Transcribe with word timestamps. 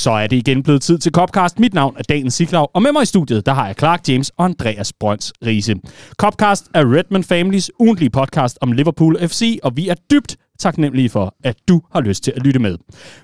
Så 0.00 0.10
er 0.10 0.26
det 0.26 0.36
igen 0.36 0.62
blevet 0.62 0.82
tid 0.82 0.98
til 0.98 1.12
Copcast. 1.12 1.58
Mit 1.58 1.74
navn 1.74 1.96
er 1.98 2.02
Daniel 2.02 2.30
Siglaug, 2.30 2.70
og 2.74 2.82
med 2.82 2.92
mig 2.92 3.02
i 3.02 3.06
studiet, 3.06 3.46
der 3.46 3.52
har 3.52 3.66
jeg 3.66 3.74
Clark 3.78 4.08
James 4.08 4.30
og 4.36 4.44
Andreas 4.44 4.92
Brøns 4.92 5.32
Riese. 5.46 5.74
Copcast 6.18 6.68
er 6.74 6.94
Redman 6.94 7.24
Families 7.24 7.70
ugentlige 7.78 8.10
podcast 8.10 8.58
om 8.60 8.72
Liverpool 8.72 9.28
FC, 9.28 9.58
og 9.62 9.76
vi 9.76 9.88
er 9.88 9.94
dybt 10.10 10.36
taknemmelige 10.58 11.08
for, 11.08 11.34
at 11.44 11.56
du 11.68 11.80
har 11.92 12.00
lyst 12.00 12.24
til 12.24 12.32
at 12.36 12.42
lytte 12.42 12.60
med. 12.60 12.78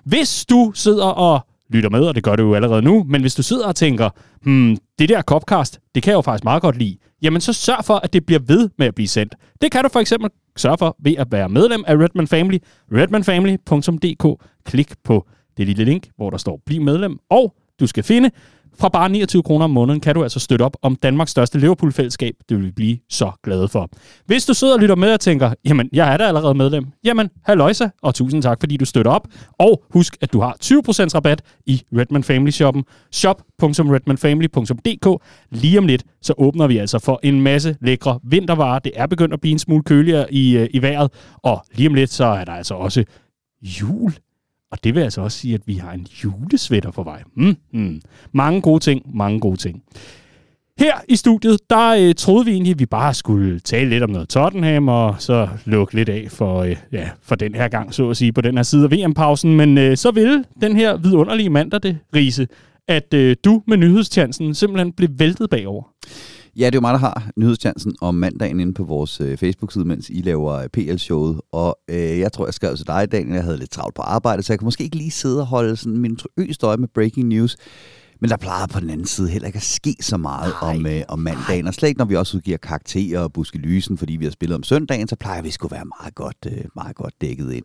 Hvis 0.04 0.46
du 0.46 0.72
sidder 0.74 1.04
og 1.06 1.46
lytter 1.70 1.90
med, 1.90 2.00
og 2.00 2.14
det 2.14 2.24
gør 2.24 2.36
du 2.36 2.42
jo 2.42 2.54
allerede 2.54 2.82
nu, 2.82 3.04
men 3.08 3.20
hvis 3.20 3.34
du 3.34 3.42
sidder 3.42 3.66
og 3.66 3.76
tænker, 3.76 4.10
hmm, 4.42 4.76
det 4.98 5.08
der 5.08 5.22
Copcast, 5.22 5.78
det 5.94 6.02
kan 6.02 6.10
jeg 6.10 6.16
jo 6.16 6.22
faktisk 6.22 6.44
meget 6.44 6.62
godt 6.62 6.78
lide, 6.78 6.96
jamen 7.22 7.40
så 7.40 7.52
sørg 7.52 7.84
for, 7.84 7.94
at 7.94 8.12
det 8.12 8.26
bliver 8.26 8.40
ved 8.46 8.70
med 8.78 8.86
at 8.86 8.94
blive 8.94 9.08
sendt. 9.08 9.34
Det 9.62 9.72
kan 9.72 9.82
du 9.82 9.88
for 9.92 10.00
eksempel 10.00 10.30
sørge 10.56 10.78
for 10.78 10.96
ved 11.02 11.14
at 11.18 11.26
være 11.30 11.48
medlem 11.48 11.84
af 11.86 11.94
Redman 11.94 12.26
Family, 12.26 12.58
redmanfamily.dk. 12.92 14.42
Klik 14.66 14.92
på 15.04 15.26
det 15.56 15.66
lille 15.66 15.84
link, 15.84 16.08
hvor 16.16 16.30
der 16.30 16.36
står 16.36 16.60
bliv 16.66 16.82
medlem, 16.82 17.18
og 17.30 17.54
du 17.80 17.86
skal 17.86 18.04
finde 18.04 18.30
fra 18.78 18.88
bare 18.88 19.08
29 19.08 19.42
kroner 19.42 19.64
om 19.64 19.70
måneden 19.70 20.00
kan 20.00 20.14
du 20.14 20.22
altså 20.22 20.40
støtte 20.40 20.62
op 20.62 20.76
om 20.82 20.96
Danmarks 20.96 21.30
største 21.30 21.58
Liverpool-fællesskab. 21.58 22.34
Det 22.48 22.56
vil 22.56 22.66
vi 22.66 22.70
blive 22.70 22.98
så 23.10 23.30
glade 23.42 23.68
for. 23.68 23.90
Hvis 24.26 24.46
du 24.46 24.54
sidder 24.54 24.74
og 24.74 24.80
lytter 24.80 24.94
med 24.94 25.12
og 25.12 25.20
tænker, 25.20 25.52
jamen, 25.64 25.88
jeg 25.92 26.12
er 26.12 26.16
da 26.16 26.24
allerede 26.24 26.54
medlem. 26.54 26.86
Jamen, 27.04 27.30
halløjsa, 27.44 27.88
og 28.02 28.14
tusind 28.14 28.42
tak, 28.42 28.60
fordi 28.60 28.76
du 28.76 28.84
støtter 28.84 29.12
op. 29.12 29.28
Og 29.58 29.84
husk, 29.90 30.16
at 30.20 30.32
du 30.32 30.40
har 30.40 30.56
20% 30.64 31.14
rabat 31.14 31.42
i 31.66 31.82
Redman 31.96 32.24
Family 32.24 32.50
Shoppen. 32.50 32.84
shop.redmanfamily.dk 33.12 35.22
Lige 35.50 35.78
om 35.78 35.86
lidt, 35.86 36.04
så 36.22 36.34
åbner 36.38 36.66
vi 36.66 36.78
altså 36.78 36.98
for 36.98 37.20
en 37.22 37.40
masse 37.40 37.76
lækre 37.80 38.20
vintervarer. 38.24 38.78
Det 38.78 38.92
er 38.94 39.06
begyndt 39.06 39.34
at 39.34 39.40
blive 39.40 39.52
en 39.52 39.58
smule 39.58 39.82
køligere 39.82 40.34
i, 40.34 40.56
øh, 40.56 40.68
i 40.74 40.82
vejret. 40.82 41.12
Og 41.36 41.64
lige 41.74 41.88
om 41.88 41.94
lidt, 41.94 42.12
så 42.12 42.24
er 42.24 42.44
der 42.44 42.52
altså 42.52 42.74
også 42.74 43.04
jul 43.62 44.14
og 44.72 44.84
det 44.84 44.94
vil 44.94 45.00
altså 45.00 45.20
også 45.20 45.38
sige, 45.38 45.54
at 45.54 45.60
vi 45.66 45.74
har 45.74 45.92
en 45.92 46.06
julesvætter 46.24 46.90
på 46.90 47.02
vej. 47.02 47.22
Mm, 47.36 47.56
mm. 47.72 48.00
Mange 48.32 48.60
gode 48.60 48.80
ting, 48.80 49.16
mange 49.16 49.40
gode 49.40 49.56
ting. 49.56 49.82
Her 50.78 50.92
i 51.08 51.16
studiet, 51.16 51.60
der 51.70 51.88
øh, 51.88 52.14
troede 52.14 52.44
vi 52.44 52.50
egentlig, 52.50 52.72
at 52.72 52.78
vi 52.78 52.86
bare 52.86 53.14
skulle 53.14 53.60
tale 53.60 53.90
lidt 53.90 54.02
om 54.02 54.10
noget 54.10 54.28
Tottenham, 54.28 54.88
og 54.88 55.14
så 55.18 55.48
lukke 55.64 55.94
lidt 55.94 56.08
af 56.08 56.26
for, 56.30 56.62
øh, 56.62 56.76
ja, 56.92 57.08
for 57.22 57.34
den 57.34 57.54
her 57.54 57.68
gang, 57.68 57.94
så 57.94 58.10
at 58.10 58.16
sige, 58.16 58.32
på 58.32 58.40
den 58.40 58.56
her 58.56 58.62
side 58.62 58.84
af 58.84 58.90
VM-pausen. 58.90 59.56
Men 59.56 59.78
øh, 59.78 59.96
så 59.96 60.10
ville 60.10 60.44
den 60.60 60.76
her 60.76 60.96
vidunderlige 60.96 61.50
mandag 61.50 61.82
det, 61.82 61.98
rise, 62.16 62.48
at 62.88 63.14
øh, 63.14 63.36
du 63.44 63.62
med 63.66 63.76
nyhedstjansen 63.76 64.54
simpelthen 64.54 64.92
blev 64.92 65.08
væltet 65.18 65.50
bagover. 65.50 65.82
Ja, 66.58 66.66
det 66.66 66.74
er 66.74 66.76
jo 66.76 66.80
mig, 66.80 66.92
der 66.92 66.98
har 66.98 67.30
nyhedschancen 67.36 67.96
om 68.00 68.14
mandagen 68.14 68.60
inde 68.60 68.74
på 68.74 68.84
vores 68.84 69.20
øh, 69.20 69.36
Facebook-side, 69.36 69.84
mens 69.84 70.10
I 70.10 70.22
laver 70.22 70.52
øh, 70.52 70.68
PL-showet. 70.68 71.40
Og 71.52 71.78
øh, 71.88 72.18
jeg 72.18 72.32
tror, 72.32 72.46
jeg 72.46 72.54
skrev 72.54 72.76
til 72.76 72.86
dig, 72.86 73.12
Daniel, 73.12 73.34
jeg 73.34 73.44
havde 73.44 73.58
lidt 73.58 73.70
travlt 73.70 73.94
på 73.94 74.02
arbejde, 74.02 74.42
så 74.42 74.52
jeg 74.52 74.58
kan 74.58 74.64
måske 74.64 74.84
ikke 74.84 74.96
lige 74.96 75.10
sidde 75.10 75.40
og 75.40 75.46
holde 75.46 75.76
sådan 75.76 75.98
min 75.98 76.18
øst 76.36 76.64
øje 76.64 76.76
med 76.76 76.88
breaking 76.88 77.28
news. 77.28 77.56
Men 78.20 78.30
der 78.30 78.36
plejer 78.36 78.66
på 78.66 78.80
den 78.80 78.90
anden 78.90 79.06
side 79.06 79.28
heller 79.28 79.46
ikke 79.46 79.56
at 79.56 79.62
ske 79.62 79.96
så 80.00 80.16
meget 80.16 80.52
om, 80.60 80.86
øh, 80.86 81.02
om 81.08 81.18
mandagen. 81.18 81.66
Og 81.66 81.74
slet 81.74 81.88
ikke, 81.88 81.98
når 81.98 82.04
vi 82.04 82.16
også 82.16 82.36
udgiver 82.36 82.58
karakterer 82.58 83.20
og 83.20 83.32
buske 83.32 83.58
lysen, 83.58 83.98
fordi 83.98 84.16
vi 84.16 84.24
har 84.24 84.32
spillet 84.32 84.56
om 84.56 84.62
søndagen, 84.62 85.08
så 85.08 85.16
plejer 85.16 85.42
vi 85.42 85.50
skulle 85.50 85.72
være 85.72 85.84
meget 86.00 86.14
godt, 86.14 86.36
øh, 86.46 86.64
meget 86.74 86.96
godt 86.96 87.14
dækket 87.20 87.52
ind. 87.52 87.64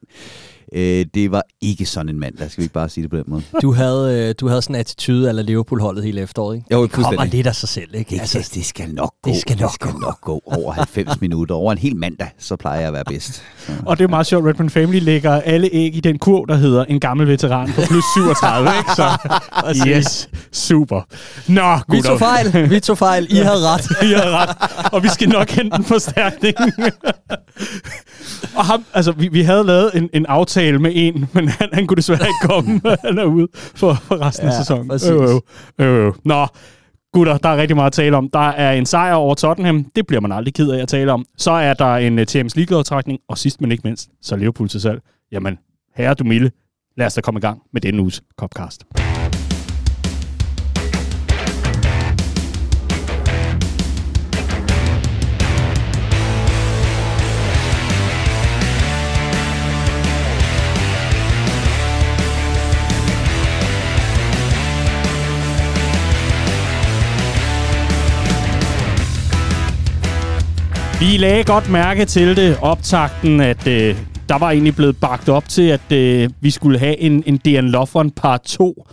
Øh, 0.76 1.06
det 1.14 1.32
var 1.32 1.42
ikke 1.62 1.86
sådan 1.86 2.10
en 2.10 2.20
mandag, 2.20 2.52
skal 2.52 2.62
vi 2.62 2.64
ikke 2.64 2.74
bare 2.74 2.90
sige 2.90 3.02
det 3.02 3.10
på 3.12 3.18
den 3.18 3.24
måde? 3.28 3.42
Du 3.62 3.74
havde, 3.74 4.28
øh, 4.30 4.36
du 4.40 4.48
havde 4.48 4.62
sådan 4.62 4.76
en 4.76 4.80
attitude 4.80 5.30
af 5.30 5.46
Liverpool-holdet 5.46 6.04
hele 6.04 6.22
efteråret, 6.22 6.56
ikke? 6.56 6.68
Jo, 6.72 6.82
det 6.84 6.92
kommer 6.92 7.26
lidt 7.26 7.48
af 7.48 7.56
sig 7.56 7.70
selv, 7.70 7.96
ikke? 7.96 8.10
Det, 8.10 8.20
altså, 8.20 8.50
det 8.54 8.66
skal 8.66 8.90
nok 8.90 9.14
gå. 9.24 9.32
Det 9.32 9.42
skal 9.42 9.58
nok, 9.58 9.70
det 9.70 9.74
skal 9.76 9.94
nok 10.02 10.22
gå. 10.22 10.42
Over 10.46 10.72
90 10.74 11.22
minutter, 11.22 11.56
over 11.56 11.72
en 11.72 11.78
hel 11.78 11.96
mandag, 11.96 12.28
så 12.40 12.56
plejer 12.56 12.80
jeg 12.80 12.88
at 12.88 12.94
være 12.94 13.04
bedst. 13.08 13.34
Så. 13.34 13.72
Og 13.86 13.98
det 13.98 14.04
er 14.04 14.08
meget 14.08 14.28
sjovt, 14.28 14.46
Redman 14.46 14.70
Family 14.70 15.00
lægger 15.00 15.42
alle 15.42 15.70
æg 15.72 15.96
i 15.96 16.00
den 16.00 16.20
kurv, 16.20 16.48
der 16.48 16.56
hedder 16.56 16.86
en 16.86 17.00
gammel 17.00 17.28
veteran 17.28 17.68
på 17.74 17.82
plus 17.88 18.04
37, 18.16 18.70
ikke? 18.78 18.92
Så 18.96 19.18
yes, 19.90 20.30
super. 20.52 21.02
Nå, 21.48 21.62
gutter. 21.62 21.96
Vi 21.96 22.02
tog 22.02 22.20
fejl, 22.20 22.70
vi 22.70 22.80
tog 22.80 22.98
fejl. 22.98 23.28
I 23.30 23.36
havde 23.36 23.60
ret. 23.68 23.88
I 24.02 24.14
havde 24.14 24.38
ret. 24.38 24.50
Og 24.94 25.04
vi 25.04 25.08
skal 25.08 25.30
nok 25.30 25.50
hente 25.50 25.78
en 25.78 25.84
forstærkning. 25.84 26.56
Og 28.56 28.66
ham, 28.66 28.86
altså, 28.94 29.12
vi, 29.12 29.28
vi 29.28 29.42
havde 29.42 29.64
lavet 29.64 29.92
en, 29.94 30.10
en 30.14 30.26
aftale 30.26 30.80
med 30.80 30.92
en, 30.96 31.26
men 31.34 31.48
han, 31.48 31.70
han 31.74 31.88
kunne 31.88 31.96
desværre 31.96 32.28
ikke 32.28 32.54
komme. 32.54 32.82
han 33.08 33.18
er 33.20 33.24
ude 33.24 33.48
for, 33.54 33.94
for 33.94 34.22
resten 34.22 34.48
ja, 34.48 34.54
af 34.54 34.58
sæsonen. 34.58 34.92
Øh, 35.80 35.88
øh, 35.88 36.06
øh. 36.06 36.14
Nå, 36.26 36.48
gutter, 37.14 37.38
der 37.38 37.50
er 37.50 37.58
rigtig 37.58 37.76
meget 37.76 37.88
at 37.88 37.94
tale 37.94 38.18
om. 38.18 38.30
Der 38.30 38.50
er 38.50 38.72
en 38.72 38.86
sejr 38.86 39.14
over 39.14 39.36
Tottenham. 39.36 39.86
Det 39.96 40.08
bliver 40.08 40.22
man 40.22 40.32
aldrig 40.32 40.54
ked 40.54 40.70
af 40.72 40.82
at 40.82 40.88
tale 40.88 41.12
om. 41.12 41.26
Så 41.38 41.52
er 41.52 41.74
der 41.74 41.96
en 41.96 42.20
uh, 42.20 42.26
Champions 42.26 42.56
League-lodtrækning, 42.56 43.20
og 43.30 43.38
sidst 43.38 43.62
men 43.62 43.72
ikke 43.72 43.82
mindst, 43.84 44.10
så 44.22 44.36
Liverpool 44.36 44.70
til 44.70 44.82
salg. 44.82 45.02
Jamen, 45.32 45.58
herre 45.96 46.14
du 46.14 46.24
milde, 46.24 46.52
lad 46.98 47.06
os 47.06 47.14
da 47.14 47.22
komme 47.22 47.38
i 47.38 47.42
gang 47.42 47.62
med 47.74 47.82
denne 47.82 48.02
uges 48.02 48.24
Copcast. 48.38 48.84
Vi 71.02 71.18
lagde 71.18 71.44
godt 71.44 71.70
mærke 71.70 72.06
til 72.06 72.36
det, 72.36 72.58
optakten, 72.62 73.40
at 73.40 73.68
øh, 73.68 73.96
der 74.30 74.38
var 74.38 74.52
egentlig 74.52 74.76
blevet 74.76 74.98
bagt 74.98 75.30
op 75.30 75.50
til, 75.50 75.62
at 75.62 75.92
øh, 75.92 76.30
vi 76.42 76.50
skulle 76.50 76.80
have 76.80 76.98
en, 76.98 77.24
en 77.26 77.38
DN 77.38 77.68
Lofren 77.68 78.12
part 78.12 78.42
2 78.42 78.86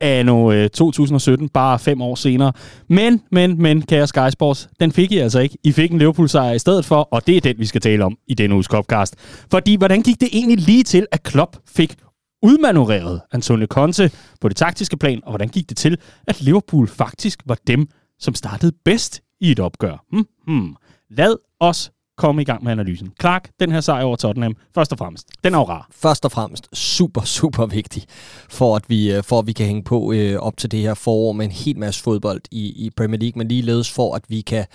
af 0.00 0.24
øh, 0.54 0.70
2017, 0.70 1.48
bare 1.48 1.78
fem 1.78 2.02
år 2.02 2.14
senere. 2.14 2.52
Men, 2.88 3.22
men, 3.30 3.62
men, 3.62 3.82
kære 3.82 4.06
Sky 4.06 4.30
Sports, 4.30 4.68
den 4.80 4.92
fik 4.92 5.12
I 5.12 5.18
altså 5.18 5.40
ikke. 5.40 5.58
I 5.64 5.72
fik 5.72 5.92
en 5.92 5.98
Liverpool-sejr 5.98 6.52
i 6.52 6.58
stedet 6.58 6.84
for, 6.84 7.08
og 7.10 7.26
det 7.26 7.36
er 7.36 7.40
den, 7.40 7.58
vi 7.58 7.66
skal 7.66 7.80
tale 7.80 8.04
om 8.04 8.16
i 8.26 8.34
denne 8.34 8.54
uges 8.54 8.66
Copcast. 8.66 9.16
Fordi, 9.50 9.76
hvordan 9.76 10.02
gik 10.02 10.20
det 10.20 10.28
egentlig 10.32 10.60
lige 10.60 10.82
til, 10.82 11.06
at 11.12 11.22
Klopp 11.22 11.56
fik 11.76 11.94
udmanøvreret 12.42 13.20
Antonio 13.32 13.66
Conte 13.66 14.10
på 14.40 14.48
det 14.48 14.56
taktiske 14.56 14.96
plan, 14.96 15.20
og 15.24 15.30
hvordan 15.30 15.48
gik 15.48 15.68
det 15.68 15.76
til, 15.76 15.98
at 16.26 16.40
Liverpool 16.40 16.88
faktisk 16.88 17.40
var 17.46 17.56
dem, 17.66 17.86
som 18.18 18.34
startede 18.34 18.72
bedst 18.84 19.20
i 19.40 19.50
et 19.50 19.60
opgør? 19.60 20.04
Hmm, 20.12 20.26
hmm. 20.46 20.76
Lad 21.16 21.36
os 21.60 21.90
komme 22.16 22.42
i 22.42 22.44
gang 22.44 22.64
med 22.64 22.72
analysen. 22.72 23.12
Clark, 23.20 23.50
den 23.60 23.72
her 23.72 23.80
sejr 23.80 24.04
over 24.04 24.16
Tottenham, 24.16 24.56
først 24.74 24.92
og 24.92 24.98
fremmest, 24.98 25.28
den 25.44 25.54
er 25.54 25.58
jo 25.58 25.64
rar. 25.64 25.88
Først 25.90 26.24
og 26.24 26.32
fremmest 26.32 26.68
super, 26.76 27.20
super 27.20 27.66
vigtig, 27.66 28.02
for 28.48 28.76
at 28.76 28.82
vi, 28.88 29.12
øh, 29.12 29.22
for 29.22 29.38
at 29.38 29.46
vi 29.46 29.52
kan 29.52 29.66
hænge 29.66 29.82
på 29.82 30.12
øh, 30.12 30.38
op 30.38 30.56
til 30.56 30.70
det 30.70 30.80
her 30.80 30.94
forår 30.94 31.32
med 31.32 31.44
en 31.44 31.50
helt 31.50 31.78
masse 31.78 32.02
fodbold 32.02 32.40
i, 32.50 32.86
i 32.86 32.90
Premier 32.90 33.20
League, 33.20 33.38
men 33.38 33.48
ligeledes 33.48 33.90
for, 33.90 34.14
at 34.14 34.22
vi 34.28 34.40
kan 34.40 34.66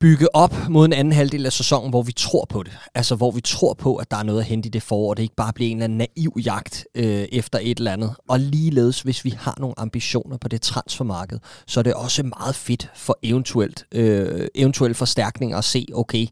bygge 0.00 0.34
op 0.34 0.54
mod 0.68 0.84
en 0.84 0.92
anden 0.92 1.12
halvdel 1.12 1.46
af 1.46 1.52
sæsonen, 1.52 1.90
hvor 1.90 2.02
vi 2.02 2.12
tror 2.12 2.46
på 2.48 2.62
det. 2.62 2.72
Altså, 2.94 3.14
hvor 3.14 3.30
vi 3.30 3.40
tror 3.40 3.74
på, 3.74 3.96
at 3.96 4.10
der 4.10 4.16
er 4.16 4.22
noget 4.22 4.40
at 4.40 4.46
hente 4.46 4.66
i 4.66 4.70
det 4.70 4.82
forår, 4.82 5.10
og 5.10 5.16
det 5.16 5.22
ikke 5.22 5.34
bare 5.34 5.52
bliver 5.52 5.70
en 5.70 5.76
eller 5.76 5.84
anden 5.84 5.98
naiv 5.98 6.36
jagt 6.44 6.86
øh, 6.94 7.04
efter 7.32 7.58
et 7.62 7.78
eller 7.78 7.92
andet. 7.92 8.14
Og 8.28 8.40
ligeledes, 8.40 9.00
hvis 9.00 9.24
vi 9.24 9.34
har 9.38 9.56
nogle 9.58 9.74
ambitioner 9.78 10.36
på 10.36 10.48
det 10.48 10.62
transfermarked, 10.62 11.38
så 11.66 11.80
er 11.80 11.82
det 11.82 11.94
også 11.94 12.22
meget 12.22 12.54
fedt 12.54 12.90
for 12.94 13.18
eventuelt, 13.22 13.84
øh, 13.92 14.46
eventuelle 14.54 14.94
forstærkninger 14.94 15.58
at 15.58 15.64
se, 15.64 15.86
okay, 15.94 16.26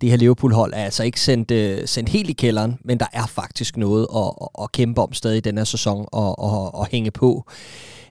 det 0.00 0.10
her 0.10 0.16
Liverpool-hold 0.16 0.72
er 0.74 0.84
altså 0.84 1.02
ikke 1.02 1.20
sendt, 1.20 1.50
øh, 1.50 1.88
sendt 1.88 2.08
helt 2.08 2.30
i 2.30 2.32
kælderen, 2.32 2.78
men 2.84 2.98
der 3.00 3.06
er 3.12 3.26
faktisk 3.26 3.76
noget 3.76 4.06
at, 4.16 4.32
at, 4.42 4.48
at 4.62 4.72
kæmpe 4.72 5.02
om 5.02 5.12
stadig 5.12 5.36
i 5.36 5.40
den 5.40 5.58
her 5.58 5.64
sæson 5.64 6.06
og, 6.12 6.38
og, 6.38 6.74
og 6.74 6.86
hænge 6.86 7.10
på. 7.10 7.44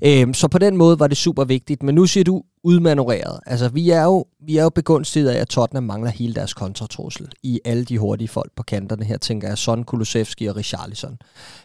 Øh, 0.06 0.34
så 0.34 0.48
på 0.48 0.58
den 0.58 0.78
måde 0.78 1.00
var 1.00 1.08
det 1.08 1.18
super 1.18 1.44
vigtigt. 1.44 1.84
Men 1.84 1.96
nu 1.96 2.06
siger 2.06 2.24
du 2.24 2.44
udmanøvreret. 2.64 3.40
Altså, 3.46 3.70
vi 3.70 3.90
er 3.90 4.04
jo, 4.04 4.26
vi 4.46 4.58
er 4.58 4.64
jo 4.64 4.70
begunstiget 4.70 5.30
af, 5.30 5.42
at 5.42 5.48
Tottenham 5.48 5.84
mangler 5.84 6.12
hele 6.12 6.34
deres 6.34 6.54
kontratrussel 6.54 7.28
i 7.44 7.60
alle 7.66 7.86
de 7.86 7.98
hurtige 7.98 8.28
folk 8.28 8.52
på 8.56 8.64
kanterne. 8.64 9.06
Her 9.06 9.18
tænker 9.18 9.48
jeg 9.48 9.58
Son, 9.58 9.84
Kulusevski 9.84 10.46
og 10.46 10.56
Richarlison. 10.56 11.18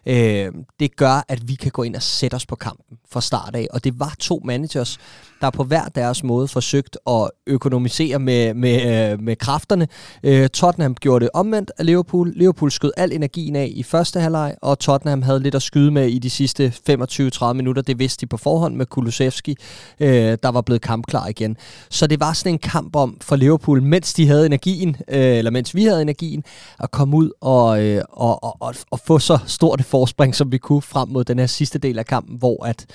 Øh, 0.06 0.53
det 0.81 0.97
gør, 0.97 1.25
at 1.28 1.48
vi 1.48 1.54
kan 1.54 1.71
gå 1.71 1.82
ind 1.82 1.97
og 1.97 2.03
sætte 2.03 2.34
os 2.34 2.47
på 2.47 2.57
kampen 2.57 2.98
fra 3.10 3.21
start 3.21 3.57
af. 3.57 3.66
Og 3.71 3.84
det 3.84 4.01
var 4.01 4.15
to 4.18 4.41
managers, 4.45 4.98
der 5.40 5.50
på 5.50 5.64
hver 5.64 5.84
deres 5.84 6.24
måde 6.24 6.48
forsøgt 6.48 6.98
at 7.06 7.30
økonomisere 7.46 8.18
med, 8.18 8.54
med, 8.54 9.10
øh, 9.12 9.20
med 9.20 9.36
kræfterne. 9.36 9.88
Øh, 10.22 10.48
Tottenham 10.48 10.94
gjorde 10.94 11.24
det 11.24 11.30
omvendt 11.34 11.70
af 11.78 11.86
Liverpool. 11.86 12.32
Liverpool 12.36 12.70
skød 12.70 12.92
al 12.96 13.12
energien 13.12 13.56
af 13.56 13.72
i 13.74 13.82
første 13.82 14.20
halvleg, 14.20 14.54
og 14.62 14.78
Tottenham 14.78 15.22
havde 15.22 15.40
lidt 15.40 15.54
at 15.54 15.62
skyde 15.62 15.90
med 15.90 16.08
i 16.08 16.18
de 16.18 16.30
sidste 16.30 16.72
25-30 16.90 17.52
minutter. 17.52 17.82
Det 17.82 17.98
vidste 17.98 18.20
de 18.20 18.26
på 18.26 18.36
forhånd 18.36 18.76
med 18.76 18.86
Kulusevski, 18.86 19.56
øh, 20.00 20.38
der 20.42 20.48
var 20.48 20.60
blevet 20.60 20.82
kampklar 20.82 21.26
igen. 21.26 21.56
Så 21.90 22.06
det 22.06 22.20
var 22.20 22.32
sådan 22.32 22.52
en 22.52 22.58
kamp 22.58 22.96
om 22.96 23.16
for 23.20 23.36
Liverpool, 23.36 23.82
mens 23.82 24.14
de 24.14 24.26
havde 24.26 24.46
energien, 24.46 24.96
øh, 25.08 25.36
eller 25.38 25.50
mens 25.50 25.74
vi 25.74 25.84
havde 25.84 26.02
energien, 26.02 26.44
at 26.78 26.90
komme 26.90 27.16
ud 27.16 27.30
og, 27.40 27.84
øh, 27.84 28.02
og, 28.12 28.44
og, 28.44 28.56
og, 28.60 28.74
og 28.90 29.00
få 29.00 29.18
så 29.18 29.38
stort 29.46 29.80
et 29.80 29.86
forspring, 29.86 30.34
som 30.34 30.52
vi 30.52 30.58
kunne 30.58 30.82
frem 30.82 31.08
mod 31.08 31.24
den 31.24 31.38
her 31.38 31.46
sidste 31.46 31.78
del 31.78 31.98
af 31.98 32.06
kampen, 32.06 32.38
hvor 32.38 32.66
at 32.66 32.86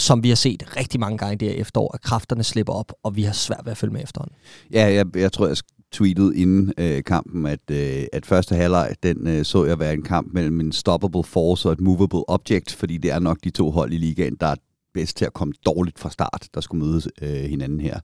som 0.00 0.22
vi 0.22 0.28
har 0.28 0.36
set 0.36 0.76
rigtig 0.76 1.00
mange 1.00 1.18
gange 1.18 1.36
det 1.36 1.48
her 1.48 1.60
efterår, 1.60 1.94
at 1.94 2.00
kræfterne 2.00 2.44
slipper 2.44 2.72
op, 2.72 2.92
og 3.02 3.16
vi 3.16 3.22
har 3.22 3.32
svært 3.32 3.60
ved 3.64 3.70
at 3.70 3.78
følge 3.78 3.92
med 3.92 4.02
efterhånden. 4.02 4.36
Ja, 4.72 4.92
jeg, 4.92 5.16
jeg 5.16 5.32
tror, 5.32 5.46
jeg 5.46 5.56
tweetede 5.92 6.36
inden 6.36 6.72
øh, 6.78 7.04
kampen, 7.04 7.46
at, 7.46 7.70
øh, 7.70 8.04
at 8.12 8.26
første 8.26 8.54
halvleg, 8.54 8.94
den 9.02 9.26
øh, 9.26 9.44
så 9.44 9.64
jeg 9.64 9.78
være 9.78 9.94
en 9.94 10.02
kamp 10.02 10.32
mellem 10.32 10.60
en 10.60 10.72
stoppable 10.72 11.24
force 11.24 11.68
og 11.68 11.72
et 11.72 11.80
movable 11.80 12.28
object, 12.28 12.72
fordi 12.72 12.96
det 12.96 13.10
er 13.10 13.18
nok 13.18 13.38
de 13.44 13.50
to 13.50 13.70
hold 13.70 13.92
i 13.92 13.96
ligaen, 13.96 14.36
der 14.40 14.46
er 14.46 14.56
bedst 14.94 15.16
til 15.16 15.24
at 15.24 15.32
komme 15.32 15.54
dårligt 15.66 15.98
fra 15.98 16.10
start, 16.10 16.48
der 16.54 16.60
skulle 16.60 16.86
mødes 16.86 17.08
øh, 17.22 17.28
hinanden 17.28 17.80
her. 17.80 18.00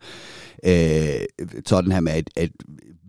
Øh, 0.64 1.60
Tottenham 1.66 2.06
er 2.06 2.14
et, 2.14 2.30
et 2.36 2.52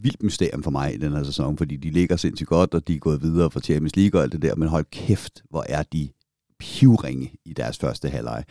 vildt 0.02 0.24
mysterium 0.24 0.64
for 0.64 0.72
mig 0.72 0.94
i 0.94 0.98
den 0.98 1.14
her 1.14 1.24
sæson, 1.24 1.58
fordi 1.58 1.76
de 1.76 1.90
ligger 1.90 2.16
sindssygt 2.16 2.50
godt, 2.50 2.74
og 2.74 2.88
de 2.88 2.96
er 2.96 3.00
gået 3.00 3.22
videre 3.22 3.52
fra 3.52 3.60
Champions 3.60 3.96
League 3.96 4.20
og 4.20 4.24
alt 4.24 4.34
det 4.34 4.42
der, 4.42 4.56
men 4.56 4.68
hold 4.68 4.86
kæft, 4.92 5.44
hvor 5.50 5.66
er 5.70 5.84
de 5.84 6.10
pivringe 6.60 7.32
i 7.46 7.54
deres 7.54 7.78
første 7.78 8.10
halvleg. 8.10 8.44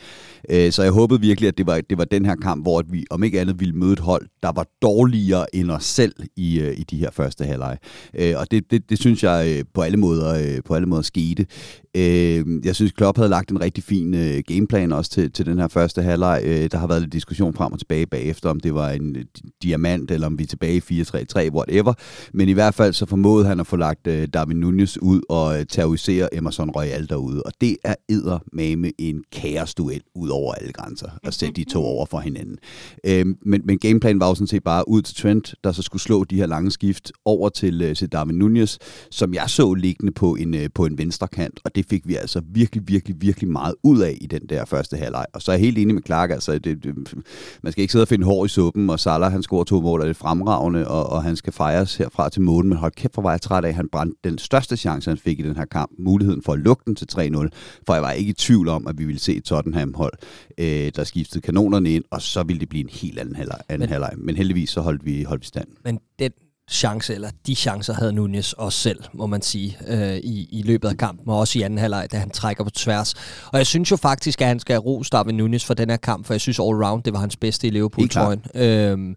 Øh, 0.51 0.73
så 0.73 0.83
jeg 0.83 0.93
håbede 0.93 1.21
virkelig, 1.21 1.49
at 1.49 1.59
det 1.59 1.67
var, 1.67 1.81
det 1.91 1.99
var 1.99 2.05
den 2.05 2.25
her 2.25 2.35
kamp, 2.35 2.65
hvor 2.65 2.83
vi 2.89 3.07
om 3.11 3.25
ikke 3.25 3.41
andet 3.41 3.61
ville 3.61 3.75
møde 3.75 3.93
et 3.93 3.99
hold, 3.99 4.27
der 4.43 4.53
var 4.53 4.67
dårligere 4.83 5.55
end 5.55 5.71
os 5.71 5.85
selv 5.85 6.15
i, 6.37 6.61
øh, 6.61 6.79
i 6.79 6.83
de 6.83 6.97
her 6.97 7.11
første 7.11 7.45
halvleg. 7.45 7.79
Øh, 8.15 8.35
og 8.37 8.51
det, 8.51 8.71
det, 8.71 8.91
det 8.91 8.99
synes 8.99 9.23
jeg 9.23 9.57
øh, 9.57 9.65
på 9.75 9.81
alle 9.81 9.97
måder, 9.97 10.57
øh, 10.57 10.63
på 10.65 10.75
alle 10.75 10.87
måder 10.87 11.03
skete. 11.03 11.47
Øh, 11.97 12.45
jeg 12.65 12.75
synes, 12.75 12.93
Klopp 12.93 13.19
havde 13.19 13.29
lagt 13.29 13.51
en 13.51 13.61
rigtig 13.61 13.85
fin 13.85 14.43
gameplan 14.47 14.93
også 14.93 15.11
til, 15.11 15.33
til 15.33 15.47
den 15.47 15.59
her 15.59 15.69
første 15.69 16.03
halvleg. 16.03 16.43
Der 16.73 16.79
har 16.79 16.87
været 16.87 17.03
lidt 17.03 17.13
diskussion 17.13 17.55
frem 17.55 17.73
og 17.73 17.79
tilbage 17.79 18.07
bagefter, 18.07 18.51
om 18.51 18.61
det 18.61 18.75
var 18.75 18.91
en 18.91 19.17
diamant, 19.63 20.11
eller 20.11 20.27
om 20.27 20.39
vi 20.39 20.43
er 20.43 20.47
tilbage 20.47 20.83
i 20.91 21.03
4-3-3, 21.03 21.51
whatever. 21.51 21.95
Men 22.33 22.49
i 22.49 22.53
hvert 22.53 22.75
fald 22.75 22.93
så 22.93 23.07
formåede 23.07 23.47
han 23.47 23.61
at 23.61 23.67
få 23.67 23.77
lagt 23.77 24.09
Darwin 24.35 24.57
Nunez 24.57 24.97
ud 24.97 25.21
og 25.29 25.69
terrorisere 25.69 26.35
Emerson 26.35 26.71
Royal 26.71 27.09
derude. 27.09 27.43
Og 27.43 27.53
det 27.61 27.77
er 27.85 27.95
æder 28.09 28.39
med 28.53 28.91
en 28.99 29.25
kaosduel 29.33 30.03
ud 30.15 30.29
over 30.29 30.55
alle 30.55 30.73
grænser, 30.73 31.09
og 31.25 31.35
sætte 31.35 31.55
de 31.55 31.65
to 31.65 31.85
over 31.85 32.07
for 32.07 32.21
hinanden. 32.21 32.59
Øhm, 33.07 33.39
men, 33.43 33.63
men 33.65 33.79
gameplanen 33.79 34.21
var 34.21 34.29
jo 34.29 34.35
sådan 34.35 34.47
set 34.47 34.65
bare 34.65 34.89
ud 34.89 35.03
til 35.03 35.17
Trent, 35.17 35.55
der 35.65 35.73
så 35.73 35.83
skulle 35.83 36.03
slå 36.03 36.25
de 36.25 36.37
her 36.37 36.47
lange 36.47 36.71
skift 36.71 37.13
over 37.25 37.49
til, 37.49 37.83
øh, 37.83 37.97
til 37.97 38.09
Darwin 38.13 38.39
Nunez, 38.39 38.79
som 39.11 39.35
jeg 39.35 39.51
så 39.51 39.75
liggende 39.75 40.13
på 40.13 40.35
en, 40.35 40.55
øh, 40.55 40.69
på 40.75 40.87
en 40.87 40.99
venstre 40.99 41.29
kant, 41.29 41.61
og 41.65 41.75
det 41.75 41.87
fik 41.91 42.09
vi 42.09 42.17
altså 42.17 42.43
virkelig, 42.49 42.89
virkelig, 42.89 43.17
virkelig 43.21 43.51
meget 43.51 43.75
ud 43.83 44.01
af 44.01 44.19
i 44.21 44.27
den 44.27 44.41
der 44.49 44.65
første 44.65 44.97
halvleg. 44.97 45.27
Og 45.35 45.43
så 45.43 45.53
er 45.53 45.57
jeg 45.57 45.61
helt 45.61 45.79
enig 45.79 45.95
med 45.95 46.03
Clark, 46.07 46.31
altså 46.31 46.59
det, 46.59 46.85
det, 46.85 47.15
man 47.63 47.73
skal 47.73 47.83
ikke 47.83 47.93
sidde 47.93 48.03
og 48.03 48.09
finde 48.09 48.25
hår 48.27 48.45
i 48.45 48.49
suppen, 48.49 48.91
og 48.91 49.01
Salah 49.01 49.33
han 49.33 49.43
scorer 49.43 49.65
to 49.65 49.81
mål, 49.81 50.01
og 50.01 50.07
det 50.07 50.11
er 50.11 50.19
fremragende, 50.19 50.89
og, 50.89 51.07
og 51.07 51.23
han 51.23 51.37
skal 51.37 51.53
fejres 51.53 51.97
herfra 51.97 52.29
til 52.29 52.43
månen, 52.43 52.69
men 52.69 52.79
hold 52.79 52.93
kæft, 52.93 53.15
hvor 53.15 53.23
var 53.23 53.31
jeg 53.31 53.41
træt 53.41 53.65
af, 53.65 53.75
han 53.75 53.89
brændte 53.93 54.17
den 54.25 54.39
største 54.39 54.77
chance, 54.77 55.11
han 55.11 55.19
fik 55.19 55.41
i 55.41 55.43
den 55.43 55.57
her 55.57 55.65
kamp, 55.65 55.93
muligheden 55.99 56.43
for 56.43 56.53
at 56.53 56.59
lukke 56.59 56.83
den 56.87 56.95
til 56.95 57.09
3-0, 57.13 57.49
for 57.87 57.95
jeg 57.95 58.03
var 58.03 58.13
ikke 58.13 58.31
i 58.31 58.33
tvivl 58.33 58.69
om, 58.69 58.87
at 58.87 58.99
vi 58.99 59.05
ville 59.05 59.21
se 59.21 59.41
Tottenham-hold, 59.41 60.13
øh, 60.59 60.93
der 60.97 61.05
skiftede 61.05 61.41
kanonerne 61.41 61.91
ind, 61.91 62.05
og 62.11 62.23
så 62.23 62.43
ville 62.43 62.61
det 62.61 62.69
blive 62.69 62.85
en 62.85 62.91
helt 62.91 63.19
anden 63.19 63.37
halvleg. 63.37 63.59
Anden 63.69 63.81
men, 63.81 63.89
halvleg. 63.89 64.13
men 64.17 64.37
heldigvis 64.37 64.71
så 64.71 64.81
holdt 64.81 65.05
vi, 65.05 65.23
holdt 65.23 65.41
vi 65.41 65.47
stand. 65.47 65.69
Men 65.85 66.01
den 66.19 66.33
chance, 66.71 67.15
eller 67.15 67.31
de 67.47 67.55
chancer 67.55 67.95
havde 67.95 68.13
Nunez 68.13 68.53
også 68.53 68.79
selv, 68.79 69.05
må 69.13 69.27
man 69.27 69.43
sige, 69.43 69.79
øh, 69.87 70.17
i, 70.17 70.49
i 70.51 70.63
løbet 70.63 70.89
af 70.89 70.97
kampen, 70.97 71.29
og 71.29 71.39
også 71.39 71.59
i 71.59 71.63
anden 71.63 71.79
halvleg, 71.79 72.09
da 72.13 72.17
han 72.17 72.31
trækker 72.31 72.65
på 72.65 72.71
tværs. 72.71 73.15
Og 73.53 73.59
jeg 73.59 73.67
synes 73.67 73.91
jo 73.91 73.97
faktisk, 73.97 74.41
at 74.41 74.49
han 74.49 74.61
skal 74.61 74.79
ros 74.79 75.11
Darwin 75.11 75.37
Nunez 75.37 75.65
for 75.65 75.75
den 75.75 75.91
her 75.91 75.97
kamp, 75.97 76.27
for 76.27 76.35
jeg 76.35 76.41
synes 76.41 76.59
all 76.59 76.85
round, 76.85 77.03
det 77.03 77.13
var 77.13 77.19
hans 77.19 77.37
bedste 77.37 77.67
i 77.67 77.71
Liverpool-trøjen. 77.71 78.45
Øhm, 78.55 79.17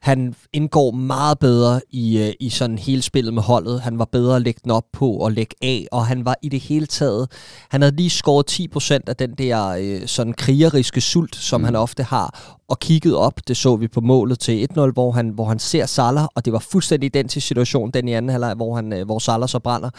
han 0.00 0.34
indgår 0.52 0.90
meget 0.90 1.38
bedre 1.38 1.80
i, 1.90 2.18
øh, 2.18 2.32
i 2.40 2.50
sådan 2.50 2.78
hele 2.78 3.02
spillet 3.02 3.34
med 3.34 3.42
holdet. 3.42 3.80
Han 3.80 3.98
var 3.98 4.04
bedre 4.04 4.36
at 4.36 4.42
lægge 4.42 4.60
den 4.64 4.70
op 4.70 4.84
på 4.92 5.10
og 5.12 5.32
lægge 5.32 5.54
af, 5.62 5.86
og 5.92 6.06
han 6.06 6.24
var 6.24 6.34
i 6.42 6.48
det 6.48 6.60
hele 6.60 6.86
taget... 6.86 7.28
Han 7.70 7.82
havde 7.82 7.96
lige 7.96 8.10
skåret 8.10 8.60
10% 8.76 8.98
af 9.06 9.16
den 9.16 9.34
der 9.34 9.68
øh, 9.68 10.06
sådan 10.06 10.32
krigeriske 10.32 11.00
sult, 11.00 11.36
som 11.36 11.60
mm. 11.60 11.64
han 11.64 11.76
ofte 11.76 12.02
har, 12.02 12.56
og 12.70 12.78
kiggede 12.78 13.16
op. 13.16 13.48
Det 13.48 13.56
så 13.56 13.76
vi 13.76 13.88
på 13.88 14.00
målet 14.00 14.38
til 14.38 14.68
1-0, 14.78 14.92
hvor 14.92 15.12
han, 15.12 15.28
hvor 15.28 15.44
han 15.44 15.58
ser 15.58 15.86
Salah, 15.86 16.24
og 16.34 16.44
det 16.44 16.52
var 16.52 16.58
fuldstændig 16.58 17.06
identisk 17.06 17.46
situation, 17.46 17.90
den 17.90 18.08
i 18.08 18.12
anden 18.12 18.30
halvleg, 18.30 18.54
hvor, 18.54 18.76
han, 18.76 18.92
øh, 18.92 19.04
hvor 19.04 19.18
Salah 19.18 19.48
så 19.48 19.58
brænder. 19.58 19.90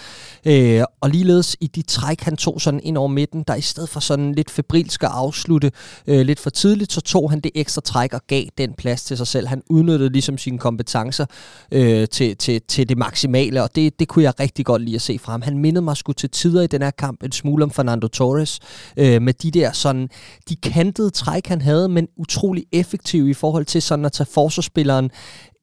Øh, 0.46 0.84
og 1.02 1.10
ligeledes 1.10 1.58
i 1.60 1.68
de 1.68 1.82
træk, 1.82 2.22
han 2.22 2.38
tog 2.38 2.62
sådan 2.62 2.80
ind 2.84 2.98
over 2.98 3.08
midten, 3.08 3.44
der 3.48 3.56
i 3.56 3.62
stedet 3.62 3.90
for 3.90 4.00
sådan 4.00 4.36
lidt 4.36 4.52
febrilsk 4.52 5.04
at 5.04 5.10
afslutte 5.14 5.72
øh, 6.08 6.22
lidt 6.26 6.40
for 6.40 6.50
tidligt, 6.50 6.92
så 6.92 7.02
tog 7.02 7.30
han 7.30 7.40
det 7.40 7.52
ekstra 7.56 7.82
træk 7.82 8.14
og 8.14 8.22
gav 8.28 8.44
den 8.58 8.74
plads 8.74 9.04
til 9.04 9.18
sig 9.18 9.28
selv. 9.28 9.48
Han 9.48 9.62
udnyttede 9.70 10.10
ligesom 10.10 10.38
sine 10.38 10.58
kompetencer 10.58 11.26
øh, 11.72 12.08
til, 12.08 12.38
til, 12.38 12.62
til 12.68 12.90
det 12.90 12.98
maksimale, 12.98 13.64
og 13.64 13.76
det, 13.76 14.00
det 14.00 14.08
kunne 14.08 14.24
jeg 14.24 14.40
rigtig 14.40 14.66
godt 14.66 14.82
lide 14.82 14.96
at 14.96 15.02
se 15.02 15.20
fra 15.20 15.32
ham. 15.32 15.42
Han 15.42 15.58
mindede 15.58 15.82
mig 15.82 15.98
sgu 15.98 16.14
til 16.14 16.30
tider 16.30 16.62
i 16.62 16.68
den 16.68 16.82
her 16.82 16.92
kamp 16.92 17.24
en 17.24 17.32
smule 17.32 17.64
om 17.64 17.72
Fernando 17.72 18.08
Torres, 18.08 18.60
øh, 18.98 19.22
med 19.22 19.34
de 19.34 19.52
der 19.52 19.72
sådan, 19.72 20.10
de 20.50 20.56
kantede 20.56 21.10
træk, 21.10 21.48
han 21.48 21.62
havde, 21.62 21.90
men 21.90 22.08
utrolig 22.18 22.61
effektiv 22.72 23.30
i 23.30 23.34
forhold 23.34 23.66
til 23.66 23.82
sådan 23.82 24.06
at 24.06 24.12
tage 24.12 24.28
forsvarsspilleren 24.32 25.12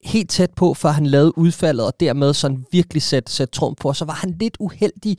helt 0.03 0.29
tæt 0.29 0.51
på, 0.55 0.73
før 0.73 0.89
han 0.89 1.05
lavede 1.05 1.37
udfaldet, 1.37 1.85
og 1.85 1.99
dermed 1.99 2.33
sådan 2.33 2.65
virkelig 2.71 3.01
sætte, 3.01 3.31
sæt 3.31 3.49
trum 3.49 3.75
på. 3.75 3.87
Og 3.87 3.95
så 3.95 4.05
var 4.05 4.13
han 4.13 4.35
lidt 4.39 4.57
uheldig 4.59 5.17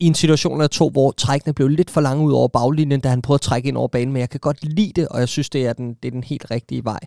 i 0.00 0.06
en 0.06 0.14
situation 0.14 0.54
eller 0.54 0.66
to, 0.66 0.90
hvor 0.90 1.10
trækkene 1.10 1.54
blev 1.54 1.68
lidt 1.68 1.90
for 1.90 2.00
lange 2.00 2.24
ud 2.24 2.32
over 2.32 2.48
baglinjen, 2.48 3.00
da 3.00 3.08
han 3.08 3.22
prøvede 3.22 3.36
at 3.36 3.40
trække 3.40 3.68
ind 3.68 3.76
over 3.76 3.88
banen, 3.88 4.12
men 4.12 4.20
jeg 4.20 4.30
kan 4.30 4.40
godt 4.40 4.64
lide 4.64 4.92
det, 4.96 5.08
og 5.08 5.20
jeg 5.20 5.28
synes, 5.28 5.50
det 5.50 5.66
er 5.66 5.72
den, 5.72 5.94
det 5.94 6.08
er 6.08 6.10
den 6.10 6.24
helt 6.24 6.50
rigtige 6.50 6.84
vej. 6.84 7.00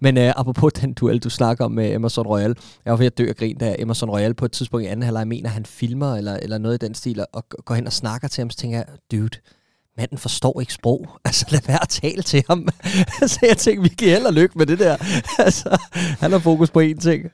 Men 0.00 0.18
øh, 0.18 0.32
apropos 0.36 0.72
den 0.72 0.92
duel, 0.92 1.18
du 1.18 1.30
snakker 1.30 1.64
om 1.64 1.72
med 1.72 1.94
Emerson 1.94 2.26
Royal, 2.26 2.56
jeg 2.84 2.90
var 2.90 2.96
ved 2.96 3.06
at 3.06 3.18
dø 3.18 3.28
af 3.28 3.36
grin, 3.36 3.58
da 3.58 3.76
Emerson 3.78 4.10
Royal 4.10 4.34
på 4.34 4.44
et 4.44 4.52
tidspunkt 4.52 4.84
i 4.84 4.88
anden 4.88 5.02
halvleg 5.02 5.28
mener, 5.28 5.48
han 5.48 5.66
filmer 5.66 6.14
eller, 6.14 6.36
eller 6.36 6.58
noget 6.58 6.82
i 6.82 6.86
den 6.86 6.94
stil, 6.94 7.24
og 7.32 7.44
går 7.48 7.74
hen 7.74 7.86
og 7.86 7.92
snakker 7.92 8.28
til 8.28 8.40
ham, 8.40 8.50
så 8.50 8.56
tænker 8.56 8.78
jeg, 8.78 8.86
dude, 9.12 9.38
manden 9.98 10.18
forstår 10.18 10.60
ikke 10.60 10.72
sprog. 10.72 11.08
Altså, 11.24 11.46
lad 11.50 11.60
være 11.66 11.82
at 11.82 11.88
tale 11.88 12.22
til 12.22 12.44
ham. 12.48 12.68
altså, 13.22 13.38
jeg 13.42 13.56
tænker, 13.56 13.82
vi 13.82 13.90
held 14.00 14.26
og 14.26 14.32
lykke 14.32 14.58
med 14.58 14.66
det 14.66 14.78
der. 14.78 14.96
altså, 15.46 15.78
han 16.20 16.32
har 16.32 16.38
fokus 16.38 16.70
på 16.70 16.80
én 16.80 17.00
ting. 17.00 17.24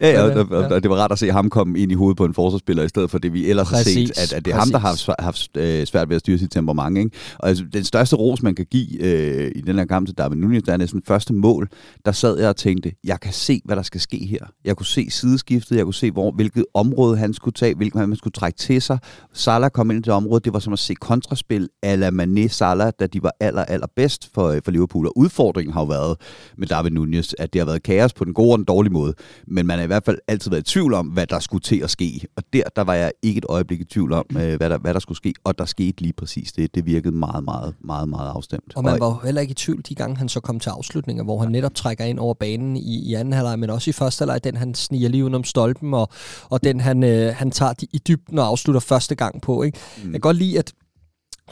Ja, 0.00 0.10
ja, 0.10 0.22
og, 0.22 0.46
og, 0.50 0.64
og 0.64 0.82
det 0.82 0.90
var 0.90 0.96
rart 0.96 1.12
at 1.12 1.18
se 1.18 1.32
ham 1.32 1.50
komme 1.50 1.78
ind 1.78 1.92
i 1.92 1.94
hovedet 1.94 2.16
på 2.16 2.24
en 2.24 2.34
forsvarsspiller, 2.34 2.82
i 2.82 2.88
stedet 2.88 3.10
for 3.10 3.18
det, 3.18 3.32
vi 3.32 3.50
ellers 3.50 3.68
præcis, 3.68 4.08
har 4.08 4.14
set, 4.14 4.22
at, 4.22 4.32
at 4.32 4.44
det 4.44 4.52
er 4.52 4.56
præcis. 4.56 4.72
ham, 4.72 4.72
der 4.72 4.78
har 4.78 4.88
haft, 4.88 5.10
haft 5.18 5.56
øh, 5.56 5.86
svært 5.86 6.08
ved 6.08 6.16
at 6.16 6.20
styre 6.20 6.38
sit 6.38 6.50
temperament. 6.50 6.98
Ikke? 6.98 7.10
Og 7.38 7.48
altså, 7.48 7.64
den 7.72 7.84
største 7.84 8.16
ros, 8.16 8.42
man 8.42 8.54
kan 8.54 8.66
give 8.70 9.02
øh, 9.02 9.52
i 9.54 9.60
den 9.60 9.78
her 9.78 9.84
kamp 9.84 10.08
til 10.08 10.18
David 10.18 10.36
Nunez, 10.36 10.62
der 10.62 10.72
er 10.72 10.76
næsten 10.76 11.02
første 11.06 11.32
mål, 11.32 11.68
der 12.04 12.12
sad 12.12 12.38
jeg 12.38 12.48
og 12.48 12.56
tænkte, 12.56 12.92
jeg 13.04 13.20
kan 13.20 13.32
se, 13.32 13.60
hvad 13.64 13.76
der 13.76 13.82
skal 13.82 14.00
ske 14.00 14.26
her. 14.26 14.46
Jeg 14.64 14.76
kunne 14.76 14.86
se 14.86 15.10
sideskiftet, 15.10 15.76
jeg 15.76 15.84
kunne 15.84 15.94
se, 15.94 16.10
hvor, 16.10 16.30
hvilket 16.30 16.64
område 16.74 17.16
han 17.16 17.34
skulle 17.34 17.54
tage, 17.54 17.74
hvilket 17.74 18.00
han 18.00 18.16
skulle 18.16 18.32
trække 18.32 18.58
til 18.58 18.82
sig. 18.82 18.98
Salah 19.32 19.70
kom 19.70 19.90
ind 19.90 20.02
til 20.02 20.12
området, 20.12 20.44
det 20.44 20.52
var 20.52 20.58
som 20.58 20.72
at 20.72 20.78
se 20.78 20.94
kontraspil, 20.94 21.68
ala 21.82 22.05
Mané 22.10 22.48
Salah, 22.48 22.92
da 23.00 23.06
de 23.06 23.22
var 23.22 23.32
aller, 23.40 23.64
aller 23.64 23.86
bedst 23.96 24.30
for, 24.34 24.60
for 24.64 24.70
Liverpool. 24.70 25.06
Og 25.06 25.18
udfordringen 25.18 25.72
har 25.72 25.80
jo 25.80 25.86
været 25.86 26.16
med 26.56 26.66
David 26.66 26.90
Nunez, 26.90 27.32
at 27.38 27.52
det 27.52 27.60
har 27.60 27.66
været 27.66 27.82
kaos 27.82 28.12
på 28.12 28.24
den 28.24 28.34
gode 28.34 28.52
og 28.52 28.58
den 28.58 28.64
dårlige 28.64 28.92
måde. 28.92 29.14
Men 29.46 29.66
man 29.66 29.78
er 29.78 29.82
i 29.82 29.86
hvert 29.86 30.04
fald 30.04 30.18
altid 30.28 30.50
været 30.50 30.68
i 30.68 30.72
tvivl 30.72 30.94
om, 30.94 31.06
hvad 31.06 31.26
der 31.26 31.38
skulle 31.38 31.62
til 31.62 31.82
at 31.82 31.90
ske. 31.90 32.26
Og 32.36 32.42
der, 32.52 32.62
der 32.76 32.82
var 32.82 32.94
jeg 32.94 33.12
ikke 33.22 33.38
et 33.38 33.44
øjeblik 33.48 33.80
i 33.80 33.84
tvivl 33.84 34.12
om, 34.12 34.26
øh, 34.30 34.56
hvad, 34.56 34.70
der, 34.70 34.78
hvad 34.78 34.94
der 34.94 35.00
skulle 35.00 35.16
ske. 35.16 35.34
Og 35.44 35.58
der 35.58 35.64
skete 35.64 36.00
lige 36.00 36.12
præcis 36.12 36.52
det. 36.52 36.74
Det 36.74 36.86
virkede 36.86 37.14
meget, 37.14 37.44
meget, 37.44 37.74
meget, 37.84 38.08
meget 38.08 38.30
afstemt. 38.30 38.72
Og 38.76 38.84
man 38.84 39.00
var 39.00 39.20
heller 39.24 39.40
ikke 39.40 39.50
i 39.50 39.54
tvivl 39.54 39.82
de 39.88 39.94
gange, 39.94 40.16
han 40.16 40.28
så 40.28 40.40
kom 40.40 40.60
til 40.60 40.70
afslutninger, 40.70 41.24
hvor 41.24 41.38
han 41.38 41.52
netop 41.52 41.74
trækker 41.74 42.04
ind 42.04 42.18
over 42.18 42.34
banen 42.34 42.76
i, 42.76 43.10
i 43.10 43.14
anden 43.14 43.32
halvleg, 43.32 43.58
men 43.58 43.70
også 43.70 43.90
i 43.90 43.92
første 43.92 44.22
halvleg, 44.22 44.44
den 44.44 44.56
han 44.56 44.74
sniger 44.74 45.08
lige 45.08 45.24
udenom 45.24 45.44
stolpen, 45.44 45.94
og, 45.94 46.08
og 46.48 46.64
den 46.64 46.80
han, 46.80 47.04
øh, 47.04 47.34
han 47.34 47.50
tager 47.50 47.72
de, 47.72 47.86
i 47.92 47.98
dybden 48.08 48.38
og 48.38 48.46
afslutter 48.46 48.80
første 48.80 49.14
gang 49.14 49.42
på. 49.42 49.62
Ikke? 49.62 49.78
Mm. 49.96 50.04
Jeg 50.04 50.12
kan 50.12 50.20
godt 50.20 50.36
lide, 50.36 50.58
at 50.58 50.72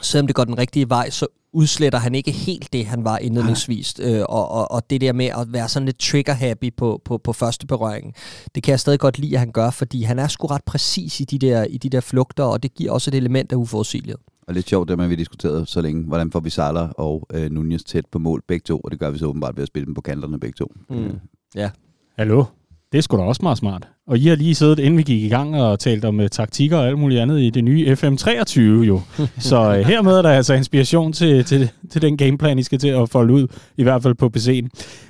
selvom 0.01 0.27
det 0.27 0.35
går 0.35 0.43
den 0.43 0.57
rigtige 0.57 0.89
vej, 0.89 1.09
så 1.09 1.27
udsletter 1.53 1.99
han 1.99 2.15
ikke 2.15 2.31
helt 2.31 2.73
det, 2.73 2.85
han 2.85 3.03
var 3.03 3.17
indledningsvis. 3.17 3.93
Øh, 4.01 4.21
og, 4.29 4.51
og, 4.51 4.71
og 4.71 4.89
det 4.89 5.01
der 5.01 5.13
med 5.13 5.25
at 5.25 5.53
være 5.53 5.69
sådan 5.69 5.85
lidt 5.85 6.03
trigger-happy 6.03 6.69
på, 6.77 7.01
på, 7.05 7.17
på 7.17 7.33
første 7.33 7.67
berøring, 7.67 8.13
det 8.55 8.63
kan 8.63 8.71
jeg 8.71 8.79
stadig 8.79 8.99
godt 8.99 9.19
lide, 9.19 9.33
at 9.33 9.39
han 9.39 9.51
gør, 9.51 9.69
fordi 9.69 10.03
han 10.03 10.19
er 10.19 10.27
sgu 10.27 10.47
ret 10.47 10.63
præcis 10.63 11.19
i 11.19 11.23
de 11.23 11.39
der, 11.39 11.63
i 11.63 11.77
de 11.77 11.89
der 11.89 12.01
flugter, 12.01 12.43
og 12.43 12.63
det 12.63 12.73
giver 12.73 12.91
også 12.91 13.09
et 13.09 13.15
element 13.15 13.51
af 13.51 13.55
uforudsigelighed. 13.55 14.19
Og 14.47 14.53
lidt 14.53 14.69
sjovt, 14.69 14.89
det 14.89 14.97
man 14.97 15.09
vi 15.09 15.15
diskuteret 15.15 15.67
så 15.67 15.81
længe, 15.81 16.03
hvordan 16.03 16.31
får 16.31 16.39
vi 16.39 16.49
Salah 16.49 16.89
og 16.97 17.27
øh, 17.33 17.51
Nunez 17.51 17.83
tæt 17.83 18.05
på 18.11 18.19
mål 18.19 18.43
begge 18.47 18.63
to, 18.63 18.79
og 18.79 18.91
det 18.91 18.99
gør 18.99 19.09
vi 19.09 19.17
så 19.17 19.25
åbenbart 19.25 19.55
ved 19.55 19.61
at 19.61 19.67
spille 19.67 19.85
dem 19.85 19.93
på 19.93 20.01
kanterne 20.01 20.39
begge 20.39 20.55
to. 20.57 20.71
Mm. 20.89 21.05
Øh. 21.05 21.13
Ja. 21.55 21.69
Hallo? 22.17 22.43
Det 22.95 22.99
er 22.99 23.03
sgu 23.03 23.17
da 23.17 23.21
også 23.21 23.39
meget 23.43 23.57
smart. 23.57 23.87
Og 24.07 24.17
I 24.17 24.27
har 24.27 24.35
lige 24.35 24.55
siddet, 24.55 24.79
inden 24.79 24.97
vi 24.97 25.03
gik 25.03 25.23
i 25.23 25.29
gang, 25.29 25.61
og 25.61 25.79
talt 25.79 26.05
om 26.05 26.19
uh, 26.19 26.27
taktikker 26.27 26.77
og 26.77 26.87
alt 26.87 26.99
muligt 26.99 27.21
andet 27.21 27.41
i 27.41 27.49
det 27.49 27.63
nye 27.63 27.97
FM23 28.01 28.59
jo. 28.61 29.01
Så 29.39 29.69
uh, 29.69 29.75
hermed 29.75 30.17
er 30.17 30.21
der 30.21 30.29
altså 30.29 30.53
inspiration 30.53 31.13
til, 31.13 31.45
til, 31.45 31.69
til 31.89 32.01
den 32.01 32.17
gameplan, 32.17 32.59
I 32.59 32.63
skal 32.63 32.79
til 32.79 32.87
at 32.87 33.09
folde 33.09 33.33
ud, 33.33 33.47
i 33.77 33.83
hvert 33.83 34.03
fald 34.03 34.13
på 34.13 34.31
PC'en. 34.37 34.67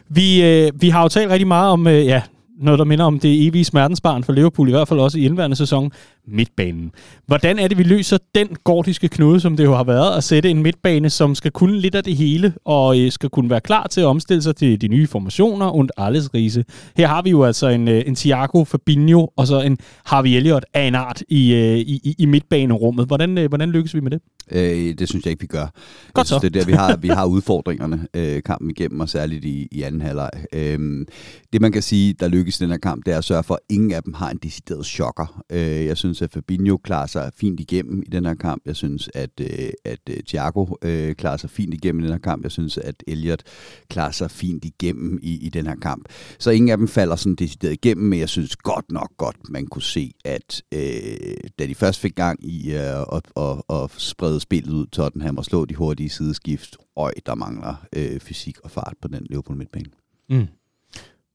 Vi, 0.09 0.41
uh, 0.67 0.81
vi 0.81 0.89
har 0.89 1.01
jo 1.01 1.07
talt 1.07 1.31
rigtig 1.31 1.47
meget 1.47 1.71
om, 1.71 1.85
uh, 1.85 2.05
ja, 2.05 2.21
noget, 2.61 2.79
der 2.79 2.85
minder 2.85 3.05
om 3.05 3.19
det 3.19 3.47
evige 3.47 3.65
smertensbarn 3.65 4.23
for 4.23 4.33
Liverpool, 4.33 4.67
i 4.67 4.71
hvert 4.71 4.87
fald 4.87 4.99
også 4.99 5.19
i 5.19 5.25
indværende 5.25 5.55
sæson. 5.55 5.91
Midtbanen. 6.27 6.91
Hvordan 7.25 7.59
er 7.59 7.67
det, 7.67 7.77
vi 7.77 7.83
løser 7.83 8.17
den 8.35 8.47
gordiske 8.63 9.07
knude, 9.07 9.39
som 9.39 9.57
det 9.57 9.63
jo 9.63 9.75
har 9.75 9.83
været, 9.83 10.17
at 10.17 10.23
sætte 10.23 10.49
en 10.49 10.63
midtbane, 10.63 11.09
som 11.09 11.35
skal 11.35 11.51
kunne 11.51 11.79
lidt 11.79 11.95
af 11.95 12.03
det 12.03 12.15
hele, 12.15 12.53
og 12.65 12.99
øh, 12.99 13.11
skal 13.11 13.29
kunne 13.29 13.49
være 13.49 13.61
klar 13.61 13.87
til 13.87 14.01
at 14.01 14.05
omstille 14.05 14.41
sig 14.41 14.55
til 14.55 14.81
de 14.81 14.87
nye 14.87 15.07
formationer 15.07 15.75
und 15.75 15.89
alles 15.97 16.33
rise. 16.33 16.65
Her 16.97 17.07
har 17.07 17.21
vi 17.21 17.29
jo 17.29 17.43
altså 17.43 17.67
en, 17.67 17.87
øh, 17.87 18.03
en 18.05 18.15
Thiago 18.15 18.63
Fabinho, 18.63 19.27
og 19.37 19.47
så 19.47 19.61
en 19.61 19.77
Harvey 20.05 20.29
Elliott 20.29 20.65
af 20.73 20.83
en 20.83 20.95
art 20.95 21.23
i, 21.29 21.53
øh, 21.53 21.77
i, 21.77 22.15
i 22.19 22.25
midtbanerummet. 22.25 23.07
Hvordan, 23.07 23.37
øh, 23.37 23.47
hvordan 23.47 23.69
lykkes 23.69 23.95
vi 23.95 23.99
med 23.99 24.11
det? 24.11 24.19
Øh, 24.51 24.93
det 24.97 25.09
synes 25.09 25.25
jeg 25.25 25.31
ikke, 25.31 25.41
vi 25.41 25.47
gør. 25.47 25.67
Godt 26.13 26.27
synes, 26.27 26.41
så. 26.41 26.49
Det 26.49 26.55
er 26.55 26.59
der, 26.59 26.65
vi 26.65 26.73
har, 26.73 26.97
vi 26.97 27.07
har 27.07 27.25
udfordringerne 27.25 28.07
øh, 28.13 28.43
kampen 28.43 28.69
igennem, 28.69 28.99
og 28.99 29.09
særligt 29.09 29.45
i, 29.45 29.67
i 29.71 29.81
anden 29.81 30.01
halvleg. 30.01 30.29
Øh, 30.53 31.05
det 31.53 31.61
man 31.61 31.71
kan 31.71 31.81
sige, 31.81 32.13
der 32.13 32.27
lykkes 32.27 32.59
i 32.59 32.63
den 32.63 32.71
her 32.71 32.77
kamp, 32.77 33.05
det 33.05 33.13
er 33.13 33.17
at 33.17 33.23
sørge 33.23 33.43
for, 33.43 33.53
at 33.53 33.59
ingen 33.69 33.91
af 33.91 34.03
dem 34.03 34.13
har 34.13 34.29
en 34.29 34.39
decideret 34.43 34.85
chokker. 34.85 35.43
Øh, 35.51 35.85
jeg 35.85 35.97
synes, 35.97 36.14
at 36.21 36.31
Fabinho 36.31 36.77
klarer 36.77 37.07
sig 37.07 37.31
fint 37.35 37.59
igennem 37.59 38.03
i 38.05 38.09
den 38.09 38.25
her 38.25 38.33
kamp. 38.33 38.61
Jeg 38.65 38.75
synes, 38.75 39.09
at, 39.13 39.29
øh, 39.41 39.69
at 39.85 39.99
øh, 40.09 40.23
Thiago 40.23 40.65
øh, 40.81 41.15
klarer 41.15 41.37
sig 41.37 41.49
fint 41.49 41.73
igennem 41.73 41.99
i 41.99 42.03
den 42.03 42.11
her 42.11 42.19
kamp. 42.19 42.43
Jeg 42.43 42.51
synes, 42.51 42.77
at 42.77 43.03
Elliot 43.07 43.43
klarer 43.89 44.11
sig 44.11 44.31
fint 44.31 44.65
igennem 44.65 45.19
i, 45.21 45.45
i 45.45 45.49
den 45.49 45.67
her 45.67 45.75
kamp. 45.75 46.05
Så 46.39 46.51
ingen 46.51 46.69
af 46.69 46.77
dem 46.77 46.87
falder 46.87 47.15
sådan 47.15 47.35
decideret 47.35 47.73
igennem, 47.73 48.09
men 48.09 48.19
jeg 48.19 48.29
synes 48.29 48.55
godt 48.55 48.91
nok 48.91 49.09
godt, 49.17 49.49
man 49.49 49.67
kunne 49.67 49.81
se, 49.81 50.11
at 50.25 50.61
øh, 50.73 51.49
da 51.59 51.67
de 51.67 51.75
først 51.75 51.99
fik 51.99 52.15
gang 52.15 52.45
i 52.45 52.73
øh, 52.73 53.01
at, 53.01 53.21
at, 53.37 53.61
at 53.69 53.91
sprede 53.97 54.39
spillet 54.39 54.73
ud 54.73 54.87
Tottenham 54.87 55.37
og 55.37 55.45
slå 55.45 55.65
de 55.65 55.75
hurtige 55.75 56.09
sideskift, 56.09 56.77
øj, 56.97 57.13
der 57.25 57.35
mangler 57.35 57.85
øh, 57.95 58.19
fysik 58.19 58.59
og 58.59 58.71
fart 58.71 58.93
på 59.01 59.07
den 59.07 59.27
Liverpool 59.29 59.57
midtbane. 59.57 59.89
Mm. 60.29 60.47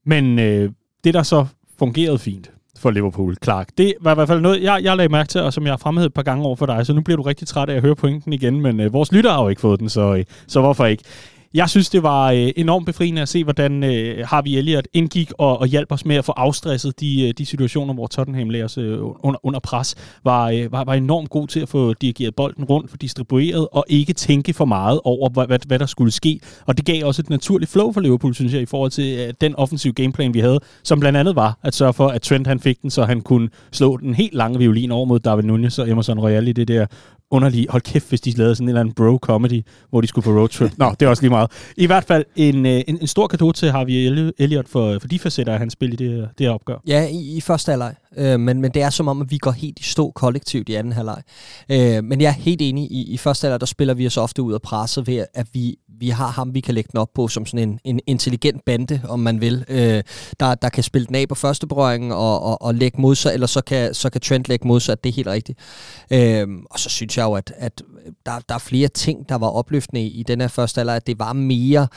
Men 0.07 0.39
øh, 0.39 0.73
det, 1.05 1.15
der 1.15 1.23
så 1.23 1.47
fungerede 1.79 2.19
fint 2.19 2.53
for 2.81 2.91
Liverpool, 2.91 3.37
Clark, 3.45 3.69
det 3.79 3.95
var 4.01 4.11
i 4.11 4.15
hvert 4.15 4.29
fald 4.29 4.41
noget, 4.41 4.63
jeg, 4.63 4.81
jeg 4.83 4.97
lagde 4.97 5.13
mærke 5.13 5.29
til, 5.29 5.41
og 5.41 5.53
som 5.53 5.65
jeg 5.65 5.73
har 5.73 5.77
fremhævet 5.77 6.07
et 6.07 6.15
par 6.15 6.23
gange 6.23 6.45
over 6.45 6.57
for 6.57 6.67
dig, 6.67 6.87
så 6.87 6.93
nu 6.93 7.01
bliver 7.01 7.17
du 7.17 7.23
rigtig 7.23 7.49
træt 7.49 7.69
af 7.69 7.75
at 7.75 7.83
høre 7.83 7.97
pointen 7.97 8.33
igen, 8.33 8.61
men 8.61 8.81
øh, 8.81 8.93
vores 8.93 9.13
lytter 9.13 9.33
har 9.33 9.43
jo 9.43 9.49
ikke 9.49 9.61
fået 9.61 9.81
den, 9.81 9.89
så, 9.89 10.15
øh, 10.15 10.25
så 10.47 10.61
hvorfor 10.61 10.87
ikke? 10.87 11.05
Jeg 11.55 11.71
synes, 11.71 11.91
det 11.91 12.03
var 12.03 12.31
øh, 12.31 12.49
enormt 12.57 12.87
befriende 12.87 13.23
at 13.23 13.29
se, 13.29 13.45
hvordan 13.45 13.85
øh, 13.85 14.27
Harvey 14.27 14.51
Elliott 14.51 14.89
indgik 14.93 15.33
og, 15.39 15.59
og 15.59 15.67
hjalp 15.67 15.93
os 15.93 16.05
med 16.05 16.17
at 16.17 16.25
få 16.25 16.33
afstresset 16.33 17.01
de, 17.01 17.29
øh, 17.29 17.35
de 17.39 17.47
situationer, 17.47 17.95
hvor 17.95 18.07
Tottenham 18.07 18.51
lagde 18.51 18.65
os 18.65 18.79
øh, 18.79 18.99
under, 19.01 19.47
under 19.47 19.61
pres. 19.61 19.95
Var, 20.25 20.51
øh, 20.51 20.73
var, 20.73 20.85
var 20.85 20.95
enormt 20.95 21.31
god 21.31 21.49
til 21.49 21.61
at 21.61 21.69
få 21.69 21.93
dirigeret 21.93 22.35
bolden 22.35 22.65
rundt, 22.65 22.91
få 22.91 22.97
distribueret 22.97 23.69
og 23.73 23.85
ikke 23.89 24.13
tænke 24.13 24.53
for 24.53 24.65
meget 24.65 25.01
over, 25.05 25.29
hvad, 25.29 25.47
hvad, 25.47 25.59
hvad 25.67 25.79
der 25.79 25.87
skulle 25.87 26.13
ske. 26.13 26.41
Og 26.67 26.77
det 26.77 26.85
gav 26.85 27.07
også 27.07 27.23
et 27.23 27.31
naturligt 27.31 27.71
flow 27.71 27.93
for 27.93 28.01
Liverpool, 28.01 28.35
synes 28.35 28.53
jeg, 28.53 28.63
i 28.63 28.67
forhold 28.67 28.91
til 28.91 29.19
øh, 29.19 29.35
den 29.41 29.57
offensive 29.57 29.93
gameplan, 29.93 30.35
vi 30.35 30.41
havde, 30.41 30.61
som 30.83 31.01
blandt 31.01 31.19
andet 31.19 31.37
var 31.37 31.59
at 31.63 31.75
sørge 31.75 31.93
for, 31.93 32.09
at 32.09 32.23
Trent 32.23 32.47
han 32.47 32.61
fik 32.61 32.83
den, 32.83 32.91
så 32.91 33.05
han 33.05 33.21
kunne 33.21 33.49
slå 33.73 33.97
den 33.97 34.15
helt 34.15 34.35
lange 34.35 34.59
violin 34.59 34.91
over 34.91 35.05
mod 35.05 35.19
David 35.19 35.45
Nunez 35.45 35.79
og 35.79 35.91
Emerson 35.91 36.21
Royal 36.21 36.49
i 36.49 36.53
det 36.53 36.69
der 36.69 36.87
underlige, 37.31 37.67
hold 37.71 37.83
kæft, 37.83 38.09
hvis 38.09 38.21
de 38.21 38.31
lavede 38.31 38.55
sådan 38.55 38.65
en 38.65 38.69
eller 38.69 38.81
anden 38.81 38.95
bro-comedy, 38.95 39.87
hvor 39.91 40.01
de 40.01 40.07
skulle 40.07 40.25
på 40.25 40.31
roadtrip. 40.31 40.73
Nå, 40.77 40.95
det 41.01 41.07
er 41.07 41.11
også 41.11 41.23
lige 41.23 41.31
meget. 41.31 41.51
I 41.77 41.87
hvert 41.87 42.05
fald 42.05 42.25
en, 42.37 42.67
øh, 42.67 42.83
en, 42.89 42.99
en 43.01 43.07
stor 43.07 43.27
kado 43.27 43.53
til 43.53 43.71
Harvey 43.71 44.33
Elliot 44.39 44.69
for, 44.69 44.99
for 45.01 45.09
de 45.09 45.19
facetter, 45.19 45.59
han 45.59 45.71
spiller 45.71 45.95
i 45.95 45.97
det, 45.97 46.29
det 46.39 46.47
her 46.47 46.55
opgør. 46.55 46.77
Ja, 46.87 47.07
i, 47.09 47.37
i 47.37 47.41
første 47.41 47.71
halvleg. 47.73 47.95
Øh, 48.17 48.41
men, 48.41 48.61
men 48.61 48.71
det 48.71 48.83
er 48.83 48.91
som 48.91 49.09
om, 49.09 49.21
at 49.21 49.31
vi 49.31 49.39
går 49.39 49.51
helt 49.51 49.79
i 49.79 49.83
stå 49.83 50.11
kollektivt 50.11 50.69
i 50.69 50.75
anden 50.75 50.93
halvleg. 50.93 51.23
Øh, 51.71 52.05
men 52.05 52.21
jeg 52.21 52.29
er 52.29 52.33
helt 52.33 52.63
enig. 52.63 52.93
I, 52.93 53.13
i 53.13 53.17
første 53.17 53.45
halvleg, 53.45 53.61
der 53.61 53.67
spiller 53.67 53.95
vi 53.95 54.07
os 54.07 54.17
ofte 54.17 54.43
ud 54.43 54.53
af 54.53 54.63
presset 54.63 55.07
ved, 55.07 55.25
at 55.35 55.47
vi, 55.53 55.77
vi 56.01 56.09
har 56.09 56.29
ham, 56.29 56.55
vi 56.55 56.61
kan 56.61 56.75
lægge 56.75 56.89
den 56.93 57.01
op 57.01 57.09
på 57.15 57.29
som 57.29 57.47
sådan 57.47 57.69
en, 57.69 57.79
en 57.85 58.01
intelligent 58.07 58.65
bande, 58.65 59.01
om 59.09 59.21
man 59.21 59.41
vil. 59.41 59.65
Øh, 59.69 60.03
der, 60.41 60.55
der 60.55 60.69
kan 60.69 60.83
spille 60.83 61.07
den 61.07 61.15
af 61.15 61.29
på 61.29 61.35
første 61.35 61.67
berøring 61.67 62.15
og, 62.15 62.43
og, 62.43 62.63
og 62.63 62.75
lægge 62.75 63.01
modsat, 63.01 63.35
eller 63.35 63.47
så 63.47 63.61
kan, 63.61 63.95
så 63.95 64.11
kan 64.11 64.21
Trent 64.21 64.49
lægge 64.49 64.69
modsat. 64.69 65.05
Det 65.05 65.11
er 65.11 65.15
helt 65.15 65.29
rigtigt. 65.29 65.59
Øh, 66.13 66.49
og 66.71 66.79
så 66.79 66.89
synes 66.89 67.17
jeg 67.21 67.29
jo, 67.29 67.35
at, 67.35 67.53
at 67.57 67.83
der, 68.27 68.33
der 68.49 68.55
er 68.55 68.59
flere 68.59 68.89
ting, 68.89 69.29
der 69.29 69.35
var 69.35 69.47
opløftende 69.47 70.03
i, 70.03 70.23
den 70.23 70.41
her 70.41 70.49
første 70.49 70.81
alder, 70.81 70.95
at 70.95 71.07
det 71.07 71.19
var 71.19 71.33
mere 71.33 71.89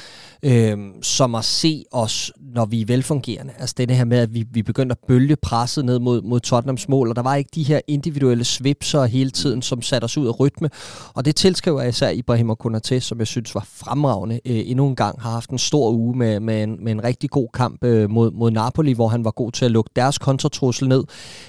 øh, 0.44 0.78
som 1.02 1.36
at 1.36 1.46
se 1.46 1.86
os, 1.92 2.32
når 2.56 2.66
vi 2.66 2.82
er 2.82 2.86
velfungerende. 2.86 3.54
Altså 3.60 3.76
det 3.78 3.92
her 3.92 4.06
med, 4.06 4.18
at 4.20 4.34
vi, 4.34 4.46
vi 4.52 4.62
begyndte 4.62 4.94
at 4.94 5.08
bølge 5.08 5.36
presset 5.36 5.86
ned 5.86 6.00
mod, 6.00 6.22
mod 6.22 6.40
Tottenhams 6.40 6.90
mål, 6.90 7.10
og 7.10 7.16
der 7.16 7.22
var 7.22 7.36
ikke 7.36 7.50
de 7.56 7.64
her 7.64 7.80
individuelle 7.88 8.44
svipser 8.44 9.06
hele 9.06 9.32
tiden, 9.32 9.62
som 9.62 9.82
satte 9.82 10.06
os 10.06 10.18
ud 10.18 10.28
af 10.28 10.40
rytme. 10.40 10.70
Og 11.14 11.26
det 11.26 11.36
tilskriver 11.36 11.82
jeg 11.82 11.90
især 11.90 12.10
Ibrahim 12.10 12.50
og 12.50 12.58
Konaté, 12.66 13.00
som 13.00 13.20
jeg 13.20 13.28
synes 13.28 13.56
var 13.56 13.68
fremragende. 13.70 14.40
Øh, 14.46 14.62
endnu 14.66 14.88
en 14.88 14.96
gang 14.96 15.22
har 15.22 15.32
haft 15.32 15.50
en 15.50 15.58
stor 15.58 15.92
uge 15.92 16.18
med, 16.18 16.40
med, 16.40 16.64
en, 16.64 16.84
med 16.84 16.92
en 16.92 17.04
rigtig 17.04 17.30
god 17.30 17.48
kamp 17.54 17.84
øh, 17.84 18.10
mod, 18.10 18.32
mod 18.32 18.52
Napoli, 18.52 18.94
hvor 18.94 19.08
han 19.08 19.26
var 19.26 19.32
god 19.32 19.52
til 19.52 19.66
at 19.66 19.72
lukke 19.72 19.92
deres 19.96 20.18
kontratrussel 20.18 20.88
ned, 20.88 21.04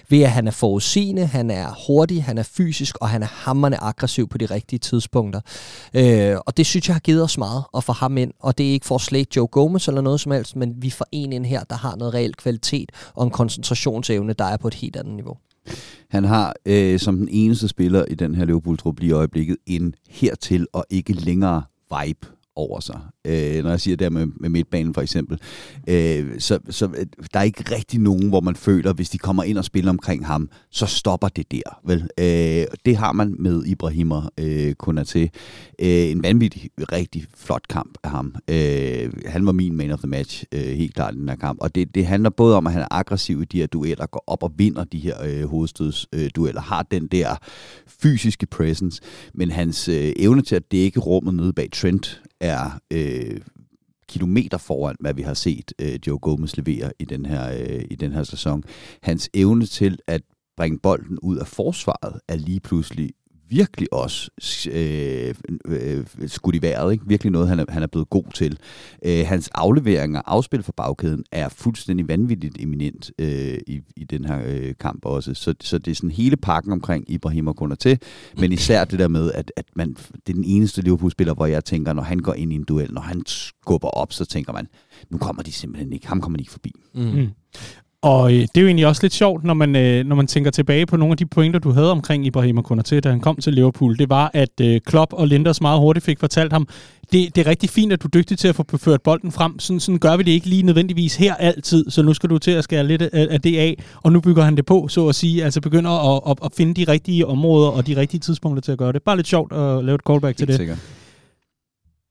ved 0.09 0.23
at 0.23 0.31
han 0.31 0.47
er 0.47 0.51
forudsigende, 0.51 1.27
han 1.27 1.51
er 1.51 1.85
hurtig, 1.87 2.25
han 2.25 2.39
er 2.39 2.43
fysisk, 2.43 2.97
og 3.01 3.09
han 3.09 3.23
er 3.23 3.27
hammerne 3.65 3.83
aggressiv 3.83 4.29
på 4.29 4.39
de 4.39 4.47
rigtige 4.47 4.79
tidspunkter. 4.79 5.41
Øh, 5.95 6.37
og 6.47 6.57
det 6.57 6.67
synes 6.67 6.89
jeg 6.89 6.95
har 6.95 7.01
givet 7.01 7.23
os 7.23 7.39
meget 7.39 7.65
at 7.77 7.85
få 7.85 7.93
ham 7.93 8.17
ind, 8.17 8.33
og 8.41 8.59
det 8.59 8.69
er 8.69 8.73
ikke 8.73 8.87
for 8.87 8.95
at 8.95 9.01
slæge 9.01 9.27
Joe 9.37 9.47
Gomez 9.47 9.89
eller 9.89 10.01
noget 10.01 10.21
som 10.21 10.33
helst, 10.33 10.57
men 10.57 10.75
vi 10.77 10.91
får 10.91 11.07
en 11.13 11.33
ind 11.33 11.47
her, 11.47 11.65
der 11.65 11.77
har 11.77 11.97
noget 11.97 12.15
reelt 12.15 12.37
kvalitet 12.37 12.93
og 13.15 13.25
en 13.25 13.31
koncentrationsevne, 13.31 14.33
der 14.33 14.45
er 14.45 14.57
på 14.57 14.69
et 14.69 14.75
helt 14.75 14.97
andet 14.97 15.15
niveau. 15.15 15.37
Han 16.11 16.25
har 16.25 16.55
øh, 16.67 16.99
som 16.99 17.17
den 17.17 17.29
eneste 17.31 17.69
spiller 17.69 18.05
i 18.05 18.15
den 18.15 18.35
her 18.35 18.45
Liverpool-trup 18.45 18.99
lige 19.01 19.11
i 19.11 19.13
øjeblikket 19.13 19.57
en 19.67 19.95
hertil 20.09 20.67
og 20.73 20.85
ikke 20.91 21.13
længere 21.13 21.63
vibe 21.91 22.27
over 22.57 22.81
sig. 22.81 23.01
Øh, 23.25 23.63
når 23.63 23.71
jeg 23.71 23.81
siger 23.81 23.97
det 23.97 24.13
med, 24.13 24.27
med 24.41 24.49
midtbanen 24.49 24.95
for 24.95 25.01
eksempel. 25.01 25.39
Øh, 25.89 26.27
så, 26.39 26.59
så 26.71 26.89
øh, 26.99 27.07
der 27.33 27.41
er 27.41 27.45
ikke 27.45 27.75
rigtig 27.75 28.01
nogen, 28.01 28.29
hvor 28.29 28.41
man 28.41 28.57
føler, 28.57 28.93
hvis 28.93 29.11
de 29.11 29.19
kommer 29.19 29.43
ind 29.43 29.59
og 29.59 29.65
spiller 29.65 29.91
omkring 29.91 30.27
ham, 30.27 30.49
så 30.71 30.87
stopper 30.87 31.29
det 31.29 31.53
der. 31.53 31.81
Vel? 31.85 32.09
Øh, 32.19 32.67
det 32.87 32.97
har 32.97 33.13
man 33.13 33.37
med 33.39 33.65
Ibrahimer 33.67 34.29
øh, 34.39 34.75
Konaté. 34.83 35.29
Øh, 35.79 36.11
en 36.11 36.23
vanvittig, 36.23 36.71
rigtig 36.93 37.27
flot 37.37 37.69
kamp 37.69 37.99
af 38.05 38.11
ham. 38.11 38.35
Øh, 38.49 39.13
han 39.27 39.47
var 39.47 39.53
min 39.53 39.77
man 39.77 39.91
of 39.91 39.99
the 39.99 40.09
match, 40.09 40.45
øh, 40.53 40.61
helt 40.61 40.95
klart 40.95 41.15
i 41.15 41.19
den 41.19 41.29
her 41.29 41.37
kamp. 41.37 41.59
Og 41.61 41.75
det, 41.75 41.95
det 41.95 42.07
handler 42.07 42.31
både 42.31 42.57
om, 42.57 42.67
at 42.67 42.73
han 42.73 42.83
er 42.83 42.89
aggressiv 42.91 43.43
i 43.43 43.45
de 43.45 43.59
her 43.59 43.67
dueller, 43.67 44.07
går 44.07 44.25
op 44.27 44.43
og 44.43 44.53
vinder 44.57 44.85
de 44.85 44.99
her 44.99 45.23
øh, 45.25 45.45
hovedstødsdueller, 45.45 46.63
øh, 46.63 46.69
har 46.69 46.83
den 46.83 47.07
der 47.07 47.37
fysiske 48.03 48.47
presence, 48.47 49.03
men 49.35 49.51
hans 49.51 49.89
øh, 49.89 50.13
evne 50.17 50.43
til 50.43 50.57
at 50.57 50.73
dække 50.73 51.01
rummet 51.01 51.35
nede 51.35 51.53
bag 51.53 51.69
Trent 51.73 52.23
er 52.41 52.81
øh, 52.91 53.14
kilometer 54.09 54.59
foran, 54.59 54.97
hvad 55.01 55.15
vi 55.15 55.23
har 55.23 55.35
set 55.35 55.73
øh, 55.79 55.99
Joe 56.07 56.19
Gomez 56.19 56.57
levere 56.57 56.93
i 56.99 57.05
den, 57.05 57.27
her, 57.27 57.53
øh, 57.53 57.85
i 57.91 57.95
den 57.95 58.13
her 58.13 58.23
sæson. 58.23 58.63
Hans 59.03 59.31
evne 59.35 59.67
til 59.67 59.99
at 60.07 60.23
bringe 60.57 60.79
bolden 60.79 61.19
ud 61.19 61.37
af 61.37 61.47
forsvaret 61.47 62.21
er 62.29 62.37
lige 62.37 62.61
pludselig 62.61 63.11
virkelig 63.55 63.93
også 63.93 64.31
øh, 64.73 65.35
øh, 65.67 66.05
skudt 66.27 66.55
i 66.55 66.63
vejret. 66.63 66.93
Ikke? 66.93 67.05
Virkelig 67.07 67.33
noget, 67.33 67.49
han 67.49 67.59
er, 67.59 67.65
han 67.69 67.83
er 67.83 67.87
blevet 67.87 68.11
god 68.11 68.25
til. 68.35 68.59
Øh, 69.05 69.27
hans 69.27 69.51
afleveringer 69.55 70.21
og 70.21 70.35
afspil 70.35 70.63
for 70.63 70.73
bagkæden 70.77 71.25
er 71.33 71.49
fuldstændig 71.49 72.09
vanvittigt 72.09 72.57
eminent 72.61 73.11
øh, 73.19 73.59
i, 73.67 73.81
i 73.97 74.05
den 74.05 74.25
her 74.25 74.43
øh, 74.47 74.75
kamp 74.81 75.05
også. 75.05 75.35
Så, 75.35 75.55
så 75.61 75.79
det 75.79 75.91
er 75.91 75.95
sådan 75.95 76.11
hele 76.11 76.37
pakken 76.37 76.73
omkring 76.73 77.11
Ibrahim 77.11 77.49
og 77.49 77.79
til, 77.79 77.99
men 78.39 78.53
især 78.53 78.85
det 78.85 78.99
der 78.99 79.09
med, 79.09 79.33
at, 79.33 79.53
at 79.57 79.65
man, 79.77 79.95
det 79.95 80.29
er 80.29 80.35
den 80.35 80.45
eneste 80.45 80.83
Liverpool-spiller, 80.83 81.35
hvor 81.35 81.47
jeg 81.47 81.65
tænker, 81.65 81.93
når 81.93 82.03
han 82.03 82.19
går 82.19 82.35
ind 82.35 82.53
i 82.53 82.55
en 82.55 82.65
duel, 82.65 82.93
når 82.93 83.01
han 83.01 83.23
skubber 83.27 83.89
op, 83.89 84.13
så 84.13 84.25
tænker 84.25 84.53
man, 84.53 84.67
nu 85.11 85.19
kommer 85.19 85.43
de 85.43 85.53
simpelthen 85.53 85.93
ikke, 85.93 86.07
ham 86.07 86.21
kommer 86.21 86.37
de 86.37 86.43
ikke 86.43 86.53
forbi. 86.53 86.73
Mm. 86.95 87.29
Og 88.05 88.33
øh, 88.33 88.41
det 88.41 88.57
er 88.57 88.61
jo 88.61 88.67
egentlig 88.67 88.87
også 88.87 89.03
lidt 89.03 89.13
sjovt, 89.13 89.45
når 89.45 89.55
man, 89.55 89.77
øh, 89.77 90.07
når 90.07 90.17
man 90.17 90.27
tænker 90.27 90.51
tilbage 90.51 90.87
på 90.87 90.97
nogle 90.97 91.13
af 91.13 91.17
de 91.17 91.27
pointer, 91.27 91.59
du 91.61 91.71
havde 91.71 91.91
omkring 91.91 92.27
Ibrahim 92.27 92.59
Konaté, 92.59 93.01
da 93.01 93.11
han 93.11 93.21
kom 93.21 93.37
til 93.37 93.53
Liverpool. 93.53 93.99
Det 93.99 94.11
var, 94.11 94.31
at 94.35 94.61
øh, 94.61 94.81
Klopp 94.87 95.13
og 95.13 95.29
Linders 95.29 95.61
meget 95.61 95.81
hurtigt 95.81 96.05
fik 96.05 96.21
fortalt 96.21 96.53
ham, 96.53 96.69
det, 97.13 97.37
det 97.37 97.47
er 97.47 97.51
rigtig 97.51 97.71
fint, 97.71 97.93
at 97.93 98.03
du 98.03 98.09
er 98.09 98.11
dygtig 98.11 98.39
til 98.39 98.49
at 98.49 98.55
få 98.55 98.65
ført 98.77 99.03
bolden 99.03 99.33
frem. 99.33 99.59
Sådan, 99.59 99.81
sådan 99.81 99.99
gør 99.99 100.17
vi 100.17 100.23
det 100.23 100.33
ikke 100.33 100.47
lige 100.47 100.63
nødvendigvis 100.63 101.17
her 101.17 101.35
altid, 101.35 101.91
så 101.91 102.03
nu 102.03 102.15
skal 102.15 102.31
du 102.31 102.39
til 102.39 102.51
at 102.51 102.65
skære 102.65 102.87
lidt 102.87 103.03
af, 103.03 103.27
af 103.31 103.41
det 103.41 103.59
af, 103.59 103.77
og 104.03 104.13
nu 104.13 104.21
bygger 104.21 104.43
han 104.43 104.57
det 104.57 104.67
på, 104.67 104.89
så 104.89 105.09
at 105.09 105.15
sige. 105.15 105.45
Altså 105.45 105.61
begynder 105.61 106.17
at, 106.17 106.23
at, 106.31 106.37
at 106.45 106.53
finde 106.57 106.75
de 106.75 106.93
rigtige 106.93 107.27
områder 107.27 107.69
og 107.69 107.87
de 107.87 107.97
rigtige 107.97 108.21
tidspunkter 108.21 108.61
til 108.61 108.73
at 108.73 108.79
gøre 108.79 108.93
det. 108.93 109.03
Bare 109.03 109.17
lidt 109.17 109.29
sjovt 109.29 109.53
at 109.53 109.85
lave 109.85 109.95
et 109.95 110.01
callback 110.07 110.37
til 110.37 110.49
det. 110.49 110.57
Sikkert. 110.57 110.79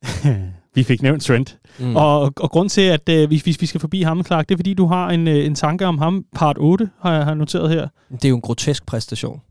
vi 0.75 0.83
fik 0.83 1.01
nævnt 1.01 1.23
Trent. 1.23 1.59
Mm. 1.79 1.95
Og, 1.95 2.21
og 2.21 2.51
grund 2.51 2.69
til, 2.69 2.81
at 2.81 3.09
øh, 3.09 3.27
hvis, 3.27 3.41
hvis 3.41 3.61
vi 3.61 3.65
skal 3.65 3.81
forbi 3.81 4.01
ham, 4.01 4.23
Clark, 4.25 4.49
det 4.49 4.55
er, 4.55 4.57
fordi 4.57 4.73
du 4.73 4.85
har 4.85 5.09
en, 5.09 5.27
øh, 5.27 5.45
en 5.45 5.55
tanke 5.55 5.85
om 5.85 5.97
ham. 5.97 6.25
Part 6.35 6.57
8 6.59 6.89
har 6.99 7.13
jeg 7.13 7.25
har 7.25 7.33
noteret 7.33 7.69
her. 7.69 7.87
Det 8.11 8.25
er 8.25 8.29
jo 8.29 8.35
en 8.35 8.41
grotesk 8.41 8.85
præstation. 8.85 9.41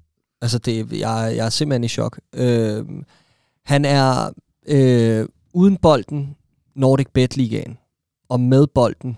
Altså, 0.42 0.58
det, 0.58 0.92
jeg, 0.92 1.32
jeg 1.36 1.46
er 1.46 1.50
simpelthen 1.50 1.84
i 1.84 1.88
chok. 1.88 2.20
Øh, 2.34 2.84
han 3.64 3.84
er 3.84 4.30
øh, 4.68 5.26
uden 5.54 5.76
bolden 5.76 6.36
Nordic 6.76 7.06
Bet 7.14 7.36
Ligaen, 7.36 7.78
og 8.28 8.40
med 8.40 8.66
bolden 8.66 9.16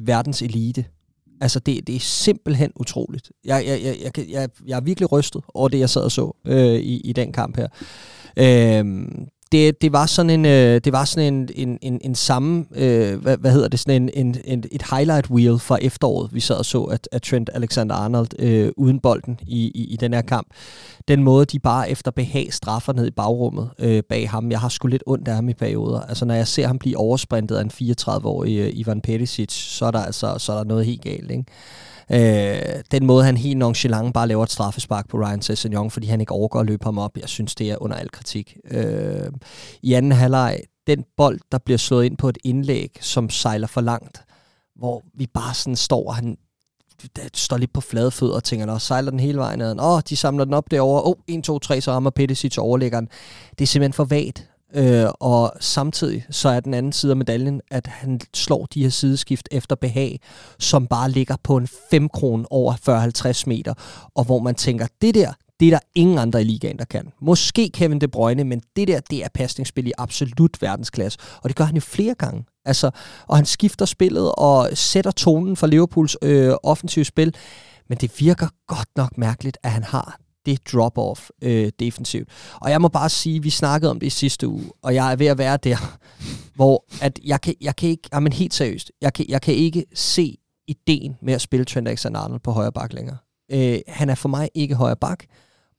verdens 0.00 0.42
elite. 0.42 0.84
Altså, 1.40 1.58
det, 1.58 1.86
det 1.86 1.96
er 1.96 2.00
simpelthen 2.00 2.72
utroligt. 2.76 3.32
Jeg, 3.44 3.64
jeg, 3.66 3.80
jeg, 3.82 3.96
jeg, 4.02 4.30
jeg, 4.30 4.48
jeg 4.66 4.76
er 4.76 4.80
virkelig 4.80 5.12
rystet 5.12 5.44
over 5.54 5.68
det, 5.68 5.78
jeg 5.78 5.90
sad 5.90 6.02
og 6.02 6.12
så 6.12 6.36
øh, 6.46 6.74
i, 6.74 7.00
i 7.00 7.12
den 7.12 7.32
kamp 7.32 7.56
her. 7.56 7.68
Øh, 8.36 8.84
det, 9.52 9.82
det 9.82 9.92
var 9.92 10.06
sådan 10.06 10.30
en, 10.30 10.46
øh, 10.46 10.80
det 10.84 10.92
var 10.92 11.04
sådan 11.04 11.34
en, 11.34 11.48
en, 11.54 11.78
en, 11.82 12.00
en 12.04 12.14
samme, 12.14 12.64
øh, 12.74 13.22
hvad, 13.22 13.36
hvad 13.36 13.52
hedder 13.52 13.68
det, 13.68 13.80
sådan 13.80 14.02
en, 14.02 14.10
en, 14.26 14.36
en, 14.44 14.64
et 14.72 14.82
highlight 14.90 15.30
wheel 15.30 15.58
fra 15.58 15.78
efteråret, 15.80 16.34
vi 16.34 16.40
sad 16.40 16.56
og 16.56 16.64
så, 16.64 16.82
at, 16.82 17.08
at 17.12 17.22
Trent 17.22 17.50
Alexander-Arnold 17.54 18.28
øh, 18.38 18.72
uden 18.76 19.00
bolden 19.00 19.40
i, 19.42 19.70
i, 19.74 19.84
i 19.84 19.96
den 19.96 20.14
her 20.14 20.22
kamp. 20.22 20.46
Den 21.08 21.22
måde, 21.22 21.44
de 21.44 21.58
bare 21.58 21.90
efter 21.90 22.10
behag 22.10 22.52
straffer 22.52 22.92
ned 22.92 23.06
i 23.06 23.10
bagrummet 23.10 23.70
øh, 23.78 24.02
bag 24.08 24.30
ham. 24.30 24.50
Jeg 24.50 24.60
har 24.60 24.68
sgu 24.68 24.88
lidt 24.88 25.02
ondt 25.06 25.28
af 25.28 25.34
ham 25.34 25.48
i 25.48 25.54
perioder. 25.54 26.00
Altså, 26.00 26.24
når 26.24 26.34
jeg 26.34 26.48
ser 26.48 26.66
ham 26.66 26.78
blive 26.78 26.96
oversprintet 26.96 27.56
af 27.56 27.62
en 27.62 27.70
34-årig 27.70 28.58
øh, 28.58 28.70
Ivan 28.72 29.00
Perisic, 29.00 29.52
så 29.52 29.84
er 29.84 29.90
der 29.90 30.02
altså 30.04 30.34
så 30.38 30.52
er 30.52 30.56
der 30.56 30.64
noget 30.64 30.86
helt 30.86 31.02
galt, 31.02 31.30
ikke? 31.30 31.44
Øh, 32.12 32.82
den 32.90 33.06
måde, 33.06 33.24
han 33.24 33.36
helt 33.36 33.58
nonchalant 33.58 34.14
bare 34.14 34.28
laver 34.28 34.44
et 34.44 34.50
straffespark 34.50 35.08
på 35.08 35.16
Ryan 35.16 35.42
Sessegnon, 35.42 35.90
fordi 35.90 36.06
han 36.06 36.20
ikke 36.20 36.32
overgår 36.32 36.60
at 36.60 36.66
løbe 36.66 36.84
ham 36.84 36.98
op, 36.98 37.18
jeg 37.20 37.28
synes, 37.28 37.54
det 37.54 37.70
er 37.70 37.82
under 37.82 37.96
al 37.96 38.10
kritik. 38.10 38.56
Øh, 38.70 39.30
I 39.82 39.92
anden 39.92 40.12
halvleg, 40.12 40.60
den 40.86 41.04
bold, 41.16 41.40
der 41.52 41.58
bliver 41.58 41.78
slået 41.78 42.04
ind 42.04 42.16
på 42.16 42.28
et 42.28 42.38
indlæg, 42.44 42.98
som 43.00 43.30
sejler 43.30 43.66
for 43.66 43.80
langt, 43.80 44.22
hvor 44.76 45.02
vi 45.14 45.26
bare 45.26 45.54
sådan 45.54 45.76
står, 45.76 46.08
og 46.08 46.14
han 46.14 46.36
står 47.34 47.56
lidt 47.56 47.72
på 47.72 47.80
flade 47.80 48.10
fødder 48.10 48.34
og 48.34 48.44
tænker, 48.44 48.72
og 48.72 48.80
sejler 48.80 49.10
den 49.10 49.20
hele 49.20 49.38
vejen 49.38 49.58
ned. 49.58 49.80
Åh, 49.80 49.92
oh, 49.92 50.00
de 50.08 50.16
samler 50.16 50.44
den 50.44 50.54
op 50.54 50.70
derovre. 50.70 51.02
Åh, 51.02 51.08
oh, 51.08 51.14
1, 51.26 51.44
2, 51.44 51.58
3, 51.58 51.80
så 51.80 51.92
rammer 51.92 52.10
Pettisic 52.10 52.58
overlæggeren. 52.58 53.08
Det 53.50 53.64
er 53.64 53.66
simpelthen 53.66 53.92
for 53.92 54.04
vagt. 54.04 54.50
Øh, 54.74 55.06
og 55.20 55.52
samtidig 55.60 56.26
så 56.30 56.48
er 56.48 56.60
den 56.60 56.74
anden 56.74 56.92
side 56.92 57.12
af 57.12 57.16
medaljen, 57.16 57.60
at 57.70 57.86
han 57.86 58.20
slår 58.34 58.66
de 58.74 58.82
her 58.82 58.90
sideskift 58.90 59.48
efter 59.50 59.76
behag, 59.76 60.20
som 60.58 60.86
bare 60.86 61.10
ligger 61.10 61.36
på 61.42 61.56
en 61.56 61.68
5 61.90 62.08
kron 62.08 62.46
over 62.50 62.72
40-50 63.40 63.42
meter, 63.46 63.74
og 64.14 64.24
hvor 64.24 64.38
man 64.38 64.54
tænker, 64.54 64.86
det 65.02 65.14
der, 65.14 65.32
det 65.60 65.66
er 65.66 65.70
der 65.70 65.78
ingen 65.94 66.18
andre 66.18 66.40
i 66.40 66.44
ligaen, 66.44 66.78
der 66.78 66.84
kan. 66.84 67.12
Måske 67.20 67.70
Kevin 67.74 68.00
De 68.00 68.08
Bruyne, 68.08 68.44
men 68.44 68.62
det 68.76 68.88
der, 68.88 69.00
det 69.10 69.24
er 69.24 69.28
pasningsspil 69.34 69.86
i 69.86 69.92
absolut 69.98 70.62
verdensklasse. 70.62 71.18
Og 71.42 71.48
det 71.48 71.56
gør 71.56 71.64
han 71.64 71.74
jo 71.74 71.80
flere 71.80 72.14
gange. 72.14 72.44
Altså, 72.64 72.90
og 73.26 73.36
han 73.36 73.46
skifter 73.46 73.84
spillet 73.84 74.32
og 74.32 74.68
sætter 74.74 75.10
tonen 75.10 75.56
for 75.56 75.66
Liverpools 75.66 76.16
øh, 76.22 76.54
offensive 76.62 77.04
spil. 77.04 77.34
Men 77.88 77.98
det 77.98 78.20
virker 78.20 78.48
godt 78.66 78.88
nok 78.96 79.18
mærkeligt, 79.18 79.58
at 79.62 79.70
han 79.70 79.84
har 79.84 80.18
det 80.46 80.58
drop-off 80.72 81.28
øh, 81.42 81.72
defensivt. 81.80 82.28
Og 82.54 82.70
jeg 82.70 82.80
må 82.80 82.88
bare 82.88 83.08
sige, 83.08 83.42
vi 83.42 83.50
snakkede 83.50 83.90
om 83.90 84.00
det 84.00 84.06
i 84.06 84.10
sidste 84.10 84.48
uge, 84.48 84.64
og 84.82 84.94
jeg 84.94 85.12
er 85.12 85.16
ved 85.16 85.26
at 85.26 85.38
være 85.38 85.56
der, 85.56 85.98
hvor 86.56 86.84
at 87.02 87.20
jeg, 87.24 87.40
kan, 87.40 87.54
jeg 87.60 87.76
kan 87.76 87.88
ikke, 87.88 88.20
men 88.20 88.32
helt 88.32 88.54
seriøst, 88.54 88.92
jeg 89.00 89.12
kan, 89.12 89.26
jeg 89.28 89.42
kan 89.42 89.54
ikke 89.54 89.84
se 89.94 90.36
ideen 90.68 91.16
med 91.22 91.34
at 91.34 91.40
spille 91.40 91.64
Trent 91.64 91.88
Alexander-Arnold 91.88 92.40
på 92.40 92.52
højre 92.52 92.72
bak 92.72 92.92
længere. 92.92 93.16
Øh, 93.52 93.78
han 93.88 94.10
er 94.10 94.14
for 94.14 94.28
mig 94.28 94.48
ikke 94.54 94.74
højre 94.74 94.96
bak, 94.96 95.24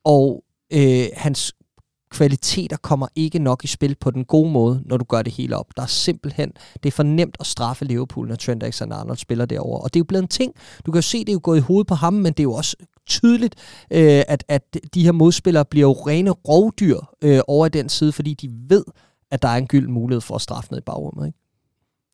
og 0.06 0.44
øh, 0.74 1.06
hans 1.14 1.54
kvaliteter 2.12 2.78
kommer 2.78 3.08
ikke 3.16 3.40
nok 3.40 3.64
i 3.64 3.68
spil 3.68 3.96
på 3.96 4.12
den 4.12 4.26
gode 4.26 4.52
måde, 4.52 4.84
når 4.86 4.98
du 4.98 5.06
gør 5.06 5.22
det 5.22 5.34
hele 5.34 5.58
op. 5.58 5.66
Der 5.78 5.84
er 5.84 5.88
simpelthen, 5.88 6.52
det 6.84 6.90
er 6.90 6.92
for 6.92 7.04
nemt 7.04 7.38
at 7.40 7.46
straffe 7.46 7.86
Liverpool, 7.86 8.28
når 8.28 8.36
Trent 8.36 8.64
Alexander-Arnold 8.64 9.18
spiller 9.18 9.46
derover. 9.46 9.80
Og 9.80 9.94
det 9.94 10.00
er 10.00 10.02
jo 10.02 10.06
blevet 10.06 10.22
en 10.24 10.28
ting. 10.28 10.54
Du 10.86 10.92
kan 10.92 10.98
jo 10.98 11.02
se, 11.02 11.20
det 11.20 11.30
er 11.30 11.34
jo 11.34 11.40
gået 11.44 11.58
i 11.58 11.62
hovedet 11.62 11.88
på 11.88 11.96
ham, 11.96 12.14
men 12.14 12.34
det 12.34 12.40
er 12.40 12.44
jo 12.44 12.54
også 12.54 12.76
tydeligt, 13.10 13.56
øh, 13.92 14.24
at, 14.28 14.44
at 14.48 14.78
de 14.94 15.04
her 15.04 15.12
modspillere 15.12 15.66
bliver 15.66 15.88
jo 15.88 15.94
rene 15.94 16.32
rovdyr 16.32 17.00
øh, 17.22 17.40
over 17.48 17.66
i 17.66 17.70
den 17.70 17.90
side, 17.90 18.12
fordi 18.12 18.34
de 18.34 18.50
ved, 18.70 18.86
at 19.32 19.42
der 19.42 19.48
er 19.48 19.58
en 19.58 19.68
gyld 19.68 19.88
mulighed 19.88 20.22
for 20.22 20.36
at 20.36 20.42
straffe 20.42 20.72
ned 20.72 20.80
i 20.80 20.86
bagrummet. 20.86 21.28
Ikke? 21.28 21.40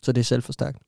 Så 0.03 0.11
det 0.11 0.21
er 0.21 0.25
selvforstærkende. 0.25 0.85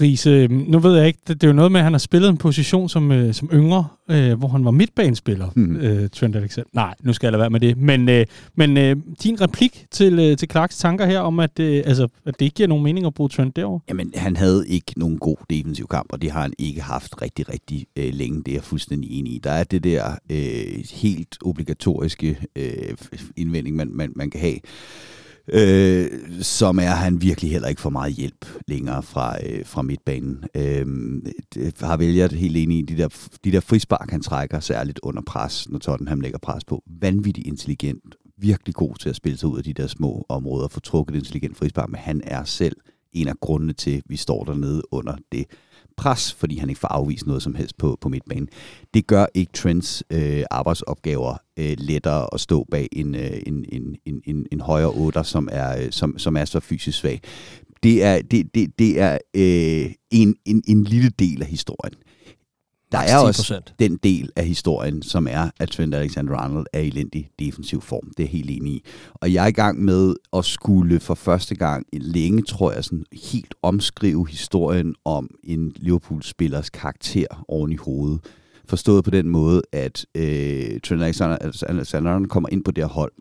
Riese, 0.00 0.46
nu 0.48 0.78
ved 0.78 0.96
jeg 0.96 1.06
ikke, 1.06 1.18
det, 1.28 1.40
det 1.40 1.46
er 1.46 1.48
jo 1.48 1.56
noget 1.56 1.72
med, 1.72 1.80
at 1.80 1.84
han 1.84 1.92
har 1.92 1.98
spillet 1.98 2.28
en 2.28 2.36
position 2.36 2.88
som, 2.88 3.12
øh, 3.12 3.34
som 3.34 3.50
yngre, 3.52 3.88
øh, 4.10 4.38
hvor 4.38 4.48
han 4.48 4.64
var 4.64 4.70
midtbanespiller, 4.70 5.48
mm. 5.56 5.76
øh, 5.76 6.08
Trent 6.10 6.36
Alexander. 6.36 6.70
Nej, 6.72 6.94
nu 7.02 7.12
skal 7.12 7.26
jeg 7.26 7.32
lade 7.32 7.40
være 7.40 7.50
med 7.50 7.60
det. 7.60 7.76
Men, 7.76 8.08
øh, 8.08 8.26
men 8.54 8.76
øh, 8.76 8.96
din 9.22 9.40
replik 9.40 9.86
til, 9.90 10.18
øh, 10.18 10.36
til 10.36 10.50
Clarks 10.50 10.78
tanker 10.78 11.06
her 11.06 11.20
om, 11.20 11.40
at, 11.40 11.60
øh, 11.60 11.82
altså, 11.86 12.08
at 12.26 12.38
det 12.38 12.44
ikke 12.44 12.54
giver 12.54 12.68
nogen 12.68 12.84
mening 12.84 13.06
at 13.06 13.14
bruge 13.14 13.28
Trent 13.28 13.56
derovre? 13.56 13.80
Jamen, 13.88 14.12
han 14.14 14.36
havde 14.36 14.68
ikke 14.68 14.92
nogen 14.96 15.18
god 15.18 15.36
defensiv 15.50 15.86
kamp, 15.86 16.12
og 16.12 16.22
det 16.22 16.30
har 16.30 16.42
han 16.42 16.52
ikke 16.58 16.80
haft 16.80 17.22
rigtig, 17.22 17.48
rigtig 17.48 17.86
øh, 17.96 18.14
længe. 18.14 18.38
Det 18.38 18.48
er 18.48 18.56
jeg 18.56 18.64
fuldstændig 18.64 19.10
enig 19.18 19.32
i. 19.32 19.40
Der 19.44 19.50
er 19.50 19.64
det 19.64 19.84
der 19.84 20.04
øh, 20.30 20.84
helt 20.92 21.38
obligatoriske 21.44 22.38
øh, 22.56 22.96
indvending, 23.36 23.76
man, 23.76 23.90
man, 23.92 24.12
man 24.16 24.30
kan 24.30 24.40
have 24.40 24.58
øh, 25.52 26.10
som 26.42 26.78
er, 26.78 26.90
han 26.90 27.22
virkelig 27.22 27.50
heller 27.50 27.68
ikke 27.68 27.80
for 27.80 27.90
meget 27.90 28.12
hjælp 28.12 28.46
længere 28.66 29.02
fra, 29.02 29.36
øh, 29.46 29.66
fra 29.66 29.82
midtbanen. 29.82 30.44
Øh, 30.54 30.86
det 31.54 31.78
har 31.80 31.96
vælget 31.96 32.32
helt 32.32 32.56
enig 32.56 32.78
i 32.78 32.82
de 32.82 32.96
der, 32.96 33.08
de 33.44 33.52
der 33.52 33.60
frispark, 33.60 34.10
han 34.10 34.20
trækker 34.20 34.60
særligt 34.60 35.00
under 35.02 35.22
pres, 35.26 35.68
når 35.68 35.78
Tottenham 35.78 36.20
lægger 36.20 36.38
pres 36.38 36.64
på. 36.64 36.82
Vanvittigt 37.00 37.46
intelligent, 37.46 38.14
virkelig 38.38 38.74
god 38.74 38.94
til 38.94 39.08
at 39.08 39.16
spille 39.16 39.38
sig 39.38 39.48
ud 39.48 39.58
af 39.58 39.64
de 39.64 39.72
der 39.72 39.86
små 39.86 40.26
områder, 40.28 40.68
få 40.68 40.80
trukket 40.80 41.14
intelligent 41.14 41.56
frispark, 41.56 41.88
men 41.88 42.00
han 42.00 42.20
er 42.24 42.44
selv 42.44 42.76
en 43.12 43.28
af 43.28 43.40
grundene 43.40 43.72
til, 43.72 43.96
at 43.96 44.02
vi 44.06 44.16
står 44.16 44.44
dernede 44.44 44.82
under 44.90 45.16
det 45.32 45.44
pres, 45.98 46.32
fordi 46.32 46.58
han 46.58 46.68
ikke 46.68 46.80
får 46.80 46.88
afvist 46.88 47.26
noget 47.26 47.42
som 47.42 47.54
helst 47.54 47.78
på, 47.78 47.98
på 48.00 48.08
midtbanen. 48.08 48.48
Det 48.94 49.06
gør 49.06 49.26
ikke 49.34 49.52
Trents 49.52 50.04
øh, 50.10 50.42
arbejdsopgaver 50.50 51.36
øh, 51.58 51.76
lettere 51.78 52.28
at 52.34 52.40
stå 52.40 52.66
bag 52.70 52.88
en, 52.92 53.14
øh, 53.14 53.38
en, 53.46 53.64
en, 53.72 53.96
en, 54.06 54.20
en, 54.26 54.46
en 54.52 54.60
højere 54.60 54.90
otter, 54.90 55.22
som 55.22 55.48
er, 55.52 55.82
øh, 55.82 55.90
som, 55.90 56.18
som 56.18 56.36
er 56.36 56.44
så 56.44 56.60
fysisk 56.60 56.98
svag. 56.98 57.20
Det 57.82 58.04
er, 58.04 58.22
det, 58.22 58.54
det, 58.54 58.78
det 58.78 59.00
er 59.00 59.18
øh, 59.34 59.92
en, 60.10 60.34
en, 60.44 60.62
en 60.68 60.84
lille 60.84 61.10
del 61.18 61.42
af 61.42 61.48
historien. 61.48 61.94
Der 62.92 62.98
er 62.98 63.18
også 63.18 63.60
den 63.78 63.96
del 63.96 64.30
af 64.36 64.44
historien, 64.44 65.02
som 65.02 65.26
er, 65.30 65.50
at 65.60 65.68
Trent 65.68 65.94
Alexander-Arnold 65.94 66.66
er 66.72 66.80
i 66.80 66.88
elendig 66.88 67.30
defensiv 67.38 67.80
form. 67.80 68.10
Det 68.16 68.24
er 68.24 68.28
helt 68.28 68.50
enig 68.50 68.72
i. 68.72 68.84
Og 69.14 69.32
jeg 69.32 69.44
er 69.44 69.48
i 69.48 69.52
gang 69.52 69.84
med 69.84 70.14
at 70.32 70.44
skulle 70.44 71.00
for 71.00 71.14
første 71.14 71.54
gang 71.54 71.86
længe, 71.92 72.42
tror 72.42 72.72
jeg, 72.72 72.84
sådan 72.84 73.04
helt 73.32 73.54
omskrive 73.62 74.28
historien 74.28 74.94
om 75.04 75.30
en 75.44 75.72
Liverpool-spillers 75.76 76.70
karakter 76.70 77.44
oven 77.48 77.72
i 77.72 77.76
hovedet. 77.76 78.20
Forstået 78.68 79.04
på 79.04 79.10
den 79.10 79.28
måde, 79.28 79.62
at 79.72 80.06
øh, 80.14 80.80
Trent 80.80 81.02
Alexander-Arnold 81.02 82.28
kommer 82.28 82.48
ind 82.52 82.64
på 82.64 82.70
det 82.70 82.84
her 82.84 82.88
hold, 82.88 83.12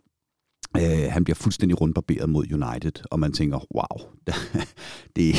Øh, 0.77 1.11
han 1.11 1.23
bliver 1.23 1.35
fuldstændig 1.35 1.81
rundbarberet 1.81 2.29
mod 2.29 2.45
United, 2.53 2.91
og 3.11 3.19
man 3.19 3.33
tænker, 3.33 3.59
wow, 3.75 4.09
det, 5.15 5.35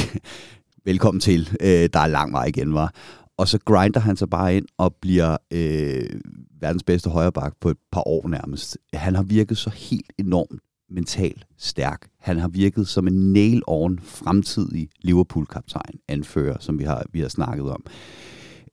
velkommen 0.85 1.21
til, 1.21 1.57
øh, 1.61 1.89
der 1.93 2.01
er 2.01 2.07
lang 2.07 2.33
vej 2.33 2.45
igen, 2.45 2.75
var 2.75 2.95
og 3.39 3.49
så 3.49 3.59
grinder 3.65 4.01
han 4.01 4.17
sig 4.17 4.31
bare 4.31 4.57
ind 4.57 4.67
og 4.79 4.95
bliver 5.01 5.37
øh, 5.51 6.21
verdens 6.61 6.83
bedste 6.83 7.11
højreback 7.11 7.55
på 7.61 7.69
et 7.71 7.77
par 7.93 8.09
år 8.09 8.29
nærmest. 8.29 8.79
Han 8.93 9.15
har 9.15 9.23
virket 9.23 9.59
så 9.59 9.71
helt 9.71 10.13
enormt 10.19 10.61
mentalt 10.91 11.47
stærk. 11.59 12.09
Han 12.21 12.39
har 12.39 12.49
virket 12.49 12.89
som 12.89 13.07
en 13.07 13.33
nail-on 13.33 14.01
fremtidig 14.03 14.89
Liverpool-kaptajn, 15.01 15.99
anfører, 16.09 16.57
som 16.61 16.79
vi 16.79 16.85
har, 16.85 17.05
vi 17.13 17.21
har 17.21 17.29
snakket 17.29 17.71
om. 17.71 17.85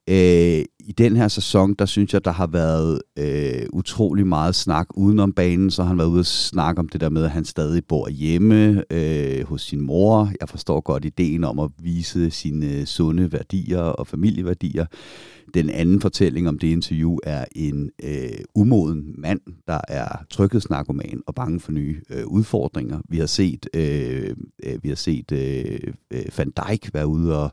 Øh, 0.08 0.64
i 0.88 0.92
den 0.92 1.16
her 1.16 1.28
sæson, 1.28 1.74
der 1.74 1.86
synes 1.86 2.14
jeg, 2.14 2.24
der 2.24 2.30
har 2.30 2.46
været 2.46 3.02
øh, 3.18 3.66
utrolig 3.72 4.26
meget 4.26 4.54
snak 4.54 4.86
udenom 4.94 5.32
banen. 5.32 5.70
Så 5.70 5.82
har 5.82 5.88
han 5.88 5.98
været 5.98 6.08
ude 6.08 6.20
og 6.20 6.26
snakke 6.26 6.78
om 6.78 6.88
det 6.88 7.00
der 7.00 7.08
med, 7.08 7.24
at 7.24 7.30
han 7.30 7.44
stadig 7.44 7.84
bor 7.84 8.08
hjemme 8.08 8.84
øh, 8.90 9.46
hos 9.46 9.62
sin 9.62 9.80
mor. 9.80 10.30
Jeg 10.40 10.48
forstår 10.48 10.80
godt 10.80 11.04
ideen 11.04 11.44
om 11.44 11.58
at 11.58 11.70
vise 11.82 12.30
sine 12.30 12.66
øh, 12.66 12.84
sunde 12.84 13.32
værdier 13.32 13.80
og 13.80 14.06
familieværdier. 14.06 14.86
Den 15.54 15.70
anden 15.70 16.00
fortælling 16.00 16.48
om 16.48 16.58
det 16.58 16.68
interview 16.68 17.16
er 17.22 17.44
en 17.52 17.90
øh, 18.02 18.38
umoden 18.54 19.14
mand, 19.18 19.40
der 19.66 19.80
er 19.88 20.08
tryghedsnarkoman 20.30 21.20
og 21.26 21.34
bange 21.34 21.60
for 21.60 21.72
nye 21.72 22.00
øh, 22.10 22.26
udfordringer. 22.26 23.00
Vi 23.08 23.18
har 23.18 23.26
set, 23.26 23.66
øh, 23.74 24.36
øh 24.62 24.78
vi 24.82 24.88
har 24.88 24.96
set 24.96 25.32
øh, 25.32 25.80
øh 26.10 26.24
Van 26.38 26.50
Dijk 26.50 26.94
være 26.94 27.06
ude 27.06 27.42
og 27.42 27.52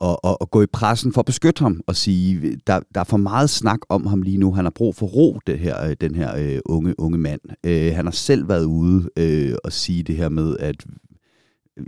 og, 0.00 0.24
og, 0.24 0.42
og 0.42 0.50
gå 0.50 0.62
i 0.62 0.66
pressen 0.66 1.12
for 1.12 1.20
at 1.20 1.26
beskytte 1.26 1.62
ham 1.62 1.80
og 1.86 1.96
sige, 1.96 2.56
der, 2.66 2.80
der 2.94 3.00
er 3.00 3.04
for 3.04 3.16
meget 3.16 3.50
snak 3.50 3.78
om 3.88 4.06
ham 4.06 4.22
lige 4.22 4.38
nu. 4.38 4.52
Han 4.52 4.64
har 4.64 4.72
brug 4.74 4.94
for 4.94 5.06
ro, 5.06 5.40
det 5.46 5.58
her, 5.58 5.84
øh, 5.84 5.96
den 6.00 6.14
her 6.14 6.36
øh, 6.36 6.58
unge, 6.66 7.00
unge 7.00 7.18
mand. 7.18 7.40
Øh, 7.66 7.94
han 7.94 8.06
har 8.06 8.12
selv 8.12 8.48
været 8.48 8.64
ude 8.64 9.10
øh, 9.16 9.54
og 9.64 9.72
sige 9.72 10.02
det 10.02 10.16
her 10.16 10.28
med, 10.28 10.56
at 10.60 10.86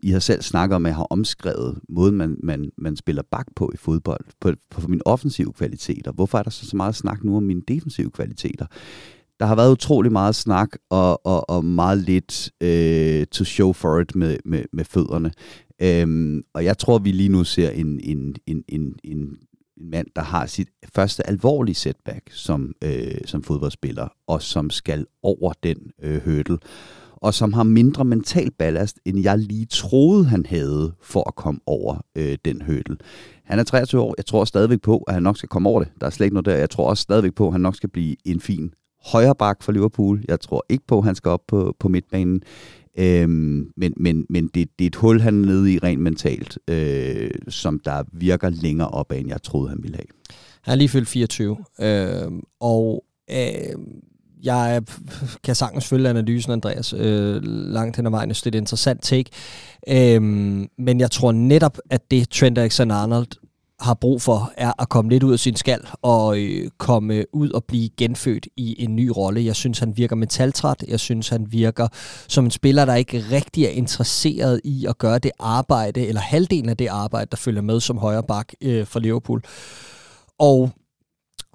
I 0.02 0.10
har 0.10 0.18
selv 0.18 0.42
snakket 0.42 0.76
om, 0.76 0.86
at 0.86 0.90
jeg 0.90 0.96
har 0.96 1.06
omskrevet 1.10 1.78
måden, 1.88 2.16
man, 2.16 2.36
man, 2.42 2.70
man 2.78 2.96
spiller 2.96 3.22
bak 3.30 3.46
på 3.56 3.70
i 3.74 3.76
fodbold, 3.76 4.24
på, 4.40 4.52
på 4.70 4.88
mine 4.88 5.06
offensive 5.06 5.52
kvaliteter. 5.52 6.12
Hvorfor 6.12 6.38
er 6.38 6.42
der 6.42 6.50
så, 6.50 6.66
så 6.66 6.76
meget 6.76 6.94
snak 6.94 7.24
nu 7.24 7.36
om 7.36 7.42
mine 7.42 7.62
defensive 7.68 8.10
kvaliteter? 8.10 8.66
Der 9.40 9.46
har 9.46 9.54
været 9.54 9.72
utrolig 9.72 10.12
meget 10.12 10.34
snak 10.34 10.68
og, 10.90 11.26
og, 11.26 11.50
og 11.50 11.64
meget 11.64 11.98
lidt 11.98 12.50
øh, 12.60 13.26
to 13.26 13.44
show 13.44 13.72
for 13.72 14.00
it 14.00 14.14
med, 14.14 14.36
med, 14.44 14.64
med 14.72 14.84
fødderne. 14.84 15.32
Øhm, 15.82 16.42
og 16.54 16.64
jeg 16.64 16.78
tror, 16.78 16.98
vi 16.98 17.12
lige 17.12 17.28
nu 17.28 17.44
ser 17.44 17.70
en, 17.70 18.00
en, 18.00 18.36
en, 18.46 18.64
en, 18.68 18.94
en, 19.04 19.16
en 19.16 19.36
mand, 19.76 20.06
der 20.16 20.22
har 20.22 20.46
sit 20.46 20.68
første 20.94 21.26
alvorlige 21.26 21.74
setback 21.74 22.30
som, 22.30 22.74
øh, 22.84 23.14
som 23.24 23.42
fodboldspiller, 23.42 24.08
og 24.26 24.42
som 24.42 24.70
skal 24.70 25.06
over 25.22 25.52
den 25.62 25.76
øh, 26.02 26.24
hurdle, 26.24 26.58
og 27.16 27.34
som 27.34 27.52
har 27.52 27.62
mindre 27.62 28.04
mental 28.04 28.50
ballast, 28.50 28.98
end 29.04 29.22
jeg 29.22 29.38
lige 29.38 29.66
troede, 29.66 30.24
han 30.24 30.46
havde 30.46 30.92
for 31.02 31.28
at 31.28 31.34
komme 31.34 31.60
over 31.66 32.04
øh, 32.16 32.38
den 32.44 32.62
hurdle. 32.62 32.96
Han 33.44 33.58
er 33.58 33.64
23 33.64 34.00
år. 34.00 34.14
Jeg 34.18 34.26
tror 34.26 34.44
stadigvæk 34.44 34.80
på, 34.80 34.98
at 35.08 35.14
han 35.14 35.22
nok 35.22 35.36
skal 35.36 35.48
komme 35.48 35.68
over 35.68 35.82
det. 35.82 35.92
Der 36.00 36.06
er 36.06 36.10
slet 36.10 36.26
ikke 36.26 36.34
noget 36.34 36.46
der. 36.46 36.56
Jeg 36.56 36.70
tror 36.70 36.88
også 36.90 37.02
stadigvæk 37.02 37.34
på, 37.34 37.46
at 37.46 37.52
han 37.52 37.60
nok 37.60 37.76
skal 37.76 37.88
blive 37.88 38.16
en 38.24 38.40
fin 38.40 38.74
højre 39.04 39.34
bak 39.34 39.62
for 39.62 39.72
Liverpool. 39.72 40.24
Jeg 40.28 40.40
tror 40.40 40.64
ikke 40.68 40.84
på, 40.86 40.98
at 40.98 41.04
han 41.04 41.14
skal 41.14 41.28
op 41.28 41.42
på, 41.48 41.76
på 41.78 41.88
midtbanen. 41.88 42.42
Øhm, 42.98 43.70
men 43.76 43.92
men, 43.96 44.26
men 44.30 44.50
det, 44.54 44.68
det 44.78 44.84
er 44.84 44.86
et 44.86 44.96
hul, 44.96 45.20
han 45.20 45.42
er 45.42 45.46
nede 45.46 45.72
i 45.72 45.78
rent 45.78 46.00
mentalt, 46.00 46.58
øh, 46.68 47.30
som 47.48 47.80
der 47.84 48.04
virker 48.12 48.50
længere 48.50 48.88
op 48.88 49.12
end 49.12 49.28
jeg 49.28 49.42
troede, 49.42 49.68
han 49.68 49.78
ville 49.82 49.96
have. 49.96 50.06
Han 50.62 50.72
er 50.72 50.76
lige 50.76 50.88
fyldt 50.88 51.08
24, 51.08 51.56
øh, 51.80 52.32
og 52.60 53.04
øh, 53.30 53.36
jeg 54.42 54.82
kan 55.44 55.54
sagtens 55.54 55.86
følge 55.86 56.08
analysen, 56.08 56.52
Andreas, 56.52 56.92
øh, 56.92 57.42
langt 57.44 57.96
hen 57.96 58.06
ad 58.06 58.10
vejen. 58.10 58.28
Det 58.28 58.42
er 58.42 58.48
et 58.48 58.54
interessant 58.54 59.02
take. 59.02 59.30
Øh, 59.88 60.22
men 60.78 61.00
jeg 61.00 61.10
tror 61.10 61.32
netop, 61.32 61.78
at 61.90 62.10
det 62.10 62.28
Trent 62.30 62.58
Alexander-Arnold 62.58 63.45
har 63.80 63.94
brug 63.94 64.22
for, 64.22 64.52
er 64.56 64.82
at 64.82 64.88
komme 64.88 65.10
lidt 65.10 65.22
ud 65.22 65.32
af 65.32 65.38
sin 65.38 65.56
skal 65.56 65.80
og 66.02 66.38
øh, 66.38 66.70
komme 66.78 67.14
øh, 67.14 67.24
ud 67.32 67.50
og 67.50 67.64
blive 67.64 67.88
genfødt 67.88 68.46
i 68.56 68.82
en 68.82 68.96
ny 68.96 69.10
rolle. 69.16 69.44
Jeg 69.44 69.56
synes, 69.56 69.78
han 69.78 69.96
virker 69.96 70.16
metaltræt. 70.16 70.84
Jeg 70.88 71.00
synes, 71.00 71.28
han 71.28 71.46
virker 71.52 71.88
som 72.28 72.44
en 72.44 72.50
spiller, 72.50 72.84
der 72.84 72.94
ikke 72.94 73.24
rigtig 73.30 73.64
er 73.64 73.68
interesseret 73.68 74.60
i 74.64 74.86
at 74.86 74.98
gøre 74.98 75.18
det 75.18 75.30
arbejde, 75.38 76.06
eller 76.06 76.20
halvdelen 76.20 76.68
af 76.68 76.76
det 76.76 76.86
arbejde, 76.86 77.28
der 77.30 77.36
følger 77.36 77.62
med 77.62 77.80
som 77.80 77.98
højre 77.98 78.22
bak 78.22 78.52
øh, 78.60 78.86
for 78.86 79.00
Liverpool. 79.00 79.42
Og 80.38 80.70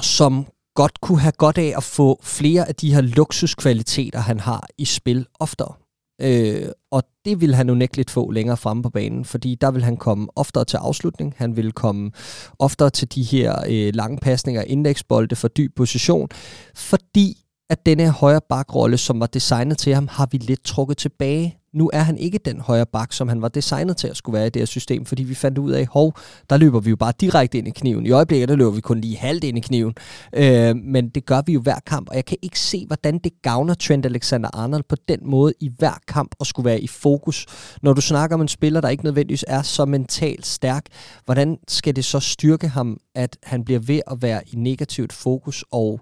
som 0.01 0.45
godt 0.75 1.01
kunne 1.01 1.19
have 1.19 1.31
godt 1.31 1.57
af 1.57 1.73
at 1.77 1.83
få 1.83 2.19
flere 2.23 2.67
af 2.67 2.75
de 2.75 2.93
her 2.93 3.01
luksuskvaliteter, 3.01 4.19
han 4.19 4.39
har 4.39 4.67
i 4.77 4.85
spil 4.85 5.25
oftere. 5.39 5.80
Øh, 6.21 6.67
og 6.91 7.03
det 7.25 7.41
vil 7.41 7.55
han 7.55 7.69
unægteligt 7.69 8.09
få 8.09 8.31
længere 8.31 8.57
fremme 8.57 8.83
på 8.83 8.89
banen, 8.89 9.25
fordi 9.25 9.55
der 9.55 9.71
vil 9.71 9.83
han 9.83 9.97
komme 9.97 10.27
oftere 10.35 10.65
til 10.65 10.77
afslutning, 10.77 11.33
han 11.37 11.55
vil 11.55 11.71
komme 11.71 12.11
oftere 12.59 12.89
til 12.89 13.15
de 13.15 13.23
her 13.23 13.55
øh, 13.69 13.93
lange 13.95 14.17
pasninger, 14.17 14.61
indeksbolde 14.61 15.35
for 15.35 15.47
dyb 15.47 15.75
position, 15.75 16.29
fordi 16.75 17.37
at 17.69 17.85
denne 17.85 18.09
højre 18.09 18.41
bakrolle, 18.49 18.97
som 18.97 19.19
var 19.19 19.25
designet 19.25 19.77
til 19.77 19.93
ham, 19.93 20.07
har 20.11 20.27
vi 20.31 20.37
lidt 20.37 20.63
trukket 20.63 20.97
tilbage 20.97 21.57
nu 21.73 21.89
er 21.93 21.99
han 21.99 22.17
ikke 22.17 22.39
den 22.45 22.61
højre 22.61 22.85
bak, 22.85 23.13
som 23.13 23.27
han 23.27 23.41
var 23.41 23.47
designet 23.47 23.97
til 23.97 24.07
at 24.07 24.17
skulle 24.17 24.37
være 24.37 24.47
i 24.47 24.49
det 24.49 24.59
her 24.59 24.65
system, 24.65 25.05
fordi 25.05 25.23
vi 25.23 25.35
fandt 25.35 25.57
ud 25.57 25.71
af, 25.71 25.87
hov, 25.87 26.13
der 26.49 26.57
løber 26.57 26.79
vi 26.79 26.89
jo 26.89 26.95
bare 26.95 27.13
direkte 27.21 27.57
ind 27.57 27.67
i 27.67 27.71
kniven. 27.71 28.05
I 28.05 28.11
øjeblikket, 28.11 28.49
der 28.49 28.55
løber 28.55 28.71
vi 28.71 28.81
kun 28.81 29.01
lige 29.01 29.17
halvt 29.17 29.43
ind 29.43 29.57
i 29.57 29.61
kniven. 29.61 29.93
Øh, 30.33 30.75
men 30.75 31.09
det 31.09 31.25
gør 31.25 31.41
vi 31.45 31.53
jo 31.53 31.61
hver 31.61 31.79
kamp, 31.85 32.09
og 32.09 32.15
jeg 32.15 32.25
kan 32.25 32.37
ikke 32.41 32.59
se, 32.59 32.85
hvordan 32.87 33.17
det 33.17 33.31
gavner 33.41 33.73
Trent 33.73 34.05
Alexander-Arnold 34.05 34.83
på 34.89 34.95
den 35.07 35.19
måde 35.23 35.53
i 35.59 35.71
hver 35.77 35.97
kamp 36.07 36.35
at 36.39 36.47
skulle 36.47 36.65
være 36.65 36.81
i 36.81 36.87
fokus. 36.87 37.45
Når 37.81 37.93
du 37.93 38.01
snakker 38.01 38.35
om 38.35 38.41
en 38.41 38.47
spiller, 38.47 38.81
der 38.81 38.89
ikke 38.89 39.03
nødvendigvis 39.03 39.45
er 39.47 39.61
så 39.61 39.85
mentalt 39.85 40.45
stærk, 40.45 40.85
hvordan 41.25 41.57
skal 41.67 41.95
det 41.95 42.05
så 42.05 42.19
styrke 42.19 42.67
ham, 42.67 42.97
at 43.15 43.37
han 43.43 43.63
bliver 43.63 43.79
ved 43.79 44.01
at 44.11 44.21
være 44.21 44.41
i 44.47 44.55
negativt 44.55 45.13
fokus 45.13 45.65
og 45.71 46.01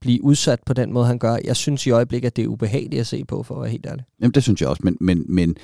blive 0.00 0.24
udsat 0.24 0.60
på 0.66 0.72
den 0.72 0.92
måde, 0.92 1.06
han 1.06 1.18
gør. 1.18 1.36
Jeg 1.44 1.56
synes 1.56 1.86
i 1.86 1.90
øjeblikket, 1.90 2.26
at 2.26 2.36
det 2.36 2.44
er 2.44 2.48
ubehageligt 2.48 3.00
at 3.00 3.06
se 3.06 3.24
på, 3.24 3.42
for 3.42 3.54
at 3.54 3.60
være 3.60 3.70
helt 3.70 3.86
ærlig. 3.86 4.04
Jamen, 4.20 4.32
det 4.32 4.42
synes 4.42 4.60
jeg 4.60 4.68
også, 4.68 4.82
men, 4.84 4.96
men, 5.00 5.24
men 5.28 5.56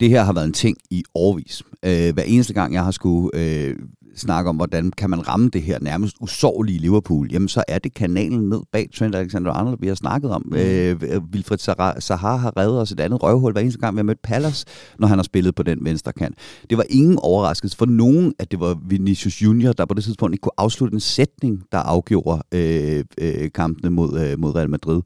det 0.00 0.08
her 0.08 0.22
har 0.22 0.32
været 0.32 0.46
en 0.46 0.52
ting 0.52 0.78
i 0.90 1.04
årvis. 1.14 1.62
Øh, 1.84 2.14
hver 2.14 2.22
eneste 2.22 2.54
gang, 2.54 2.74
jeg 2.74 2.84
har 2.84 2.90
skulle 2.90 3.30
øh, 3.34 3.76
snakke 4.16 4.48
om, 4.48 4.56
hvordan 4.56 4.90
kan 4.90 5.10
man 5.10 5.28
ramme 5.28 5.48
det 5.48 5.62
her 5.62 5.78
nærmest 5.80 6.16
usårlige 6.20 6.78
Liverpool, 6.78 7.32
jamen 7.32 7.48
så 7.48 7.64
er 7.68 7.78
det 7.78 7.94
kanalen 7.94 8.48
ned 8.48 8.60
bag 8.72 8.88
Trent 8.94 9.14
Alexander-Arnold, 9.14 9.76
vi 9.80 9.86
har 9.86 9.94
snakket 9.94 10.30
om. 10.30 10.42
Mm. 10.46 10.56
Øh, 10.56 11.22
Wilfred 11.32 11.58
Zaha 12.00 12.36
har 12.36 12.56
reddet 12.56 12.80
os 12.80 12.92
et 12.92 13.00
andet 13.00 13.22
røvhul 13.22 13.52
hver 13.52 13.60
eneste 13.60 13.80
gang, 13.80 13.96
vi 13.96 13.98
har 13.98 14.04
mødt 14.04 14.22
Palace, 14.22 14.66
når 14.98 15.08
han 15.08 15.18
har 15.18 15.22
spillet 15.22 15.54
på 15.54 15.62
den 15.62 15.78
venstre 15.82 16.12
kant. 16.12 16.38
Det 16.70 16.78
var 16.78 16.84
ingen 16.90 17.18
overraskelse 17.22 17.76
for 17.76 17.86
nogen, 17.86 18.34
at 18.38 18.50
det 18.50 18.60
var 18.60 18.78
Vinicius 18.88 19.42
Junior, 19.42 19.72
der 19.72 19.84
på 19.84 19.94
det 19.94 20.04
tidspunkt 20.04 20.34
ikke 20.34 20.42
kunne 20.42 20.52
afslutte 20.58 20.94
en 20.94 21.00
sætning, 21.00 21.62
der 21.72 21.78
afgjorde 21.78 22.42
øh, 22.52 23.04
øh, 23.18 23.50
kampene 23.54 23.90
mod, 23.90 24.20
øh, 24.20 24.38
mod 24.38 24.54
Real 24.54 24.70
Madrid. 24.70 25.02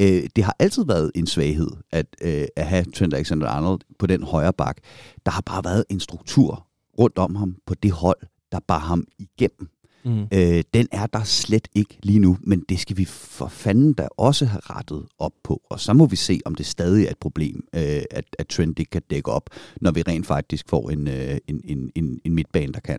Øh, 0.00 0.22
det 0.36 0.44
har 0.44 0.56
altid 0.58 0.84
været 0.84 1.10
en 1.14 1.26
svaghed 1.26 1.70
at, 1.92 2.06
øh, 2.22 2.44
at 2.56 2.66
have 2.66 2.84
Trent 2.84 3.14
Alexander-Arnold 3.14 3.80
på 3.98 4.06
den 4.06 4.22
højre 4.22 4.52
bak. 4.52 4.76
Der 5.26 5.32
har 5.32 5.42
bare 5.46 5.64
været 5.64 5.84
en 5.90 6.00
struktur 6.00 6.66
rundt 6.98 7.18
om 7.18 7.34
ham 7.34 7.54
på 7.66 7.74
det 7.74 7.92
hold, 7.92 8.18
der 8.52 8.60
bar 8.68 8.78
ham 8.78 9.04
igennem. 9.18 9.68
Mm. 10.04 10.26
Øh, 10.32 10.64
den 10.74 10.88
er 10.92 11.06
der 11.06 11.24
slet 11.24 11.68
ikke 11.74 11.98
lige 12.02 12.18
nu, 12.18 12.38
men 12.40 12.64
det 12.68 12.80
skal 12.80 12.96
vi 12.96 13.04
for 13.04 13.48
fanden 13.48 13.92
da 13.92 14.08
også 14.16 14.46
have 14.46 14.60
rettet 14.64 15.06
op 15.18 15.32
på. 15.44 15.62
Og 15.70 15.80
så 15.80 15.92
må 15.92 16.06
vi 16.06 16.16
se, 16.16 16.40
om 16.44 16.54
det 16.54 16.66
stadig 16.66 17.06
er 17.06 17.10
et 17.10 17.18
problem, 17.18 17.64
øh, 17.74 18.02
at, 18.10 18.24
at 18.38 18.46
Trent 18.48 18.78
ikke 18.78 18.90
kan 18.90 19.02
dække 19.10 19.30
op, 19.30 19.50
når 19.80 19.90
vi 19.90 20.02
rent 20.02 20.26
faktisk 20.26 20.68
får 20.68 20.90
en, 20.90 21.08
øh, 21.08 21.38
en, 21.48 21.60
en, 21.64 21.92
en, 21.94 22.20
en 22.24 22.34
midtbane, 22.34 22.72
der 22.72 22.80
kan. 22.80 22.98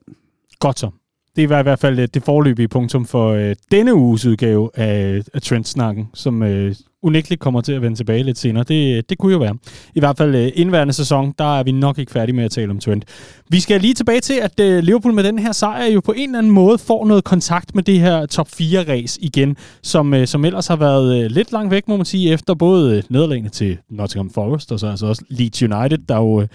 Godt 0.60 0.80
så. 0.80 0.92
Det 1.36 1.50
var 1.50 1.60
i 1.60 1.64
hvert 1.64 1.80
fald 1.80 2.00
øh, 2.00 2.08
det 2.14 2.24
forløbige 2.24 2.68
punktum 2.68 3.06
for 3.06 3.30
øh, 3.30 3.56
denne 3.72 3.94
uges 3.94 4.26
udgave 4.26 4.70
af, 4.76 5.22
af 5.34 5.42
Trendsnakken, 5.42 6.10
som 6.14 6.44
øh, 6.44 6.76
unægteligt 7.02 7.42
kommer 7.42 7.62
til 7.62 7.74
at 7.74 7.82
vende 7.82 7.98
tilbage 7.98 8.24
lidt 8.24 8.38
senere. 8.38 8.64
Det, 8.64 8.98
øh, 8.98 9.04
det 9.10 9.18
kunne 9.18 9.32
jo 9.32 9.40
være. 9.40 9.58
I 9.96 10.00
hvert 10.00 10.18
fald 10.18 10.36
øh, 10.36 10.52
indværende 10.56 10.94
sæson, 10.94 11.34
der 11.38 11.60
er 11.60 11.64
vi 11.64 11.72
nok 11.72 12.00
ikke 12.00 12.12
færdige 12.12 12.36
med 12.36 12.44
at 12.44 12.52
tale 12.52 12.72
om 12.72 12.80
Trent. 12.80 13.06
Vi 13.50 13.60
skal 13.60 13.82
lige 13.82 13.94
tilbage 13.94 14.20
til, 14.20 14.40
at 14.42 14.60
øh, 14.60 14.84
Liverpool 14.84 15.14
med 15.14 15.24
den 15.24 15.40
her 15.40 15.52
sejr 15.52 15.86
jo 15.86 16.02
på 16.02 16.12
en 16.12 16.30
eller 16.30 16.38
anden 16.38 16.52
måde 16.52 16.78
får 16.78 17.06
noget 17.06 17.24
kontakt 17.24 17.76
med 17.76 17.84
det 17.84 18.00
her 18.00 18.26
top 18.26 18.48
4-race 18.48 19.22
igen, 19.22 19.58
som, 19.84 20.14
øh, 20.14 20.28
som 20.28 20.46
ellers 20.46 20.68
har 20.68 20.76
været 20.76 21.24
øh, 21.24 21.32
lidt 21.32 21.52
langt 21.52 21.72
væk, 21.72 21.88
må 21.88 21.98
man 21.98 22.06
sige, 22.06 22.34
efter 22.34 22.54
både 22.54 22.98
øh, 22.98 23.04
nederlagene 23.10 23.50
til 23.50 23.78
Nottingham 23.90 24.30
Forest, 24.30 24.72
og 24.72 24.80
så 24.80 24.88
altså 24.88 25.06
også 25.06 25.24
Leeds 25.30 25.64
United, 25.64 25.98
der 25.98 26.18
jo 26.18 26.42
øh, 26.42 26.48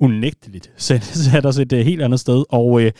unægteligt 0.00 0.70
satte 0.76 1.46
os 1.46 1.58
et 1.58 1.72
øh, 1.72 1.84
helt 1.84 2.02
andet 2.02 2.20
sted. 2.20 2.44
Og 2.48 2.82
øh, 2.82 2.92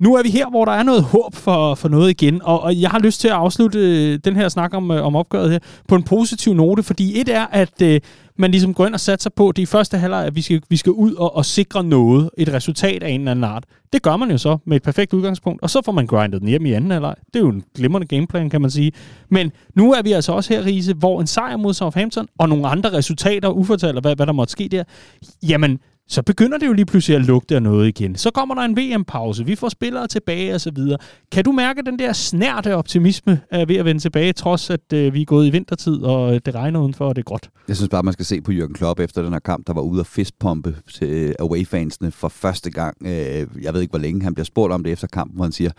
nu 0.00 0.14
er 0.14 0.22
vi 0.22 0.30
her, 0.30 0.50
hvor 0.50 0.64
der 0.64 0.72
er 0.72 0.82
noget 0.82 1.02
håb 1.02 1.34
for, 1.34 1.74
for 1.74 1.88
noget 1.88 2.10
igen, 2.10 2.42
og, 2.42 2.62
og 2.62 2.80
jeg 2.80 2.90
har 2.90 2.98
lyst 2.98 3.20
til 3.20 3.28
at 3.28 3.34
afslutte 3.34 3.78
øh, 3.78 4.18
den 4.24 4.36
her 4.36 4.48
snak 4.48 4.74
om, 4.74 4.90
øh, 4.90 5.06
om 5.06 5.16
opgøret 5.16 5.50
her 5.50 5.58
på 5.88 5.94
en 5.94 6.02
positiv 6.02 6.54
note, 6.54 6.82
fordi 6.82 7.20
et 7.20 7.28
er, 7.28 7.46
at 7.46 7.82
øh, 7.82 8.00
man 8.38 8.50
ligesom 8.50 8.74
går 8.74 8.86
ind 8.86 8.94
og 8.94 9.00
satser 9.00 9.30
på, 9.30 9.52
det 9.52 9.62
i 9.62 9.66
første 9.66 9.98
halvleg, 9.98 10.26
at 10.26 10.36
vi 10.36 10.42
skal, 10.42 10.62
vi 10.68 10.76
skal 10.76 10.92
ud 10.92 11.14
og, 11.14 11.36
og 11.36 11.44
sikre 11.44 11.84
noget, 11.84 12.30
et 12.38 12.52
resultat 12.52 13.02
af 13.02 13.10
en 13.10 13.20
eller 13.20 13.30
anden 13.30 13.44
art. 13.44 13.64
Det 13.92 14.02
gør 14.02 14.16
man 14.16 14.30
jo 14.30 14.38
så 14.38 14.58
med 14.64 14.76
et 14.76 14.82
perfekt 14.82 15.12
udgangspunkt, 15.12 15.62
og 15.62 15.70
så 15.70 15.82
får 15.84 15.92
man 15.92 16.06
grindet 16.06 16.40
den 16.40 16.48
hjem 16.48 16.66
i 16.66 16.72
anden 16.72 16.90
halvleg. 16.90 17.14
Det 17.26 17.36
er 17.36 17.40
jo 17.40 17.48
en 17.48 17.62
glimrende 17.74 18.06
gameplan, 18.06 18.50
kan 18.50 18.60
man 18.60 18.70
sige. 18.70 18.92
Men 19.28 19.52
nu 19.74 19.92
er 19.92 20.02
vi 20.02 20.12
altså 20.12 20.32
også 20.32 20.54
her, 20.54 20.64
Riese, 20.64 20.94
hvor 20.94 21.20
en 21.20 21.26
sejr 21.26 21.56
mod 21.56 21.74
Southampton 21.74 22.28
og 22.38 22.48
nogle 22.48 22.68
andre 22.68 22.92
resultater, 22.92 23.48
ufortalt, 23.48 24.00
hvad, 24.00 24.16
hvad 24.16 24.26
der 24.26 24.32
måtte 24.32 24.52
ske 24.52 24.68
der, 24.68 24.84
jamen, 25.42 25.78
så 26.08 26.22
begynder 26.22 26.58
det 26.58 26.66
jo 26.66 26.72
lige 26.72 26.86
pludselig 26.86 27.16
at 27.16 27.24
lugte 27.24 27.54
af 27.54 27.62
noget 27.62 27.88
igen. 27.88 28.16
Så 28.16 28.30
kommer 28.30 28.54
der 28.54 28.62
en 28.62 28.76
VM-pause, 28.76 29.46
vi 29.46 29.54
får 29.54 29.68
spillere 29.68 30.06
tilbage 30.06 30.54
og 30.54 30.60
så 30.60 30.70
videre. 30.74 30.98
Kan 31.32 31.44
du 31.44 31.52
mærke 31.52 31.82
den 31.82 31.98
der 31.98 32.12
snærte 32.12 32.76
optimisme 32.76 33.40
øh, 33.54 33.68
ved 33.68 33.76
at 33.76 33.84
vende 33.84 34.00
tilbage, 34.00 34.32
trods 34.32 34.70
at 34.70 34.92
øh, 34.94 35.14
vi 35.14 35.20
er 35.20 35.24
gået 35.24 35.46
i 35.46 35.50
vintertid, 35.50 36.02
og 36.02 36.34
øh, 36.34 36.40
det 36.46 36.54
regner 36.54 36.80
udenfor, 36.80 37.08
og 37.08 37.16
det 37.16 37.22
er 37.22 37.24
gråt? 37.24 37.50
Jeg 37.68 37.76
synes 37.76 37.88
bare, 37.88 38.02
man 38.02 38.12
skal 38.12 38.24
se 38.24 38.40
på 38.40 38.52
Jürgen 38.52 38.72
Klopp 38.72 39.00
efter 39.00 39.22
den 39.22 39.32
her 39.32 39.38
kamp, 39.40 39.66
der 39.66 39.72
var 39.72 39.82
ude 39.82 40.00
at 40.00 40.06
fistpumpe 40.06 40.76
til 40.94 41.34
away-fansene 41.40 42.10
for 42.10 42.28
første 42.28 42.70
gang. 42.70 42.96
Øh, 43.06 43.46
jeg 43.62 43.74
ved 43.74 43.80
ikke, 43.80 43.92
hvor 43.92 43.98
længe 43.98 44.22
han 44.22 44.34
bliver 44.34 44.44
spurgt 44.44 44.72
om 44.72 44.84
det 44.84 44.92
efter 44.92 45.06
kampen, 45.06 45.36
hvor 45.36 45.44
han 45.44 45.52
siger, 45.52 45.70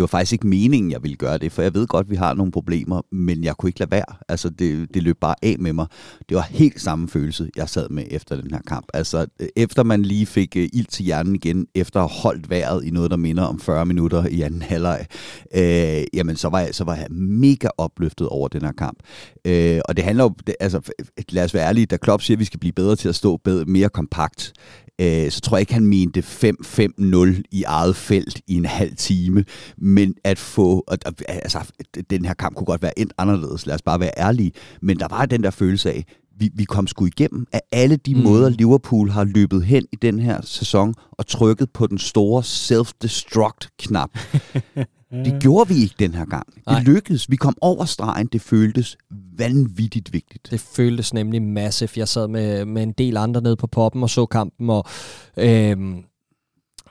det 0.00 0.02
var 0.02 0.18
faktisk 0.18 0.32
ikke 0.32 0.46
meningen, 0.46 0.90
jeg 0.90 1.02
ville 1.02 1.16
gøre 1.16 1.38
det, 1.38 1.52
for 1.52 1.62
jeg 1.62 1.74
ved 1.74 1.86
godt, 1.86 2.10
vi 2.10 2.16
har 2.16 2.34
nogle 2.34 2.52
problemer, 2.52 3.02
men 3.12 3.44
jeg 3.44 3.56
kunne 3.56 3.68
ikke 3.68 3.80
lade 3.80 3.90
være. 3.90 4.16
Altså, 4.28 4.50
det, 4.50 4.94
det 4.94 5.02
løb 5.02 5.16
bare 5.20 5.34
af 5.42 5.56
med 5.58 5.72
mig. 5.72 5.86
Det 6.28 6.36
var 6.36 6.42
helt 6.50 6.80
samme 6.80 7.08
følelse, 7.08 7.50
jeg 7.56 7.68
sad 7.68 7.88
med 7.88 8.04
efter 8.10 8.40
den 8.40 8.50
her 8.50 8.60
kamp. 8.66 8.86
Altså, 8.94 9.26
øh, 9.40 9.48
efter 9.56 9.82
man 9.82 10.02
lige 10.02 10.26
fik 10.26 10.56
øh, 10.56 10.68
ild 10.72 10.86
til 10.86 11.04
hjernen 11.04 11.34
igen, 11.34 11.66
efter 11.74 12.00
at 12.00 12.10
have 12.10 12.20
holdt 12.22 12.50
vejret 12.50 12.84
i 12.84 12.90
noget, 12.90 13.10
der 13.10 13.16
minder 13.16 13.42
om 13.42 13.60
40 13.60 13.86
minutter 13.86 14.26
i 14.26 14.40
anden 14.40 14.62
halvleg, 14.62 15.06
øh, 15.54 16.04
jamen, 16.14 16.36
så 16.36 16.48
var, 16.48 16.60
jeg, 16.60 16.74
så 16.74 16.84
var 16.84 16.94
jeg 16.94 17.06
mega 17.10 17.68
opløftet 17.78 18.28
over 18.28 18.48
den 18.48 18.62
her 18.62 18.72
kamp. 18.72 18.98
Øh, 19.44 19.80
og 19.84 19.96
det 19.96 20.04
handler 20.04 20.24
jo, 20.24 20.34
det, 20.46 20.54
altså, 20.60 20.92
lad 21.28 21.44
os 21.44 21.54
være 21.54 21.68
ærlige, 21.68 21.86
da 21.86 21.96
Klopp 21.96 22.22
siger, 22.22 22.36
at 22.36 22.40
vi 22.40 22.44
skal 22.44 22.60
blive 22.60 22.72
bedre 22.72 22.96
til 22.96 23.08
at 23.08 23.14
stå 23.14 23.36
bedre, 23.36 23.64
mere 23.64 23.88
kompakt, 23.88 24.52
øh, 25.00 25.30
så 25.30 25.40
tror 25.40 25.56
jeg 25.56 25.60
ikke, 25.60 25.74
han 25.74 25.86
mente 25.86 26.20
5-5-0 26.20 27.42
i 27.50 27.62
eget 27.62 27.96
felt 27.96 28.40
i 28.46 28.54
en 28.54 28.64
halv 28.64 28.96
time, 28.96 29.44
men 29.78 30.14
at 30.24 30.38
få, 30.38 30.84
altså, 31.28 31.72
den 32.10 32.24
her 32.24 32.34
kamp 32.34 32.56
kunne 32.56 32.66
godt 32.66 32.82
være 32.82 32.98
endt 32.98 33.12
anderledes, 33.18 33.66
lad 33.66 33.74
os 33.74 33.82
bare 33.82 34.00
være 34.00 34.12
ærlige, 34.18 34.52
men 34.82 34.98
der 34.98 35.06
var 35.10 35.26
den 35.26 35.42
der 35.42 35.50
følelse 35.50 35.90
af, 35.90 36.04
vi, 36.38 36.50
vi 36.54 36.64
kom 36.64 36.86
sgu 36.86 37.06
igennem 37.06 37.46
af 37.52 37.60
alle 37.72 37.96
de 37.96 38.14
mm. 38.14 38.20
måder, 38.20 38.48
Liverpool 38.48 39.10
har 39.10 39.24
løbet 39.24 39.64
hen 39.64 39.86
i 39.92 39.96
den 39.96 40.18
her 40.18 40.40
sæson 40.42 40.94
og 41.12 41.26
trykket 41.26 41.70
på 41.70 41.86
den 41.86 41.98
store 41.98 42.42
self-destruct-knap. 42.42 44.18
Det 45.10 45.42
gjorde 45.42 45.68
vi 45.68 45.82
ikke 45.82 45.94
den 45.98 46.14
her 46.14 46.24
gang. 46.24 46.46
Nej. 46.66 46.78
Det 46.78 46.88
lykkedes. 46.88 47.30
Vi 47.30 47.36
kom 47.36 47.56
over 47.60 47.84
stregen. 47.84 48.26
Det 48.26 48.40
føltes 48.40 48.96
vanvittigt 49.38 50.12
vigtigt. 50.12 50.48
Det 50.50 50.60
føltes 50.60 51.14
nemlig 51.14 51.42
massivt. 51.42 51.96
Jeg 51.96 52.08
sad 52.08 52.28
med, 52.28 52.64
med 52.64 52.82
en 52.82 52.92
del 52.92 53.16
andre 53.16 53.40
nede 53.40 53.56
på 53.56 53.66
poppen 53.66 54.02
og 54.02 54.10
så 54.10 54.26
kampen, 54.26 54.70
og 54.70 54.84
øhm, 55.36 56.04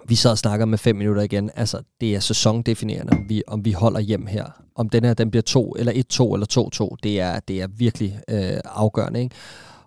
vi 0.08 0.15
sad 0.15 0.32
og 0.32 0.38
snakker 0.38 0.65
med 0.65 0.77
fem 0.77 0.95
minutter 0.95 1.21
igen. 1.21 1.49
Altså, 1.55 1.82
det 2.01 2.15
er 2.15 2.19
sæsondefinerende, 2.19 3.13
om 3.13 3.29
vi, 3.29 3.43
om 3.47 3.65
vi 3.65 3.71
holder 3.71 3.99
hjem 3.99 4.25
her. 4.25 4.45
Om 4.75 4.89
den 4.89 5.03
her 5.03 5.13
den 5.13 5.32
bliver 5.32 5.43
to 5.43 5.75
eller 5.79 5.91
1-2 5.91 6.34
eller 6.34 6.91
2-2, 6.93 6.95
det 7.03 7.19
er, 7.19 7.39
det 7.39 7.62
er 7.62 7.67
virkelig 7.67 8.19
øh, 8.29 8.60
afgørende. 8.65 9.21
Ikke? 9.21 9.36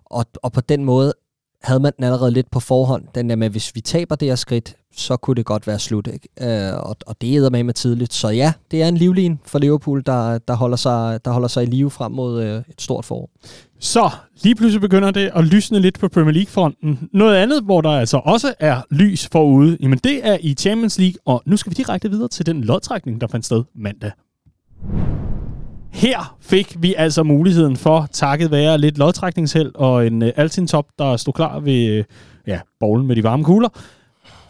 Og, 0.05 0.25
og 0.43 0.51
på 0.51 0.61
den 0.61 0.85
måde 0.85 1.13
havde 1.63 1.79
man 1.79 1.91
den 1.97 2.03
allerede 2.03 2.31
lidt 2.31 2.51
på 2.51 2.59
forhånd. 2.59 3.03
Den 3.15 3.29
der 3.29 3.35
med, 3.35 3.49
hvis 3.49 3.75
vi 3.75 3.81
taber 3.81 4.15
det 4.15 4.27
her 4.27 4.35
skridt, 4.35 4.75
så 4.95 5.17
kunne 5.17 5.35
det 5.35 5.45
godt 5.45 5.67
være 5.67 5.79
slut. 5.79 6.07
Ikke? 6.07 6.29
Øh, 6.41 6.73
og, 6.89 6.95
og 7.07 7.21
det 7.21 7.37
æder 7.37 7.49
med 7.49 7.63
med 7.63 7.73
tidligt. 7.73 8.13
Så 8.13 8.29
ja, 8.29 8.53
det 8.71 8.83
er 8.83 8.87
en 8.87 8.97
livlin 8.97 9.39
for 9.45 9.59
Liverpool, 9.59 10.03
der, 10.05 10.37
der, 10.37 10.53
holder, 10.53 10.77
sig, 10.77 11.25
der 11.25 11.31
holder 11.31 11.47
sig 11.47 11.63
i 11.63 11.65
live 11.65 11.91
frem 11.91 12.11
mod 12.11 12.43
øh, 12.43 12.57
et 12.57 12.81
stort 12.81 13.05
forår. 13.05 13.29
Så 13.79 14.09
lige 14.43 14.55
pludselig 14.55 14.81
begynder 14.81 15.11
det 15.11 15.31
at 15.35 15.43
lysne 15.43 15.79
lidt 15.79 15.99
på 15.99 16.07
Premier 16.07 16.33
League-fronten. 16.33 17.09
Noget 17.13 17.35
andet, 17.35 17.63
hvor 17.63 17.81
der 17.81 17.89
altså 17.89 18.17
også 18.17 18.53
er 18.59 18.81
lys 18.91 19.29
forude, 19.31 19.77
jamen 19.81 19.99
det 20.03 20.27
er 20.27 20.37
i 20.41 20.53
Champions 20.53 20.99
League, 20.99 21.17
og 21.25 21.43
nu 21.45 21.57
skal 21.57 21.69
vi 21.69 21.73
direkte 21.73 22.09
videre 22.09 22.27
til 22.27 22.45
den 22.45 22.63
lodtrækning, 22.63 23.21
der 23.21 23.27
fandt 23.27 23.45
sted 23.45 23.63
mandag. 23.75 24.11
Her 25.93 26.37
fik 26.39 26.75
vi 26.79 26.93
altså 26.97 27.23
muligheden 27.23 27.77
for, 27.77 28.07
takket 28.11 28.51
være 28.51 28.77
lidt 28.77 28.97
lodtrækningsheld 28.97 29.71
og 29.75 30.07
en 30.07 30.21
uh, 30.21 30.29
Altin-top, 30.35 30.85
der 30.99 31.17
stod 31.17 31.33
klar 31.33 31.59
ved 31.59 31.99
uh, 31.99 32.05
ja, 32.47 32.59
bowlen 32.79 33.07
med 33.07 33.15
de 33.15 33.23
varme 33.23 33.43
kugler, 33.43 33.69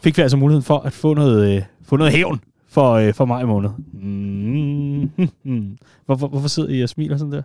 fik 0.01 0.17
vi 0.17 0.21
altså 0.21 0.38
muligheden 0.38 0.63
for 0.63 0.79
at 0.79 0.93
få 0.93 1.13
noget, 1.13 1.58
uh, 1.58 1.63
få 1.86 1.97
noget 1.97 2.13
hævn 2.13 2.41
for, 2.67 3.08
uh, 3.08 3.13
for 3.13 3.25
maj 3.25 3.43
måned. 3.43 3.69
Mm-hmm. 3.93 5.77
Hvorfor, 6.06 6.27
hvorfor 6.27 6.47
sidder 6.47 6.69
I 6.69 6.82
og 6.82 6.89
smiler 6.89 7.17
sådan 7.17 7.32
der? 7.32 7.41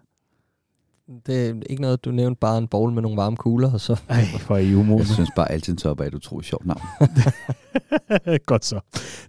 Det 1.27 1.49
er 1.49 1.55
ikke 1.71 1.83
noget, 1.83 2.05
du 2.05 2.11
nævnte 2.11 2.39
bare 2.41 2.59
en 2.59 2.69
bowl 2.69 2.93
med 2.93 3.03
nogle 3.03 3.17
varme 3.17 3.37
kugler, 3.37 3.73
og 3.73 3.81
så... 3.81 4.01
Ej, 4.09 4.25
er 4.51 4.57
I 4.57 4.75
umodne. 4.75 4.99
Jeg 4.99 5.07
synes 5.07 5.31
bare, 5.37 5.53
altid 5.53 5.77
top 5.77 6.01
er 6.01 6.05
et 6.05 6.15
utroligt 6.15 6.49
sjovt 6.49 6.67
navn. 6.67 6.81
Godt 8.47 8.65
så. 8.65 8.81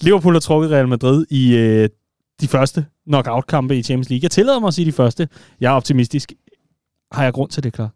Liverpool 0.01 0.33
har 0.33 0.39
trukket 0.39 0.71
Real 0.71 0.87
Madrid 0.87 1.25
i 1.29 1.55
øh, 1.55 1.89
de 2.41 2.47
første 2.47 2.85
knockout-kampe 3.09 3.77
i 3.77 3.83
Champions 3.83 4.09
League. 4.09 4.23
Jeg 4.23 4.31
tillader 4.31 4.59
mig 4.59 4.67
at 4.67 4.73
sige 4.73 4.85
de 4.85 4.91
første. 4.91 5.27
Jeg 5.59 5.71
er 5.71 5.75
optimistisk. 5.75 6.33
Har 7.11 7.23
jeg 7.23 7.33
grund 7.33 7.49
til 7.49 7.63
det, 7.63 7.73
klar? 7.73 7.89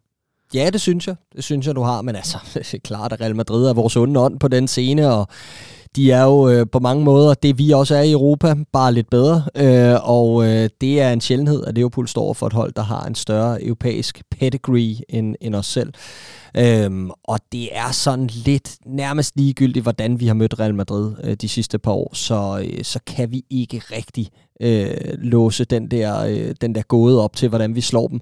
Ja, 0.54 0.70
det 0.70 0.82
synes 0.82 1.08
jeg. 1.08 1.16
Det 1.36 1.44
synes 1.44 1.68
jeg, 1.68 1.76
du 1.76 1.82
har. 1.82 2.02
Men 2.02 2.16
altså, 2.16 2.38
det 2.54 2.74
er 2.74 2.80
klart, 2.84 3.14
at 3.14 3.22
Real 3.22 3.36
Madrid 3.36 3.66
er 3.66 3.74
vores 3.74 3.96
onde 3.96 4.20
ånd 4.20 4.40
på 4.40 4.48
den 4.48 4.68
scene, 4.68 5.14
og 5.14 5.28
de 5.96 6.12
er 6.12 6.24
jo 6.24 6.50
øh, 6.50 6.66
på 6.72 6.80
mange 6.80 7.04
måder 7.04 7.34
det, 7.34 7.58
vi 7.58 7.72
også 7.72 7.96
er 7.96 8.02
i 8.02 8.12
Europa, 8.12 8.56
bare 8.74 8.94
lidt 8.94 9.10
bedre. 9.10 9.44
Øh, 9.56 10.10
og 10.10 10.46
øh, 10.46 10.70
det 10.82 11.02
er 11.02 11.14
en 11.14 11.22
sjældenhed, 11.22 11.66
at 11.66 11.76
Liverpool 11.76 12.08
står 12.08 12.34
for 12.34 12.48
et 12.48 12.54
hold, 12.54 12.74
der 12.74 12.82
har 12.82 13.06
en 13.06 13.16
større 13.16 13.64
europæisk 13.64 14.24
pedigree 14.32 14.96
end, 15.10 15.36
end 15.42 15.56
os 15.56 15.66
selv. 15.66 15.94
Øhm, 16.58 17.12
og 17.24 17.40
det 17.52 17.78
er 17.78 17.92
sådan 17.92 18.28
lidt 18.28 18.78
nærmest 18.86 19.36
ligegyldigt, 19.38 19.84
hvordan 19.84 20.20
vi 20.20 20.28
har 20.28 20.34
mødt 20.34 20.60
Real 20.60 20.76
Madrid 20.76 21.16
øh, 21.24 21.34
de 21.34 21.50
sidste 21.50 21.80
par 21.80 21.92
år, 21.92 22.12
så, 22.14 22.66
øh, 22.66 22.84
så 22.84 23.00
kan 23.08 23.32
vi 23.32 23.44
ikke 23.50 23.82
rigtig 23.92 24.30
øh, 24.62 24.98
låse 25.18 25.66
den 25.66 25.92
der, 25.92 26.26
øh, 26.26 26.56
den 26.62 26.76
der 26.76 26.82
gåde 26.82 27.24
op 27.24 27.36
til, 27.36 27.50
hvordan 27.50 27.76
vi 27.76 27.82
slår 27.82 28.08
dem. 28.08 28.22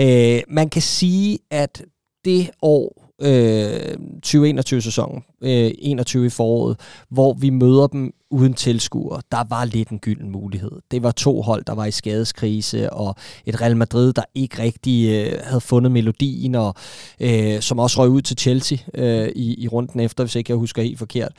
Øh, 0.00 0.40
man 0.48 0.68
kan 0.68 0.82
sige, 0.82 1.38
at 1.50 1.82
det 2.24 2.50
år, 2.62 3.07
øh, 3.22 3.96
2021-sæsonen, 4.26 5.24
øh, 5.40 5.70
21 5.78 6.26
i 6.26 6.28
foråret, 6.28 6.80
hvor 7.10 7.34
vi 7.34 7.50
møder 7.50 7.86
dem 7.86 8.12
uden 8.30 8.54
tilskuer. 8.54 9.20
der 9.32 9.44
var 9.48 9.64
lidt 9.64 9.88
en 9.88 9.98
gylden 9.98 10.30
mulighed. 10.30 10.72
Det 10.90 11.02
var 11.02 11.10
to 11.10 11.42
hold, 11.42 11.64
der 11.64 11.74
var 11.74 11.84
i 11.84 11.90
skadeskrise, 11.90 12.92
og 12.92 13.14
et 13.46 13.60
Real 13.60 13.76
Madrid, 13.76 14.12
der 14.12 14.22
ikke 14.34 14.62
rigtig 14.62 15.08
øh, 15.08 15.40
havde 15.44 15.60
fundet 15.60 15.92
melodien, 15.92 16.54
og 16.54 16.74
øh, 17.20 17.60
som 17.60 17.78
også 17.78 18.02
røg 18.02 18.08
ud 18.08 18.22
til 18.22 18.38
Chelsea 18.38 18.78
øh, 18.94 19.28
i, 19.36 19.62
i 19.62 19.68
runden 19.68 20.00
efter, 20.00 20.24
hvis 20.24 20.34
ikke 20.34 20.50
jeg 20.50 20.58
husker 20.58 20.82
helt 20.82 20.98
forkert. 20.98 21.32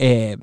Øh, 0.00 0.36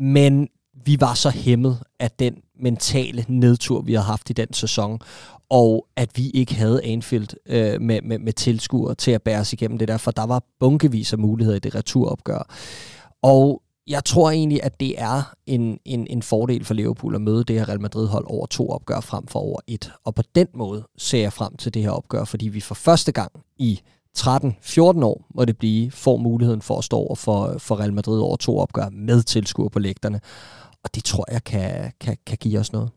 men 0.00 0.48
vi 0.84 0.96
var 1.00 1.14
så 1.14 1.30
hæmmet 1.30 1.78
af 2.00 2.10
den 2.10 2.34
mentale 2.60 3.24
nedtur, 3.28 3.80
vi 3.80 3.92
havde 3.92 4.06
haft 4.06 4.30
i 4.30 4.32
den 4.32 4.52
sæson, 4.52 5.00
og 5.50 5.86
at 5.96 6.10
vi 6.14 6.30
ikke 6.30 6.54
havde 6.54 6.84
Anfield 6.84 7.28
øh, 7.46 7.80
med, 7.80 8.02
med, 8.02 8.18
med 8.18 8.32
tilskuer 8.32 8.94
til 8.94 9.10
at 9.10 9.22
bære 9.22 9.40
os 9.40 9.52
igennem 9.52 9.78
det 9.78 9.88
der, 9.88 9.96
for 9.96 10.10
der 10.10 10.26
var 10.26 10.42
bunkevis 10.60 11.12
af 11.12 11.18
muligheder 11.18 11.56
i 11.56 11.60
det 11.60 11.74
returopgør. 11.74 12.54
Og 13.22 13.62
jeg 13.86 14.04
tror 14.04 14.30
egentlig, 14.30 14.62
at 14.62 14.80
det 14.80 14.94
er 14.98 15.34
en, 15.46 15.78
en, 15.84 16.06
en 16.10 16.22
fordel 16.22 16.64
for 16.64 16.74
Liverpool 16.74 17.14
at 17.14 17.20
møde 17.20 17.44
det 17.44 17.58
her 17.58 17.68
Real 17.68 17.80
Madrid-hold 17.80 18.24
over 18.28 18.46
to 18.46 18.68
opgør 18.68 19.00
frem 19.00 19.26
for 19.26 19.40
over 19.40 19.60
et. 19.66 19.92
Og 20.04 20.14
på 20.14 20.22
den 20.34 20.46
måde 20.54 20.84
ser 20.98 21.20
jeg 21.20 21.32
frem 21.32 21.56
til 21.56 21.74
det 21.74 21.82
her 21.82 21.90
opgør, 21.90 22.24
fordi 22.24 22.48
vi 22.48 22.60
for 22.60 22.74
første 22.74 23.12
gang 23.12 23.32
i 23.56 23.80
13-14 24.18 25.04
år, 25.04 25.26
må 25.34 25.44
det 25.44 25.58
blive, 25.58 25.90
får 25.90 26.16
muligheden 26.16 26.62
for 26.62 26.78
at 26.78 26.84
stå 26.84 26.96
over 26.96 27.14
for, 27.14 27.58
for 27.58 27.80
Real 27.80 27.92
Madrid 27.92 28.20
over 28.20 28.36
to 28.36 28.58
opgør 28.58 28.88
med 28.92 29.22
tilskuer 29.22 29.68
på 29.68 29.78
lægterne. 29.78 30.20
Og 30.84 30.94
det 30.94 31.04
tror 31.04 31.24
jeg 31.32 31.44
kan, 31.44 31.92
kan, 32.00 32.16
kan 32.26 32.38
give 32.40 32.60
os 32.60 32.72
noget. 32.72 32.90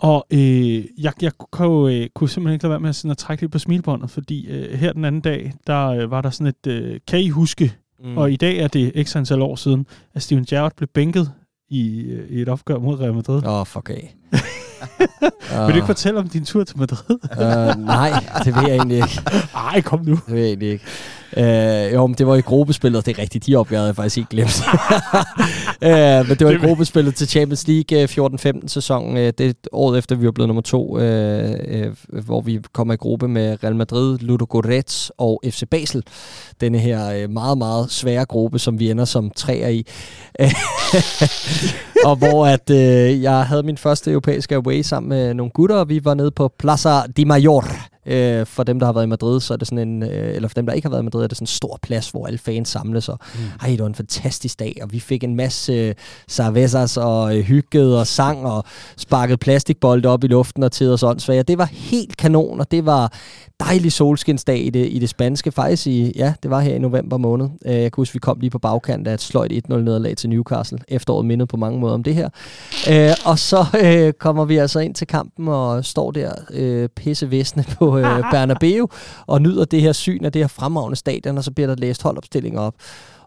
Og 0.00 0.26
øh, 0.30 0.84
jeg, 0.98 1.12
jeg 1.22 1.32
kunne, 1.38 1.94
øh, 1.94 2.08
kunne 2.14 2.30
simpelthen 2.30 2.54
ikke 2.54 2.64
lade 2.64 2.70
være 2.70 2.80
med 2.80 2.88
at, 2.88 2.96
sådan 2.96 3.10
at 3.10 3.18
trække 3.18 3.42
lidt 3.42 3.52
på 3.52 3.58
smilbåndet, 3.58 4.10
fordi 4.10 4.46
øh, 4.46 4.78
her 4.78 4.92
den 4.92 5.04
anden 5.04 5.20
dag, 5.20 5.52
der 5.66 5.86
øh, 5.88 6.10
var 6.10 6.20
der 6.20 6.30
sådan 6.30 6.46
et, 6.46 6.66
øh, 6.66 7.00
kan 7.06 7.20
I 7.20 7.28
huske, 7.28 7.74
mm. 8.04 8.18
og 8.18 8.32
i 8.32 8.36
dag 8.36 8.58
er 8.58 8.68
det 8.68 9.06
x 9.06 9.16
antal 9.16 9.42
år 9.42 9.56
siden, 9.56 9.86
at 10.14 10.22
Steven 10.22 10.44
Gerrard 10.44 10.72
blev 10.76 10.88
bænket 10.88 11.32
i, 11.70 12.00
øh, 12.00 12.30
i 12.30 12.42
et 12.42 12.48
opgør 12.48 12.78
mod 12.78 13.00
Real 13.00 13.14
Madrid. 13.14 13.46
Åh, 13.46 13.60
oh, 13.60 13.66
fuck 13.66 13.90
af. 13.90 14.16
vil 15.66 15.68
du 15.68 15.74
ikke 15.74 15.86
fortælle 15.86 16.20
om 16.20 16.28
din 16.28 16.44
tur 16.44 16.64
til 16.64 16.78
Madrid? 16.78 17.18
uh, 17.32 17.84
nej, 17.84 18.10
det 18.44 18.54
vil 18.54 18.62
jeg 18.66 18.76
egentlig 18.76 18.96
ikke. 18.96 19.22
Ej, 19.54 19.80
kom 19.80 20.04
nu. 20.04 20.18
Det 20.26 20.34
vil 20.34 20.40
jeg 20.40 20.48
egentlig 20.48 20.70
ikke. 20.70 20.84
Uh, 21.36 21.92
jo, 21.94 22.06
men 22.06 22.14
det 22.14 22.26
var 22.26 22.34
i 22.34 22.40
gruppespillet, 22.40 23.06
det 23.06 23.18
er 23.18 23.22
rigtigt, 23.22 23.46
de 23.46 23.56
opgørede 23.56 23.86
jeg 23.86 23.96
faktisk 23.96 24.18
ikke 24.18 24.30
glemt. 24.30 24.62
uh, 25.82 25.90
men 26.28 26.36
det 26.38 26.46
var 26.46 26.50
i 26.50 26.66
gruppespillet 26.66 27.14
til 27.14 27.28
Champions 27.28 27.68
League 27.68 28.04
14-15 28.04 28.68
sæsonen, 28.68 29.16
uh, 29.16 29.28
det 29.38 29.56
året 29.72 29.98
efter 29.98 30.16
vi 30.16 30.26
var 30.26 30.32
blevet 30.32 30.48
nummer 30.48 30.62
to, 30.62 30.88
uh, 30.88 31.02
uh, 31.02 32.24
hvor 32.24 32.40
vi 32.40 32.60
kommer 32.72 32.94
i 32.94 32.96
gruppe 32.96 33.28
med 33.28 33.64
Real 33.64 33.76
Madrid, 33.76 34.18
Ludogorets 34.18 35.12
og 35.18 35.42
FC 35.50 35.62
Basel. 35.70 36.02
Denne 36.60 36.78
her 36.78 37.24
uh, 37.24 37.30
meget, 37.30 37.58
meget 37.58 37.90
svære 37.90 38.24
gruppe, 38.24 38.58
som 38.58 38.78
vi 38.78 38.90
ender 38.90 39.04
som 39.04 39.30
træer 39.30 39.68
i. 39.68 39.86
og 42.08 42.16
hvor 42.16 42.46
at 42.46 42.70
uh, 42.70 43.22
jeg 43.22 43.46
havde 43.46 43.62
min 43.62 43.78
første 43.78 44.10
europæiske 44.10 44.54
away 44.54 44.82
sammen 44.82 45.08
med 45.08 45.34
nogle 45.34 45.50
gutter, 45.50 45.76
og 45.76 45.88
vi 45.88 46.04
var 46.04 46.14
nede 46.14 46.30
på 46.30 46.52
Plaza 46.58 47.00
de 47.16 47.24
Mayor. 47.24 47.93
Øh, 48.06 48.46
for 48.46 48.62
dem, 48.62 48.78
der 48.78 48.86
har 48.86 48.92
været 48.92 49.04
i 49.04 49.08
Madrid, 49.08 49.40
så 49.40 49.52
er 49.52 49.56
det 49.56 49.68
sådan 49.68 49.88
en, 49.88 50.02
øh, 50.02 50.34
eller 50.34 50.48
for 50.48 50.54
dem, 50.54 50.66
der 50.66 50.72
ikke 50.72 50.86
har 50.86 50.90
været 50.90 51.02
i 51.02 51.04
Madrid, 51.04 51.22
er 51.22 51.26
det 51.26 51.36
sådan 51.36 51.42
en 51.42 51.46
stor 51.46 51.78
plads, 51.82 52.10
hvor 52.10 52.26
alle 52.26 52.38
fans 52.38 52.68
samles, 52.68 53.08
og 53.08 53.18
mm. 53.34 53.40
ej, 53.62 53.68
det 53.68 53.80
var 53.80 53.86
en 53.86 53.94
fantastisk 53.94 54.58
dag, 54.58 54.78
og 54.82 54.92
vi 54.92 55.00
fik 55.00 55.24
en 55.24 55.36
masse 55.36 55.72
øh, 55.72 55.94
cervezas 56.28 56.96
og 56.96 57.36
øh, 57.36 57.44
hygget 57.44 57.98
og 57.98 58.06
sang 58.06 58.46
og 58.46 58.64
sparket 58.96 59.40
plastikbolde 59.40 60.08
op 60.08 60.24
i 60.24 60.26
luften 60.26 60.62
og 60.62 60.72
tid 60.72 60.92
og 60.92 60.98
sådan. 60.98 61.44
Det 61.48 61.58
var 61.58 61.68
helt 61.72 62.16
kanon, 62.16 62.60
og 62.60 62.70
det 62.70 62.86
var 62.86 63.12
dejlig 63.60 63.92
solskinsdag 63.92 64.58
i 64.58 64.70
det, 64.70 64.88
i 64.92 64.98
det 64.98 65.08
spanske, 65.08 65.52
faktisk 65.52 65.86
i, 65.86 66.12
ja, 66.16 66.34
det 66.42 66.50
var 66.50 66.60
her 66.60 66.74
i 66.74 66.78
november 66.78 67.16
måned. 67.16 67.48
Øh, 67.66 67.72
jeg 67.72 67.92
kan 67.92 67.96
huske, 67.96 68.12
vi 68.12 68.18
kom 68.18 68.40
lige 68.40 68.50
på 68.50 68.58
bagkant 68.58 69.08
af 69.08 69.14
et 69.14 69.20
sløjt 69.20 69.52
1-0 69.52 69.76
nederlag 69.76 70.16
til 70.16 70.30
Newcastle. 70.30 70.78
Efteråret 70.88 71.26
mindede 71.26 71.46
på 71.46 71.56
mange 71.56 71.80
måder 71.80 71.94
om 71.94 72.02
det 72.02 72.14
her. 72.14 72.28
Øh, 72.90 73.16
og 73.24 73.38
så 73.38 73.64
øh, 73.84 74.12
kommer 74.12 74.44
vi 74.44 74.56
altså 74.56 74.80
ind 74.80 74.94
til 74.94 75.06
kampen 75.06 75.48
og 75.48 75.84
står 75.84 76.10
der 76.10 76.32
øh, 76.50 76.88
pissevæsne 76.88 77.64
på 77.78 77.98
øh, 77.98 78.22
Bernabeu 78.30 78.88
og 79.26 79.42
nyder 79.42 79.64
det 79.64 79.80
her 79.80 79.92
syn 79.92 80.24
af 80.24 80.32
det 80.32 80.42
her 80.42 80.48
fremragende 80.48 80.96
stadion, 80.96 81.38
og 81.38 81.44
så 81.44 81.50
bliver 81.50 81.66
der 81.66 81.76
læst 81.76 82.02
holdopstillinger 82.02 82.60
op. 82.60 82.74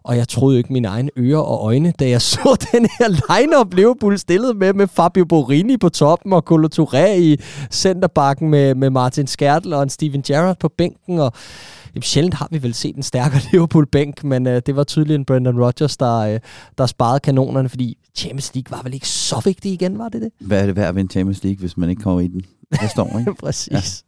Og 0.02 0.16
jeg 0.16 0.28
troede 0.28 0.58
ikke 0.58 0.72
mine 0.72 0.88
egne 0.88 1.10
ører 1.16 1.38
og 1.38 1.66
øjne, 1.66 1.92
da 1.98 2.08
jeg 2.08 2.22
så 2.32 2.66
den 2.72 2.88
her 2.98 3.08
line-up 3.08 3.74
Liverpool 3.74 4.18
stillet 4.18 4.56
med, 4.56 4.72
med 4.72 4.88
Fabio 4.88 5.24
Borini 5.24 5.76
på 5.76 5.88
toppen 5.88 6.32
og 6.32 6.42
Colo 6.42 6.68
Touré 6.80 7.08
i 7.08 7.36
centerbakken 7.70 8.50
med, 8.50 8.74
med 8.74 8.90
Martin 8.90 9.26
Skertel 9.26 9.72
og 9.72 9.82
en 9.82 9.90
Steven 9.90 10.22
Gerrard 10.22 10.58
på 10.58 10.68
bænken. 10.68 11.18
Og 11.18 11.32
jamen, 11.94 12.02
sjældent 12.02 12.34
har 12.34 12.48
vi 12.50 12.62
vel 12.62 12.74
set 12.74 12.96
en 12.96 13.02
stærkere 13.02 13.40
Liverpool-bænk, 13.52 14.24
men 14.24 14.46
uh, 14.46 14.52
det 14.52 14.76
var 14.76 14.84
tydeligt 14.84 15.18
en 15.18 15.24
Brendan 15.24 15.60
Rodgers, 15.64 15.96
der, 15.96 16.34
uh, 16.34 16.40
der 16.78 16.86
sparede 16.86 17.20
kanonerne, 17.20 17.68
fordi 17.68 17.98
Champions 18.16 18.54
League 18.54 18.76
var 18.76 18.82
vel 18.82 18.94
ikke 18.94 19.08
så 19.08 19.42
vigtig 19.44 19.72
igen, 19.72 19.98
var 19.98 20.08
det 20.08 20.22
det? 20.22 20.30
Hvad 20.40 20.62
er 20.62 20.66
det 20.66 20.76
værd 20.76 20.88
at 20.88 20.96
vinde 20.96 21.12
Champions 21.12 21.44
League, 21.44 21.58
hvis 21.60 21.76
man 21.76 21.90
ikke 21.90 22.02
kommer 22.02 22.20
i 22.20 22.28
den 22.28 22.42
næste 22.82 23.02
år, 23.02 23.18
ikke? 23.18 23.34
Præcis. 23.34 23.72
Ja. 23.72 24.07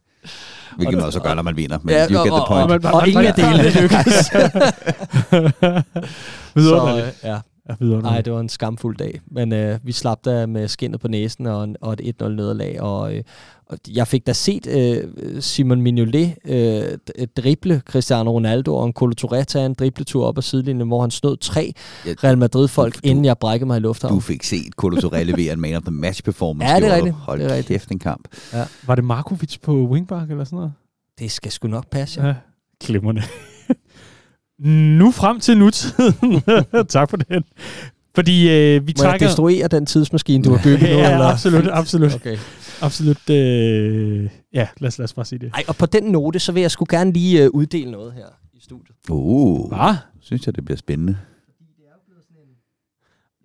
Hvilket 0.75 0.97
man 0.97 1.05
også 1.05 1.19
gør, 1.19 1.33
når 1.33 1.43
man 1.43 1.55
vinder. 1.57 1.79
Men 1.83 1.95
ja, 1.95 2.07
you 2.09 2.23
get 2.23 2.33
the 2.33 2.43
point. 2.47 2.71
Og, 2.71 2.79
og, 2.83 2.93
og, 2.93 3.01
og 3.01 3.07
ingen 3.07 3.25
af 3.25 3.33
delene 3.33 3.63
lykkes. 3.63 4.31
Videre, 6.55 7.01
så, 7.01 7.11
ja. 7.23 7.37
Nej, 7.79 8.21
det 8.21 8.33
var 8.33 8.39
en 8.39 8.49
skamfuld 8.49 8.97
dag. 8.97 9.21
Men 9.31 9.53
øh, 9.53 9.79
vi 9.83 9.91
slap 9.91 10.25
der 10.25 10.45
med 10.45 10.67
skinnet 10.67 10.99
på 10.99 11.07
næsen 11.07 11.45
og, 11.45 11.63
en, 11.63 11.75
og 11.81 11.93
et 11.99 12.15
1-0 12.21 12.27
nederlag. 12.27 12.81
Og, 12.81 13.15
øh, 13.15 13.23
og 13.65 13.77
jeg 13.87 14.07
fik 14.07 14.27
da 14.27 14.33
set 14.33 14.67
øh, 14.67 15.03
Simon 15.41 15.81
Mignolet 15.81 16.35
øh, 16.45 16.97
drible 17.37 17.81
Cristiano 17.85 18.31
Ronaldo 18.31 18.75
og 18.75 18.85
en 18.85 18.93
Colo 18.93 19.13
Touré 19.21 19.43
tage 19.43 19.65
en 19.65 19.73
dribletur 19.73 20.25
op 20.25 20.37
ad 20.37 20.41
sidelinjen, 20.41 20.87
hvor 20.87 21.01
han 21.01 21.11
snød 21.11 21.37
tre 21.37 21.73
ja, 22.05 22.13
Real 22.23 22.37
Madrid-folk, 22.37 22.95
du, 22.95 22.99
inden 23.03 23.25
jeg 23.25 23.37
brækkede 23.37 23.67
mig 23.67 23.77
i 23.77 23.79
lufthavnen. 23.79 24.15
Du 24.15 24.21
fik 24.21 24.43
set 24.43 24.73
Colo 24.75 24.97
Touré 24.97 25.23
levere 25.23 25.53
en 25.53 25.61
man 25.61 25.75
of 25.75 25.81
the 25.81 25.91
match 25.91 26.23
performance. 26.23 26.73
Ja, 26.73 26.79
det 26.79 26.87
er 26.87 26.95
rigtigt. 26.95 27.15
Hold 27.15 27.39
det 27.39 27.51
er 27.51 27.55
rigtigt. 27.55 27.67
kæft 27.67 27.91
en 27.91 27.99
kamp. 27.99 28.27
Ja. 28.53 28.63
Var 28.87 28.95
det 28.95 29.03
Markovic 29.03 29.57
på 29.61 29.71
wingback 29.73 30.31
eller 30.31 30.43
sådan 30.43 30.55
noget? 30.55 30.73
Det 31.19 31.31
skal 31.31 31.51
sgu 31.51 31.67
nok 31.67 31.89
passe, 31.89 32.21
ja. 32.21 32.27
ja. 32.27 32.35
Klimmerne. 32.81 33.23
Nu 34.69 35.11
frem 35.11 35.39
til 35.39 35.57
nutiden. 35.57 36.41
tak 36.89 37.09
for 37.09 37.17
den. 37.17 37.43
Fordi 38.15 38.49
øh, 38.49 38.87
vi 38.87 38.93
Må 38.97 39.03
trækker... 39.03 39.25
jeg 39.25 39.29
destruere 39.29 39.67
den 39.67 39.85
tidsmaskine, 39.85 40.43
du 40.43 40.51
har 40.51 40.63
bygget 40.63 40.81
ja, 40.89 40.93
nu? 40.93 40.99
Ja, 41.03 41.11
eller? 41.11 41.25
absolut, 41.25 41.67
absolut. 41.67 42.15
Okay. 42.15 42.37
Absolut. 42.81 43.29
Øh, 43.29 44.29
ja, 44.53 44.67
lad 44.79 44.87
os, 44.87 44.97
lad 44.97 45.03
os 45.03 45.13
bare 45.13 45.25
sige 45.25 45.39
det. 45.39 45.51
Ej, 45.53 45.63
og 45.67 45.75
på 45.75 45.85
den 45.85 46.03
note, 46.03 46.39
så 46.39 46.51
vil 46.51 46.61
jeg 46.61 46.71
sgu 46.71 46.85
gerne 46.89 47.13
lige 47.13 47.43
øh, 47.43 47.49
uddele 47.49 47.91
noget 47.91 48.13
her 48.13 48.25
i 48.53 48.59
studiet. 48.61 48.95
Uh, 49.09 49.67
Hvad? 49.69 49.95
synes 50.21 50.45
jeg, 50.45 50.55
det 50.55 50.65
bliver 50.65 50.77
spændende. 50.77 51.17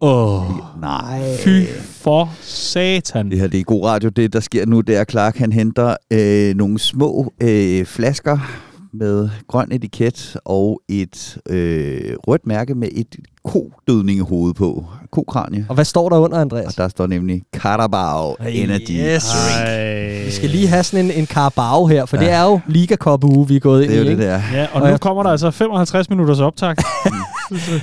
Åh, 0.00 0.80
Nej. 0.80 1.36
fy 1.36 1.64
for 1.80 2.32
satan. 2.40 3.30
Det 3.30 3.40
her 3.40 3.46
det 3.46 3.60
er 3.60 3.64
god 3.64 3.84
radio. 3.84 4.08
Det, 4.08 4.32
der 4.32 4.40
sker 4.40 4.66
nu, 4.66 4.80
det 4.80 4.96
er, 4.96 5.00
at 5.00 5.10
Clark 5.10 5.36
han 5.36 5.52
henter 5.52 5.96
øh, 6.12 6.54
nogle 6.56 6.78
små 6.78 7.32
øh, 7.42 7.84
flasker 7.86 8.38
med 8.92 9.28
grøn 9.48 9.72
etiket 9.72 10.36
og 10.44 10.80
et 10.88 11.38
øh, 11.48 12.00
rødt 12.28 12.46
mærke 12.46 12.74
med 12.74 12.88
et 12.92 13.16
kodødningehoved 13.44 14.54
på. 14.54 14.84
Kokranie. 15.12 15.66
Og 15.68 15.74
hvad 15.74 15.84
står 15.84 16.08
der 16.08 16.16
under, 16.18 16.36
Og 16.36 16.40
Andreas? 16.40 16.74
der 16.74 16.88
står 16.88 17.06
nemlig 17.06 17.42
Carabao 17.56 18.36
Energy 18.48 18.90
Yes. 18.90 19.24
Drink. 19.24 19.68
Ej. 19.68 20.24
Vi 20.24 20.30
skal 20.30 20.50
lige 20.50 20.66
have 20.68 20.82
sådan 20.84 21.04
en, 21.04 21.10
en 21.10 21.26
Carabao 21.26 21.86
her, 21.86 22.06
for 22.06 22.16
ja. 22.16 22.22
Det 22.22 22.30
er 22.32 22.44
jo 22.44 22.60
Liga 22.68 22.96
Cup 22.96 23.24
uge, 23.24 23.48
vi 23.48 23.56
er 23.56 23.60
gået 23.60 23.82
ind 23.82 23.90
Det 23.90 23.98
er 23.98 24.02
i. 24.02 24.04
jo 24.04 24.10
det 24.10 24.18
der. 24.18 24.40
Ja, 24.52 24.62
og 24.62 24.74
Og 24.74 24.80
nu 24.80 24.86
jeg- 24.86 25.00
kommer 25.00 25.22
der 25.22 25.30
altså 25.30 25.50
55 25.50 26.10
minutters 26.10 26.40
optag. 26.40 26.74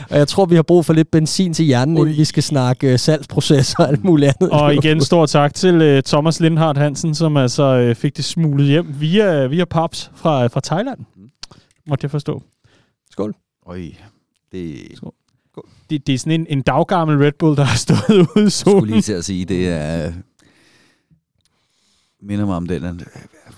Og 0.10 0.18
jeg 0.18 0.28
tror, 0.28 0.46
vi 0.46 0.56
har 0.56 0.62
brug 0.62 0.86
for 0.86 0.94
lidt 0.94 1.12
benzin 1.12 1.54
til 1.54 1.66
hjernen, 1.66 1.98
inden 1.98 2.18
vi 2.18 2.26
skal 2.26 2.44
snakke 2.44 2.94
uh, 2.94 3.00
salgsprocesser 3.00 3.76
og 3.80 3.88
alt 3.90 4.04
muligt 4.04 4.34
andet. 4.42 4.54
Og 4.54 4.74
igen, 4.76 5.02
stor 5.02 5.26
tak 5.26 5.54
til 5.54 5.98
uh, 5.98 6.04
Thomas 6.04 6.40
Lindhardt 6.40 6.78
Hansen, 6.78 7.16
som 7.16 7.38
altså 7.38 7.88
uh, 7.90 7.96
fik 7.96 8.18
det 8.18 8.26
smuglet 8.26 8.68
hjem 8.68 8.96
via, 9.00 9.46
via 9.48 9.66
Paps 9.66 10.12
fra, 10.16 10.48
fra 10.48 10.60
Thailand. 10.64 11.00
Måtte 11.88 12.06
jeg 12.06 12.12
forstå. 12.12 12.44
Skål. 13.12 13.36
Øj, 13.68 13.82
det 14.52 14.76
Det, 15.90 16.08
det 16.08 16.16
er 16.16 16.20
sådan 16.20 16.40
en, 16.42 16.48
en 16.50 16.62
daggammel 16.62 17.18
Red 17.18 17.32
Bull, 17.40 17.58
der 17.58 17.64
har 17.64 17.78
stået 17.78 18.10
ude 18.18 18.24
i 18.26 18.28
skulle 18.30 18.52
solen. 18.52 18.90
lige 18.90 19.02
til 19.02 19.14
at 19.14 19.26
sige, 19.26 19.46
det 19.46 19.68
er 19.70 20.12
minder 22.22 22.46
mig 22.46 22.56
om 22.56 22.68
den 22.68 22.84
at, 22.84 22.96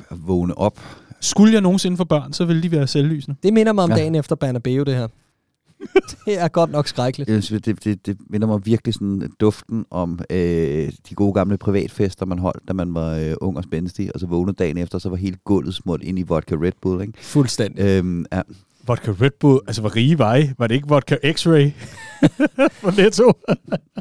at 0.10 0.28
vågne 0.28 0.58
op. 0.58 0.80
Skulle 1.22 1.54
jeg 1.54 1.62
nogensinde 1.62 1.98
få 1.98 2.04
børn, 2.04 2.34
så 2.34 2.46
ville 2.46 2.64
de 2.64 2.72
være 2.72 2.88
selvlysende. 2.88 3.38
Det 3.44 3.54
minder 3.54 3.74
mig 3.74 3.84
om 3.84 3.90
Ja. 3.90 3.96
dagen 3.96 4.16
efter 4.16 4.36
Banabeo, 4.36 4.84
det 4.84 4.96
her. 4.96 5.08
det 6.26 6.40
er 6.42 6.48
godt 6.48 6.72
nok 6.72 6.88
skrækkeligt. 6.88 7.30
Jeg 7.30 7.44
synes, 7.44 7.62
det, 7.62 7.84
det, 7.84 8.06
det 8.06 8.18
minder 8.30 8.48
mig 8.48 8.66
virkelig 8.66 8.94
sådan 8.94 9.32
duften 9.40 9.86
om 9.90 10.20
øh, 10.30 10.92
de 11.10 11.16
gode 11.16 11.34
gamle 11.34 11.58
privatfester, 11.58 12.26
man 12.26 12.40
holdt, 12.40 12.68
da 12.68 12.74
man 12.74 12.94
var 12.94 13.16
øh, 13.16 13.34
ung 13.42 13.58
og 13.58 13.64
spændstig, 13.64 14.12
og 14.14 14.20
så 14.20 14.28
vågnede 14.28 14.56
dagen 14.56 14.78
efter, 14.78 15.00
så 15.00 15.10
var 15.10 15.16
hele 15.16 15.38
gulvet 15.44 15.76
smurt 15.76 16.04
ind 16.04 16.20
i 16.20 16.24
vodka 16.24 16.56
Red 16.56 16.72
Bull. 16.82 17.02
Ikke? 17.02 17.14
Fuldstændig. 17.18 17.84
Øhm, 17.84 18.26
ja. 18.32 18.42
Vodka 18.88 19.12
Red 19.22 19.32
Bull, 19.40 19.60
altså 19.68 19.82
hvor 19.82 19.96
rige 19.96 20.20
var 20.20 20.36
I? 20.36 20.50
Var 20.58 20.68
det 20.68 20.76
ikke 20.76 20.88
vodka 20.88 21.16
X-Ray? 21.24 21.70
For 22.82 23.02
Netto? 23.02 23.34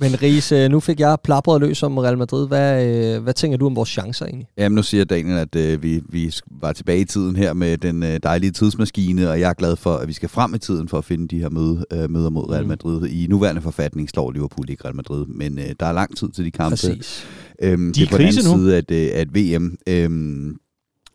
Men 0.01 0.23
Ries, 0.23 0.53
øh, 0.53 0.71
nu 0.71 0.81
fik 0.81 1.01
jeg 1.01 1.17
plapret 1.25 1.61
løs 1.61 1.83
om 1.83 1.99
Real 1.99 2.19
Madrid. 2.19 2.49
Hvad, 2.49 2.87
øh, 3.17 3.23
hvad 3.23 3.35
tænker 3.35 3.59
du 3.59 3.67
om 3.67 3.77
vores 3.77 3.89
chancer 3.89 4.27
egentlig? 4.27 4.47
Jamen, 4.59 4.77
nu 4.77 4.83
siger 4.83 5.05
Daniel, 5.05 5.39
at 5.39 5.57
øh, 5.57 5.83
vi, 5.83 6.01
vi 6.09 6.33
var 6.61 6.73
tilbage 6.73 7.01
i 7.01 7.05
tiden 7.05 7.37
her 7.37 7.53
med 7.53 7.79
den 7.79 8.03
øh, 8.03 8.21
dejlige 8.23 8.51
tidsmaskine, 8.51 9.31
og 9.31 9.41
jeg 9.41 9.49
er 9.51 9.55
glad 9.55 9.77
for, 9.77 9.97
at 9.97 10.09
vi 10.09 10.13
skal 10.13 10.29
frem 10.29 10.55
i 10.55 10.59
tiden 10.59 10.89
for 10.89 10.99
at 10.99 11.05
finde 11.05 11.29
de 11.29 11.39
her 11.39 11.49
møde, 11.51 11.85
øh, 11.93 12.11
møder 12.11 12.31
mod 12.31 12.51
Real 12.51 12.63
Mm. 12.63 12.69
Madrid. 12.69 13.07
I 13.09 13.27
nuværende 13.31 13.63
forfatning 13.63 14.09
slår 14.11 14.31
Liverpool 14.31 14.71
ikke 14.71 14.85
Real 14.85 14.97
Madrid, 14.97 15.27
men 15.27 15.59
øh, 15.59 15.65
der 15.81 15.87
er 15.87 15.93
lang 15.93 16.17
tid 16.17 16.29
til 16.29 16.45
de 16.45 16.51
kampe. 16.51 16.71
Præcis. 16.71 17.27
Øhm, 17.63 17.93
De 17.93 18.03
er 18.03 18.07
det 18.07 18.07
er 18.07 18.11
på 18.11 18.19
den 18.19 18.27
anden 18.27 18.45
nu. 18.45 18.59
side 18.59 18.75
af, 18.75 18.79
et, 18.79 18.91
øh, 18.91 19.11
af 19.15 19.23
et 19.23 19.35
VM. 19.35 19.77
Øhm, 19.89 20.57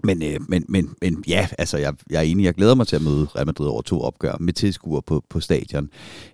men, 0.04 0.24
øh, 0.24 0.40
men, 0.50 0.66
men, 0.68 0.90
men 1.02 1.24
ja, 1.28 1.48
altså 1.58 1.78
jeg, 1.78 1.94
jeg 2.10 2.18
er 2.18 2.22
enig, 2.22 2.46
jeg 2.46 2.54
glæder 2.54 2.76
mig 2.76 2.88
til 2.88 2.96
at 2.96 3.02
møde 3.02 3.28
Real 3.36 3.46
Madrid 3.46 3.68
over 3.68 3.82
to 3.82 4.02
opgør 4.02 4.38
med 4.40 4.54
tilskuere 4.54 5.02
på, 5.02 5.24
på 5.30 5.40
stadion. 5.40 5.90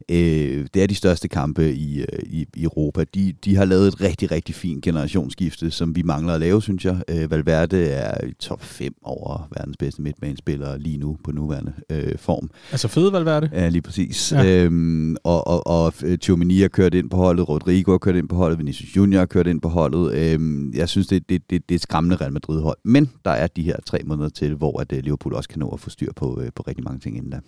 Øh, 0.10 0.68
det 0.74 0.84
er 0.84 0.88
de 0.88 0.96
største 0.96 1.28
kampe 1.28 1.74
i, 1.74 2.00
øh, 2.00 2.20
i, 2.24 2.46
i 2.56 2.64
Europa. 2.64 3.04
De, 3.16 3.34
de 3.46 3.56
har 3.56 3.66
lavet 3.66 3.88
et 3.88 4.02
rigtig, 4.02 4.32
rigtig 4.32 4.56
fint 4.56 4.84
generationsskifte, 4.84 5.72
som 5.72 5.96
vi 5.96 6.02
mangler 6.02 6.34
at 6.34 6.40
lave, 6.40 6.62
synes 6.62 6.86
jeg. 6.86 7.02
Øh, 7.10 7.32
Valverde 7.32 7.86
er 7.86 8.28
i 8.28 8.34
top 8.40 8.64
5 8.64 8.94
over 9.04 9.48
verdens 9.58 9.78
bedste 9.78 10.02
midtbanespillere 10.02 10.80
lige 10.80 10.98
nu 10.98 11.18
på 11.24 11.32
nuværende 11.32 11.74
øh, 11.90 12.18
form. 12.18 12.50
Altså 12.72 12.88
fede 12.88 13.14
Valverde. 13.14 13.50
Ja, 13.54 13.70
lige 13.70 13.82
præcis. 13.82 14.32
Ja. 14.32 14.64
Øhm, 14.64 15.16
og 15.24 15.46
og, 15.48 15.68
og 15.68 15.94
øh, 16.04 16.18
Tchouameni 16.18 16.62
har 16.62 16.68
kørt 16.68 16.94
ind 16.94 17.10
på 17.10 17.18
holdet, 17.18 17.50
Rodrigo 17.50 17.92
har 17.92 17.98
kørt 17.98 18.16
ind 18.16 18.30
på 18.30 18.36
holdet, 18.36 18.60
Vinicius 18.60 18.98
Junior 18.98 19.20
har 19.20 19.26
kørt 19.26 19.48
ind 19.48 19.62
på 19.62 19.70
holdet. 19.70 20.14
Øhm, 20.14 20.74
jeg 20.74 20.90
synes, 20.90 21.08
det, 21.08 21.30
det, 21.30 21.42
det, 21.50 21.70
det 21.70 21.76
er 21.76 21.78
et 21.78 21.82
skræmmende 21.82 22.16
Real 22.16 22.34
Madrid-hold. 22.34 22.78
Men 22.84 23.10
der 23.26 23.32
er 23.32 23.48
de 23.56 23.64
her 23.64 23.76
tre 23.86 24.00
måneder 24.06 24.30
til, 24.30 24.56
hvor 24.56 24.82
at, 24.82 24.92
øh, 24.92 25.04
Liverpool 25.04 25.34
også 25.34 25.50
kan 25.50 25.60
nå 25.60 25.70
at 25.70 25.80
få 25.80 25.90
styr 25.90 26.14
på, 26.16 26.42
øh, 26.42 26.52
på 26.56 26.64
rigtig 26.68 26.84
mange 26.84 27.00
ting 27.00 27.18
inden 27.18 27.32
da. 27.32 27.40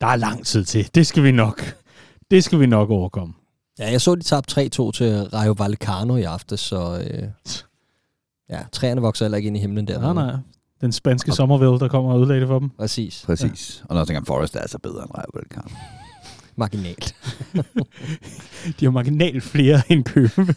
Der 0.00 0.06
er 0.06 0.16
lang 0.16 0.46
tid 0.46 0.64
til. 0.64 0.94
Det 0.94 1.06
skal 1.06 1.22
vi 1.22 1.32
nok. 1.32 1.62
Det 2.30 2.44
skal 2.44 2.60
vi 2.60 2.66
nok 2.66 2.90
overkomme. 2.90 3.34
Ja, 3.78 3.90
jeg 3.90 4.00
så, 4.00 4.14
de 4.14 4.22
tabte 4.22 4.60
3-2 4.60 4.90
til 4.90 5.28
Rayo 5.28 5.54
Vallecano 5.58 6.16
i 6.16 6.22
aftes, 6.22 6.60
så 6.60 6.98
øh, 7.10 7.28
ja, 8.50 8.60
træerne 8.72 9.00
vokser 9.00 9.24
heller 9.24 9.36
ikke 9.36 9.46
ind 9.46 9.56
i 9.56 9.60
himlen 9.60 9.88
der. 9.88 10.00
Nej, 10.00 10.12
nej. 10.12 10.36
Den 10.80 10.92
spanske 10.92 11.32
sommervæld, 11.32 11.80
der 11.80 11.88
kommer 11.88 12.12
og 12.12 12.18
ødelægger 12.18 12.40
det 12.40 12.48
for 12.48 12.58
dem. 12.58 12.70
Præcis. 12.70 13.22
Præcis. 13.26 13.78
Ja. 13.80 13.86
Og 13.88 13.94
når 13.94 14.00
jeg 14.00 14.06
tænker, 14.06 14.24
Forrest 14.24 14.56
er 14.56 14.60
altså 14.60 14.78
bedre 14.78 15.02
end 15.02 15.10
Rayo 15.14 15.30
Vallecano. 15.34 15.97
Marginalt. 16.58 17.14
De 18.80 18.84
har 18.84 18.90
marginalt 18.90 19.42
flere 19.42 19.82
end 19.88 20.04
købe. 20.04 20.54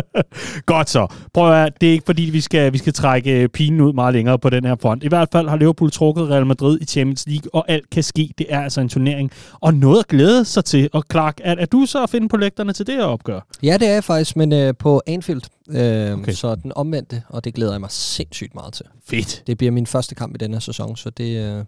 Godt 0.66 0.90
så. 0.90 1.06
Prøv 1.34 1.50
at 1.50 1.56
høre, 1.58 1.70
det 1.80 1.88
er 1.88 1.92
ikke 1.92 2.04
fordi, 2.06 2.22
vi 2.22 2.40
skal, 2.40 2.72
vi 2.72 2.78
skal 2.78 2.92
trække 2.92 3.42
øh, 3.42 3.48
pinen 3.48 3.80
ud 3.80 3.92
meget 3.92 4.14
længere 4.14 4.38
på 4.38 4.50
den 4.50 4.64
her 4.64 4.76
front. 4.82 5.04
I 5.04 5.08
hvert 5.08 5.28
fald 5.32 5.48
har 5.48 5.56
Liverpool 5.56 5.90
trukket 5.90 6.30
Real 6.30 6.46
Madrid 6.46 6.78
i 6.80 6.84
Champions 6.84 7.24
League, 7.26 7.54
og 7.54 7.64
alt 7.68 7.90
kan 7.90 8.02
ske. 8.02 8.30
Det 8.38 8.46
er 8.48 8.60
altså 8.60 8.80
en 8.80 8.88
turnering. 8.88 9.30
Og 9.60 9.74
noget 9.74 9.98
at 9.98 10.06
glæde 10.08 10.44
sig 10.44 10.64
til. 10.64 10.88
Og 10.92 11.04
Clark, 11.10 11.40
er, 11.44 11.54
er 11.58 11.66
du 11.66 11.86
så 11.86 12.02
at 12.02 12.10
finde 12.10 12.28
på 12.28 12.36
lægterne 12.36 12.72
til 12.72 12.86
det 12.86 12.94
her 12.94 13.04
opgør? 13.04 13.40
Ja, 13.62 13.76
det 13.80 13.88
er 13.88 13.92
jeg 13.92 14.04
faktisk, 14.04 14.36
men 14.36 14.52
øh, 14.52 14.74
på 14.78 15.02
Anfield. 15.06 15.42
Øh, 15.70 15.86
Okay. 16.18 16.32
Så 16.32 16.54
den 16.54 16.72
omvendte, 16.76 17.22
og 17.28 17.44
det 17.44 17.54
glæder 17.54 17.72
jeg 17.72 17.80
mig 17.80 17.90
sindssygt 17.90 18.54
meget 18.54 18.72
til. 18.74 18.86
Fedt. 19.08 19.42
Det 19.46 19.58
bliver 19.58 19.70
min 19.70 19.86
første 19.86 20.14
kamp 20.14 20.34
i 20.34 20.38
denne 20.38 20.56
her 20.56 20.60
sæson, 20.60 20.96
så 20.96 21.10
det, 21.10 21.56
øh, 21.58 21.64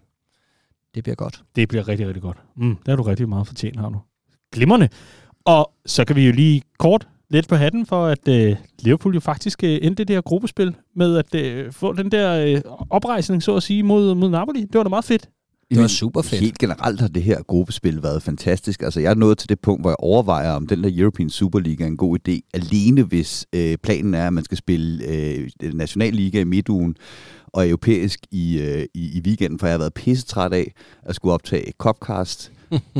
det 0.95 1.03
bliver 1.03 1.15
godt. 1.15 1.43
Det 1.55 1.67
bliver 1.69 1.87
rigtig, 1.87 2.07
rigtig 2.07 2.21
godt. 2.21 2.37
Mm, 2.57 2.75
der 2.85 2.91
er 2.91 2.95
du 2.95 3.03
rigtig 3.03 3.29
meget 3.29 3.47
fortjent, 3.47 3.79
har 3.79 3.89
du. 3.89 3.99
Glimrende. 4.53 4.89
Og 5.45 5.71
så 5.85 6.05
kan 6.05 6.15
vi 6.15 6.25
jo 6.25 6.31
lige 6.31 6.61
kort 6.79 7.07
lidt 7.29 7.47
på 7.47 7.55
hatten 7.55 7.85
for, 7.85 8.05
at 8.05 8.27
øh, 8.27 8.55
Liverpool 8.79 9.13
jo 9.13 9.19
faktisk 9.19 9.63
øh, 9.63 9.79
endte 9.81 10.03
det 10.03 10.15
her 10.15 10.21
gruppespil 10.21 10.75
med 10.95 11.17
at 11.17 11.35
øh, 11.35 11.71
få 11.71 11.93
den 11.93 12.11
der 12.11 12.45
øh, 12.45 12.61
oprejsning, 12.89 13.43
så 13.43 13.55
at 13.55 13.63
sige, 13.63 13.83
mod, 13.83 14.15
mod 14.15 14.29
Napoli. 14.29 14.61
Det 14.61 14.75
var 14.77 14.83
da 14.83 14.89
meget 14.89 15.05
fedt. 15.05 15.29
Det 15.69 15.81
var 15.81 15.87
super 15.87 16.21
fedt. 16.21 16.41
Helt 16.41 16.57
generelt 16.57 17.01
har 17.01 17.07
det 17.07 17.23
her 17.23 17.43
gruppespil 17.43 18.03
været 18.03 18.23
fantastisk. 18.23 18.81
Altså, 18.81 18.99
jeg 18.99 19.09
er 19.09 19.15
nået 19.15 19.37
til 19.37 19.49
det 19.49 19.59
punkt, 19.59 19.83
hvor 19.83 19.89
jeg 19.89 19.97
overvejer, 19.99 20.51
om 20.51 20.67
den 20.67 20.83
der 20.83 20.89
European 20.93 21.29
Super 21.29 21.59
League 21.59 21.83
er 21.83 21.87
en 21.87 21.97
god 21.97 22.17
idé, 22.27 22.49
alene 22.53 23.03
hvis 23.03 23.45
øh, 23.55 23.77
planen 23.83 24.13
er, 24.13 24.27
at 24.27 24.33
man 24.33 24.43
skal 24.43 24.57
spille 24.57 25.05
øh, 25.05 25.49
Nationalliga 25.73 26.39
i 26.39 26.43
midtugen 26.43 26.95
og 27.53 27.67
europæisk 27.67 28.19
i, 28.31 28.59
øh, 28.59 28.85
i, 28.93 29.17
i 29.17 29.21
weekenden, 29.25 29.59
for 29.59 29.67
jeg 29.67 29.73
har 29.73 29.79
været 29.79 29.93
pissetræt 29.93 30.53
af 30.53 30.73
at 31.03 31.15
skulle 31.15 31.33
optage 31.33 31.73
Copcast, 31.77 32.51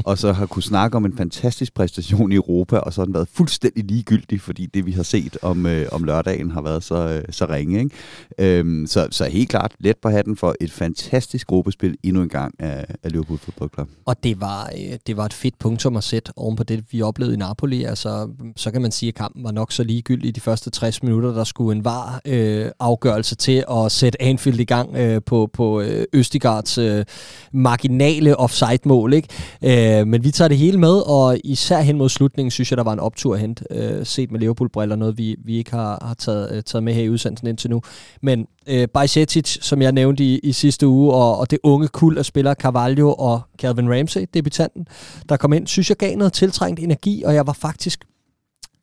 og 0.05 0.17
så 0.17 0.33
har 0.33 0.45
kunne 0.45 0.63
snakke 0.63 0.97
om 0.97 1.05
en 1.05 1.17
fantastisk 1.17 1.73
præstation 1.73 2.31
i 2.31 2.35
Europa, 2.35 2.77
og 2.77 2.93
så 2.93 3.01
har 3.01 3.05
den 3.05 3.13
været 3.13 3.27
fuldstændig 3.33 3.83
ligegyldig, 3.83 4.41
fordi 4.41 4.65
det, 4.65 4.85
vi 4.85 4.91
har 4.91 5.03
set 5.03 5.37
om, 5.41 5.65
øh, 5.65 5.87
om 5.91 6.03
lørdagen, 6.03 6.51
har 6.51 6.61
været 6.61 6.83
så, 6.83 6.95
øh, 6.95 7.23
så 7.29 7.45
ringe. 7.45 7.79
Ikke? 7.79 8.59
Øhm, 8.59 8.87
så, 8.87 9.07
så 9.11 9.25
helt 9.25 9.49
klart 9.49 9.71
let 9.79 9.97
på 9.97 10.09
hatten 10.09 10.37
for 10.37 10.55
et 10.61 10.71
fantastisk 10.71 11.47
gruppespil 11.47 11.97
endnu 12.03 12.21
en 12.21 12.29
gang 12.29 12.55
af, 12.59 12.85
af 13.03 13.11
Liverpool 13.11 13.39
Football 13.39 13.69
Club. 13.73 13.89
Og 14.05 14.23
det 14.23 14.41
var, 14.41 14.71
øh, 14.77 14.97
det 15.07 15.17
var 15.17 15.25
et 15.25 15.33
fedt 15.33 15.59
punktum 15.59 15.97
at 15.97 16.03
sætte 16.03 16.31
oven 16.35 16.55
på 16.55 16.63
det, 16.63 16.83
vi 16.91 17.01
oplevede 17.01 17.33
i 17.33 17.37
Napoli. 17.37 17.83
Altså, 17.83 18.29
så 18.55 18.71
kan 18.71 18.81
man 18.81 18.91
sige, 18.91 19.07
at 19.07 19.15
kampen 19.15 19.43
var 19.43 19.51
nok 19.51 19.71
så 19.71 19.83
ligegyldig 19.83 20.27
i 20.27 20.31
de 20.31 20.41
første 20.41 20.69
60 20.69 21.03
minutter. 21.03 21.31
Der 21.31 21.43
skulle 21.43 21.77
en 21.77 21.85
var 21.85 22.21
øh, 22.25 22.71
afgørelse 22.79 23.35
til 23.35 23.63
at 23.71 23.91
sætte 23.91 24.21
Anfield 24.21 24.59
i 24.59 24.63
gang 24.63 24.95
øh, 24.95 25.21
på, 25.25 25.49
på 25.53 25.81
øh, 25.81 26.05
Østigards 26.13 26.77
øh, 26.77 27.05
marginale 27.51 28.37
offside-mål. 28.37 29.13
Ikke? 29.13 29.27
Øh, 29.61 30.07
men 30.07 30.23
vi 30.23 30.31
tager 30.31 30.47
det 30.47 30.57
hele 30.57 30.77
med, 30.77 31.09
og 31.09 31.37
især 31.43 31.81
hen 31.81 31.97
mod 31.97 32.09
slutningen, 32.09 32.51
synes 32.51 32.71
jeg, 32.71 32.77
der 32.77 32.83
var 32.83 32.93
en 32.93 32.99
optur 32.99 33.33
at 33.33 33.39
hente, 33.39 33.65
øh, 33.71 34.05
set 34.05 34.31
med 34.31 34.39
Liverpool-briller, 34.39 34.95
noget 34.95 35.17
vi, 35.17 35.35
vi 35.45 35.57
ikke 35.57 35.71
har, 35.71 36.05
har 36.05 36.13
taget, 36.13 36.51
øh, 36.51 36.63
taget 36.63 36.83
med 36.83 36.93
her 36.93 37.03
i 37.03 37.09
udsendelsen 37.09 37.47
indtil 37.47 37.69
nu. 37.69 37.81
Men 38.21 38.47
øh, 38.67 38.87
Bajsetic, 38.87 39.57
som 39.61 39.81
jeg 39.81 39.91
nævnte 39.91 40.23
i, 40.23 40.39
i 40.39 40.51
sidste 40.51 40.87
uge, 40.87 41.13
og, 41.13 41.37
og 41.37 41.51
det 41.51 41.59
unge 41.63 41.87
kul 41.87 42.17
af 42.17 42.25
spillere 42.25 42.53
Carvalho 42.53 43.13
og 43.13 43.41
Calvin 43.61 43.93
Ramsey, 43.93 44.25
debutanten, 44.33 44.87
der 45.29 45.37
kom 45.37 45.53
ind, 45.53 45.67
synes 45.67 45.89
jeg 45.89 45.97
gav 45.97 46.15
noget 46.15 46.33
tiltrængt 46.33 46.79
energi, 46.79 47.23
og 47.23 47.33
jeg 47.33 47.47
var 47.47 47.53
faktisk 47.53 48.05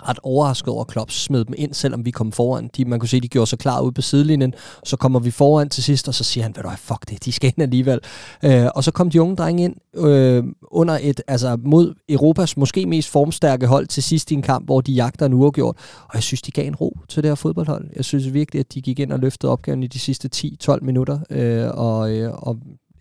ret 0.02 0.18
overrasket 0.22 0.68
over, 0.68 0.80
at 0.80 0.87
Klopp 0.87 1.11
smed 1.11 1.44
dem 1.44 1.54
ind, 1.59 1.74
selvom 1.74 2.04
vi 2.04 2.11
kom 2.11 2.32
foran. 2.32 2.70
De, 2.76 2.85
man 2.85 2.98
kunne 3.00 3.09
se, 3.09 3.20
de 3.20 3.28
gjorde 3.28 3.46
sig 3.46 3.59
klar 3.59 3.80
ude 3.80 3.92
på 3.92 4.02
sidelinjen. 4.02 4.54
Så 4.85 4.96
kommer 4.96 5.20
vi 5.20 5.30
foran 5.30 5.68
til 5.68 5.82
sidst, 5.82 6.09
og 6.09 6.14
så 6.14 6.24
siger 6.24 6.44
han, 6.44 6.52
ved 6.56 6.62
du 6.62 6.68
hvad, 6.68 6.78
fuck 6.78 7.11
det, 7.11 7.24
de 7.24 7.32
skal 7.32 7.48
ind 7.48 7.62
alligevel. 7.62 8.00
Øh, 8.44 8.66
og 8.74 8.85
så 8.85 8.90
kom 8.90 9.11
de 9.11 9.22
unge 9.22 9.37
drenge 9.37 9.64
ind 9.64 9.76
øh, 9.94 10.44
under 10.62 10.98
et, 11.02 11.20
altså 11.28 11.59
mod 11.64 11.94
Europas 12.09 12.56
måske 12.56 12.87
mest 12.87 13.09
formstærke 13.09 13.66
hold 13.66 13.87
til 13.87 14.02
sidst 14.02 14.30
i 14.30 14.35
en 14.35 14.42
kamp, 14.42 14.66
hvor 14.66 14.80
de 14.80 14.92
jagter 14.92 15.26
en 15.26 15.32
uafgjort. 15.32 15.76
Og 16.09 16.14
jeg 16.14 16.22
synes, 16.22 16.42
de 16.42 16.50
gav 16.50 16.66
en 16.66 16.76
ro 16.76 16.98
til 17.09 17.22
det 17.22 17.30
her 17.30 17.35
fodboldhold. 17.35 17.90
Jeg 17.96 18.04
synes 18.04 18.32
virkelig, 18.32 18.61
at 18.61 18.74
de 18.74 18.80
gik 18.80 18.98
ind 18.98 19.12
og 19.12 19.18
løftede 19.18 19.52
opgaven 19.52 19.82
i 19.82 19.87
de 19.87 19.98
sidste 19.98 20.30
10-12 20.37 20.78
minutter. 20.82 21.18
Øh, 21.30 21.68
og, 21.74 22.12
øh, 22.12 22.32
og 22.32 22.56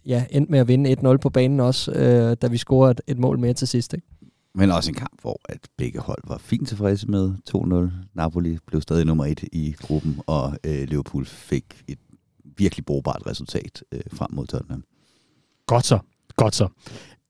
ja, 0.06 0.24
endte 0.30 0.52
med 0.52 0.60
at 0.60 0.68
vinde 0.68 0.96
1-0 1.14 1.18
på 1.18 1.30
banen 1.30 1.60
også, 1.60 1.92
øh, 1.92 2.38
da 2.42 2.48
vi 2.48 2.58
scorede 2.58 2.92
et, 2.92 3.02
et 3.08 3.20
mål 3.20 3.40
mere 3.40 3.54
til 3.54 3.68
sidst. 3.68 3.94
Ikke? 3.94 4.08
Men 4.58 4.72
også 4.72 4.92
en 4.92 4.96
kamp, 4.96 5.22
hvor 5.22 5.42
at 5.50 5.60
begge 5.78 6.00
hold 6.00 6.22
var 6.28 6.38
fint 6.38 6.68
tilfredse 6.68 7.08
med 7.08 7.34
2-0. 7.56 8.08
Napoli 8.14 8.58
blev 8.68 8.82
stadig 8.82 9.06
nummer 9.06 9.26
et 9.26 9.44
i 9.52 9.76
gruppen, 9.82 10.20
og 10.28 10.58
øh, 10.64 10.88
Liverpool 10.88 11.26
fik 11.26 11.84
et 11.88 11.98
virkelig 12.58 12.86
brugbart 12.86 13.22
resultat 13.28 13.84
øh, 13.92 14.02
frem 14.14 14.30
mod 14.32 14.48
Tottenham. 14.48 14.84
Godt 15.68 15.86
så. 15.86 16.00
Godt 16.36 16.56
så. 16.56 16.68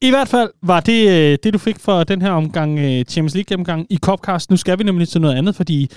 I 0.02 0.10
hvert 0.10 0.28
fald 0.28 0.50
var 0.62 0.80
det 0.80 1.10
øh, 1.10 1.38
det, 1.44 1.54
du 1.54 1.58
fik 1.58 1.80
for 1.80 2.04
den 2.04 2.22
her 2.22 2.32
omgang 2.32 2.80
øh, 2.80 3.06
Champions 3.06 3.34
League-gennemgang 3.34 3.88
i 3.90 3.98
Copcast. 3.98 4.50
Nu 4.50 4.58
skal 4.58 4.80
vi 4.80 4.84
nemlig 4.84 5.08
til 5.08 5.22
noget 5.22 5.36
andet, 5.36 5.56
fordi 5.56 5.92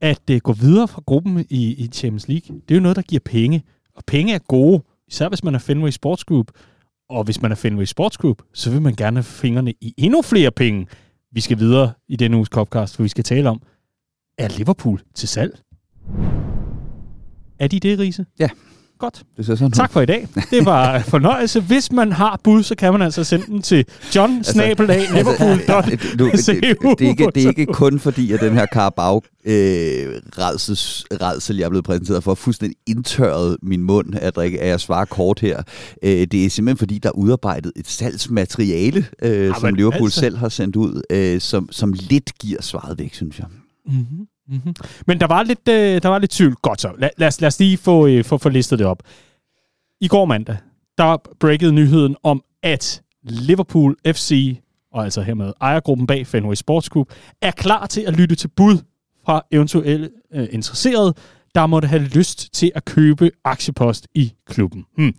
at 0.00 0.30
øh, 0.30 0.40
gå 0.40 0.52
videre 0.52 0.88
fra 0.88 1.02
gruppen 1.06 1.46
i, 1.50 1.84
i 1.84 1.88
Champions 1.92 2.28
League, 2.28 2.56
det 2.68 2.74
er 2.74 2.78
jo 2.78 2.82
noget, 2.82 2.96
der 2.96 3.02
giver 3.02 3.20
penge. 3.24 3.64
Og 3.96 4.02
penge 4.06 4.34
er 4.34 4.38
gode, 4.38 4.82
især 5.08 5.28
hvis 5.28 5.44
man 5.44 5.54
er 5.54 5.58
Fenway 5.58 5.90
Sports 5.90 6.24
Group. 6.24 6.46
Og 7.08 7.24
hvis 7.24 7.42
man 7.42 7.50
er 7.50 7.56
Fenway 7.56 7.84
Sports 7.84 8.18
Group, 8.18 8.42
så 8.54 8.70
vil 8.70 8.82
man 8.82 8.94
gerne 8.94 9.16
have 9.16 9.24
fingrene 9.24 9.74
i 9.80 9.94
endnu 9.98 10.22
flere 10.22 10.50
penge. 10.50 10.86
Vi 11.32 11.40
skal 11.40 11.58
videre 11.58 11.92
i 12.08 12.16
denne 12.16 12.36
uges 12.36 12.48
Copcast, 12.48 12.96
for 12.96 13.02
vi 13.02 13.08
skal 13.08 13.24
tale 13.24 13.50
om, 13.50 13.62
er 14.38 14.48
Liverpool 14.48 15.02
til 15.14 15.28
salg? 15.28 15.58
Er 17.58 17.68
de 17.68 17.80
det, 17.80 17.98
Riese? 17.98 18.26
Ja. 18.38 18.48
Godt. 18.98 19.22
Det 19.36 19.46
ser 19.46 19.54
sådan 19.54 19.72
Tak 19.72 19.92
for 19.92 20.00
i 20.00 20.06
dag. 20.06 20.28
Det 20.50 20.64
var 20.64 20.96
en 20.96 21.02
fornøjelse. 21.14 21.60
Hvis 21.60 21.92
man 21.92 22.12
har 22.12 22.40
bud, 22.44 22.62
så 22.62 22.74
kan 22.74 22.92
man 22.92 23.02
altså 23.02 23.24
sende 23.24 23.46
dem 23.46 23.62
til 23.62 23.84
John 24.14 24.36
altså, 24.36 24.52
Altså, 26.32 26.52
det, 26.52 26.62
det, 26.62 26.98
det, 26.98 27.04
er 27.04 27.08
ikke, 27.08 27.30
det 27.34 27.44
er 27.44 27.48
ikke 27.48 27.66
kun 27.66 27.98
fordi, 27.98 28.32
at 28.32 28.40
den 28.40 28.54
her 28.54 28.66
Carabao 28.66 29.22
øh, 29.44 29.52
redsels, 30.38 31.06
redsel, 31.10 31.56
jeg 31.56 31.64
er 31.64 31.68
blevet 31.68 31.84
præsenteret 31.84 32.24
for, 32.24 32.34
fuldstændig 32.34 32.76
indtørret 32.86 33.56
min 33.62 33.82
mund 33.82 34.14
at 34.14 34.36
drikke 34.36 34.60
at 34.60 34.80
svare 34.80 35.06
kort 35.06 35.40
her. 35.40 35.62
Øh, 36.02 36.10
det 36.10 36.44
er 36.44 36.50
simpelthen 36.50 36.78
fordi, 36.78 36.98
der 36.98 37.08
er 37.08 37.12
udarbejdet 37.12 37.72
et 37.76 37.86
salgsmateriale, 37.86 39.06
øh, 39.22 39.54
som 39.60 39.74
Liverpool 39.74 40.06
altså. 40.06 40.20
selv 40.20 40.36
har 40.36 40.48
sendt 40.48 40.76
ud, 40.76 41.02
øh, 41.10 41.40
som, 41.40 41.68
som 41.70 41.92
lidt 41.92 42.38
giver 42.38 42.62
svaret 42.62 42.98
væk, 42.98 43.14
synes 43.14 43.38
jeg. 43.38 43.46
Mm-hmm. 43.86 44.26
Mm-hmm. 44.48 44.74
Men 45.06 45.20
der 45.20 45.26
var 45.26 45.42
lidt, 45.42 45.68
øh, 45.68 46.02
der 46.02 46.08
var 46.08 46.18
lidt 46.18 46.30
tvivl. 46.30 46.54
Godt 46.54 46.80
så. 46.80 46.92
Lad, 46.98 47.10
lad, 47.16 47.28
os, 47.28 47.40
lad 47.40 47.46
os 47.46 47.58
lige 47.58 47.76
få, 47.76 48.06
øh, 48.06 48.24
få, 48.24 48.38
få 48.38 48.48
listet 48.48 48.78
det 48.78 48.86
op. 48.86 49.02
I 50.00 50.08
går 50.08 50.24
mandag, 50.24 50.56
der 50.98 51.16
breakede 51.40 51.72
nyheden 51.72 52.16
om, 52.22 52.42
at 52.62 53.02
Liverpool 53.22 53.96
FC, 54.06 54.58
og 54.92 55.04
altså 55.04 55.22
hermed 55.22 55.52
ejergruppen 55.60 56.06
bag 56.06 56.26
Fenway 56.26 56.54
Sports 56.54 56.88
Group, 56.88 57.08
er 57.42 57.50
klar 57.50 57.86
til 57.86 58.00
at 58.00 58.16
lytte 58.16 58.34
til 58.34 58.48
bud 58.48 58.78
fra 59.26 59.42
eventuelle 59.50 60.10
øh, 60.32 60.48
interesserede, 60.50 61.14
der 61.54 61.66
måtte 61.66 61.88
have 61.88 62.02
lyst 62.02 62.54
til 62.54 62.72
at 62.74 62.84
købe 62.84 63.30
aktiepost 63.44 64.08
i 64.14 64.32
klubben. 64.46 64.84
Hmm. 64.96 65.14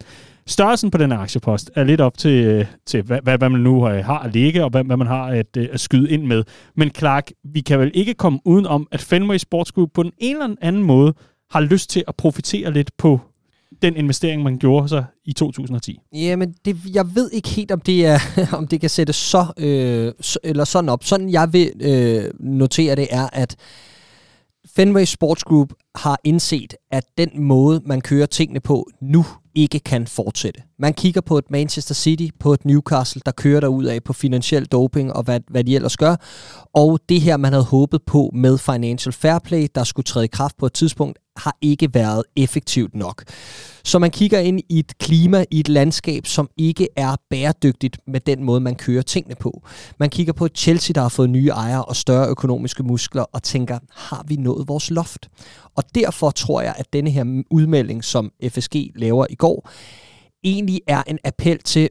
Størrelsen 0.49 0.91
på 0.91 0.97
den 0.97 1.11
aktiepost 1.11 1.71
er 1.75 1.83
lidt 1.83 2.01
op 2.01 2.17
til, 2.17 2.43
øh, 2.45 2.65
til 2.85 3.01
hvad, 3.01 3.37
hvad, 3.37 3.49
man 3.49 3.61
nu 3.61 3.89
øh, 3.89 4.05
har 4.05 4.19
at 4.19 4.33
ligge, 4.33 4.63
og 4.63 4.69
hvad, 4.69 4.83
hvad 4.83 4.97
man 4.97 5.07
har 5.07 5.23
at, 5.25 5.57
øh, 5.57 5.67
at 5.71 5.79
skyde 5.79 6.09
ind 6.09 6.23
med. 6.23 6.43
Men 6.75 6.91
Clark, 6.97 7.31
vi 7.43 7.61
kan 7.61 7.79
vel 7.79 7.91
ikke 7.93 8.13
komme 8.13 8.39
uden 8.45 8.65
om, 8.65 8.87
at 8.91 9.01
Fenway 9.01 9.37
Sports 9.37 9.71
Group 9.71 9.89
på 9.93 10.03
den 10.03 10.11
ene 10.17 10.43
eller 10.43 10.55
anden 10.61 10.83
måde 10.83 11.13
har 11.51 11.59
lyst 11.59 11.89
til 11.89 12.03
at 12.07 12.15
profitere 12.15 12.73
lidt 12.73 12.91
på 12.97 13.19
den 13.81 13.95
investering, 13.95 14.43
man 14.43 14.57
gjorde 14.57 14.89
sig 14.89 15.05
i 15.25 15.33
2010. 15.33 15.99
Jamen, 16.13 16.53
det, 16.65 16.77
jeg 16.93 17.15
ved 17.15 17.31
ikke 17.31 17.49
helt, 17.49 17.71
om 17.71 17.81
det 17.81 18.05
er, 18.05 18.19
om 18.57 18.67
det 18.67 18.81
kan 18.81 18.89
sættes 18.89 19.15
så, 19.15 19.45
øh, 19.57 20.13
så, 20.21 20.39
eller 20.43 20.63
sådan 20.63 20.89
op. 20.89 21.03
Sådan 21.03 21.29
jeg 21.29 21.53
vil 21.53 21.71
øh, 21.81 22.23
notere 22.39 22.95
det 22.95 23.07
er, 23.11 23.29
at 23.33 23.55
Fenway 24.75 25.05
Sports 25.05 25.43
Group 25.43 25.73
har 25.95 26.19
indset, 26.23 26.73
at 26.91 27.03
den 27.17 27.29
måde, 27.41 27.81
man 27.85 28.01
kører 28.01 28.25
tingene 28.25 28.59
på 28.59 28.89
nu, 29.01 29.25
ikke 29.61 29.79
kan 29.79 30.07
fortsætte. 30.07 30.61
Man 30.79 30.93
kigger 30.93 31.21
på 31.21 31.37
et 31.37 31.51
Manchester 31.51 31.95
City, 31.95 32.27
på 32.39 32.53
et 32.53 32.65
Newcastle, 32.65 33.21
der 33.25 33.31
kører 33.31 33.59
der 33.59 33.67
ud 33.67 33.83
af 33.83 34.03
på 34.03 34.13
finansiel 34.13 34.65
doping 34.65 35.13
og 35.13 35.23
hvad, 35.23 35.39
hvad 35.49 35.63
de 35.63 35.75
ellers 35.75 35.97
gør. 35.97 36.15
Og 36.73 36.99
det 37.09 37.21
her, 37.21 37.37
man 37.37 37.53
havde 37.53 37.65
håbet 37.65 38.01
på 38.03 38.31
med 38.33 38.57
Financial 38.57 39.13
Fair 39.13 39.39
Play, 39.39 39.67
der 39.75 39.83
skulle 39.83 40.03
træde 40.03 40.25
i 40.25 40.27
kraft 40.27 40.57
på 40.57 40.65
et 40.65 40.73
tidspunkt, 40.73 41.19
har 41.39 41.57
ikke 41.61 41.93
været 41.93 42.23
effektivt 42.35 42.95
nok. 42.95 43.23
Så 43.83 43.99
man 43.99 44.11
kigger 44.11 44.39
ind 44.39 44.59
i 44.69 44.79
et 44.79 44.97
klima, 44.97 45.45
i 45.51 45.59
et 45.59 45.69
landskab, 45.69 46.27
som 46.27 46.49
ikke 46.57 46.87
er 46.95 47.15
bæredygtigt 47.29 47.97
med 48.07 48.19
den 48.19 48.43
måde, 48.43 48.59
man 48.59 48.75
kører 48.75 49.01
tingene 49.01 49.35
på. 49.35 49.63
Man 49.99 50.09
kigger 50.09 50.33
på 50.33 50.45
et 50.45 50.57
Chelsea, 50.57 50.93
der 50.93 51.01
har 51.01 51.09
fået 51.09 51.29
nye 51.29 51.47
ejere 51.47 51.85
og 51.85 51.95
større 51.95 52.27
økonomiske 52.27 52.83
muskler, 52.83 53.23
og 53.23 53.43
tænker, 53.43 53.79
har 53.91 54.25
vi 54.27 54.35
nået 54.35 54.67
vores 54.67 54.91
loft? 54.91 55.29
Og 55.75 55.83
derfor 55.95 56.31
tror 56.31 56.61
jeg, 56.61 56.75
at 56.77 56.93
denne 56.93 57.09
her 57.09 57.43
udmelding, 57.51 58.03
som 58.03 58.31
FSG 58.49 58.75
laver 58.95 59.25
i 59.29 59.35
går, 59.35 59.69
egentlig 60.43 60.81
er 60.87 61.03
en 61.07 61.19
appel 61.23 61.59
til, 61.59 61.89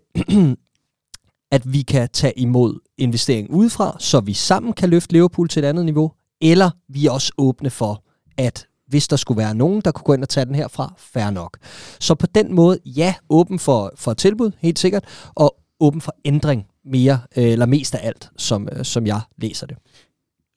at 1.57 1.73
vi 1.73 1.83
kan 1.83 2.09
tage 2.13 2.39
imod 2.39 2.81
investering 2.99 3.51
udefra, 3.51 3.97
så 3.99 4.21
vi 4.21 4.33
sammen 4.35 4.73
kan 4.73 4.89
løfte 4.89 5.13
Liverpool 5.13 5.49
til 5.49 5.65
et 5.65 5.69
andet 5.69 5.85
niveau, 5.85 6.13
eller 6.41 6.71
vi 6.89 7.07
er 7.07 7.11
også 7.11 7.33
åbne 7.39 7.71
for, 7.71 8.05
at 8.39 8.68
hvis 8.89 9.09
der 9.09 9.17
skulle 9.17 9.39
være 9.39 9.55
nogen, 9.55 9.81
der 9.81 9.91
kunne 9.91 10.05
gå 10.05 10.13
ind 10.13 10.23
og 10.23 10.29
tage 10.29 10.47
den 10.47 10.55
herfra, 10.55 10.95
fair 10.99 11.31
nok. 11.31 11.59
Så 12.01 12.15
på 12.15 12.27
den 12.35 12.55
måde, 12.55 12.79
ja, 12.85 13.15
åben 13.29 13.59
for, 13.59 13.93
for 13.97 14.15
tilbud, 14.15 14.51
helt 14.59 14.79
sikkert, 14.79 15.05
og 15.35 15.57
åben 15.81 16.01
for 16.01 16.15
ændring 16.25 16.67
mere, 16.85 17.19
øh, 17.37 17.45
eller 17.45 17.67
mest 17.67 17.95
af 17.95 18.07
alt, 18.07 18.31
som, 18.37 18.69
øh, 18.73 18.85
som 18.85 19.07
jeg 19.07 19.21
læser 19.39 19.67
det. 19.67 19.77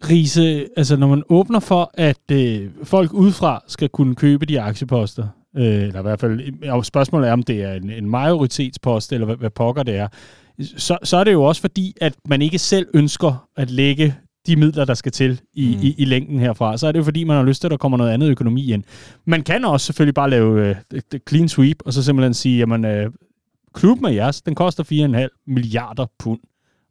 Riese, 0.09 0.67
altså 0.77 0.95
når 0.95 1.07
man 1.07 1.23
åbner 1.29 1.59
for, 1.59 1.91
at 1.93 2.31
øh, 2.31 2.69
folk 2.83 3.13
udefra 3.13 3.63
skal 3.67 3.89
kunne 3.89 4.15
købe 4.15 4.45
de 4.45 4.61
aktieposter, 4.61 5.27
øh, 5.57 5.63
eller 5.65 5.99
i 5.99 6.01
hvert 6.01 6.19
fald, 6.19 6.63
og 6.69 6.85
spørgsmålet 6.85 7.29
er, 7.29 7.33
om 7.33 7.43
det 7.43 7.63
er 7.63 7.73
en, 7.73 7.89
en 7.89 8.09
majoritetspost, 8.09 9.13
eller 9.13 9.25
hvad, 9.25 9.35
hvad 9.35 9.49
pokker 9.49 9.83
det 9.83 9.95
er, 9.95 10.07
så, 10.77 10.97
så 11.03 11.17
er 11.17 11.23
det 11.23 11.31
jo 11.31 11.43
også 11.43 11.61
fordi, 11.61 11.93
at 12.01 12.13
man 12.27 12.41
ikke 12.41 12.59
selv 12.59 12.87
ønsker 12.93 13.47
at 13.57 13.71
lægge 13.71 14.15
de 14.47 14.55
midler, 14.55 14.85
der 14.85 14.93
skal 14.93 15.11
til 15.11 15.41
i, 15.53 15.75
mm. 15.75 15.83
i, 15.83 15.95
i 15.97 16.05
længden 16.05 16.39
herfra. 16.39 16.77
Så 16.77 16.87
er 16.87 16.91
det 16.91 16.99
jo 16.99 17.03
fordi, 17.03 17.23
man 17.23 17.37
har 17.37 17.43
lyst 17.43 17.61
til, 17.61 17.67
at 17.67 17.71
der 17.71 17.77
kommer 17.77 17.97
noget 17.97 18.11
andet 18.11 18.29
økonomi 18.29 18.71
ind. 18.71 18.83
Man 19.25 19.43
kan 19.43 19.65
også 19.65 19.85
selvfølgelig 19.85 20.15
bare 20.15 20.29
lave 20.29 20.75
øh, 20.93 21.01
clean 21.29 21.49
sweep, 21.49 21.77
og 21.85 21.93
så 21.93 22.03
simpelthen 22.03 22.33
sige, 22.33 22.57
jamen, 22.57 22.85
øh, 22.85 23.11
klubben 23.73 24.05
af 24.05 24.13
jeres, 24.13 24.41
den 24.41 24.55
koster 24.55 24.83
4,5 24.83 25.43
milliarder 25.47 26.05
pund 26.19 26.39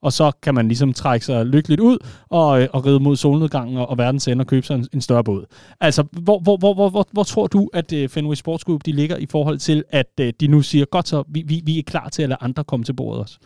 og 0.02 0.12
så 0.12 0.32
kan 0.42 0.54
man 0.54 0.68
ligesom 0.68 0.92
trække 0.92 1.26
sig 1.26 1.46
lykkeligt 1.46 1.80
ud 1.80 1.98
og, 2.28 2.62
øh, 2.62 2.68
og 2.72 2.86
ride 2.86 3.00
mod 3.00 3.16
solnedgangen 3.16 3.76
og, 3.76 3.90
og 3.90 3.98
verdens 3.98 4.28
ende 4.28 4.42
og 4.42 4.46
købe 4.46 4.66
sig 4.66 4.74
en, 4.74 4.88
en 4.92 5.00
større 5.00 5.24
båd. 5.24 5.44
Altså, 5.80 6.04
hvor, 6.12 6.38
hvor, 6.38 6.56
hvor, 6.56 6.74
hvor, 6.74 6.88
hvor, 6.88 7.08
hvor 7.12 7.22
tror 7.22 7.46
du, 7.46 7.70
at 7.72 7.92
uh, 7.92 8.08
Fenway 8.08 8.34
Sports 8.34 8.64
Group 8.64 8.86
de 8.86 8.92
ligger 8.92 9.16
i 9.16 9.26
forhold 9.26 9.58
til, 9.58 9.84
at 9.90 10.06
uh, 10.20 10.26
de 10.40 10.46
nu 10.46 10.62
siger, 10.62 10.84
godt 10.84 11.08
så, 11.08 11.24
vi, 11.28 11.42
vi, 11.46 11.62
vi 11.64 11.78
er 11.78 11.82
klar 11.82 12.08
til 12.08 12.22
at 12.22 12.28
lade 12.28 12.38
andre 12.40 12.64
komme 12.64 12.84
til 12.84 12.92
bordet 12.92 13.20
også? 13.20 13.38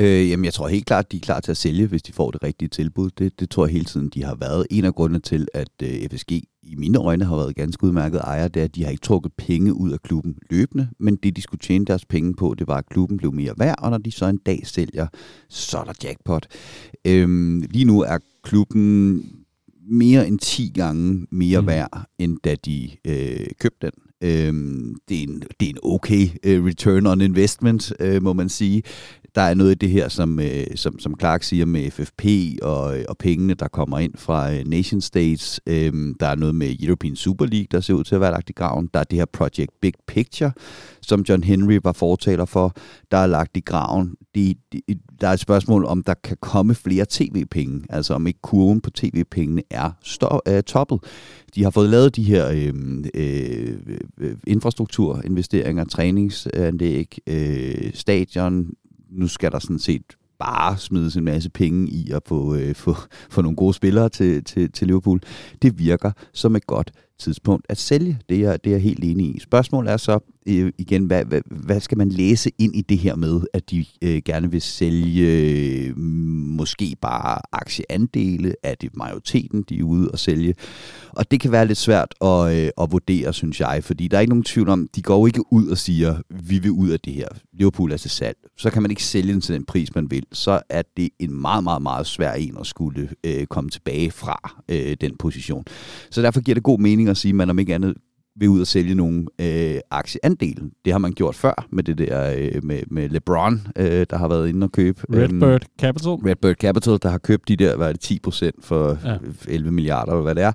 Øh, 0.00 0.30
jamen, 0.30 0.44
jeg 0.44 0.54
tror 0.54 0.68
helt 0.68 0.86
klart, 0.86 1.04
at 1.04 1.12
de 1.12 1.16
er 1.16 1.20
klar 1.20 1.40
til 1.40 1.50
at 1.50 1.56
sælge, 1.56 1.86
hvis 1.86 2.02
de 2.02 2.12
får 2.12 2.30
det 2.30 2.42
rigtige 2.42 2.68
tilbud. 2.68 3.10
Det, 3.18 3.40
det 3.40 3.50
tror 3.50 3.66
jeg 3.66 3.72
hele 3.72 3.84
tiden, 3.84 4.08
de 4.08 4.24
har 4.24 4.34
været. 4.34 4.66
En 4.70 4.84
af 4.84 4.94
grundene 4.94 5.20
til, 5.20 5.48
at 5.54 5.68
øh, 5.82 6.08
FSG 6.10 6.32
i 6.62 6.74
mine 6.76 6.98
øjne 6.98 7.24
har 7.24 7.36
været 7.36 7.56
ganske 7.56 7.84
udmærket 7.84 8.20
ejer, 8.20 8.48
det 8.48 8.60
er, 8.60 8.64
at 8.64 8.74
de 8.74 8.84
har 8.84 8.90
ikke 8.90 9.00
trukket 9.00 9.32
penge 9.38 9.74
ud 9.74 9.90
af 9.90 10.02
klubben 10.02 10.34
løbende, 10.50 10.88
men 10.98 11.16
det, 11.16 11.36
de 11.36 11.42
skulle 11.42 11.58
tjene 11.58 11.84
deres 11.84 12.04
penge 12.04 12.34
på, 12.34 12.54
det 12.58 12.68
var, 12.68 12.76
at 12.76 12.86
klubben 12.86 13.16
blev 13.16 13.32
mere 13.32 13.54
værd, 13.58 13.74
og 13.78 13.90
når 13.90 13.98
de 13.98 14.12
så 14.12 14.26
en 14.26 14.38
dag 14.46 14.60
sælger, 14.64 15.06
så 15.48 15.78
er 15.78 15.84
der 15.84 15.92
jackpot. 16.02 16.46
Øhm, 17.04 17.60
lige 17.70 17.84
nu 17.84 18.00
er 18.00 18.18
klubben 18.42 19.22
mere 19.90 20.28
end 20.28 20.38
10 20.38 20.72
gange 20.74 21.26
mere 21.30 21.60
mm. 21.60 21.66
værd, 21.66 22.06
end 22.18 22.38
da 22.44 22.54
de 22.54 22.90
øh, 23.06 23.46
købte 23.60 23.86
den. 23.86 23.92
Øhm, 24.22 24.96
det, 25.08 25.18
er 25.18 25.22
en, 25.22 25.42
det 25.60 25.66
er 25.66 25.70
en 25.70 25.78
okay 25.82 26.24
uh, 26.26 26.66
return 26.66 27.06
on 27.06 27.20
investment, 27.20 27.92
uh, 28.04 28.22
må 28.22 28.32
man 28.32 28.48
sige 28.48 28.82
der 29.34 29.40
er 29.42 29.54
noget 29.54 29.70
i 29.70 29.74
det 29.74 29.90
her, 29.90 30.08
som, 30.08 30.40
øh, 30.40 30.66
som, 30.74 30.98
som 30.98 31.14
Clark 31.20 31.42
siger 31.42 31.66
med 31.66 31.90
FFP 31.90 32.24
og, 32.62 32.98
øh, 32.98 33.04
og 33.08 33.18
pengene, 33.18 33.54
der 33.54 33.68
kommer 33.68 33.98
ind 33.98 34.12
fra 34.16 34.52
øh, 34.52 34.66
nation 34.66 35.00
states. 35.00 35.60
Øhm, 35.66 36.14
der 36.20 36.26
er 36.26 36.34
noget 36.34 36.54
med 36.54 36.76
European 36.80 37.16
Super 37.16 37.46
League, 37.46 37.66
der 37.70 37.80
ser 37.80 37.94
ud 37.94 38.04
til 38.04 38.14
at 38.14 38.20
være 38.20 38.30
lagt 38.30 38.50
i 38.50 38.52
graven. 38.52 38.88
Der 38.94 39.00
er 39.00 39.04
det 39.04 39.18
her 39.18 39.26
Project 39.32 39.70
Big 39.80 39.92
Picture, 40.06 40.52
som 41.00 41.24
John 41.28 41.42
Henry 41.42 41.78
var 41.84 41.92
fortaler 41.92 42.44
for, 42.44 42.76
der 43.10 43.18
er 43.18 43.26
lagt 43.26 43.56
i 43.56 43.60
graven. 43.60 44.14
De, 44.34 44.54
de, 44.72 44.80
der 45.20 45.28
er 45.28 45.32
et 45.32 45.40
spørgsmål, 45.40 45.84
om 45.84 46.02
der 46.02 46.14
kan 46.14 46.36
komme 46.40 46.74
flere 46.74 47.06
tv-penge, 47.10 47.84
altså 47.88 48.14
om 48.14 48.26
ikke 48.26 48.40
kurven 48.42 48.80
på 48.80 48.90
tv-pengene 48.90 49.62
er 49.70 49.90
stå, 50.02 50.40
øh, 50.48 50.62
toppet. 50.62 51.00
De 51.54 51.62
har 51.62 51.70
fået 51.70 51.90
lavet 51.90 52.16
de 52.16 52.22
her 52.22 52.50
øhm, 52.50 53.04
øh, 53.14 53.78
øh, 53.86 53.98
øh, 54.18 54.36
infrastrukturinvesteringer, 54.46 55.84
træningsanlæg, 55.84 57.18
øh, 57.26 57.90
stadion, 57.94 58.66
nu 59.10 59.28
skal 59.28 59.52
der 59.52 59.58
sådan 59.58 59.78
set 59.78 60.02
bare 60.38 60.78
smides 60.78 61.16
en 61.16 61.24
masse 61.24 61.50
penge 61.50 61.88
i 61.88 62.10
at 62.10 62.22
få, 62.26 62.54
øh, 62.54 62.74
få, 62.74 62.96
få 63.30 63.42
nogle 63.42 63.56
gode 63.56 63.74
spillere 63.74 64.08
til, 64.08 64.44
til, 64.44 64.72
til 64.72 64.86
Liverpool. 64.86 65.20
Det 65.62 65.78
virker 65.78 66.12
som 66.32 66.56
et 66.56 66.66
godt 66.66 66.92
tidspunkt 67.18 67.66
at 67.68 67.78
sælge. 67.78 68.20
Det 68.28 68.44
er, 68.44 68.56
det 68.56 68.70
er 68.70 68.74
jeg 68.74 68.82
helt 68.82 69.04
enig 69.04 69.36
i. 69.36 69.40
Spørgsmålet 69.40 69.92
er 69.92 69.96
så 69.96 70.18
øh, 70.48 70.72
igen, 70.78 71.04
hvad, 71.04 71.24
hvad, 71.24 71.40
hvad 71.46 71.80
skal 71.80 71.98
man 71.98 72.08
læse 72.08 72.50
ind 72.58 72.76
i 72.76 72.80
det 72.80 72.98
her 72.98 73.16
med, 73.16 73.40
at 73.52 73.70
de 73.70 73.84
øh, 74.02 74.22
gerne 74.24 74.50
vil 74.50 74.62
sælge 74.62 75.26
øh, 75.26 75.98
måske 75.98 76.96
bare 77.00 77.40
aktieandele? 77.52 78.54
Er 78.62 78.74
det 78.74 78.96
majoriteten, 78.96 79.64
de 79.68 79.78
er 79.78 79.82
ude 79.82 80.10
og 80.10 80.18
sælge? 80.18 80.54
Og 81.10 81.30
det 81.30 81.40
kan 81.40 81.52
være 81.52 81.66
lidt 81.66 81.78
svært 81.78 82.14
at, 82.20 82.56
øh, 82.56 82.70
at 82.80 82.92
vurdere, 82.92 83.32
synes 83.32 83.60
jeg, 83.60 83.84
fordi 83.84 84.08
der 84.08 84.16
er 84.16 84.20
ikke 84.20 84.30
nogen 84.30 84.44
tvivl 84.44 84.68
om, 84.68 84.88
de 84.96 85.02
går 85.02 85.26
ikke 85.26 85.52
ud 85.52 85.68
og 85.68 85.78
siger, 85.78 86.14
vi 86.30 86.58
vil 86.58 86.70
ud 86.70 86.88
af 86.88 87.00
det 87.00 87.12
her. 87.12 87.28
Liverpool 87.52 87.92
er 87.92 87.96
til 87.96 88.10
salg. 88.10 88.36
Så 88.56 88.70
kan 88.70 88.82
man 88.82 88.90
ikke 88.90 89.04
sælge 89.04 89.32
den 89.32 89.40
til 89.40 89.54
den 89.54 89.64
pris, 89.64 89.94
man 89.94 90.10
vil. 90.10 90.24
Så 90.32 90.60
er 90.68 90.82
det 90.96 91.08
en 91.18 91.40
meget, 91.40 91.64
meget, 91.64 91.82
meget 91.82 92.06
svær 92.06 92.32
en 92.32 92.56
at 92.60 92.66
skulle 92.66 93.08
øh, 93.24 93.46
komme 93.46 93.70
tilbage 93.70 94.10
fra 94.10 94.62
øh, 94.68 94.96
den 95.00 95.16
position. 95.16 95.64
Så 96.10 96.22
derfor 96.22 96.40
giver 96.40 96.54
det 96.54 96.62
god 96.62 96.78
mening 96.78 97.08
at 97.08 97.16
sige, 97.16 97.30
at 97.30 97.36
man 97.36 97.50
om 97.50 97.58
ikke 97.58 97.74
andet 97.74 97.94
vil 98.38 98.48
ud 98.48 98.60
og 98.60 98.66
sælge 98.66 98.94
nogle 98.94 99.26
øh, 99.40 99.80
aktieandele. 99.90 100.70
Det 100.84 100.92
har 100.92 100.98
man 100.98 101.12
gjort 101.12 101.34
før 101.34 101.66
med 101.70 101.82
det 101.82 101.98
der 101.98 102.34
øh, 102.36 102.64
med, 102.64 102.82
med 102.90 103.08
LeBron, 103.08 103.66
øh, 103.76 104.06
der 104.10 104.16
har 104.16 104.28
været 104.28 104.48
inde 104.48 104.64
og 104.64 104.72
købe. 104.72 105.00
Redbird 105.10 105.50
øhm, 105.50 105.60
Capital. 105.80 106.12
Redbird 106.12 106.54
Capital, 106.54 106.98
der 107.02 107.08
har 107.08 107.18
købt 107.18 107.48
de 107.48 107.56
der, 107.56 107.76
hvad 107.76 107.88
er 107.88 107.92
det, 107.92 108.00
10 108.00 108.18
procent 108.18 108.64
for 108.64 108.98
ja. 109.04 109.16
11 109.48 109.72
milliarder, 109.72 110.12
eller 110.12 110.22
hvad 110.22 110.34
det 110.34 110.42
er. 110.42 110.52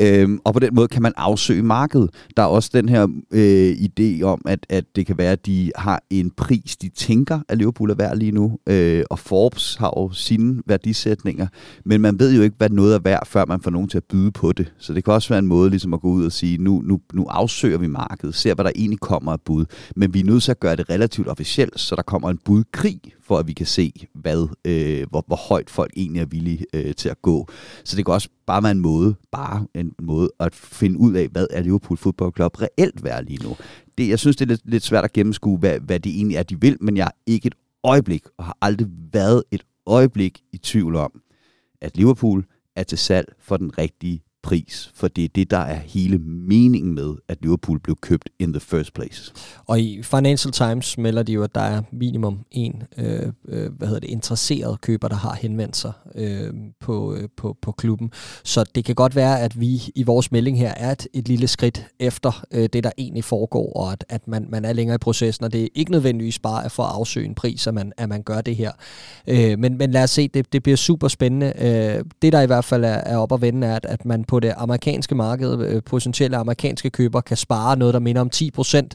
Øhm, 0.00 0.38
og 0.44 0.52
på 0.52 0.58
den 0.58 0.74
måde 0.74 0.88
kan 0.88 1.02
man 1.02 1.12
afsøge 1.16 1.62
markedet. 1.62 2.10
Der 2.36 2.42
er 2.42 2.46
også 2.46 2.70
den 2.74 2.88
her 2.88 3.08
øh, 3.30 3.72
idé 3.72 4.22
om, 4.22 4.42
at, 4.46 4.66
at 4.68 4.84
det 4.96 5.06
kan 5.06 5.18
være, 5.18 5.32
at 5.32 5.46
de 5.46 5.72
har 5.76 6.02
en 6.10 6.30
pris, 6.30 6.76
de 6.76 6.88
tænker, 6.88 7.40
at 7.48 7.58
Liverpool 7.58 7.90
er 7.90 7.94
værd 7.94 8.16
lige 8.16 8.32
nu. 8.32 8.58
Øh, 8.68 9.04
og 9.10 9.18
Forbes 9.18 9.76
har 9.76 9.92
jo 9.96 10.10
sine 10.12 10.62
værdisætninger. 10.66 11.46
Men 11.84 12.00
man 12.00 12.18
ved 12.18 12.36
jo 12.36 12.42
ikke, 12.42 12.56
hvad 12.58 12.70
noget 12.70 12.94
er 12.94 12.98
værd, 12.98 13.26
før 13.26 13.44
man 13.48 13.60
får 13.60 13.70
nogen 13.70 13.88
til 13.88 13.96
at 13.96 14.04
byde 14.04 14.30
på 14.30 14.52
det. 14.52 14.72
Så 14.78 14.94
det 14.94 15.04
kan 15.04 15.12
også 15.12 15.28
være 15.28 15.38
en 15.38 15.46
måde 15.46 15.70
ligesom 15.70 15.94
at 15.94 16.00
gå 16.00 16.08
ud 16.08 16.26
og 16.26 16.32
sige, 16.32 16.58
nu, 16.58 16.82
nu, 16.84 16.93
nu 17.12 17.26
afsøger 17.26 17.78
vi 17.78 17.86
markedet, 17.86 18.34
ser 18.34 18.54
hvad 18.54 18.64
der 18.64 18.72
egentlig 18.74 19.00
kommer 19.00 19.32
af 19.32 19.40
bud. 19.40 19.64
Men 19.96 20.14
vi 20.14 20.20
er 20.20 20.24
nødt 20.24 20.42
til 20.42 20.50
at 20.50 20.60
gøre 20.60 20.76
det 20.76 20.90
relativt 20.90 21.28
officielt, 21.28 21.80
så 21.80 21.96
der 21.96 22.02
kommer 22.02 22.30
en 22.30 22.38
budkrig, 22.44 23.00
for 23.22 23.38
at 23.38 23.46
vi 23.46 23.52
kan 23.52 23.66
se, 23.66 23.92
hvad, 24.14 24.48
øh, 24.64 25.06
hvor, 25.10 25.24
hvor 25.26 25.48
højt 25.48 25.70
folk 25.70 25.92
egentlig 25.96 26.20
er 26.20 26.26
villige 26.26 26.66
øh, 26.74 26.94
til 26.94 27.08
at 27.08 27.22
gå. 27.22 27.48
Så 27.84 27.96
det 27.96 28.04
kan 28.04 28.14
også 28.14 28.28
bare 28.46 28.62
være 28.62 28.72
en 28.72 28.80
måde, 28.80 29.14
bare 29.32 29.66
en 29.74 29.92
måde 30.02 30.30
at 30.40 30.54
finde 30.54 30.98
ud 30.98 31.14
af, 31.14 31.28
hvad 31.28 31.46
er 31.50 31.62
Liverpool 31.62 31.96
Football 31.98 32.32
Club 32.36 32.62
reelt 32.62 33.04
værd 33.04 33.24
lige 33.24 33.48
nu. 33.48 33.56
Det, 33.98 34.08
jeg 34.08 34.18
synes, 34.18 34.36
det 34.36 34.44
er 34.44 34.48
lidt, 34.48 34.60
lidt 34.64 34.82
svært 34.82 35.04
at 35.04 35.12
gennemskue, 35.12 35.58
hvad, 35.58 35.80
hvad 35.80 36.00
det 36.00 36.16
egentlig 36.16 36.36
er, 36.36 36.42
de 36.42 36.60
vil, 36.60 36.76
men 36.80 36.96
jeg 36.96 37.04
er 37.04 37.16
ikke 37.26 37.46
et 37.46 37.54
øjeblik, 37.84 38.24
og 38.38 38.44
har 38.44 38.56
aldrig 38.60 38.88
været 39.12 39.42
et 39.50 39.62
øjeblik 39.86 40.40
i 40.52 40.58
tvivl 40.58 40.96
om, 40.96 41.20
at 41.80 41.96
Liverpool 41.96 42.44
er 42.76 42.82
til 42.82 42.98
salg 42.98 43.34
for 43.38 43.56
den 43.56 43.78
rigtige 43.78 44.23
pris, 44.44 44.90
for 44.94 45.08
det 45.08 45.24
er 45.24 45.28
det, 45.34 45.50
der 45.50 45.58
er 45.58 45.78
hele 45.78 46.18
meningen 46.18 46.94
med, 46.94 47.14
at 47.28 47.38
Liverpool 47.42 47.80
blev 47.80 47.96
købt 48.00 48.30
in 48.38 48.52
the 48.52 48.60
first 48.60 48.94
place. 48.94 49.32
Og 49.66 49.80
i 49.80 50.02
Financial 50.02 50.52
Times 50.52 50.98
melder 50.98 51.22
de 51.22 51.32
jo, 51.32 51.42
at 51.42 51.54
der 51.54 51.60
er 51.60 51.82
minimum 51.92 52.38
en 52.50 52.82
øh, 52.98 53.32
øh, 53.48 53.72
hvad 53.72 53.88
hedder 53.88 54.00
det, 54.00 54.10
interesseret 54.10 54.80
køber, 54.80 55.08
der 55.08 55.16
har 55.16 55.34
henvendt 55.34 55.76
sig 55.76 55.92
øh, 56.14 56.54
på, 56.80 57.14
øh, 57.14 57.28
på, 57.36 57.56
på 57.62 57.72
klubben. 57.72 58.10
Så 58.44 58.64
det 58.74 58.84
kan 58.84 58.94
godt 58.94 59.16
være, 59.16 59.40
at 59.40 59.60
vi 59.60 59.82
i 59.94 60.02
vores 60.02 60.32
melding 60.32 60.58
her 60.58 60.74
er 60.76 60.92
et, 60.92 61.06
et 61.12 61.28
lille 61.28 61.48
skridt 61.48 61.86
efter 62.00 62.44
øh, 62.50 62.68
det, 62.72 62.84
der 62.84 62.90
egentlig 62.98 63.24
foregår, 63.24 63.72
og 63.72 63.92
at, 63.92 64.04
at 64.08 64.28
man, 64.28 64.46
man 64.50 64.64
er 64.64 64.72
længere 64.72 64.94
i 64.94 64.98
processen, 64.98 65.44
og 65.44 65.52
det 65.52 65.62
er 65.62 65.68
ikke 65.74 65.90
nødvendigvis 65.90 66.38
bare 66.38 66.70
for 66.70 66.82
at 66.82 66.92
afsøge 66.94 67.26
en 67.26 67.34
pris, 67.34 67.66
at 67.66 67.74
man, 67.74 67.92
at 67.96 68.08
man 68.08 68.22
gør 68.22 68.40
det 68.40 68.56
her. 68.56 68.72
Øh, 69.28 69.58
men, 69.58 69.78
men 69.78 69.90
lad 69.90 70.02
os 70.02 70.10
se, 70.10 70.28
det, 70.28 70.52
det 70.52 70.62
bliver 70.62 70.76
super 70.76 71.08
spændende. 71.08 71.52
Øh, 71.58 72.04
det, 72.22 72.32
der 72.32 72.40
i 72.40 72.46
hvert 72.46 72.64
fald 72.64 72.84
er, 72.84 72.88
er 72.88 73.16
op 73.16 73.32
at 73.32 73.40
vende, 73.40 73.66
er, 73.66 73.76
at, 73.76 73.84
at 73.84 74.04
man 74.04 74.24
på 74.24 74.33
det 74.40 74.54
amerikanske 74.56 75.14
marked, 75.14 75.60
øh, 75.60 75.82
potentielle 75.82 76.36
amerikanske 76.36 76.90
køber, 76.90 77.20
kan 77.20 77.36
spare 77.36 77.76
noget, 77.76 77.94
der 77.94 78.00
minder 78.00 78.20
om 78.20 78.30
10% 78.34 78.88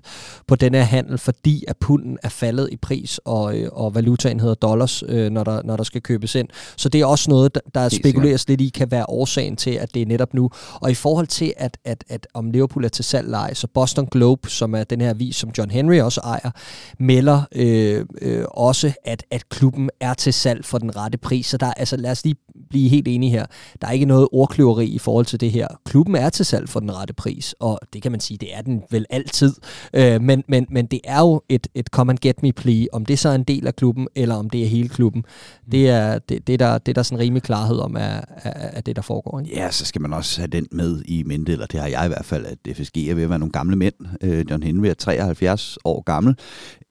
på 0.47 0.55
den 0.55 0.73
her 0.73 0.81
handel, 0.81 1.17
fordi 1.17 1.63
at 1.67 1.77
punden 1.77 2.17
er 2.23 2.29
faldet 2.29 2.69
i 2.71 2.77
pris, 2.77 3.19
og, 3.25 3.57
øh, 3.57 3.69
og 3.71 3.95
valutaen 3.95 4.39
hedder 4.39 4.55
dollars, 4.55 5.03
øh, 5.07 5.29
når, 5.29 5.43
der, 5.43 5.61
når 5.63 5.75
der 5.75 5.83
skal 5.83 6.01
købes 6.01 6.35
ind. 6.35 6.47
Så 6.77 6.89
det 6.89 7.01
er 7.01 7.05
også 7.05 7.29
noget, 7.29 7.59
der, 7.73 7.89
spekuleres 7.89 8.47
lidt 8.47 8.61
i, 8.61 8.69
kan 8.69 8.91
være 8.91 9.05
årsagen 9.09 9.55
til, 9.55 9.71
at 9.71 9.93
det 9.93 10.01
er 10.01 10.05
netop 10.05 10.33
nu. 10.33 10.49
Og 10.73 10.91
i 10.91 10.93
forhold 10.93 11.27
til, 11.27 11.53
at, 11.57 11.77
at, 11.85 12.03
at 12.09 12.27
om 12.33 12.51
Liverpool 12.51 12.85
er 12.85 12.89
til 12.89 13.05
salg 13.05 13.25
eller 13.25 13.53
så 13.53 13.67
Boston 13.73 14.05
Globe, 14.05 14.49
som 14.49 14.75
er 14.75 14.83
den 14.83 15.01
her 15.01 15.09
avis, 15.09 15.35
som 15.35 15.49
John 15.57 15.71
Henry 15.71 15.99
også 15.99 16.21
ejer, 16.21 16.51
melder 16.99 17.41
øh, 17.55 18.05
øh, 18.21 18.45
også, 18.47 18.93
at, 19.05 19.23
at 19.31 19.49
klubben 19.49 19.89
er 19.99 20.13
til 20.13 20.33
salg 20.33 20.65
for 20.65 20.77
den 20.77 20.95
rette 20.95 21.17
pris. 21.17 21.45
Så 21.45 21.57
der, 21.57 21.73
altså, 21.73 21.97
lad 21.97 22.11
os 22.11 22.23
lige 22.23 22.35
blive 22.69 22.89
helt 22.89 23.07
enige 23.07 23.31
her. 23.31 23.45
Der 23.81 23.87
er 23.87 23.91
ikke 23.91 24.05
noget 24.05 24.27
ordkløveri 24.31 24.85
i 24.85 24.99
forhold 24.99 25.25
til 25.29 25.39
det 25.39 25.51
her. 25.51 25.67
Klubben 25.85 26.15
er 26.15 26.29
til 26.29 26.45
salg 26.45 26.69
for 26.69 26.79
den 26.79 26.95
rette 26.95 27.13
pris, 27.13 27.55
og 27.59 27.79
det 27.93 28.01
kan 28.01 28.11
man 28.11 28.19
sige, 28.19 28.37
det 28.37 28.55
er 28.55 28.61
den 28.61 28.83
vel 28.91 29.05
altid. 29.09 29.53
Øh, 29.93 30.21
men, 30.21 30.43
men, 30.47 30.67
men 30.69 30.85
det 30.85 30.99
er 31.03 31.19
jo 31.19 31.41
et, 31.49 31.67
et 31.75 31.87
come 31.87 32.11
and 32.11 32.19
get 32.19 32.43
me 32.43 32.51
plea, 32.51 32.85
om 32.93 33.05
det 33.05 33.19
så 33.19 33.29
er 33.29 33.35
en 33.35 33.43
del 33.43 33.67
af 33.67 33.75
klubben, 33.75 34.07
eller 34.15 34.35
om 34.35 34.49
det 34.49 34.63
er 34.63 34.67
hele 34.67 34.89
klubben. 34.89 35.25
Mm. 35.65 35.71
Det 35.71 35.89
er, 35.89 36.19
det, 36.19 36.47
det 36.47 36.53
er 36.53 36.57
der, 36.57 36.77
det 36.77 36.91
er 36.91 36.93
der 36.93 37.03
sådan 37.03 37.19
rimelig 37.19 37.43
klarhed 37.43 37.77
om, 37.79 37.97
af, 37.97 38.23
af, 38.43 38.69
af 38.73 38.83
det, 38.83 38.95
der 38.95 39.01
foregår. 39.01 39.39
Ikke? 39.39 39.55
Ja, 39.55 39.71
så 39.71 39.85
skal 39.85 40.01
man 40.01 40.13
også 40.13 40.41
have 40.41 40.47
den 40.47 40.67
med 40.71 41.01
i 41.05 41.23
mente, 41.23 41.51
eller 41.51 41.65
det 41.65 41.79
har 41.79 41.87
jeg 41.87 42.05
i 42.05 42.07
hvert 42.07 42.25
fald, 42.25 42.45
at 42.45 42.77
FSG 42.77 42.97
er 42.97 43.15
ved 43.15 43.23
at 43.23 43.29
være 43.29 43.39
nogle 43.39 43.51
gamle 43.51 43.75
mænd. 43.75 43.93
Øh, 44.21 44.45
John 44.51 44.63
Henry 44.63 44.87
er 44.87 44.93
73 44.93 45.77
år 45.85 46.01
gammel, 46.01 46.35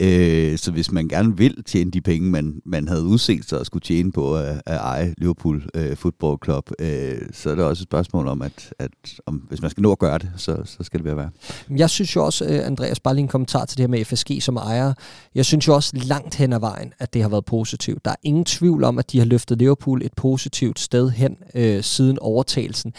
øh, 0.00 0.58
så 0.58 0.70
hvis 0.72 0.92
man 0.92 1.08
gerne 1.08 1.36
vil 1.36 1.64
tjene 1.64 1.90
de 1.90 2.00
penge, 2.00 2.30
man, 2.30 2.60
man 2.66 2.88
havde 2.88 3.02
udset 3.02 3.44
sig 3.44 3.60
at 3.60 3.66
skulle 3.66 3.82
tjene 3.82 4.12
på 4.12 4.36
at, 4.36 4.62
at 4.66 4.76
eje 4.76 5.14
Liverpool 5.18 5.68
øh, 5.74 5.96
Football 5.96 6.38
Club, 6.44 6.70
øh, 6.78 7.18
så 7.32 7.50
er 7.50 7.54
det 7.54 7.64
også 7.64 7.82
et 7.82 7.88
spørgsmål 7.88 8.27
om, 8.28 8.42
at, 8.42 8.72
at 8.78 8.90
om, 9.26 9.34
hvis 9.34 9.62
man 9.62 9.70
skal 9.70 9.82
nå 9.82 9.92
at 9.92 9.98
gøre 9.98 10.18
det, 10.18 10.30
så, 10.36 10.56
så 10.64 10.82
skal 10.82 10.98
det 10.98 11.04
være 11.04 11.16
værd. 11.16 11.30
Jeg 11.70 11.90
synes 11.90 12.16
jo 12.16 12.24
også, 12.24 12.44
øh, 12.44 12.66
Andreas, 12.66 13.00
bare 13.00 13.14
lige 13.14 13.22
en 13.22 13.28
kommentar 13.28 13.64
til 13.64 13.78
det 13.78 13.82
her 13.82 13.88
med 13.88 14.04
FSG 14.04 14.30
som 14.40 14.56
ejer. 14.56 14.94
Jeg 15.34 15.44
synes 15.44 15.68
jo 15.68 15.74
også 15.74 15.92
langt 15.94 16.34
hen 16.34 16.52
ad 16.52 16.60
vejen, 16.60 16.92
at 16.98 17.14
det 17.14 17.22
har 17.22 17.28
været 17.28 17.44
positivt. 17.44 18.04
Der 18.04 18.10
er 18.10 18.16
ingen 18.22 18.44
tvivl 18.44 18.84
om, 18.84 18.98
at 18.98 19.12
de 19.12 19.18
har 19.18 19.26
løftet 19.26 19.58
Liverpool 19.58 20.02
et 20.02 20.12
positivt 20.16 20.78
sted 20.78 21.10
hen 21.10 21.36
øh, 21.54 21.82
siden 21.82 22.18
overtagelsen. 22.18 22.92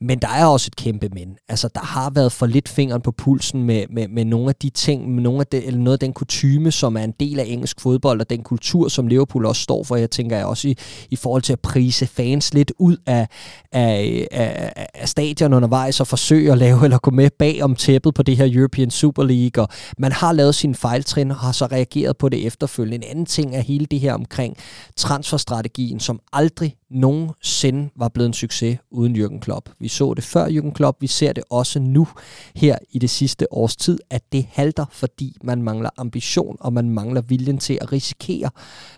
Men 0.00 0.18
der 0.18 0.28
er 0.28 0.46
også 0.46 0.68
et 0.68 0.76
kæmpe 0.76 1.08
men. 1.08 1.36
Altså, 1.48 1.68
der 1.74 1.80
har 1.80 2.10
været 2.10 2.32
for 2.32 2.46
lidt 2.46 2.68
fingeren 2.68 3.02
på 3.02 3.12
pulsen 3.12 3.62
med, 3.62 3.84
med, 3.90 4.08
med 4.08 4.24
nogle 4.24 4.48
af 4.48 4.54
de 4.54 4.70
ting, 4.70 5.14
med 5.14 5.22
nogle 5.22 5.40
af 5.40 5.46
det, 5.46 5.66
eller 5.66 5.80
noget 5.80 5.92
af 5.92 5.98
den 5.98 6.12
kutyme, 6.12 6.70
som 6.70 6.96
er 6.96 7.04
en 7.04 7.14
del 7.20 7.40
af 7.40 7.44
engelsk 7.48 7.80
fodbold, 7.80 8.20
og 8.20 8.30
den 8.30 8.42
kultur, 8.42 8.88
som 8.88 9.06
Liverpool 9.06 9.46
også 9.46 9.62
står 9.62 9.84
for. 9.84 9.96
Jeg 9.96 10.10
tænker 10.10 10.36
jeg 10.36 10.46
også 10.46 10.68
i, 10.68 10.76
i 11.10 11.16
forhold 11.16 11.42
til 11.42 11.52
at 11.52 11.60
prise 11.60 12.06
fans 12.06 12.54
lidt 12.54 12.72
ud 12.78 12.96
af, 13.06 13.28
af, 13.72 14.26
af, 14.30 14.86
af 14.94 15.08
stadion 15.08 15.52
undervejs 15.52 16.00
og 16.00 16.06
forsøge 16.06 16.52
at 16.52 16.58
lave 16.58 16.84
eller 16.84 16.98
gå 16.98 17.10
med 17.10 17.30
bag 17.38 17.62
om 17.62 17.76
tæppet 17.76 18.14
på 18.14 18.22
det 18.22 18.36
her 18.36 18.48
European 18.52 18.90
Super 18.90 19.24
League. 19.24 19.62
Og 19.62 19.68
man 19.98 20.12
har 20.12 20.32
lavet 20.32 20.54
sin 20.54 20.74
fejltrin 20.74 21.30
og 21.30 21.36
har 21.36 21.52
så 21.52 21.66
reageret 21.66 22.16
på 22.16 22.28
det 22.28 22.46
efterfølgende. 22.46 23.06
En 23.06 23.10
anden 23.10 23.26
ting 23.26 23.56
er 23.56 23.60
hele 23.60 23.86
det 23.86 24.00
her 24.00 24.14
omkring 24.14 24.56
transferstrategien, 24.96 26.00
som 26.00 26.20
aldrig 26.32 26.76
nogensinde 26.94 27.90
var 27.96 28.08
blevet 28.08 28.26
en 28.26 28.32
succes 28.32 28.78
uden 28.90 29.16
Jürgen 29.16 29.40
Klopp. 29.40 29.70
Vi 29.78 29.88
så 29.88 30.14
det 30.14 30.24
før 30.24 30.46
Jürgen 30.46 30.72
Klopp, 30.72 31.00
vi 31.00 31.06
ser 31.06 31.32
det 31.32 31.44
også 31.50 31.78
nu 31.78 32.08
her 32.54 32.78
i 32.90 32.98
det 32.98 33.10
sidste 33.10 33.52
års 33.52 33.76
tid, 33.76 33.98
at 34.10 34.22
det 34.32 34.46
halter, 34.50 34.84
fordi 34.90 35.36
man 35.42 35.62
mangler 35.62 35.90
ambition, 35.96 36.56
og 36.60 36.72
man 36.72 36.90
mangler 36.90 37.20
viljen 37.20 37.58
til 37.58 37.78
at 37.80 37.92
risikere 37.92 38.50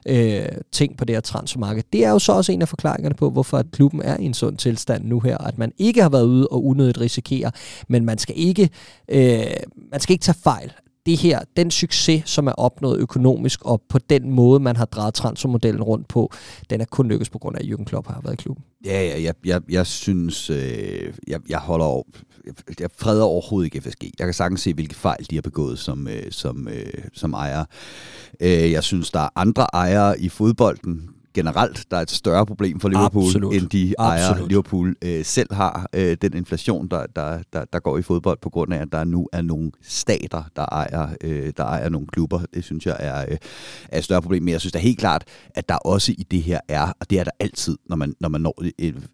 øh, 0.07 0.49
ting 0.72 0.97
på 0.97 1.05
det 1.05 1.16
her 1.16 1.20
transfermarked. 1.20 1.82
Det 1.92 2.05
er 2.05 2.11
jo 2.11 2.18
så 2.18 2.32
også 2.32 2.53
en 2.53 2.62
af 2.62 2.68
forklaringerne 2.68 3.14
på, 3.14 3.30
hvorfor 3.30 3.59
at 3.59 3.66
klubben 3.72 4.03
er 4.03 4.16
i 4.16 4.24
en 4.24 4.34
sund 4.34 4.57
tilstand 4.57 5.05
nu 5.05 5.20
her, 5.20 5.38
at 5.38 5.59
man 5.59 5.72
ikke 5.78 6.03
har 6.03 6.09
været 6.09 6.26
ude 6.26 6.49
og 6.49 6.64
unødigt 6.64 7.01
risikere, 7.01 7.53
men 7.88 8.05
man 8.05 8.18
skal 8.18 8.34
ikke, 8.38 8.70
øh, 9.09 9.47
man 9.90 10.01
skal 10.01 10.12
ikke 10.12 10.22
tage 10.22 10.38
fejl 10.42 10.72
det 11.07 11.16
her, 11.16 11.40
den 11.57 11.70
succes, 11.70 12.22
som 12.24 12.46
er 12.46 12.52
opnået 12.52 12.98
økonomisk, 12.98 13.64
og 13.64 13.82
på 13.88 13.98
den 13.98 14.30
måde, 14.30 14.61
man 14.61 14.76
har 14.76 14.84
drejet 14.84 15.14
transfermodellen 15.14 15.82
rundt 15.82 16.09
på, 16.09 16.32
den 16.70 16.80
er 16.80 16.84
kun 16.84 17.09
lykkes 17.09 17.30
på 17.30 17.38
grund 17.38 17.57
af, 17.57 17.61
at 17.61 17.66
Jürgen 17.66 17.84
Klopp 17.84 18.07
har 18.09 18.20
været 18.24 18.34
i 18.34 18.42
klubben. 18.42 18.64
Ja, 18.84 19.02
ja 19.02 19.22
jeg, 19.22 19.34
jeg, 19.44 19.62
jeg 19.68 19.86
synes, 19.86 20.50
øh, 20.50 21.12
jeg, 21.28 21.40
jeg 21.48 21.59
holder 21.59 21.84
over, 21.84 22.02
jeg, 22.46 22.54
jeg 22.80 22.90
freder 22.98 23.24
overhovedet 23.24 23.74
ikke 23.74 23.90
FSG. 23.90 24.04
Jeg 24.18 24.26
kan 24.26 24.34
sagtens 24.34 24.61
se, 24.61 24.74
hvilke 24.74 24.94
fejl 24.94 25.26
de 25.30 25.34
har 25.34 25.42
begået 25.42 25.78
som, 25.78 26.09
øh, 26.09 26.22
som, 26.30 26.68
øh, 26.68 27.04
som 27.12 27.32
ejer. 27.32 27.64
Øh, 28.40 28.72
jeg 28.72 28.82
synes, 28.82 29.11
der 29.11 29.20
er 29.20 29.28
andre 29.36 29.66
ejere 29.72 30.20
i 30.20 30.28
fodbolden, 30.28 31.11
generelt, 31.37 31.87
der 31.91 31.97
er 31.97 32.01
et 32.01 32.11
større 32.11 32.47
problem 32.47 32.80
for 32.80 32.89
Liverpool, 32.89 33.24
Absolut. 33.24 33.55
end 33.55 33.68
de 33.68 33.95
ejer 33.99 34.28
Absolut. 34.28 34.49
Liverpool 34.49 34.97
øh, 35.05 35.24
selv 35.24 35.55
har. 35.55 35.89
Øh, 35.95 36.16
den 36.22 36.37
inflation, 36.37 36.89
der, 36.89 37.07
der, 37.16 37.43
der, 37.53 37.64
der 37.72 37.78
går 37.78 37.99
i 37.99 38.03
fodbold 38.03 38.39
på 38.43 38.51
grund 38.51 38.74
af, 38.74 38.78
at 38.78 38.89
der 38.93 39.05
nu 39.05 39.28
er 39.32 39.43
nogle 39.43 39.72
stater, 39.82 40.43
der 40.57 40.62
ejer, 40.62 41.09
øh, 41.20 41.53
der 41.57 41.64
ejer 41.64 41.89
nogle 41.89 42.07
klubber. 42.07 42.41
Det 42.55 42.64
synes 42.64 42.87
jeg 42.87 42.97
er, 42.99 43.24
øh, 43.28 43.37
er 43.89 43.99
et 43.99 44.05
større 44.05 44.22
problem. 44.22 44.43
Men 44.43 44.53
jeg 44.53 44.61
synes 44.61 44.72
da 44.72 44.78
helt 44.78 44.99
klart, 44.99 45.24
at 45.55 45.68
der 45.68 45.74
også 45.74 46.12
i 46.18 46.26
det 46.30 46.43
her 46.43 46.61
er, 46.68 46.93
og 47.01 47.11
det 47.11 47.20
er 47.20 47.24
der 47.24 47.30
altid, 47.41 47.78
når 47.89 47.97
man, 47.97 48.14
når 48.20 48.28
man 48.28 48.41
når, 48.41 48.62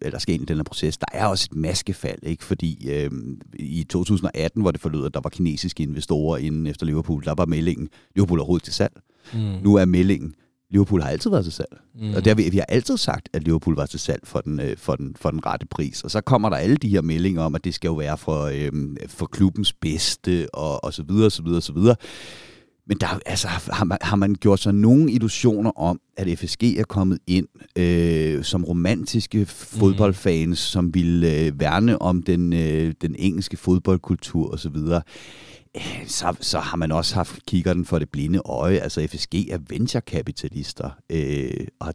eller 0.01 0.19
skal 0.19 0.35
ind 0.35 0.43
i 0.43 0.45
den 0.45 0.57
her 0.57 0.63
proces, 0.63 0.97
der 0.97 1.05
er 1.11 1.25
også 1.25 1.49
et 1.51 1.57
maskefald, 1.57 2.19
ikke? 2.23 2.43
fordi 2.43 2.89
øh, 2.91 3.11
i 3.59 3.83
2018, 3.83 4.61
hvor 4.61 4.71
det 4.71 4.81
forlod, 4.81 5.05
at 5.05 5.13
der 5.13 5.21
var 5.23 5.29
kinesiske 5.29 5.83
investorer 5.83 6.37
inden 6.37 6.67
efter 6.67 6.85
Liverpool, 6.85 7.23
der 7.23 7.33
var 7.37 7.45
meldingen, 7.45 7.89
Liverpool 8.15 8.39
er 8.39 8.41
overhovedet 8.41 8.63
til 8.63 8.73
salg. 8.73 8.93
Mm. 9.33 9.39
Nu 9.39 9.75
er 9.75 9.85
meldingen, 9.85 10.33
Liverpool 10.73 11.01
har 11.01 11.09
altid 11.09 11.29
været 11.29 11.43
til 11.43 11.53
salg. 11.53 11.77
Mm. 11.95 12.09
Og 12.09 12.15
det 12.15 12.27
har 12.27 12.35
vi, 12.35 12.49
vi 12.49 12.57
har 12.57 12.65
altid 12.69 12.97
sagt, 12.97 13.29
at 13.33 13.43
Liverpool 13.43 13.75
var 13.75 13.85
til 13.85 13.99
salg 13.99 14.21
for 14.23 14.41
den, 14.41 14.59
øh, 14.59 14.77
for, 14.77 14.95
den, 14.95 15.15
for 15.15 15.31
den 15.31 15.45
rette 15.45 15.65
pris. 15.65 16.03
Og 16.03 16.11
så 16.11 16.21
kommer 16.21 16.49
der 16.49 16.57
alle 16.57 16.75
de 16.75 16.89
her 16.89 17.01
meldinger 17.01 17.41
om, 17.41 17.55
at 17.55 17.63
det 17.63 17.73
skal 17.73 17.87
jo 17.87 17.93
være 17.93 18.17
for, 18.17 18.43
øh, 18.43 18.71
for 19.07 19.25
klubbens 19.25 19.73
bedste, 19.73 20.47
og, 20.53 20.83
og 20.83 20.93
så 20.93 21.03
videre, 21.03 21.25
og 21.25 21.31
så 21.31 21.43
videre, 21.43 21.57
og 21.57 21.63
så 21.63 21.73
videre. 21.73 21.95
Men 22.87 22.97
der, 22.97 23.19
altså, 23.25 23.47
har, 23.47 23.85
man, 23.85 23.97
har 24.01 24.15
man 24.15 24.35
gjort 24.35 24.59
sig 24.59 24.73
nogle 24.73 25.11
illusioner 25.11 25.71
om, 25.79 25.99
at 26.17 26.39
FSG 26.39 26.63
er 26.63 26.83
kommet 26.83 27.19
ind 27.27 27.47
øh, 27.77 28.43
som 28.43 28.63
romantiske 28.63 29.45
fodboldfans, 29.45 30.49
mm. 30.49 30.55
som 30.55 30.93
vil 30.93 31.23
øh, 31.23 31.59
værne 31.59 32.01
om 32.01 32.23
den, 32.23 32.53
øh, 32.53 32.93
den 33.01 33.15
engelske 33.19 33.57
fodboldkultur 33.57 34.53
osv., 34.53 34.77
så, 36.07 36.35
så 36.39 36.59
har 36.59 36.77
man 36.77 36.91
også 36.91 37.15
haft 37.15 37.45
kigger 37.45 37.73
den 37.73 37.85
for 37.85 37.99
det 37.99 38.09
blinde 38.09 38.39
øje. 38.45 38.79
Altså 38.79 39.07
FSG 39.07 39.35
er 39.35 39.57
venturekapitalister, 39.69 40.89
øh, 41.09 41.67
og 41.79 41.93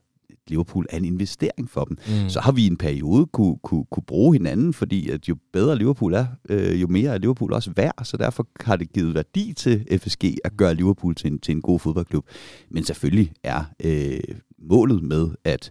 Liverpool 0.49 0.87
er 0.91 0.97
en 0.97 1.05
investering 1.05 1.71
for 1.71 1.85
dem. 1.85 1.97
Mm. 2.07 2.29
Så 2.29 2.41
har 2.41 2.53
vi 2.53 2.67
en 2.67 2.77
periode 2.77 3.27
kunne, 3.27 3.57
kunne, 3.63 3.85
kunne 3.91 4.03
bruge 4.07 4.35
hinanden, 4.35 4.73
fordi 4.73 5.11
at 5.11 5.29
jo 5.29 5.37
bedre 5.53 5.79
Liverpool 5.79 6.15
er, 6.15 6.27
øh, 6.49 6.81
jo 6.81 6.87
mere 6.87 7.15
er 7.15 7.19
Liverpool 7.19 7.53
også 7.53 7.73
værd, 7.77 8.05
så 8.05 8.17
derfor 8.17 8.47
har 8.61 8.77
det 8.77 8.93
givet 8.93 9.15
værdi 9.15 9.53
til 9.53 9.99
FSG 10.01 10.25
at 10.45 10.57
gøre 10.57 10.75
Liverpool 10.75 11.15
til 11.15 11.33
en, 11.33 11.39
til 11.39 11.53
en 11.53 11.63
god 11.63 11.81
fodboldklub. 11.81 12.27
Men 12.71 12.85
selvfølgelig 12.85 13.33
er 13.43 13.65
øh, 13.85 14.21
målet 14.59 15.03
med 15.03 15.29
at 15.45 15.71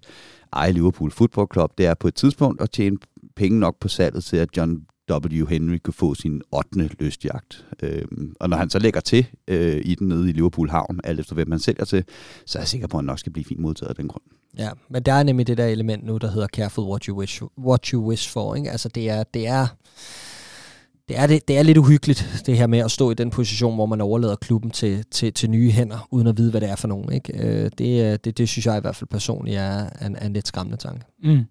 eje 0.53 0.71
Liverpool 0.71 1.11
Football 1.11 1.47
Club, 1.53 1.77
det 1.77 1.85
er 1.85 1.93
på 1.93 2.07
et 2.07 2.15
tidspunkt 2.15 2.61
at 2.61 2.71
tjene 2.71 2.97
penge 3.35 3.59
nok 3.59 3.79
på 3.79 3.87
salget 3.87 4.23
til, 4.23 4.37
at 4.37 4.57
John 4.57 4.81
W. 5.11 5.45
Henry 5.49 5.77
kunne 5.77 5.93
få 5.93 6.15
sin 6.15 6.41
8. 6.51 6.89
lystjagt. 6.99 7.65
Øhm, 7.83 8.33
og 8.39 8.49
når 8.49 8.57
han 8.57 8.69
så 8.69 8.79
lægger 8.79 8.99
til 8.99 9.27
øh, 9.47 9.81
i 9.85 9.95
den 9.95 10.07
nede 10.07 10.29
i 10.29 10.31
Liverpool 10.31 10.69
Havn, 10.69 10.99
alt 11.03 11.19
efter 11.19 11.33
hvem 11.33 11.51
han 11.51 11.59
sælger 11.59 11.85
til, 11.85 12.03
så 12.45 12.57
er 12.57 12.61
jeg 12.61 12.67
sikker 12.67 12.87
på, 12.87 12.97
at 12.97 13.01
han 13.01 13.05
nok 13.05 13.19
skal 13.19 13.31
blive 13.31 13.45
fint 13.45 13.59
modtaget 13.59 13.89
af 13.89 13.95
den 13.95 14.07
grund. 14.07 14.23
Ja, 14.57 14.69
men 14.89 15.03
der 15.03 15.13
er 15.13 15.23
nemlig 15.23 15.47
det 15.47 15.57
der 15.57 15.65
element 15.65 16.05
nu, 16.05 16.17
der 16.17 16.31
hedder 16.31 16.47
careful 16.47 16.83
what 16.83 17.03
you 17.03 17.19
wish, 17.19 17.41
what 17.57 17.87
you 17.87 18.09
wish 18.09 18.31
for. 18.31 18.55
Ikke? 18.55 18.71
Altså 18.71 18.89
det 18.89 19.09
er, 19.09 19.23
det 19.23 19.47
er 19.47 19.67
det 21.09 21.17
er, 21.17 21.27
det, 21.27 21.47
det 21.47 21.57
er 21.57 21.63
lidt 21.63 21.77
uhyggeligt, 21.77 22.43
det 22.45 22.57
her 22.57 22.67
med 22.67 22.79
at 22.79 22.91
stå 22.91 23.11
i 23.11 23.13
den 23.13 23.29
position, 23.29 23.75
hvor 23.75 23.85
man 23.85 24.01
overlader 24.01 24.35
klubben 24.35 24.71
til, 24.71 25.05
til, 25.11 25.33
til 25.33 25.49
nye 25.49 25.71
hænder, 25.71 26.07
uden 26.11 26.27
at 26.27 26.37
vide, 26.37 26.51
hvad 26.51 26.61
det 26.61 26.69
er 26.69 26.75
for 26.75 26.87
nogen. 26.87 27.13
Ikke? 27.13 27.43
Øh, 27.43 27.71
det, 27.77 28.25
det, 28.25 28.37
det 28.37 28.49
synes 28.49 28.65
jeg 28.65 28.77
i 28.77 28.81
hvert 28.81 28.95
fald 28.95 29.07
personligt 29.07 29.57
er 29.57 29.89
en, 30.05 30.17
en 30.23 30.33
lidt 30.33 30.47
skræmmende 30.47 30.77
tanke. 30.77 31.05
Mm. 31.23 31.43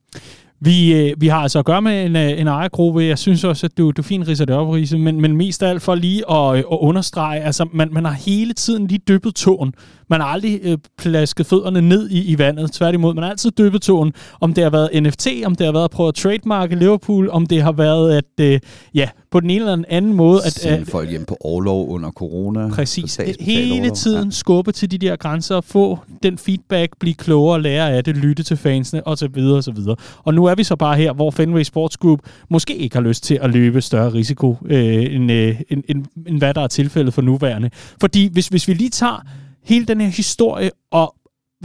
Vi, 0.61 0.95
øh, 0.95 1.15
vi 1.19 1.29
har 1.29 1.39
altså 1.39 1.59
at 1.59 1.65
gøre 1.65 1.83
med 1.83 2.05
en, 2.07 2.17
øh, 2.17 2.41
en 2.41 2.47
ejergruppe. 2.47 3.03
Jeg 3.03 3.19
synes 3.19 3.45
også, 3.45 3.67
at 3.67 3.79
du, 3.79 3.91
du 3.91 4.03
fint 4.03 4.29
ridser 4.29 4.45
det 4.45 4.55
op, 4.55 4.69
Riese, 4.69 4.99
men, 4.99 5.21
men 5.21 5.37
mest 5.37 5.63
af 5.63 5.71
alt 5.71 5.83
for 5.83 5.95
lige 5.95 6.31
at, 6.31 6.53
øh, 6.53 6.59
at 6.59 6.79
understrege, 6.81 7.41
altså 7.41 7.69
man, 7.73 7.89
man 7.93 8.05
har 8.05 8.13
hele 8.13 8.53
tiden 8.53 8.87
lige 8.87 9.01
dyppet 9.09 9.35
tåen. 9.35 9.75
Man 10.11 10.21
har 10.21 10.29
aldrig 10.29 10.61
øh, 10.63 10.79
plasket 10.99 11.47
fødderne 11.47 11.81
ned 11.81 12.11
i, 12.11 12.33
i 12.33 12.39
vandet. 12.39 12.73
Tværtimod, 12.73 13.15
man 13.15 13.23
har 13.23 13.31
altid 13.31 13.51
dyppet 13.51 13.83
tåen. 13.83 14.13
Om 14.41 14.55
det 14.55 14.65
har 14.65 14.71
været 14.71 15.03
NFT, 15.03 15.27
om 15.47 15.55
det 15.55 15.65
har 15.65 15.73
været 15.73 15.85
at 15.85 15.91
prøve 15.91 16.09
at 16.09 16.15
trademarke 16.15 16.77
Liverpool, 16.77 17.31
om 17.31 17.47
det 17.47 17.63
har 17.63 17.73
været 17.73 18.17
at, 18.17 18.45
øh, 18.45 18.61
ja, 18.95 19.09
på 19.31 19.41
den 19.41 19.51
ene 19.51 19.61
eller 19.61 19.77
den 19.77 19.85
anden 19.89 20.13
måde. 20.13 20.41
At, 20.47 20.53
Sende 20.53 20.77
at, 20.79 20.87
folk 20.87 21.11
hjem 21.11 21.25
på 21.25 21.37
overlov 21.41 21.89
under 21.91 22.11
corona. 22.11 22.69
Præcis. 22.69 23.21
Hele 23.41 23.91
tiden 23.91 24.25
ja. 24.25 24.31
skubbe 24.31 24.73
til 24.73 24.91
de 24.91 24.99
der 24.99 25.17
grænser, 25.17 25.61
få 25.61 25.99
den 26.23 26.39
feedback, 26.39 26.93
blive 27.01 27.15
klogere, 27.15 27.63
lære 27.63 27.93
af 27.93 28.05
det, 28.05 28.17
lytte 28.17 28.43
til 28.43 28.57
fansene 28.57 29.07
og 29.07 29.19
så 29.19 29.29
videre 29.29 29.57
og 29.57 29.65
så 29.65 29.73
videre. 29.73 29.97
Og 30.25 30.35
nu 30.47 30.51
er 30.51 30.55
vi 30.55 30.65
så 30.65 30.77
bare 30.77 30.97
her, 30.97 31.13
hvor 31.13 31.31
Fenway 31.31 31.63
Sports 31.63 31.97
Group 31.97 32.21
måske 32.51 32.77
ikke 32.77 32.97
har 32.97 33.03
lyst 33.03 33.25
til 33.25 33.39
at 33.43 33.51
løbe 33.51 33.81
større 33.81 34.13
risiko, 34.13 34.57
øh, 34.67 35.15
end, 35.15 35.33
øh, 35.33 35.61
end, 35.69 35.83
end, 35.89 36.05
end 36.27 36.39
hvad 36.39 36.55
der 36.55 36.61
er 36.61 36.67
tilfældet 36.67 37.15
for 37.15 37.23
nuværende. 37.23 37.71
Fordi 38.01 38.29
hvis, 38.33 38.49
hvis 38.49 38.69
vi 38.69 38.75
lige 38.75 38.91
tager 38.91 39.27
hele 39.65 39.87
den 39.87 40.01
her 40.01 40.09
historie 40.09 40.71
og 40.91 41.15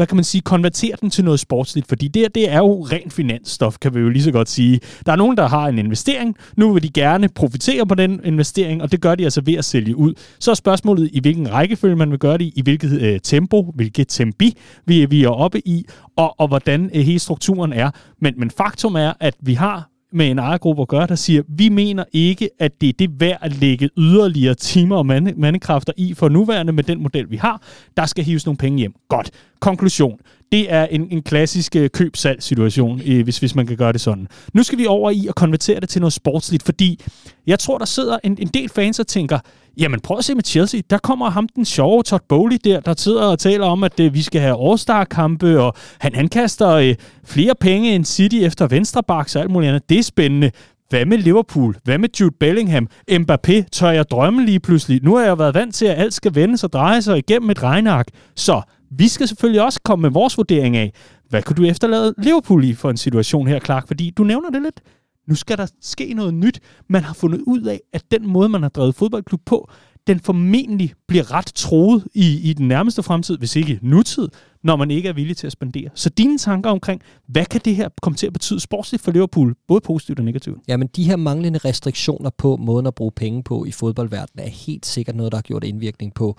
hvad 0.01 0.07
kan 0.07 0.17
man 0.17 0.23
sige, 0.23 0.41
konvertere 0.41 0.95
den 1.01 1.09
til 1.09 1.23
noget 1.23 1.39
sportsligt, 1.39 1.87
fordi 1.87 2.07
det, 2.07 2.35
det 2.35 2.51
er 2.51 2.57
jo 2.57 2.81
ren 2.81 3.11
finansstof, 3.11 3.77
kan 3.81 3.95
vi 3.95 3.99
jo 3.99 4.09
lige 4.09 4.23
så 4.23 4.31
godt 4.31 4.49
sige. 4.49 4.79
Der 5.05 5.11
er 5.11 5.15
nogen, 5.15 5.37
der 5.37 5.47
har 5.47 5.67
en 5.67 5.77
investering, 5.77 6.35
nu 6.57 6.73
vil 6.73 6.83
de 6.83 6.89
gerne 6.89 7.29
profitere 7.29 7.85
på 7.85 7.95
den 7.95 8.21
investering, 8.23 8.81
og 8.81 8.91
det 8.91 9.01
gør 9.01 9.15
de 9.15 9.23
altså 9.23 9.41
ved 9.45 9.53
at 9.53 9.65
sælge 9.65 9.95
ud. 9.95 10.13
Så 10.39 10.51
er 10.51 10.55
spørgsmålet, 10.55 11.09
i 11.13 11.19
hvilken 11.19 11.51
rækkefølge 11.51 11.95
man 11.95 12.11
vil 12.11 12.19
gøre 12.19 12.37
det, 12.37 12.51
i 12.55 12.61
hvilket 12.61 13.01
øh, 13.01 13.19
tempo, 13.23 13.71
hvilket 13.75 14.07
tempi 14.07 14.57
vi, 14.85 15.05
vi 15.05 15.23
er 15.23 15.29
oppe 15.29 15.67
i, 15.67 15.85
og, 16.15 16.39
og 16.39 16.47
hvordan 16.47 16.89
øh, 16.93 17.01
hele 17.01 17.19
strukturen 17.19 17.73
er. 17.73 17.91
Men, 18.21 18.33
men 18.37 18.51
faktum 18.51 18.95
er, 18.95 19.13
at 19.19 19.35
vi 19.41 19.53
har 19.53 19.89
med 20.13 20.31
en 20.31 20.39
ejergruppe 20.39 20.81
at 20.81 20.87
gøre, 20.87 21.07
der 21.07 21.15
siger, 21.15 21.43
vi 21.47 21.69
mener 21.69 22.03
ikke, 22.13 22.49
at 22.59 22.81
det 22.81 22.89
er 22.89 22.93
det 22.99 23.19
værd 23.19 23.37
at 23.41 23.55
lægge 23.55 23.89
yderligere 23.97 24.55
timer 24.55 24.95
og 24.95 25.05
mande, 25.05 25.33
mandekræfter 25.37 25.93
i 25.97 26.13
for 26.13 26.29
nuværende 26.29 26.73
med 26.73 26.83
den 26.83 27.03
model, 27.03 27.31
vi 27.31 27.35
har. 27.35 27.61
Der 27.97 28.05
skal 28.05 28.23
hives 28.23 28.45
nogle 28.45 28.57
penge 28.57 28.79
hjem. 28.79 28.93
Godt. 29.09 29.31
Konklusion. 29.59 30.19
Det 30.51 30.73
er 30.73 30.85
en, 30.85 31.07
en 31.11 31.21
klassisk 31.23 31.75
øh, 31.75 31.89
køb-salg-situation, 31.89 33.01
øh, 33.05 33.23
hvis, 33.23 33.39
hvis 33.39 33.55
man 33.55 33.67
kan 33.67 33.77
gøre 33.77 33.93
det 33.93 34.01
sådan. 34.01 34.27
Nu 34.53 34.63
skal 34.63 34.77
vi 34.77 34.85
over 34.85 35.11
i 35.11 35.27
at 35.29 35.35
konvertere 35.35 35.79
det 35.79 35.89
til 35.89 36.01
noget 36.01 36.13
sportsligt, 36.13 36.63
fordi 36.63 36.99
jeg 37.47 37.59
tror, 37.59 37.77
der 37.77 37.85
sidder 37.85 38.17
en, 38.23 38.37
en 38.39 38.47
del 38.47 38.69
fans 38.69 38.99
og 38.99 39.07
tænker, 39.07 39.39
jamen 39.77 39.99
prøv 39.99 40.17
at 40.17 40.25
se 40.25 40.35
med 40.35 40.43
Chelsea, 40.43 40.81
der 40.89 40.97
kommer 40.97 41.29
ham 41.29 41.47
den 41.55 41.65
sjove 41.65 42.03
Todd 42.03 42.21
Bowley 42.29 42.57
der, 42.63 42.79
der 42.79 42.93
sidder 42.97 43.23
og 43.23 43.39
taler 43.39 43.65
om, 43.65 43.83
at 43.83 43.99
øh, 43.99 44.13
vi 44.13 44.21
skal 44.21 44.41
have 44.41 44.69
All-Star-kampe, 44.69 45.59
og 45.59 45.73
han, 45.99 46.15
han 46.15 46.27
kaster 46.27 46.69
øh, 46.69 46.95
flere 47.25 47.53
penge 47.59 47.95
end 47.95 48.05
City 48.05 48.35
efter 48.35 48.67
venstrebaks 48.67 49.35
og 49.35 49.41
alt 49.41 49.51
muligt 49.51 49.67
andet. 49.67 49.89
Det 49.89 49.99
er 49.99 50.03
spændende. 50.03 50.51
Hvad 50.89 51.05
med 51.05 51.17
Liverpool? 51.17 51.75
Hvad 51.83 51.97
med 51.97 52.09
Jude 52.19 52.35
Bellingham? 52.39 52.87
Mbappé? 53.11 53.63
Tør 53.71 53.89
jeg 53.89 54.09
drømme 54.11 54.45
lige 54.45 54.59
pludselig? 54.59 55.03
Nu 55.03 55.15
har 55.15 55.23
jeg 55.23 55.39
været 55.39 55.53
vant 55.53 55.75
til, 55.75 55.85
at 55.85 55.99
alt 55.99 56.13
skal 56.13 56.35
vende 56.35 56.57
sig 56.57 56.67
og 56.67 56.73
dreje 56.73 57.01
sig 57.01 57.17
igennem 57.17 57.49
et 57.49 57.63
regnark. 57.63 58.07
Så 58.35 58.61
vi 58.91 59.07
skal 59.07 59.27
selvfølgelig 59.27 59.61
også 59.61 59.79
komme 59.83 60.01
med 60.01 60.09
vores 60.09 60.37
vurdering 60.37 60.77
af, 60.77 60.93
hvad 61.29 61.43
kunne 61.43 61.55
du 61.55 61.63
efterlade 61.63 62.13
Liverpool 62.17 62.63
i 62.63 62.73
for 62.73 62.89
en 62.89 62.97
situation 62.97 63.47
her, 63.47 63.59
Clark? 63.59 63.87
Fordi 63.87 64.09
du 64.09 64.23
nævner 64.23 64.49
det 64.49 64.61
lidt. 64.61 64.81
Nu 65.27 65.35
skal 65.35 65.57
der 65.57 65.67
ske 65.81 66.13
noget 66.13 66.33
nyt. 66.33 66.59
Man 66.89 67.03
har 67.03 67.13
fundet 67.13 67.41
ud 67.47 67.61
af, 67.61 67.81
at 67.93 68.03
den 68.11 68.27
måde, 68.27 68.49
man 68.49 68.61
har 68.61 68.69
drevet 68.69 68.95
fodboldklub 68.95 69.41
på, 69.45 69.69
den 70.07 70.19
formentlig 70.19 70.93
bliver 71.07 71.33
ret 71.33 71.51
troet 71.55 72.07
i, 72.13 72.49
i 72.49 72.53
den 72.53 72.67
nærmeste 72.67 73.03
fremtid, 73.03 73.37
hvis 73.37 73.55
ikke 73.55 73.79
nutid, 73.81 74.27
når 74.63 74.75
man 74.75 74.91
ikke 74.91 75.09
er 75.09 75.13
villig 75.13 75.37
til 75.37 75.47
at 75.47 75.53
spendere. 75.53 75.89
Så 75.95 76.09
dine 76.09 76.37
tanker 76.37 76.69
omkring, 76.69 77.01
hvad 77.27 77.45
kan 77.45 77.61
det 77.65 77.75
her 77.75 77.89
komme 78.01 78.17
til 78.17 78.27
at 78.27 78.33
betyde 78.33 78.59
sportsligt 78.59 79.03
for 79.03 79.11
Liverpool, 79.11 79.55
både 79.67 79.81
positivt 79.81 80.19
og 80.19 80.25
negativt? 80.25 80.57
Jamen, 80.67 80.89
de 80.95 81.03
her 81.03 81.15
manglende 81.15 81.59
restriktioner 81.59 82.29
på 82.37 82.57
måden 82.57 82.87
at 82.87 82.95
bruge 82.95 83.11
penge 83.11 83.43
på 83.43 83.65
i 83.65 83.71
fodboldverdenen 83.71 84.45
er 84.45 84.49
helt 84.49 84.85
sikkert 84.85 85.15
noget, 85.15 85.31
der 85.31 85.37
har 85.37 85.41
gjort 85.41 85.63
indvirkning 85.63 86.13
på 86.13 86.37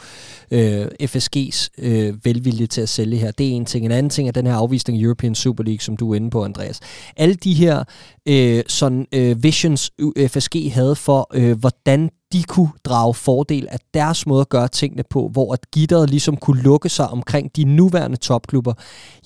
øh, 0.50 0.86
FSG's 1.02 1.68
øh, 1.78 2.24
velvilje 2.24 2.66
til 2.66 2.80
at 2.80 2.88
sælge 2.88 3.16
her. 3.16 3.30
Det 3.30 3.48
er 3.48 3.50
en 3.50 3.64
ting. 3.64 3.84
En 3.84 3.92
anden 3.92 4.10
ting 4.10 4.28
er 4.28 4.32
den 4.32 4.46
her 4.46 4.54
afvisning 4.54 4.98
af 4.98 5.04
European 5.04 5.34
Super 5.34 5.64
League, 5.64 5.80
som 5.80 5.96
du 5.96 6.12
er 6.12 6.16
inde 6.16 6.30
på, 6.30 6.44
Andreas. 6.44 6.80
Alle 7.16 7.34
de 7.34 7.54
her 7.54 7.84
øh, 8.28 8.62
sådan, 8.68 9.06
øh, 9.14 9.42
visions, 9.42 9.90
FSG 10.28 10.72
havde 10.72 10.96
for, 10.96 11.30
øh, 11.34 11.58
hvordan 11.58 12.10
de 12.32 12.42
kunne 12.42 12.70
drage 12.84 13.14
fordel 13.14 13.68
af 13.70 13.78
deres 13.94 14.26
måde 14.26 14.40
at 14.40 14.48
gøre 14.48 14.68
tingene 14.68 15.02
på, 15.10 15.28
hvor 15.32 15.52
at 15.52 15.70
gitteret 15.70 16.10
ligesom 16.10 16.36
kunne 16.36 16.62
lukke 16.62 16.88
sig 16.88 17.08
omkring 17.08 17.56
de 17.56 17.64
nuværende 17.64 18.16
topklubber, 18.16 18.72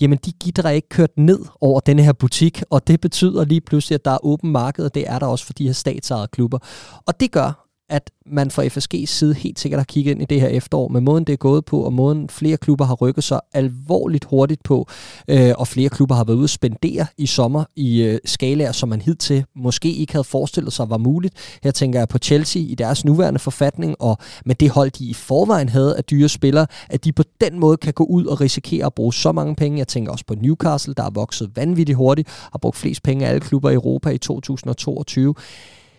jamen 0.00 0.18
de 0.24 0.32
gitter 0.32 0.62
er 0.62 0.70
ikke 0.70 0.88
kørt 0.88 1.10
ned 1.16 1.40
over 1.60 1.80
denne 1.80 2.02
her 2.02 2.12
butik, 2.12 2.62
og 2.70 2.86
det 2.86 3.00
betyder 3.00 3.44
lige 3.44 3.60
pludselig, 3.60 3.94
at 3.94 4.04
der 4.04 4.10
er 4.10 4.24
åben 4.24 4.52
marked, 4.52 4.84
og 4.84 4.94
det 4.94 5.04
er 5.06 5.18
der 5.18 5.26
også 5.26 5.46
for 5.46 5.52
de 5.52 5.66
her 5.66 5.72
statsejede 5.72 6.28
klubber. 6.28 6.58
Og 7.06 7.20
det 7.20 7.32
gør, 7.32 7.65
at 7.88 8.10
man 8.26 8.50
fra 8.50 8.64
FSG's 8.66 9.06
side 9.06 9.34
helt 9.34 9.58
sikkert 9.58 9.78
har 9.78 9.84
kigget 9.84 10.10
ind 10.10 10.22
i 10.22 10.24
det 10.24 10.40
her 10.40 10.48
efterår 10.48 10.88
med 10.88 11.00
måden, 11.00 11.24
det 11.24 11.32
er 11.32 11.36
gået 11.36 11.64
på, 11.64 11.80
og 11.80 11.92
måden 11.92 12.28
flere 12.28 12.56
klubber 12.56 12.84
har 12.84 12.94
rykket 12.94 13.24
sig 13.24 13.40
alvorligt 13.54 14.24
hurtigt 14.24 14.62
på, 14.62 14.88
øh, 15.28 15.52
og 15.58 15.68
flere 15.68 15.88
klubber 15.88 16.14
har 16.14 16.24
været 16.24 16.36
ude 16.36 16.44
at 16.44 16.50
spendere 16.50 17.06
i 17.18 17.26
sommer 17.26 17.64
i 17.76 18.02
øh, 18.02 18.18
skalaer, 18.24 18.72
som 18.72 18.88
man 18.88 19.00
hidtil 19.00 19.44
måske 19.56 19.92
ikke 19.92 20.12
havde 20.12 20.24
forestillet 20.24 20.72
sig 20.72 20.90
var 20.90 20.98
muligt. 20.98 21.58
Her 21.62 21.70
tænker 21.70 21.98
jeg 21.98 22.08
på 22.08 22.18
Chelsea 22.18 22.62
i 22.62 22.74
deres 22.74 23.04
nuværende 23.04 23.38
forfatning, 23.38 23.96
og 23.98 24.18
med 24.44 24.54
det 24.54 24.70
hold, 24.70 24.90
de 24.90 25.04
i 25.04 25.14
forvejen 25.14 25.68
havde 25.68 25.96
af 25.96 26.04
dyre 26.04 26.28
spillere, 26.28 26.66
at 26.88 27.04
de 27.04 27.12
på 27.12 27.22
den 27.40 27.60
måde 27.60 27.76
kan 27.76 27.92
gå 27.92 28.04
ud 28.04 28.24
og 28.24 28.40
risikere 28.40 28.86
at 28.86 28.94
bruge 28.94 29.14
så 29.14 29.32
mange 29.32 29.54
penge. 29.54 29.78
Jeg 29.78 29.88
tænker 29.88 30.12
også 30.12 30.24
på 30.26 30.34
Newcastle, 30.34 30.94
der 30.94 31.02
er 31.02 31.10
vokset 31.10 31.50
vanvittigt 31.56 31.96
hurtigt, 31.96 32.28
har 32.28 32.58
brugt 32.58 32.76
flest 32.76 33.02
penge 33.02 33.26
af 33.26 33.28
alle 33.28 33.40
klubber 33.40 33.70
i 33.70 33.74
Europa 33.74 34.10
i 34.10 34.18
2022. 34.18 35.34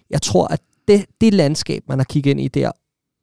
Jeg 0.09 0.21
tror, 0.21 0.47
at 0.47 0.61
det, 0.88 1.05
det 1.21 1.33
landskab, 1.33 1.83
man 1.88 1.99
har 1.99 2.03
kigget 2.03 2.31
ind 2.31 2.41
i 2.41 2.47
der, 2.47 2.71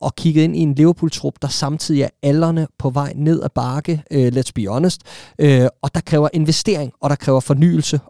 og 0.01 0.15
kigget 0.15 0.43
ind 0.43 0.57
i 0.57 0.61
en 0.61 0.75
Liverpool-trup, 0.75 1.35
der 1.43 1.49
samtidig 1.49 2.03
er 2.03 2.09
alderne 2.23 2.67
på 2.79 2.91
vej 2.91 3.13
ned 3.17 3.43
ad 3.43 3.49
bakke, 3.55 4.03
uh, 4.15 4.27
let's 4.27 4.51
be 4.55 4.67
honest, 4.67 5.03
uh, 5.43 5.67
og 5.83 5.95
der 5.95 6.01
kræver 6.07 6.29
investering, 6.33 6.93
og 7.01 7.11
der 7.11 7.17
kræver 7.17 7.41
fornyelse, 7.41 8.01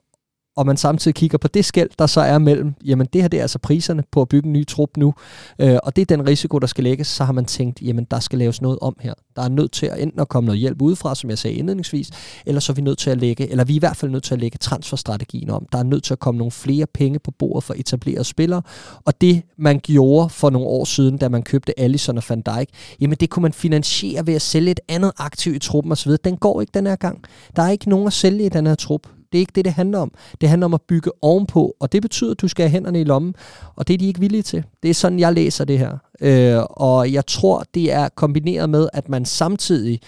og 0.57 0.66
man 0.66 0.76
samtidig 0.76 1.14
kigger 1.14 1.38
på 1.38 1.48
det 1.48 1.64
skæld, 1.64 1.90
der 1.98 2.07
så 2.07 2.20
er 2.20 2.38
mellem, 2.38 2.74
jamen 2.84 3.07
det 3.12 3.20
her 3.20 3.28
det 3.28 3.38
er 3.38 3.42
altså 3.42 3.59
priserne 3.59 4.02
på 4.12 4.22
at 4.22 4.28
bygge 4.28 4.46
en 4.46 4.52
ny 4.52 4.66
trup 4.66 4.96
nu, 4.96 5.14
øh, 5.59 5.76
og 5.82 5.96
det 5.96 6.02
er 6.02 6.16
den 6.16 6.28
risiko, 6.28 6.59
der 6.59 6.66
skal 6.66 6.84
lægges, 6.84 7.07
så 7.07 7.24
har 7.24 7.32
man 7.32 7.44
tænkt, 7.44 7.82
jamen 7.82 8.07
der 8.11 8.20
skal 8.20 8.38
laves 8.38 8.62
noget 8.62 8.78
om 8.80 8.96
her. 9.00 9.14
Der 9.36 9.42
er 9.42 9.48
nødt 9.48 9.72
til 9.72 9.86
at 9.86 10.02
enten 10.02 10.20
at 10.20 10.28
komme 10.28 10.46
noget 10.46 10.61
hjælp 10.61 10.82
udefra, 10.82 11.14
som 11.14 11.30
jeg 11.30 11.38
sagde 11.38 11.57
indledningsvis, 11.57 12.11
eller 12.46 12.61
så 12.61 12.72
er 12.72 12.74
vi 12.74 12.82
nødt 12.82 12.98
til 12.98 13.11
at 13.11 13.18
lægge, 13.18 13.50
eller 13.50 13.64
vi 13.64 13.72
er 13.72 13.76
i 13.76 13.78
hvert 13.78 13.96
fald 13.96 14.11
nødt 14.11 14.24
til 14.24 14.34
at 14.34 14.40
lægge 14.40 14.59
transferstrategien 14.59 15.50
om. 15.50 15.66
Der 15.72 15.78
er 15.78 15.82
nødt 15.82 16.05
til 16.05 16.12
at 16.12 16.18
komme 16.18 16.38
nogle 16.38 16.50
flere 16.50 16.86
penge 16.94 17.18
på 17.18 17.30
bordet 17.30 17.64
for 17.64 17.74
etablerede 17.74 18.24
spillere, 18.24 18.62
og 19.05 19.20
det 19.20 19.42
man 19.57 19.80
gjorde 19.82 20.28
for 20.28 20.50
nogle 20.50 20.68
år 20.68 20.84
siden, 20.84 21.18
da 21.18 21.28
man 21.28 21.42
købte 21.42 21.80
Allison 21.80 22.18
og 22.18 22.24
Van 22.28 22.42
Dijk, 22.42 22.68
jamen 23.00 23.16
det 23.20 23.30
kunne 23.30 23.42
man 23.42 23.52
finansiere 23.52 24.26
ved 24.26 24.34
at 24.34 24.42
sælge 24.42 24.70
et 24.70 24.80
andet 24.88 25.12
aktiv 25.18 25.55
i 25.55 25.59
truppen 25.59 25.92
osv. 25.92 26.12
Den 26.24 26.36
går 26.36 26.61
ikke 26.61 26.70
den 26.74 26.86
her 26.86 26.96
gang. 26.96 27.24
Der 27.57 27.62
er 27.62 27.70
ikke 27.70 27.88
nogen 27.88 28.07
at 28.07 28.12
sælge 28.12 28.46
i 28.46 28.48
den 28.48 28.66
her 28.66 28.74
trup. 28.74 29.07
Det 29.35 29.39
er 29.39 29.41
ikke 29.41 29.53
det, 29.55 29.64
det 29.64 29.72
handler 29.72 29.99
om. 29.99 30.12
Det 30.41 30.49
handler 30.49 30.64
om 30.64 30.74
at 30.74 30.82
bygge 30.82 31.11
ovenpå, 31.22 31.76
og 31.80 31.93
det 31.93 32.03
betyder, 32.03 32.30
at 32.30 32.41
du 32.41 32.49
skal 32.49 32.62
have 32.62 32.70
hænderne 32.70 33.01
i 33.01 33.05
lommen, 33.05 33.35
og 33.76 33.89
det 33.89 33.95
er 33.95 33.99
de 33.99 34.07
ikke 34.07 34.20
villige 34.20 34.43
til. 34.43 34.64
Det 34.82 34.91
er 34.91 34.95
sådan, 34.95 35.18
jeg 35.18 35.32
læser 35.32 35.64
det 35.64 35.78
her. 35.78 35.99
Øh, 36.20 36.62
og 36.70 37.12
jeg 37.12 37.26
tror, 37.26 37.64
det 37.74 37.93
er 37.93 38.09
kombineret 38.09 38.70
med, 38.70 38.89
at 38.93 39.09
man 39.09 39.24
samtidig 39.24 40.01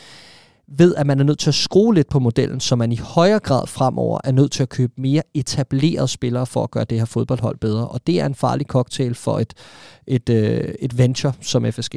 ved, 0.69 0.95
at 0.95 1.07
man 1.07 1.21
er 1.21 1.25
nødt 1.25 1.39
til 1.39 1.51
at 1.51 1.55
skrue 1.55 1.95
lidt 1.95 2.09
på 2.09 2.19
modellen, 2.19 2.61
så 2.61 2.77
man 2.77 2.93
i 2.93 2.97
højere 2.97 3.39
grad 3.39 3.67
fremover 3.67 4.19
er 4.25 4.33
nødt 4.33 4.53
til 4.53 4.63
at 4.63 4.69
købe 4.69 4.93
mere 4.97 5.23
etablerede 5.35 6.09
spillere 6.09 6.47
for 6.47 6.63
at 6.63 6.71
gøre 6.71 6.85
det 6.85 6.99
her 6.99 7.05
fodboldhold 7.05 7.59
bedre. 7.59 7.89
Og 7.89 8.07
det 8.07 8.21
er 8.21 8.27
en 8.27 8.35
farlig 8.35 8.67
cocktail 8.67 9.15
for 9.15 9.39
et, 9.39 9.55
et, 10.07 10.29
øh, 10.29 10.75
et 10.81 10.99
venture 10.99 11.33
som 11.41 11.73
FSG. 11.73 11.95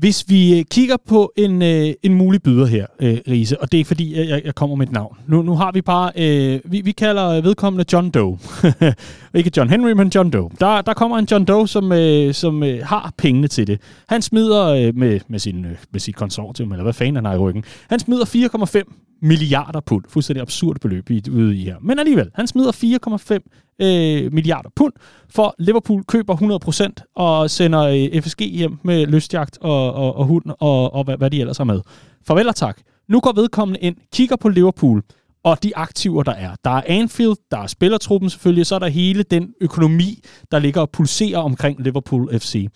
Hvis 0.00 0.24
vi 0.28 0.58
øh, 0.58 0.64
kigger 0.70 0.96
på 1.08 1.32
en, 1.36 1.62
øh, 1.62 1.94
en 2.02 2.14
mulig 2.14 2.42
byder 2.42 2.66
her, 2.66 2.86
øh, 3.00 3.18
Riese, 3.28 3.60
og 3.60 3.72
det 3.72 3.80
er 3.80 3.84
fordi, 3.84 4.28
jeg, 4.30 4.42
jeg 4.44 4.54
kommer 4.54 4.76
med 4.76 4.86
et 4.86 4.92
navn. 4.92 5.16
Nu, 5.26 5.42
nu 5.42 5.54
har 5.54 5.72
vi 5.72 5.82
bare, 5.82 6.12
øh, 6.16 6.60
vi, 6.64 6.80
vi 6.80 6.92
kalder 6.92 7.40
vedkommende 7.40 7.84
John 7.92 8.10
Doe. 8.10 8.38
Ikke 9.34 9.50
John 9.56 9.70
Henry, 9.70 9.90
men 9.90 10.10
John 10.14 10.30
Doe. 10.30 10.50
Der, 10.60 10.82
der 10.82 10.94
kommer 10.94 11.18
en 11.18 11.28
John 11.30 11.44
Doe, 11.44 11.68
som, 11.68 11.92
øh, 11.92 12.34
som 12.34 12.62
øh, 12.62 12.86
har 12.86 13.12
pengene 13.18 13.48
til 13.48 13.66
det. 13.66 13.80
Han 14.08 14.22
smider 14.22 14.66
øh, 14.66 14.96
med, 14.96 15.20
med, 15.28 15.38
sin, 15.38 15.64
øh, 15.64 15.76
med 15.90 16.00
sit 16.00 16.16
konsortium, 16.16 16.72
eller 16.72 16.82
hvad 16.82 16.92
fanden 16.92 17.14
han 17.14 17.24
har 17.24 17.34
i 17.34 17.38
ryggen, 17.38 17.64
han 17.90 17.98
smider 17.98 18.24
4,5 18.84 19.18
milliarder 19.22 19.80
pund. 19.80 20.04
Fuldstændig 20.08 20.42
absurd 20.42 20.76
beløb 20.80 21.10
i, 21.10 21.22
ude 21.30 21.56
i 21.56 21.64
her. 21.64 21.76
Men 21.80 21.98
alligevel, 21.98 22.30
han 22.34 22.46
smider 22.46 22.72
4,5 23.80 23.86
øh, 23.86 24.32
milliarder 24.32 24.70
pund, 24.76 24.92
for 25.28 25.54
Liverpool 25.58 26.04
køber 26.04 26.36
100% 26.98 27.12
og 27.14 27.50
sender 27.50 27.80
øh, 27.80 28.22
FSG 28.22 28.40
hjem 28.40 28.78
med 28.82 29.06
lystjagt 29.06 29.58
og, 29.60 29.92
og, 29.94 30.16
og 30.16 30.26
hund 30.26 30.44
og, 30.60 30.94
og 30.94 31.04
hvad, 31.04 31.16
hvad 31.16 31.30
de 31.30 31.40
ellers 31.40 31.58
har 31.58 31.64
med. 31.64 31.80
Farvel 32.26 32.48
og 32.48 32.56
tak. 32.56 32.80
Nu 33.08 33.20
går 33.20 33.32
vedkommende 33.32 33.80
ind, 33.80 33.96
kigger 34.12 34.36
på 34.36 34.48
Liverpool, 34.48 35.02
og 35.44 35.62
de 35.62 35.76
aktiver, 35.76 36.22
der 36.22 36.32
er. 36.32 36.54
Der 36.64 36.70
er 36.70 36.82
Anfield, 36.86 37.36
der 37.50 37.58
er 37.58 37.66
spillertruppen 37.66 38.30
selvfølgelig, 38.30 38.66
så 38.66 38.74
er 38.74 38.78
der 38.78 38.88
hele 38.88 39.22
den 39.22 39.54
økonomi, 39.60 40.22
der 40.50 40.58
ligger 40.58 40.80
og 40.80 40.90
pulserer 40.90 41.38
omkring 41.38 41.80
Liverpool 41.80 42.38
FC 42.38 42.68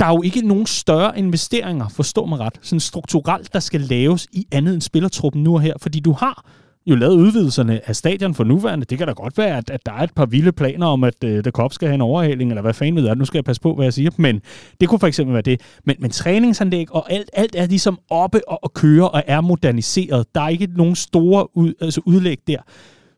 der 0.00 0.06
er 0.06 0.10
jo 0.10 0.22
ikke 0.22 0.48
nogen 0.48 0.66
større 0.66 1.18
investeringer, 1.18 1.88
forstå 1.88 2.26
mig 2.26 2.38
ret, 2.38 2.58
sådan 2.62 2.80
strukturelt, 2.80 3.52
der 3.52 3.60
skal 3.60 3.80
laves 3.80 4.26
i 4.32 4.46
andet 4.52 4.74
end 4.74 4.82
spillertruppen 4.82 5.42
nu 5.42 5.54
og 5.54 5.60
her, 5.60 5.74
fordi 5.80 6.00
du 6.00 6.12
har 6.12 6.44
jo 6.90 6.96
lavet 6.96 7.14
udvidelserne 7.14 7.88
af 7.88 7.96
stadion 7.96 8.34
for 8.34 8.44
nuværende. 8.44 8.84
Det 8.84 8.98
kan 8.98 9.06
da 9.06 9.12
godt 9.12 9.38
være, 9.38 9.56
at, 9.56 9.70
at 9.70 9.86
der 9.86 9.92
er 9.92 10.02
et 10.02 10.14
par 10.14 10.26
vilde 10.26 10.52
planer 10.52 10.86
om, 10.86 11.04
at 11.04 11.24
uh, 11.24 11.30
The 11.30 11.50
Cop 11.50 11.72
skal 11.72 11.88
have 11.88 11.94
en 11.94 12.00
overhaling, 12.00 12.50
eller 12.50 12.62
hvad 12.62 12.74
fanden 12.74 12.96
ved 12.96 13.04
jeg. 13.06 13.16
Nu 13.16 13.24
skal 13.24 13.38
jeg 13.38 13.44
passe 13.44 13.62
på, 13.62 13.74
hvad 13.74 13.86
jeg 13.86 13.92
siger. 13.92 14.10
Men 14.16 14.40
det 14.80 14.88
kunne 14.88 14.98
for 14.98 15.06
eksempel 15.06 15.32
være 15.32 15.42
det. 15.42 15.60
Men, 15.84 15.96
men 15.98 16.10
træningsanlæg 16.10 16.94
og 16.94 17.12
alt, 17.12 17.30
alt 17.32 17.54
er 17.54 17.66
ligesom 17.66 17.98
oppe 18.10 18.48
og, 18.48 18.64
og 18.64 18.74
køre 18.74 19.10
og 19.10 19.22
er 19.26 19.40
moderniseret. 19.40 20.34
Der 20.34 20.40
er 20.40 20.48
ikke 20.48 20.68
nogen 20.76 20.94
store 20.94 21.56
ud, 21.56 21.74
altså 21.80 22.00
udlæg 22.04 22.38
der. 22.46 22.58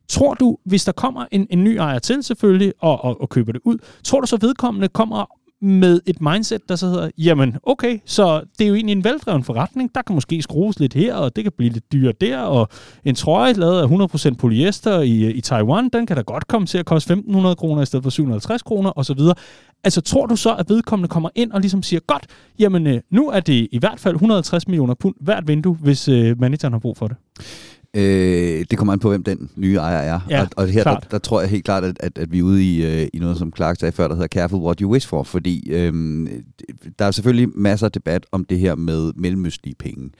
Tror 0.09 0.35
du, 0.35 0.59
hvis 0.65 0.85
der 0.85 0.93
kommer 0.93 1.25
en, 1.31 1.47
en 1.51 1.65
ny 1.65 1.77
ejer 1.77 1.99
til 1.99 2.23
selvfølgelig, 2.23 2.73
og, 2.81 3.05
og, 3.05 3.21
og 3.21 3.29
køber 3.29 3.53
det 3.53 3.61
ud, 3.65 3.79
tror 4.05 4.21
du 4.21 4.27
så 4.27 4.39
vedkommende 4.41 4.89
kommer 4.89 5.42
med 5.63 6.01
et 6.07 6.21
mindset, 6.21 6.69
der 6.69 6.77
så 6.77 6.87
hedder, 6.87 7.11
jamen 7.19 7.57
okay, 7.63 7.99
så 8.05 8.41
det 8.59 8.65
er 8.65 8.69
jo 8.69 8.75
egentlig 8.75 8.97
en 8.97 9.05
veldreven 9.05 9.45
forretning. 9.45 9.95
Der 9.95 10.03
kan 10.03 10.15
måske 10.15 10.43
skrues 10.43 10.81
lidt 10.81 10.95
her, 10.95 11.15
og 11.15 11.37
det 11.37 11.45
kan 11.45 11.53
blive 11.57 11.73
lidt 11.73 11.93
dyrt 11.93 12.21
der, 12.21 12.39
og 12.39 12.69
en 13.05 13.15
trøje 13.15 13.53
lavet 13.53 13.83
af 13.83 14.31
100% 14.33 14.35
polyester 14.35 15.01
i, 15.01 15.31
i 15.31 15.41
Taiwan, 15.41 15.89
den 15.89 16.07
kan 16.07 16.17
da 16.17 16.23
godt 16.23 16.49
komme 16.49 16.67
til 16.67 16.79
at 16.79 16.87
koste 16.87 17.15
1.500 17.15 17.55
kroner 17.55 17.83
i 17.83 17.87
stedet 17.87 18.03
for 18.03 18.11
750 18.11 18.63
kroner 18.63 18.99
osv. 18.99 19.21
Altså 19.85 20.01
tror 20.01 20.27
du 20.27 20.37
så, 20.37 20.55
at 20.55 20.71
vedkommende 20.71 21.09
kommer 21.09 21.29
ind 21.35 21.53
og 21.53 21.61
ligesom 21.61 21.83
siger, 21.83 22.01
godt, 22.01 22.27
jamen 22.59 22.87
øh, 22.87 23.01
nu 23.11 23.31
er 23.31 23.41
det 23.41 23.69
i 23.73 23.79
hvert 23.79 24.01
fald 24.01 24.15
150 24.15 24.69
millioner 24.69 24.95
pund 24.95 25.15
hvert 25.21 25.49
vindue, 25.49 25.75
hvis 25.75 26.09
øh, 26.09 26.41
manageren 26.41 26.73
har 26.73 26.81
brug 26.81 26.97
for 26.97 27.09
det? 27.09 27.17
Øh, 27.97 28.65
det 28.71 28.79
kommer 28.79 28.93
an 28.93 28.99
på, 28.99 29.09
hvem 29.09 29.23
den 29.23 29.51
nye 29.57 29.77
ejer 29.77 29.99
er. 29.99 30.21
Ja, 30.31 30.41
og, 30.41 30.49
og 30.57 30.69
her, 30.69 30.85
der, 30.85 30.97
der 30.97 31.19
tror 31.19 31.41
jeg 31.41 31.51
helt 31.51 31.65
klart, 31.65 31.85
at, 31.85 31.97
at, 32.01 32.19
at 32.19 32.33
vi 32.33 32.39
er 32.39 32.43
ude 32.43 32.65
i, 32.65 32.85
øh, 32.85 33.09
i 33.13 33.19
noget, 33.19 33.39
som 33.39 33.53
Clark 33.57 33.81
sagde 33.81 33.93
før, 33.93 34.09
der 34.09 34.15
hedder 34.15 34.29
Careful 34.29 34.61
What 34.61 34.79
You 34.79 34.93
Wish 34.93 35.09
For, 35.09 35.23
fordi 35.23 35.71
øh, 35.71 35.93
der 36.99 37.05
er 37.05 37.11
selvfølgelig 37.11 37.49
masser 37.55 37.87
af 37.87 37.93
debat 37.93 38.27
om 38.33 38.45
det 38.45 38.59
her 38.59 38.75
med 38.75 39.13
mellemøstlige 39.17 39.75
penge. 39.79 40.11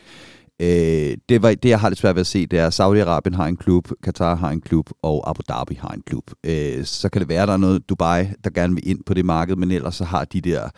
Øh, 0.61 1.17
det, 1.29 1.43
var, 1.43 1.55
det, 1.55 1.69
jeg 1.69 1.81
har 1.81 1.89
lidt 1.89 1.99
svært 1.99 2.15
ved 2.15 2.21
at 2.21 2.27
se, 2.27 2.47
det 2.47 2.59
er, 2.59 2.67
at 2.67 2.81
Saudi-Arabien 2.81 3.37
har 3.37 3.47
en 3.47 3.57
klub, 3.57 3.89
Qatar 4.05 4.35
har 4.35 4.51
en 4.51 4.61
klub, 4.61 4.91
og 5.03 5.31
Abu 5.31 5.43
Dhabi 5.49 5.75
har 5.75 5.89
en 5.89 6.03
klub. 6.07 6.31
Øh, 6.47 6.85
så 6.85 7.09
kan 7.09 7.21
det 7.21 7.29
være, 7.29 7.43
at 7.43 7.49
der 7.49 7.55
er 7.55 7.59
noget 7.59 7.89
Dubai, 7.89 8.25
der 8.45 8.51
gerne 8.51 8.75
vil 8.75 8.89
ind 8.89 8.99
på 9.07 9.15
det 9.15 9.25
marked, 9.25 9.57
men 9.57 9.71
ellers 9.71 9.95
så 9.95 10.05
har 10.05 10.25
de 10.25 10.41
der 10.41 10.69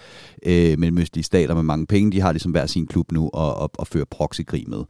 øh, 0.46 0.78
mellemøstlige 0.78 1.24
stater 1.24 1.54
med 1.54 1.62
mange 1.62 1.86
penge, 1.86 2.12
de 2.12 2.20
har 2.20 2.32
ligesom 2.32 2.50
hver 2.50 2.66
sin 2.66 2.86
klub 2.86 3.12
nu 3.12 3.30
og, 3.32 3.54
og, 3.54 3.70
og 3.74 3.86
fører 3.86 4.04
proxykrig 4.10 4.64
med. 4.68 4.84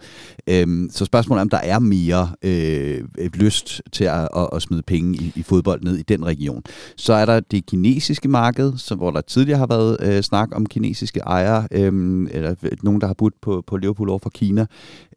Øh, 0.47 0.91
så 0.91 1.05
spørgsmålet 1.05 1.41
er, 1.41 1.43
om 1.43 1.49
der 1.49 1.59
er 1.59 1.79
mere 1.79 2.29
øh, 2.43 3.05
lyst 3.35 3.83
til 3.93 4.05
at, 4.05 4.29
at, 4.37 4.49
at 4.53 4.63
smide 4.63 4.83
penge 4.83 5.19
i, 5.19 5.33
i 5.37 5.43
fodbold 5.43 5.83
ned 5.83 5.97
i 5.97 6.03
den 6.03 6.27
region. 6.27 6.63
Så 6.97 7.13
er 7.13 7.25
der 7.25 7.41
det 7.41 7.67
kinesiske 7.67 8.29
marked, 8.29 8.73
så, 8.77 8.95
hvor 8.95 9.11
der 9.11 9.21
tidligere 9.21 9.59
har 9.59 9.67
været 9.67 9.97
øh, 10.01 10.23
snak 10.23 10.49
om 10.53 10.67
kinesiske 10.67 11.21
ejere, 11.21 11.69
øh, 11.71 12.29
eller 12.31 12.55
nogen, 12.83 13.01
der 13.01 13.07
har 13.07 13.15
budt 13.15 13.35
på, 13.43 13.65
på 13.67 13.77
Liverpool 13.77 14.09
over 14.09 14.19
for 14.19 14.31
Kina. 14.31 14.67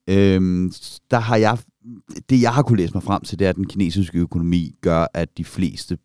Øhm, 0.08 0.72
der 1.12 1.20
har 1.20 1.36
jeg, 1.36 1.58
det 2.30 2.42
jeg 2.42 2.54
har 2.54 2.62
kunne 2.62 2.78
læse 2.78 2.94
mig 2.94 3.04
frem 3.04 3.22
til, 3.22 3.40
det 3.40 3.46
er, 3.46 3.50
at 3.50 3.56
den 3.56 3.68
kinesiske 3.68 4.20
økonomi 4.20 4.76
gør, 4.82 5.08
at 5.14 5.38
de 5.38 5.46
fleste 5.46 5.98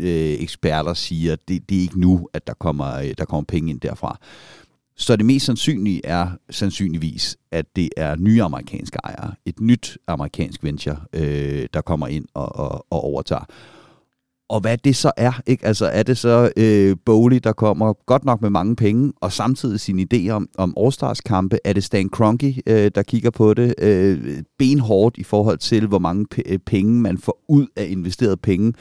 øh, 0.00 0.36
eksperter 0.40 0.94
siger, 0.94 1.32
at 1.32 1.48
det, 1.48 1.68
det 1.68 1.76
er 1.76 1.82
ikke 1.82 2.00
nu, 2.00 2.28
at 2.32 2.46
der 2.46 2.54
kommer, 2.54 2.94
øh, 2.96 3.14
der 3.18 3.24
kommer 3.24 3.44
penge 3.48 3.70
ind 3.70 3.80
derfra. 3.80 4.18
Så 4.96 5.16
det 5.16 5.26
mest 5.26 5.46
sandsynlige 5.46 6.06
er 6.06 6.30
sandsynligvis, 6.50 7.36
at 7.50 7.76
det 7.76 7.88
er 7.96 8.16
nye 8.16 8.42
amerikanske 8.42 8.98
ejere, 9.04 9.34
et 9.46 9.60
nyt 9.60 9.98
amerikansk 10.06 10.64
venture, 10.64 10.96
øh, 11.12 11.68
der 11.74 11.80
kommer 11.80 12.06
ind 12.06 12.26
og, 12.34 12.56
og, 12.56 12.86
og 12.90 13.04
overtager 13.04 13.44
og 14.50 14.60
hvad 14.60 14.78
det 14.78 14.96
så 14.96 15.12
er. 15.16 15.32
Ikke? 15.46 15.66
Altså 15.66 15.86
er 15.86 16.02
det 16.02 16.18
så 16.18 16.50
øh, 16.56 16.96
Bowley, 17.04 17.40
der 17.44 17.52
kommer 17.52 17.92
godt 18.06 18.24
nok 18.24 18.42
med 18.42 18.50
mange 18.50 18.76
penge, 18.76 19.12
og 19.20 19.32
samtidig 19.32 19.80
sin 19.80 20.06
idé 20.14 20.30
om, 20.30 20.48
om 20.58 20.74
All-Stars-kampe? 20.80 21.58
Er 21.64 21.72
det 21.72 21.84
Stan 21.84 22.08
Kroenke, 22.08 22.62
øh, 22.66 22.90
der 22.94 23.02
kigger 23.02 23.30
på 23.30 23.54
det 23.54 23.74
øh, 23.78 24.42
benhårdt 24.58 25.18
i 25.18 25.24
forhold 25.24 25.58
til, 25.58 25.86
hvor 25.86 25.98
mange 25.98 26.26
penge 26.66 27.00
man 27.00 27.18
får 27.18 27.44
ud 27.48 27.66
af 27.76 27.86
investeret 27.90 28.40
penge? 28.40 28.72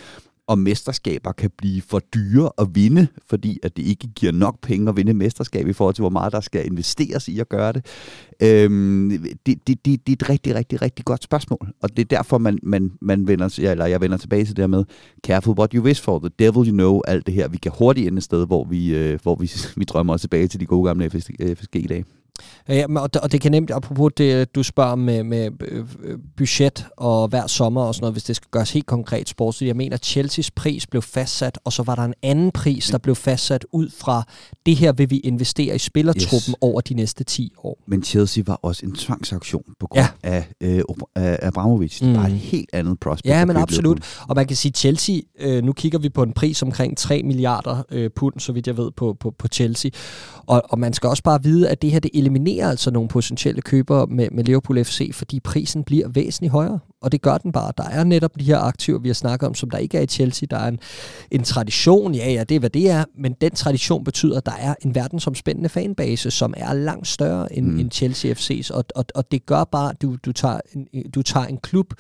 Og 0.50 0.60
mesterskaber 0.60 1.32
kan 1.32 1.52
blive 1.58 1.82
for 1.82 2.00
dyre 2.00 2.50
at 2.58 2.68
vinde, 2.74 3.08
fordi 3.30 3.60
at 3.64 3.78
det 3.78 3.84
ikke 3.84 4.08
giver 4.08 4.32
nok 4.32 4.62
penge 4.62 4.89
at 4.89 4.97
vinde 4.97 5.14
mesterskab 5.14 5.68
i 5.68 5.74
forhold 5.74 5.95
til, 5.95 6.02
hvor 6.02 6.10
meget 6.10 6.34
der 6.34 6.41
skal 6.41 6.66
investeres 6.66 7.28
i 7.28 7.39
at 7.39 7.50
gøre 7.50 7.74
det. 7.74 7.86
Øhm, 8.41 9.10
det, 9.45 9.68
det, 9.68 9.86
det, 9.86 9.86
det 9.86 10.10
er 10.10 10.14
et 10.14 10.30
rigtig, 10.30 10.56
rigtig, 10.56 10.82
rigtig 10.82 11.06
godt 11.06 11.24
spørgsmål, 11.24 11.74
og 11.82 11.97
det 11.97 12.00
er 12.00 12.18
derfor, 12.18 12.38
man, 12.38 12.60
man, 12.64 12.91
man 13.02 13.28
vender, 13.28 13.60
eller 13.60 13.86
jeg 13.86 14.02
vender 14.02 14.18
tilbage 14.18 14.45
til 14.45 14.56
det 14.56 14.62
her 14.62 14.68
med, 14.68 14.84
careful 15.28 15.60
what 15.60 15.72
you 15.72 15.84
wish 15.84 16.04
for, 16.04 16.20
the 16.20 16.30
devil 16.39 16.68
you 16.68 16.74
know, 16.74 17.02
alt 17.08 17.26
det 17.26 17.34
her. 17.34 17.47
Vi 17.47 17.58
kan 17.58 17.72
hurtigt 17.80 18.08
ende 18.08 18.18
et 18.18 18.24
sted, 18.24 18.47
hvor 18.47 18.64
vi, 18.64 18.95
øh, 18.95 19.20
hvor 19.24 19.36
vi, 19.36 19.52
vi 19.80 19.84
drømmer 19.84 20.14
os 20.14 20.22
tilbage 20.22 20.47
til 20.47 20.60
de 20.60 20.66
gode 20.66 20.88
gamle 20.88 21.10
FSG-dage. 21.10 22.06
Ja, 22.70 22.86
og 22.96 23.14
det, 23.14 23.22
og 23.22 23.32
det 23.32 23.42
kan 23.42 23.52
nemt, 23.52 23.72
apropos 23.72 24.12
det, 24.18 24.56
du 24.56 24.64
spørger 24.64 24.96
med, 24.96 25.24
med 25.24 25.52
øh, 25.62 26.18
budget 26.38 26.86
og 26.98 27.28
hver 27.28 27.48
sommer 27.48 27.82
og 27.82 27.96
sådan 27.96 28.04
noget, 28.04 28.14
hvis 28.14 28.24
det 28.24 28.36
skal 28.36 28.48
gøres 28.52 28.72
helt 28.72 28.86
konkret 28.86 29.30
sportsligt. 29.30 29.68
Jeg 29.68 29.76
mener, 29.76 29.98
Chelseas 29.98 30.52
pris 30.52 30.88
blev 30.88 31.02
fastsat, 31.02 31.60
og 31.64 31.74
så 31.74 31.84
var 31.84 31.96
der 31.96 32.04
en 32.04 32.14
anden 32.24 32.52
pris, 32.52 32.88
der 32.88 32.98
blev 32.98 33.16
fastsat 33.16 33.66
ud 33.72 33.90
fra, 33.90 34.24
det 34.66 34.76
her 34.76 34.92
vil 34.92 35.10
vi 35.10 35.18
investere 35.18 35.76
i 35.76 35.80
spillertruppen 35.80 36.52
yes. 36.52 36.56
over 36.62 36.82
de 36.82 36.94
næste 36.94 37.24
10 37.24 37.54
år. 37.64 37.84
Men 37.88 38.04
Chelsea 38.04 38.44
var 38.48 38.60
også 38.64 38.86
en 38.86 38.96
tvangsaktion 38.96 39.64
på 39.80 39.88
grund 39.88 40.08
ja. 40.24 40.30
af, 40.30 40.48
øh, 40.62 40.82
Abramovic. 41.42 42.02
Mm. 42.02 42.08
Det 42.08 42.18
var 42.18 42.26
et 42.26 42.32
helt 42.32 42.70
andet 42.74 43.00
prospect. 43.00 43.26
Ja, 43.26 43.46
men 43.46 43.58
absolut. 43.58 44.04
Og 44.28 44.36
man 44.36 44.48
kan 44.48 44.56
sige, 44.56 44.72
Chelsea, 44.72 45.16
øh, 45.40 45.64
nu 45.64 45.74
kigger 45.74 46.00
vi 46.00 46.10
på 46.10 46.24
en 46.24 46.34
pris 46.34 46.62
omkring 46.62 46.98
3 46.98 47.24
milliarder 47.24 47.84
øh, 47.92 48.10
pund, 48.16 48.40
så 48.40 48.52
vidt 48.52 48.68
jeg 48.68 48.78
ved, 48.78 48.92
på, 48.92 49.18
på, 49.20 49.32
på 49.40 49.48
Chelsea. 49.48 49.92
Og, 50.50 50.64
og 50.70 50.80
man 50.80 50.93
skal 50.93 51.10
også 51.10 51.24
bare 51.24 51.43
vide, 51.43 51.70
at 51.70 51.82
det 51.82 51.91
her, 51.91 52.00
det 52.00 52.12
eliminerer 52.14 52.70
altså 52.70 52.91
nogle 52.91 53.10
potentielle 53.10 53.62
købere 53.62 54.08
med, 54.08 54.28
med 54.32 54.43
Liverpool 54.43 54.84
FC, 54.84 55.10
fordi 55.14 55.39
prisen 55.39 55.84
bliver 55.84 56.08
væsentligt 56.08 56.52
højere, 56.52 56.80
og 57.02 57.12
det 57.12 57.22
gør 57.22 57.38
den 57.38 57.52
bare. 57.52 57.72
Der 57.78 57.84
er 57.84 58.04
netop 58.04 58.39
de 58.39 58.43
her 58.43 58.58
aktiver, 58.58 59.00
vi 59.00 59.10
har 59.10 59.14
snakket 59.14 59.47
om, 59.47 59.56
som 59.56 59.70
der 59.70 59.78
ikke 59.78 59.97
er 59.97 60.02
i 60.02 60.08
Chelsea. 60.08 60.47
Der 60.50 60.58
er 60.58 60.68
en, 60.68 60.80
en 61.32 61.43
tradition, 61.43 62.16
ja 62.16 62.32
ja, 62.32 62.43
det 62.43 62.56
er 62.56 62.60
hvad 62.60 62.70
det 62.70 62.89
er, 62.89 63.04
men 63.18 63.36
den 63.41 63.52
tradition 63.52 64.04
betyder, 64.04 64.38
at 64.38 64.45
der 64.45 64.56
er 64.60 64.76
en 64.82 64.95
verdensomspændende 64.95 65.70
fanbase, 65.70 66.32
som 66.32 66.54
er 66.58 66.74
langt 66.74 67.08
større 67.08 67.58
end, 67.58 67.66
mm. 67.66 67.80
end 67.80 67.91
Chelsea 67.91 68.34
FC's, 68.34 68.74
og, 68.74 68.86
og, 68.95 69.06
og 69.16 69.32
det 69.32 69.45
gør 69.45 69.64
bare, 69.64 69.89
at 69.89 70.02
du, 70.02 70.16
du, 70.26 70.32
tager 70.32 70.60
en, 70.74 70.88
du 71.12 71.22
tager 71.22 71.45
en 71.45 71.58
klub, 71.58 71.93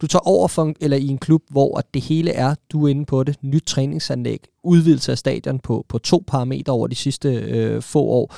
du 0.00 0.06
tager 0.06 0.28
over 0.28 0.48
for, 0.48 0.72
eller 0.80 0.96
i 0.96 1.06
en 1.06 1.18
klub, 1.18 1.42
hvor 1.50 1.82
det 1.94 2.02
hele 2.02 2.30
er, 2.30 2.54
du 2.72 2.84
er 2.84 2.88
inde 2.88 3.04
på 3.04 3.24
det, 3.24 3.36
nyt 3.42 3.64
træningsanlæg, 3.66 4.38
udvidelse 4.64 5.12
af 5.12 5.18
stadion 5.18 5.58
på, 5.58 5.84
på 5.88 5.98
to 5.98 6.24
parametre 6.26 6.72
over 6.72 6.86
de 6.86 6.94
sidste 6.94 7.28
øh, 7.28 7.82
få 7.82 8.00
år, 8.00 8.34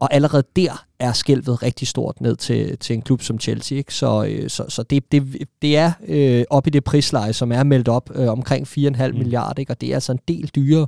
og 0.00 0.14
allerede 0.14 0.42
der 0.56 0.86
er 0.98 1.12
skælvet 1.12 1.62
rigtig 1.62 1.88
stort 1.88 2.20
ned 2.20 2.36
til, 2.36 2.78
til 2.78 2.94
en 2.94 3.02
klub 3.02 3.22
som 3.22 3.40
Chelsea. 3.40 3.78
Ikke? 3.78 3.94
Så, 3.94 4.24
øh, 4.24 4.50
så, 4.50 4.64
så 4.68 4.82
det, 4.82 5.12
det, 5.12 5.36
det 5.62 5.76
er 5.76 5.92
øh, 6.08 6.44
op 6.50 6.66
i 6.66 6.70
det 6.70 6.84
prisleje, 6.84 7.32
som 7.32 7.52
er 7.52 7.62
meldt 7.62 7.88
op 7.88 8.10
øh, 8.14 8.28
omkring 8.28 8.68
4,5 8.68 9.06
mm. 9.06 9.18
milliarder, 9.18 9.60
ikke? 9.60 9.72
og 9.72 9.80
det 9.80 9.90
er 9.90 9.94
altså 9.94 10.12
en 10.12 10.18
del 10.28 10.50
dyrere 10.54 10.86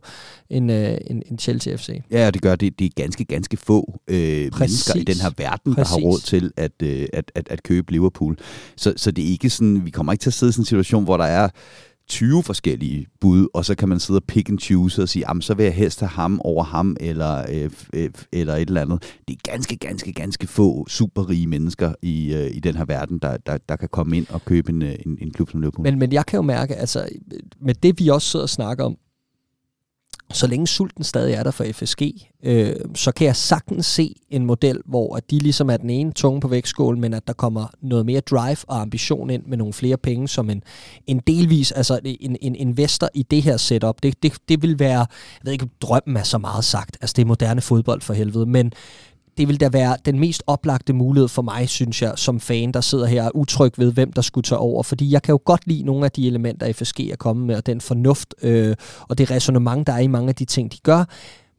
end, 0.51 0.73
øh, 0.73 0.99
end, 1.07 1.23
end 1.31 1.39
Chelsea 1.39 1.77
FC. 1.77 2.03
Ja, 2.11 2.31
det 2.31 2.43
gør 2.43 2.57
det. 2.57 2.79
Det 2.79 2.85
er 2.85 2.91
ganske, 2.97 3.25
ganske 3.25 3.57
få 3.57 4.01
øh, 4.09 4.51
mennesker 4.59 4.97
i 4.97 5.05
den 5.05 5.17
her 5.17 5.31
verden, 5.37 5.75
Præcis. 5.75 5.93
der 5.93 6.01
har 6.01 6.07
råd 6.07 6.21
til 6.21 6.53
at, 6.57 6.73
øh, 6.83 7.07
at, 7.13 7.33
at, 7.35 7.49
at 7.51 7.63
købe 7.63 7.93
Liverpool. 7.93 8.39
Så, 8.77 8.95
så 8.97 9.11
det 9.11 9.25
er 9.25 9.29
ikke 9.29 9.51
sådan, 9.51 9.85
vi 9.85 9.91
kommer 9.91 10.13
ikke 10.13 10.23
til 10.23 10.31
at 10.31 10.35
sidde 10.35 10.51
i 10.51 10.53
sådan 10.53 10.63
en 10.63 10.67
situation, 10.67 11.05
hvor 11.05 11.17
der 11.17 11.25
er 11.25 11.49
20 12.13 12.43
forskellige 12.43 13.07
bud, 13.21 13.49
og 13.55 13.65
så 13.65 13.75
kan 13.75 13.89
man 13.89 14.01
sidde 14.01 14.19
og 14.19 14.25
pick 14.25 14.49
and 14.49 14.59
choose 14.59 15.03
og 15.03 15.09
sige, 15.09 15.25
jamen 15.29 15.43
så 15.43 15.55
vil 15.55 15.65
jeg 15.65 15.75
helst 15.75 16.01
have 16.01 16.09
ham 16.09 16.41
over 16.41 16.65
ham, 16.65 16.97
eller, 17.01 17.45
øh, 17.51 17.71
øh, 17.95 18.11
eller 18.33 18.55
et 18.55 18.69
eller 18.69 18.81
andet. 18.81 19.03
Det 19.29 19.35
er 19.35 19.51
ganske, 19.53 19.77
ganske, 19.77 20.13
ganske 20.13 20.47
få 20.47 20.89
superrige 20.89 21.47
mennesker 21.47 21.95
i, 22.03 22.35
øh, 22.35 22.57
i 22.57 22.61
den 22.61 22.77
her 22.77 22.85
verden, 22.85 23.19
der, 23.19 23.37
der, 23.37 23.59
der 23.69 23.77
kan 23.77 23.89
komme 23.89 24.17
ind 24.17 24.27
og 24.31 24.45
købe 24.45 24.71
en, 24.73 24.83
øh, 24.83 24.95
en, 25.07 25.19
en 25.21 25.31
klub 25.31 25.51
som 25.51 25.61
Liverpool. 25.61 25.83
Men, 25.83 25.99
men 25.99 26.13
jeg 26.13 26.27
kan 26.27 26.37
jo 26.37 26.43
mærke, 26.43 26.75
altså 26.75 27.09
med 27.61 27.75
det 27.75 28.01
vi 28.01 28.09
også 28.09 28.29
sidder 28.29 28.43
og 28.43 28.51
snakker 28.51 28.85
om, 28.85 28.97
så 30.33 30.47
længe 30.47 30.67
sulten 30.67 31.05
stadig 31.05 31.35
er 31.35 31.43
der 31.43 31.51
for 31.51 31.65
FSG, 31.73 32.03
øh, 32.43 32.75
så 32.95 33.13
kan 33.13 33.27
jeg 33.27 33.37
sagtens 33.37 33.87
se 33.87 34.15
en 34.31 34.47
model, 34.47 34.81
hvor 34.85 35.17
at 35.17 35.31
de 35.31 35.39
ligesom 35.39 35.71
er 35.71 35.77
den 35.77 35.91
ene 35.91 36.13
tunge 36.13 36.41
på 36.41 36.49
vægtskålen, 36.49 37.01
men 37.01 37.15
at 37.15 37.27
der 37.27 37.33
kommer 37.33 37.67
noget 37.81 38.07
mere 38.07 38.21
drive 38.21 38.57
og 38.69 38.81
ambition 38.81 39.31
ind 39.31 39.43
med 39.47 39.57
nogle 39.57 39.73
flere 39.73 39.97
penge 39.97 40.29
som 40.29 40.51
en, 40.51 40.63
en 41.07 41.19
delvis, 41.27 41.73
altså 41.73 42.01
en, 42.05 42.37
en 42.41 42.55
investor 42.55 43.09
i 43.15 43.23
det 43.23 43.43
her 43.43 43.57
setup. 43.57 44.03
Det, 44.03 44.23
det, 44.23 44.33
det 44.49 44.63
vil 44.63 44.79
være, 44.79 44.99
jeg 44.99 45.07
ved 45.45 45.53
ikke, 45.53 45.69
drømmen 45.81 46.17
er 46.17 46.23
så 46.23 46.39
meget 46.39 46.65
sagt, 46.65 46.99
altså 47.01 47.15
det 47.17 47.23
er 47.23 47.27
moderne 47.27 47.61
fodbold 47.61 48.01
for 48.01 48.15
helvede, 48.15 48.47
men 48.47 48.73
det 49.39 49.49
vil 49.49 49.61
da 49.61 49.69
være 49.69 49.97
den 50.05 50.19
mest 50.19 50.43
oplagte 50.47 50.93
mulighed 50.93 51.29
for 51.29 51.43
mig, 51.43 51.69
synes 51.69 52.03
jeg, 52.03 52.13
som 52.17 52.41
fan, 52.41 52.73
der 52.73 52.81
sidder 52.81 53.07
her 53.07 53.23
og 53.23 53.27
er 53.27 53.37
utryg 53.37 53.73
ved, 53.79 53.93
hvem 53.93 54.13
der 54.13 54.23
skulle 54.23 54.43
tage 54.43 54.59
over. 54.59 54.83
Fordi 54.83 55.13
jeg 55.13 55.23
kan 55.23 55.33
jo 55.33 55.41
godt 55.45 55.67
lide 55.67 55.83
nogle 55.83 56.05
af 56.05 56.11
de 56.11 56.27
elementer, 56.27 56.73
FSG 56.73 57.01
er 57.01 57.17
kommet 57.17 57.47
med, 57.47 57.57
og 57.57 57.67
den 57.67 57.81
fornuft 57.81 58.35
øh, 58.43 58.77
og 59.09 59.19
det 59.19 59.31
resonemang, 59.31 59.87
der 59.87 59.93
er 59.93 59.99
i 59.99 60.07
mange 60.07 60.29
af 60.29 60.35
de 60.35 60.45
ting, 60.45 60.73
de 60.73 60.79
gør. 60.83 61.05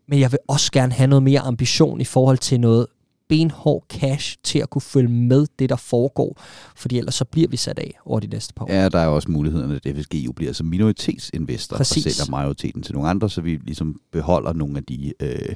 Men 0.07 0.19
jeg 0.19 0.31
vil 0.31 0.39
også 0.47 0.71
gerne 0.71 0.93
have 0.93 1.07
noget 1.07 1.23
mere 1.23 1.39
ambition 1.39 2.01
i 2.01 2.05
forhold 2.05 2.37
til 2.37 2.59
noget 2.59 2.87
benhård 3.33 3.85
cash 3.89 4.37
til 4.43 4.59
at 4.59 4.69
kunne 4.69 4.81
følge 4.81 5.07
med 5.07 5.45
det, 5.59 5.69
der 5.69 5.75
foregår. 5.75 6.41
Fordi 6.75 6.97
ellers 6.97 7.15
så 7.15 7.25
bliver 7.25 7.47
vi 7.47 7.57
sat 7.57 7.79
af 7.79 7.99
over 8.05 8.19
de 8.19 8.27
næste 8.27 8.53
par 8.53 8.65
år. 8.65 8.73
Ja, 8.73 8.89
der 8.89 8.99
er 8.99 9.07
også 9.07 9.31
muligheden, 9.31 9.71
at 9.71 9.95
FSG 9.95 10.15
jo 10.15 10.31
bliver 10.31 10.53
som 10.53 10.67
minoritetsinvestor 10.67 11.77
Præcis. 11.77 12.05
og 12.05 12.11
sælger 12.11 12.31
majoriteten 12.31 12.83
til 12.83 12.93
nogle 12.93 13.09
andre, 13.09 13.29
så 13.29 13.41
vi 13.41 13.55
ligesom 13.55 13.99
beholder 14.11 14.53
nogle 14.53 14.77
af 14.77 14.83
de, 14.83 15.13
øh, 15.19 15.55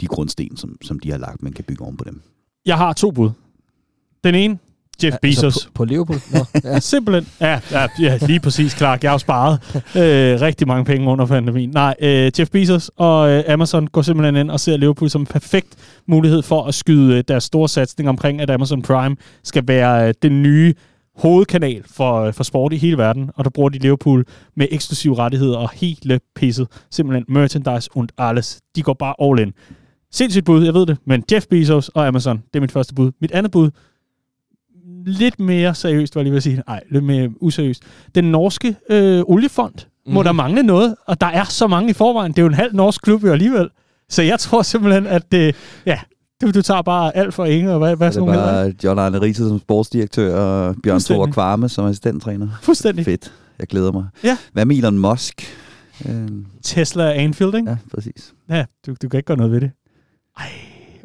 de 0.00 0.06
grundsten, 0.06 0.56
som, 0.56 0.76
som 0.82 1.00
de 1.00 1.10
har 1.10 1.18
lagt, 1.18 1.42
man 1.42 1.52
kan 1.52 1.64
bygge 1.64 1.84
oven 1.84 1.96
på 1.96 2.04
dem. 2.04 2.22
Jeg 2.66 2.76
har 2.76 2.92
to 2.92 3.10
bud. 3.10 3.30
Den 4.24 4.34
ene, 4.34 4.58
Jeff 5.02 5.12
Ja, 5.12 5.18
Bezos. 5.22 5.44
Altså 5.44 5.66
på, 5.66 5.72
på 5.74 5.84
Liverpool? 5.84 6.18
Nå, 6.32 6.38
ja. 6.64 6.80
Simpelthen. 6.92 7.32
Ja, 7.40 7.60
ja, 7.72 7.86
ja, 8.00 8.18
lige 8.26 8.40
præcis, 8.40 8.72
Clark. 8.72 9.02
Jeg 9.02 9.10
har 9.10 9.18
sparet 9.18 9.60
øh, 9.76 10.40
rigtig 10.40 10.66
mange 10.66 10.84
penge 10.84 11.08
under 11.08 11.26
pandemien. 11.26 11.70
Nej, 11.70 11.94
øh, 12.00 12.30
Jeff 12.38 12.50
Bezos 12.50 12.90
og 12.96 13.30
øh, 13.30 13.44
Amazon 13.48 13.86
går 13.86 14.02
simpelthen 14.02 14.36
ind 14.36 14.50
og 14.50 14.60
ser 14.60 14.76
Liverpool 14.76 15.10
som 15.10 15.22
en 15.22 15.26
perfekt 15.26 16.00
mulighed 16.06 16.42
for 16.42 16.64
at 16.64 16.74
skyde 16.74 17.16
øh, 17.16 17.24
deres 17.28 17.44
store 17.44 17.68
satsning 17.68 18.08
omkring, 18.08 18.40
at 18.40 18.50
Amazon 18.50 18.82
Prime 18.82 19.16
skal 19.44 19.68
være 19.68 20.08
øh, 20.08 20.14
den 20.22 20.42
nye 20.42 20.74
hovedkanal 21.16 21.82
for, 21.86 22.20
øh, 22.20 22.32
for 22.32 22.44
sport 22.44 22.72
i 22.72 22.76
hele 22.76 22.98
verden, 22.98 23.30
og 23.36 23.44
der 23.44 23.50
bruger 23.50 23.68
de 23.68 23.78
Liverpool 23.78 24.24
med 24.56 24.66
eksklusive 24.70 25.14
rettigheder 25.18 25.56
og 25.56 25.70
hele 25.70 26.20
pisset. 26.36 26.68
Simpelthen 26.90 27.24
merchandise 27.28 27.90
und 27.94 28.08
alles. 28.18 28.60
De 28.76 28.82
går 28.82 28.92
bare 28.92 29.14
all 29.22 29.38
in. 29.38 29.52
Sindssygt 30.12 30.44
bud, 30.44 30.64
jeg 30.64 30.74
ved 30.74 30.86
det, 30.86 30.96
men 31.06 31.24
Jeff 31.32 31.46
Bezos 31.46 31.88
og 31.88 32.06
Amazon, 32.06 32.36
det 32.36 32.56
er 32.56 32.60
mit 32.60 32.72
første 32.72 32.94
bud. 32.94 33.12
Mit 33.20 33.32
andet 33.32 33.52
bud, 33.52 33.70
lidt 35.08 35.40
mere 35.40 35.74
seriøst, 35.74 36.14
var 36.14 36.20
jeg 36.20 36.24
lige 36.24 36.32
ved 36.32 36.36
at 36.36 36.42
sige. 36.42 36.62
Nej, 36.66 36.80
lidt 36.90 37.04
mere 37.04 37.30
useriøst. 37.40 37.82
Den 38.14 38.24
norske 38.24 38.76
øh, 38.90 39.22
oliefond, 39.26 39.74
mm. 40.06 40.12
må 40.12 40.20
Mhm. 40.20 40.24
der 40.24 40.32
mangle 40.32 40.62
noget, 40.62 40.94
og 41.06 41.20
der 41.20 41.26
er 41.26 41.44
så 41.44 41.66
mange 41.66 41.90
i 41.90 41.92
forvejen. 41.92 42.32
Det 42.32 42.38
er 42.38 42.42
jo 42.42 42.48
en 42.48 42.54
halv 42.54 42.74
norsk 42.74 43.02
klub 43.02 43.24
jo 43.24 43.32
alligevel. 43.32 43.68
Så 44.08 44.22
jeg 44.22 44.40
tror 44.40 44.62
simpelthen, 44.62 45.06
at 45.06 45.32
det, 45.32 45.56
ja, 45.86 45.98
du, 46.42 46.50
du 46.50 46.62
tager 46.62 46.82
bare 46.82 47.16
alt 47.16 47.34
for 47.34 47.44
Inge, 47.44 47.72
og 47.72 47.78
hvad, 47.78 47.96
hvad 47.96 48.12
Så 48.12 48.14
sådan 48.14 48.28
det 48.28 48.36
nogle 48.36 48.50
hedder. 48.58 48.72
John 48.84 48.98
Arne 48.98 49.20
Riese 49.20 49.48
som 49.48 49.58
sportsdirektør, 49.58 50.36
og 50.36 50.76
Bjørn. 50.82 51.00
Thor 51.00 51.26
Kvarme 51.26 51.68
som 51.68 51.84
assistenttræner. 51.86 52.48
Fuldstændig. 52.62 53.04
Fedt. 53.04 53.32
Jeg 53.58 53.66
glæder 53.66 53.92
mig. 53.92 54.04
Ja. 54.24 54.36
Hvad 54.52 54.64
med 54.64 54.76
Elon 54.76 54.98
Musk? 54.98 55.42
Øh, 56.08 56.28
Tesla 56.62 57.12
Anfield, 57.12 57.54
ikke? 57.54 57.70
ja, 57.70 57.76
præcis. 57.94 58.34
Ja, 58.50 58.64
du, 58.86 58.94
du 59.02 59.08
kan 59.08 59.18
ikke 59.18 59.26
gøre 59.26 59.36
noget 59.36 59.52
ved 59.52 59.60
det. 59.60 59.70
Ej, 60.38 60.44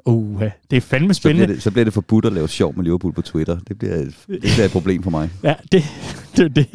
uh, 0.05 0.41
det 0.71 0.77
er 0.77 0.81
fandme 0.81 1.13
Så 1.13 1.21
bliver, 1.21 1.33
spændende. 1.33 1.53
det, 1.55 1.63
så 1.63 1.71
bliver 1.71 1.83
det 1.83 1.93
forbudt 1.93 2.25
at 2.25 2.33
lave 2.33 2.47
sjov 2.47 2.75
med 2.75 2.83
Liverpool 2.83 3.13
på 3.13 3.21
Twitter. 3.21 3.59
Det 3.67 3.77
bliver, 3.79 3.95
et, 3.95 4.15
det 4.27 4.39
bliver 4.41 4.65
et 4.65 4.71
problem 4.71 5.03
for 5.03 5.11
mig. 5.11 5.29
Ja, 5.43 5.55
det, 5.71 5.83
det, 6.37 6.55
det. 6.55 6.67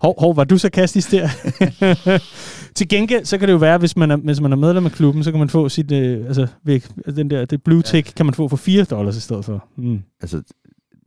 Hov, 0.00 0.14
hov, 0.20 0.36
var 0.36 0.44
du 0.44 0.58
sarkastisk 0.58 1.10
der? 1.10 1.28
Til 2.74 2.88
gengæld, 2.88 3.24
så 3.24 3.38
kan 3.38 3.48
det 3.48 3.52
jo 3.52 3.58
være, 3.58 3.78
hvis 3.78 3.96
man 3.96 4.10
er, 4.10 4.16
hvis 4.16 4.40
man 4.40 4.52
er 4.52 4.56
medlem 4.56 4.86
af 4.86 4.92
klubben, 4.92 5.24
så 5.24 5.30
kan 5.30 5.38
man 5.40 5.48
få 5.48 5.68
sit, 5.68 5.92
øh, 5.92 6.26
altså, 6.26 6.46
væk, 6.64 6.86
den 7.16 7.30
der, 7.30 7.44
det 7.44 7.62
blue 7.62 7.82
tick, 7.82 8.12
kan 8.16 8.26
man 8.26 8.34
få 8.34 8.48
for 8.48 8.56
4 8.56 8.84
dollars 8.84 9.16
i 9.16 9.20
stedet 9.20 9.44
for. 9.44 9.68
Mm. 9.76 9.98
Altså, 10.20 10.42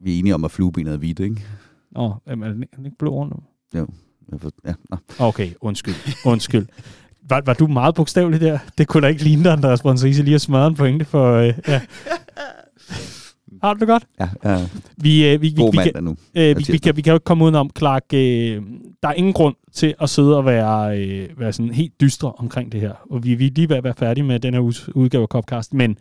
vi 0.03 0.15
er 0.15 0.19
enige 0.19 0.35
om, 0.35 0.43
at 0.43 0.51
fluebenet 0.51 0.93
er 0.93 0.97
hvidt, 0.97 1.19
ikke? 1.19 1.41
Åh, 1.95 2.11
jamen, 2.27 2.43
er 2.49 2.53
den 2.53 2.85
ikke- 2.85 2.97
blå 2.99 3.09
rundt 3.09 3.33
for, 4.41 4.51
ja, 4.65 4.73
nå. 4.89 4.97
Okay, 5.19 5.49
undskyld, 5.61 5.95
undskyld. 6.25 6.65
Var, 7.29 7.41
var 7.45 7.53
du 7.53 7.67
meget 7.67 7.95
bogstavelig 7.95 8.41
der? 8.41 8.59
Det 8.77 8.87
kunne 8.87 9.03
da 9.03 9.07
ikke 9.07 9.23
ligne 9.23 9.43
dig, 9.43 9.51
Andreas 9.51 9.81
Brøndse, 9.81 10.07
lige 10.07 10.35
at 10.35 10.41
smadre 10.41 10.67
en 10.67 10.75
pointe 10.75 11.05
for... 11.05 11.33
Øh, 11.33 11.53
ja. 11.67 11.81
Har 13.63 13.73
du 13.73 13.79
det 13.79 13.87
godt? 13.87 14.03
ja, 14.19 14.29
ja. 14.43 14.67
Vi, 14.97 15.27
øh, 15.27 15.41
vi, 15.41 15.47
vi, 15.47 15.61
God 15.61 15.71
vi, 15.71 15.91
kan, 15.91 16.03
nu. 16.03 16.15
Øh, 16.35 16.57
vi, 16.57 16.65
vi, 16.71 16.77
kan, 16.77 16.95
vi 16.95 17.01
kan 17.01 17.11
jo 17.11 17.15
ikke 17.15 17.23
komme 17.23 17.43
udenom, 17.43 17.69
Clark. 17.77 18.03
Øh, 18.13 18.61
der 19.03 19.09
er 19.09 19.13
ingen 19.13 19.33
grund 19.33 19.55
til 19.73 19.95
at 20.01 20.09
sidde 20.09 20.37
og 20.37 20.45
være, 20.45 20.99
øh, 20.99 21.39
være 21.39 21.53
sådan 21.53 21.73
helt 21.73 22.01
dystre 22.01 22.31
omkring 22.31 22.71
det 22.71 22.81
her. 22.81 22.93
Og 23.09 23.23
vi, 23.23 23.35
vi 23.35 23.47
er 23.47 23.51
lige 23.55 23.69
ved 23.69 23.75
at 23.75 23.83
være 23.83 23.93
færdige 23.93 24.23
med 24.23 24.39
den 24.39 24.53
her 24.53 24.61
uges 24.61 24.95
udgave 24.95 25.21
af 25.21 25.27
Copcast. 25.27 25.73
Men 25.73 25.97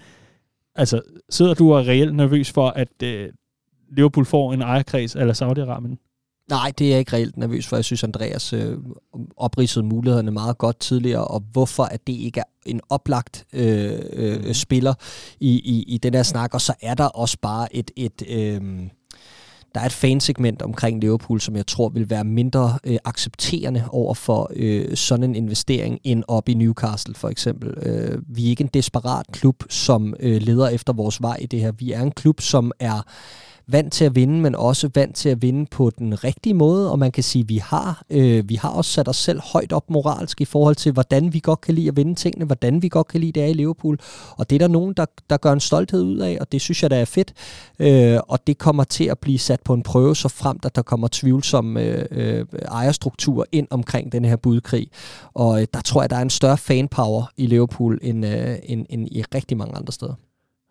altså, 0.75 1.01
sidder 1.31 1.55
du 1.55 1.75
og 1.75 1.81
er 1.81 1.89
reelt 1.89 2.15
nervøs 2.15 2.53
for, 2.53 2.69
at 2.69 3.03
øh, 3.03 3.29
Liverpool 3.91 4.25
får 4.25 4.53
en 4.53 4.63
ejerkreds 4.63 5.17
eller 5.17 5.35
Saudi-Arabien? 5.35 6.06
Nej, 6.51 6.73
det 6.79 6.87
er 6.87 6.91
jeg 6.91 6.99
ikke 6.99 7.13
reelt 7.13 7.37
nervøs 7.37 7.67
for. 7.67 7.77
Jeg 7.77 7.85
synes, 7.85 8.05
Andreas 8.05 8.53
øh, 8.53 8.79
opridsede 9.37 9.85
mulighederne 9.85 10.31
meget 10.31 10.59
godt 10.59 10.81
tidligere, 10.81 11.25
og 11.25 11.43
hvorfor 11.53 11.85
at 11.85 12.07
det 12.07 12.13
ikke 12.13 12.41
er 12.41 12.45
en 12.67 12.81
oplagt 12.91 13.47
øh, 13.53 13.99
øh, 14.13 14.55
spiller 14.55 14.95
i, 15.41 15.51
i, 15.51 15.83
i 15.83 15.99
den 15.99 16.15
her 16.15 16.23
snak. 16.23 16.55
Og 16.55 16.61
så 16.61 16.75
er 16.83 16.95
der 16.95 17.07
også 17.07 17.37
bare 17.43 17.77
et... 17.77 17.91
et 17.97 18.23
øh, 18.29 18.61
der 19.75 19.83
er 19.83 19.87
et 19.87 19.93
fansegment 19.93 20.63
omkring 20.63 21.01
Liverpool, 21.01 21.41
som 21.41 21.57
jeg 21.57 21.67
tror 21.67 21.89
vil 21.89 22.11
være 22.11 22.25
mindre 22.25 22.79
øh, 22.85 22.97
accepterende 23.05 23.85
over 23.89 24.15
for 24.15 24.51
øh, 24.57 24.97
sådan 24.97 25.25
en 25.25 25.35
investering 25.35 25.99
end 26.05 26.25
op 26.29 26.49
i 26.49 26.55
Newcastle 26.55 27.15
for 27.15 27.29
eksempel. 27.29 27.75
Øh, 27.83 28.19
vi 28.29 28.47
er 28.47 28.49
ikke 28.49 28.63
en 28.63 28.71
desperat 28.75 29.27
klub, 29.33 29.63
som 29.69 30.15
øh, 30.21 30.43
leder 30.43 30.69
efter 30.69 30.93
vores 30.93 31.23
vej 31.23 31.37
i 31.41 31.47
det 31.47 31.61
her. 31.61 31.73
Vi 31.73 31.93
er 31.93 32.03
en 32.03 32.11
klub, 32.11 32.41
som 32.41 32.73
er 32.81 33.03
vant 33.69 33.93
til 33.93 34.05
at 34.05 34.15
vinde, 34.15 34.41
men 34.41 34.55
også 34.55 34.91
vant 34.95 35.17
til 35.17 35.29
at 35.29 35.43
vinde 35.43 35.67
på 35.67 35.91
den 35.99 36.25
rigtige 36.25 36.55
måde, 36.55 36.91
og 36.91 36.99
man 36.99 37.13
kan 37.13 37.23
sige, 37.23 37.43
at 37.43 37.49
vi 37.49 37.57
har, 37.57 38.03
øh, 38.11 38.49
vi 38.49 38.55
har 38.55 38.69
også 38.69 38.91
sat 38.91 39.09
os 39.09 39.17
selv 39.17 39.41
højt 39.41 39.73
op 39.73 39.91
moralsk 39.91 40.41
i 40.41 40.45
forhold 40.45 40.75
til, 40.75 40.93
hvordan 40.93 41.33
vi 41.33 41.41
godt 41.41 41.61
kan 41.61 41.75
lide 41.75 41.89
at 41.89 41.97
vinde 41.97 42.15
tingene, 42.15 42.45
hvordan 42.45 42.83
vi 42.83 42.89
godt 42.89 43.09
kan 43.09 43.21
lide 43.21 43.33
det 43.33 43.43
er 43.43 43.47
i 43.47 43.53
Liverpool, 43.53 43.99
og 44.37 44.51
det 44.51 44.57
er 44.57 44.59
der 44.59 44.69
nogen, 44.69 44.95
der, 44.97 45.07
der 45.31 45.37
gør 45.37 45.53
en 45.53 45.61
stolthed 45.61 46.03
ud 46.03 46.19
af, 46.19 46.39
og 46.41 46.53
det 46.53 46.61
synes 46.61 46.83
jeg, 46.83 46.91
der 46.91 46.97
er 46.97 47.05
fedt, 47.05 47.33
øh, 47.79 48.19
og 48.29 48.47
det 48.47 48.59
kommer 48.59 48.85
til 48.85 49.05
at 49.05 49.19
blive 49.19 49.39
sat 49.39 49.61
på 49.61 49.75
en 49.75 49.83
prøve, 49.83 50.17
så 50.17 50.29
frem 50.29 50.59
at 50.65 50.77
der 50.77 50.83
kommer 50.83 51.09
tvivlsomme 51.13 51.83
øh, 51.83 52.07
øh, 52.11 52.47
ejerstrukturer 52.69 53.45
ind 53.53 53.67
omkring 53.71 54.13
den 54.13 54.25
her 54.25 54.37
budkrig, 54.37 54.91
og 55.35 55.61
øh, 55.61 55.67
der 55.75 55.81
tror 55.81 56.03
jeg, 56.03 56.11
der 56.11 56.17
er 56.17 56.23
en 56.23 56.31
større 56.31 56.59
fanpower 56.59 57.31
i 57.37 57.47
Liverpool, 57.47 57.99
end, 58.03 58.27
øh, 58.27 58.57
end, 58.63 58.87
end 58.91 59.09
i 59.09 59.23
rigtig 59.35 59.57
mange 59.57 59.77
andre 59.77 59.93
steder. 59.93 60.15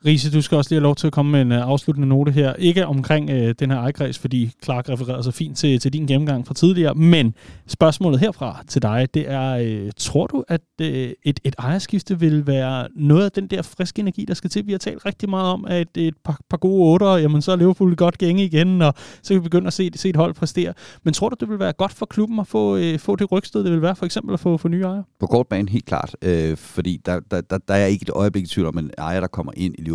Riese, 0.06 0.32
du 0.32 0.42
skal 0.42 0.58
også 0.58 0.70
lige 0.72 0.80
have 0.80 0.84
lov 0.84 0.96
til 0.96 1.08
at 1.08 1.14
komme 1.14 1.32
med 1.32 1.42
en 1.42 1.52
uh, 1.52 1.58
afsluttende 1.58 2.08
note 2.08 2.32
her. 2.32 2.54
Ikke 2.54 2.86
omkring 2.86 3.30
uh, 3.30 3.50
den 3.60 3.72
her 3.72 3.78
ejerkreds, 3.78 4.20
fordi 4.20 4.52
Clark 4.64 4.90
refererede 4.90 5.24
så 5.24 5.32
fint 5.32 5.58
til, 5.58 5.80
til 5.80 5.94
din 5.94 6.08
gennemgang 6.08 6.48
fra 6.48 6.54
tidligere, 6.54 6.96
men 6.96 7.34
spørgsmålet 7.68 8.20
herfra 8.20 8.64
til 8.68 8.82
dig, 8.82 9.08
det 9.14 9.32
er, 9.32 9.84
uh, 9.84 9.90
tror 9.98 10.28
du, 10.28 10.44
at 10.48 10.62
uh, 10.82 10.88
et, 10.88 11.16
et 11.26 11.56
ejerskifte 11.60 12.20
vil 12.20 12.48
være 12.48 12.88
noget 12.96 13.26
af 13.26 13.32
den 13.32 13.48
der 13.48 13.62
friske 13.62 14.00
energi, 14.00 14.26
der 14.28 14.34
skal 14.34 14.50
til? 14.50 14.68
Vi 14.68 14.72
har 14.72 14.80
talt 14.80 15.06
rigtig 15.06 15.30
meget 15.30 15.54
om, 15.54 15.66
at 15.66 15.88
et 15.98 16.14
par, 16.26 16.40
par 16.50 16.58
gode 16.58 16.94
otter, 16.94 17.18
jamen 17.18 17.42
så 17.42 17.52
er 17.52 17.56
Liverpool 17.56 17.96
godt 17.96 18.18
gænge 18.18 18.46
igen, 18.46 18.82
og 18.82 18.94
så 18.98 19.34
kan 19.34 19.36
vi 19.36 19.44
begynde 19.44 19.68
at 19.68 19.74
se, 19.74 19.92
se 19.96 20.10
et 20.10 20.16
hold 20.16 20.34
præstere. 20.34 20.74
Men 21.04 21.14
tror 21.14 21.30
du, 21.30 21.36
det 21.40 21.50
vil 21.50 21.60
være 21.60 21.74
godt 21.74 21.94
for 21.94 22.06
klubben 22.06 22.40
at 22.40 22.48
få, 22.48 22.76
uh, 22.78 23.00
få 23.00 23.16
det 23.16 23.32
rygstød, 23.32 23.64
det 23.64 23.72
vil 23.72 23.82
være 23.82 23.96
for 23.96 24.06
eksempel 24.06 24.34
at 24.34 24.40
få, 24.40 24.58
få 24.58 24.68
nye 24.68 24.84
ejere? 24.84 25.04
På 25.20 25.28
kort 25.28 25.48
bane 25.48 25.70
helt 25.70 25.86
klart, 25.86 26.16
øh, 26.22 26.58
fordi 26.58 27.02
der, 27.06 27.20
der, 27.32 27.42
der, 27.42 27.58
der 27.58 27.74
er 27.74 27.86
ikke 27.86 28.04
et 28.04 28.10
øjeblik 28.10 28.44
i 28.44 28.48
tvivl 28.48 28.68
om, 28.68 28.78
en 28.78 28.92
ejer, 28.98 29.20
der 29.20 29.28
kommer 29.28 29.52
ind 29.58 29.76
i 29.78 29.82
Liverpool, 29.82 29.95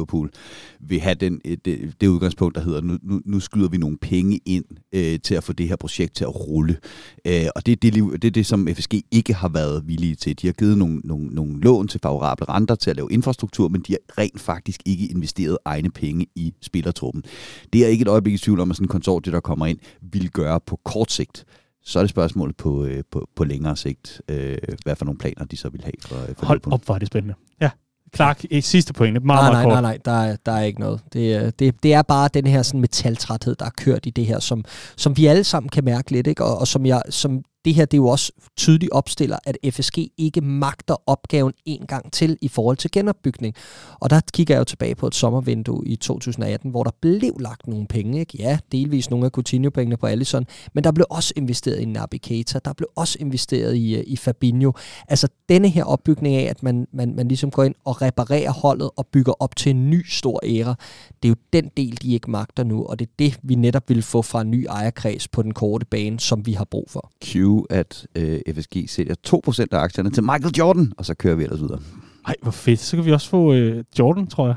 vil 0.81 1.01
have 1.01 1.15
den, 1.15 1.41
det, 1.65 1.95
det 2.01 2.09
udgangspunkt, 2.09 2.55
der 2.55 2.61
hedder, 2.63 2.81
nu, 2.81 2.99
nu, 3.03 3.21
nu 3.25 3.41
skyder 3.41 3.69
vi 3.69 3.77
nogle 3.77 3.99
penge 3.99 4.41
ind 4.47 4.65
øh, 4.93 5.21
til 5.21 5.35
at 5.35 5.45
få 5.45 5.53
det 5.53 5.69
her 5.69 5.77
projekt 5.77 6.15
til 6.15 6.25
at 6.25 6.35
rulle. 6.35 6.77
Øh, 7.25 7.47
og 7.57 7.67
det 7.67 7.73
er 7.73 7.77
det, 7.77 8.23
det 8.23 8.25
er 8.25 8.31
det, 8.31 8.47
som 8.47 8.69
FSG 8.75 8.95
ikke 9.11 9.35
har 9.35 9.49
været 9.49 9.89
villige 9.89 10.15
til. 10.15 10.43
De 10.43 10.47
har 10.47 10.53
givet 10.53 10.79
nogle, 10.79 11.01
nogle, 11.05 11.27
nogle 11.27 11.61
lån 11.61 11.89
til 11.89 12.01
favorable 12.03 12.49
renter 12.49 12.75
til 12.75 12.91
at 12.91 12.97
lave 12.97 13.09
infrastruktur, 13.11 13.69
men 13.69 13.81
de 13.81 13.93
har 13.93 14.23
rent 14.23 14.41
faktisk 14.41 14.83
ikke 14.87 15.07
investeret 15.07 15.59
egne 15.65 15.91
penge 15.91 16.27
i 16.35 16.55
spillertruppen. 16.61 17.25
Det 17.73 17.85
er 17.85 17.89
ikke 17.89 18.03
et 18.03 18.09
øjeblik 18.09 18.35
i 18.35 18.39
tvivl 18.39 18.61
om, 18.61 18.71
at 18.71 18.77
sådan 18.77 18.85
en 18.85 18.89
konsortie, 18.89 19.33
der 19.33 19.41
kommer 19.41 19.67
ind, 19.67 19.79
vil 20.01 20.31
gøre 20.31 20.61
på 20.61 20.81
kort 20.85 21.13
sigt 21.13 21.45
så 21.83 21.99
er 21.99 22.03
det 22.03 22.11
spørgsmålet 22.11 22.57
på, 22.57 22.85
øh, 22.85 23.03
på, 23.11 23.29
på 23.35 23.45
længere 23.45 23.77
sigt, 23.77 24.23
øh, 24.29 24.59
hvad 24.85 24.97
for 24.97 25.05
nogle 25.05 25.19
planer 25.19 25.45
de 25.45 25.57
så 25.57 25.69
vil 25.69 25.83
have 25.83 25.93
for, 26.01 26.09
for 26.09 26.47
Hold 26.47 26.59
Liverpool. 26.59 26.75
op, 26.75 26.85
hvor 26.85 26.95
er 26.95 26.99
det 26.99 27.09
spændende. 27.09 27.35
Ja. 27.61 27.71
Clark, 28.17 28.45
et 28.51 28.65
sidste 28.65 28.93
pointe. 28.93 29.21
Meget, 29.21 29.43
nej, 29.43 29.51
meget 29.53 29.67
nej, 29.67 29.75
kort. 29.75 29.83
nej, 29.83 29.93
nej, 29.93 29.99
der 30.05 30.33
er, 30.33 30.37
der 30.47 30.53
er 30.53 30.63
ikke 30.63 30.81
noget. 30.81 31.01
Det, 31.13 31.35
er- 31.35 31.51
det, 31.51 31.83
det 31.83 31.95
er 31.95 32.03
bare 32.03 32.29
den 32.35 32.47
her 32.47 32.63
sådan 32.63 32.81
metaltræthed, 32.81 33.57
der 33.57 33.65
er 33.67 33.71
kørt 33.77 34.07
i 34.07 34.11
det 34.11 34.27
her, 34.27 34.39
som, 34.41 34.65
som 34.97 35.17
vi 35.17 35.27
alle 35.27 35.45
sammen 35.45 35.69
kan 35.69 35.85
mærke 35.85 36.11
lidt, 36.11 36.27
ikke? 36.27 36.45
Og, 36.45 36.59
og 36.59 36.69
som, 36.69 36.87
jeg, 36.87 37.03
som 37.11 37.43
det 37.65 37.75
her 37.75 37.85
det 37.85 37.95
er 37.95 38.03
jo 38.03 38.09
også 38.09 38.33
tydeligt 38.57 38.93
opstiller, 38.93 39.39
at 39.45 39.59
FSG 39.71 39.99
ikke 40.19 40.41
magter 40.41 40.97
opgaven 41.07 41.53
en 41.65 41.87
gang 41.87 42.13
til 42.13 42.39
i 42.43 42.49
forhold 42.49 42.77
til 42.77 42.91
genopbygning. 42.91 43.55
Og 44.01 44.11
der 44.11 44.21
kigger 44.33 44.55
jeg 44.55 44.59
jo 44.59 44.65
tilbage 44.65 44.95
på 44.95 45.07
et 45.07 45.15
sommervindue 45.15 45.87
i 45.87 45.97
2018, 45.97 46.71
hvor 46.71 46.85
der 46.85 46.91
blev 47.01 47.37
lagt 47.41 47.67
nogle 47.67 47.87
penge. 47.87 48.21
Ikke? 48.21 48.39
Ja, 48.39 48.59
delvis 48.73 49.11
nogle 49.11 49.27
af 49.27 49.31
Coutinho-pengene 49.31 49.97
på 49.97 50.07
Allison, 50.07 50.47
men 50.73 50.85
der 50.85 50.93
blev 50.93 51.07
også 51.11 51.33
investeret 51.37 51.81
i 51.81 51.85
Naby 51.85 52.19
Keita, 52.23 52.59
der 52.65 52.73
blev 52.73 52.89
også 52.97 53.17
investeret 53.21 53.77
i, 53.77 53.97
øh, 53.97 54.05
i 54.07 54.17
Fabinho. 54.17 54.73
Altså 55.09 55.29
denne 55.49 55.69
her 55.69 55.85
opbygning 55.85 56.37
af, 56.37 56.51
at 56.51 56.63
man, 56.63 56.87
man, 56.93 57.15
man 57.17 57.29
ligesom 57.29 57.51
går 57.51 57.65
ind 57.65 57.75
og 57.85 58.03
reparerer 58.03 58.53
holdet 58.53 58.91
og 58.97 59.07
bygger 59.07 59.33
op 59.43 59.57
til 59.57 59.71
en 59.71 59.91
ny 59.91 60.07
stor 60.07 60.41
æra, 60.45 60.75
det 61.23 61.29
er 61.29 61.31
jo 61.31 61.37
den 61.53 61.71
del, 61.77 61.99
de 62.03 62.13
ikke 62.13 62.31
magter 62.31 62.65
nu, 62.65 62.85
og 62.85 62.99
det 62.99 63.07
er 63.07 63.13
det, 63.19 63.39
vi 63.43 63.55
netop 63.55 63.89
vil 63.89 64.03
få 64.03 64.23
fra 64.23 64.41
en 64.41 64.51
ny 64.51 64.67
ejerkreds 64.69 65.29
på 65.29 65.43
den 65.43 65.55
korte 65.55 65.87
bane, 65.87 66.21
som 66.21 66.47
vi 66.47 66.53
har 66.53 66.65
brug 66.65 66.87
for. 66.91 67.11
Q, 67.25 67.37
at 67.71 68.07
øh, 68.15 68.41
FSG 68.55 68.77
sælger 68.89 69.15
2% 69.29 69.67
af 69.73 69.79
aktierne 69.79 70.11
til 70.11 70.23
Michael 70.23 70.55
Jordan, 70.59 70.93
og 70.99 71.05
så 71.05 71.15
kører 71.15 71.35
vi 71.35 71.45
ellers 71.45 71.61
videre. 71.61 71.81
Nej, 72.27 72.37
hvor 72.43 72.51
fedt. 72.51 72.81
Så 72.81 72.97
kan 72.97 73.05
vi 73.05 73.13
også 73.13 73.29
få 73.29 73.55
øh, 73.55 73.85
Jordan, 73.99 74.27
tror 74.27 74.47
jeg. 74.47 74.57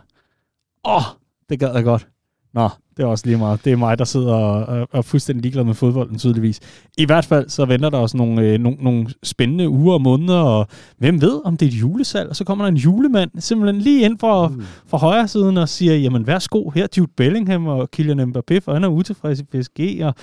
Åh, 0.86 0.96
oh, 0.96 1.04
det 1.50 1.60
gad 1.60 1.74
jeg 1.74 1.84
godt. 1.84 2.08
Nå, 2.54 2.70
det 2.98 3.04
er 3.04 3.08
også 3.08 3.26
lige 3.26 3.38
meget. 3.38 3.66
Det 3.66 3.74
er 3.74 3.78
mig, 3.78 4.00
der 4.00 4.06
sidder 4.06 4.34
og, 4.34 4.66
og 4.66 4.88
er 4.94 5.02
fuldstændig 5.02 5.42
ligeglad 5.42 5.64
med 5.64 5.74
fodbolden, 5.74 6.18
tydeligvis. 6.20 6.60
I 6.98 7.06
hvert 7.06 7.26
fald, 7.26 7.50
så 7.50 7.66
venter 7.66 7.90
der 7.90 7.98
også 7.98 8.18
nogle, 8.18 8.42
øh, 8.42 8.60
nogle, 8.60 8.78
nogle 8.82 9.08
spændende 9.24 9.70
uger 9.70 9.94
og 9.94 10.02
måneder, 10.02 10.40
og 10.40 10.68
hvem 10.98 11.22
ved, 11.22 11.42
om 11.46 11.58
det 11.58 11.66
er 11.66 11.70
et 11.70 11.76
julesalg, 11.76 12.30
og 12.30 12.36
så 12.36 12.44
kommer 12.44 12.66
der 12.66 12.70
en 12.70 12.78
julemand 12.78 13.32
simpelthen 13.40 13.82
lige 13.82 14.06
ind 14.06 14.20
fra, 14.20 14.48
mm. 14.48 14.64
fra 14.88 14.98
højre 14.98 15.28
siden 15.28 15.58
og 15.58 15.70
siger, 15.70 15.96
jamen 15.96 16.28
værsgo, 16.28 16.70
her 16.70 16.88
Jude 16.98 17.12
Bellingham 17.18 17.68
og 17.68 17.92
Kylian 17.92 18.20
Mbappé, 18.20 18.60
for 18.60 18.74
han 18.74 18.84
er 18.84 18.88
utilfreds 18.88 19.40
i 19.40 19.44
PSG, 19.44 20.00
og, 20.04 20.16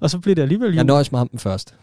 og 0.00 0.10
så 0.10 0.18
bliver 0.18 0.34
det 0.34 0.42
alligevel 0.42 0.68
jul. 0.68 0.76
Jeg 0.76 0.84
nøjes 0.84 1.12
med 1.12 1.18
ham 1.18 1.28
den 1.28 1.38
først. 1.38 1.74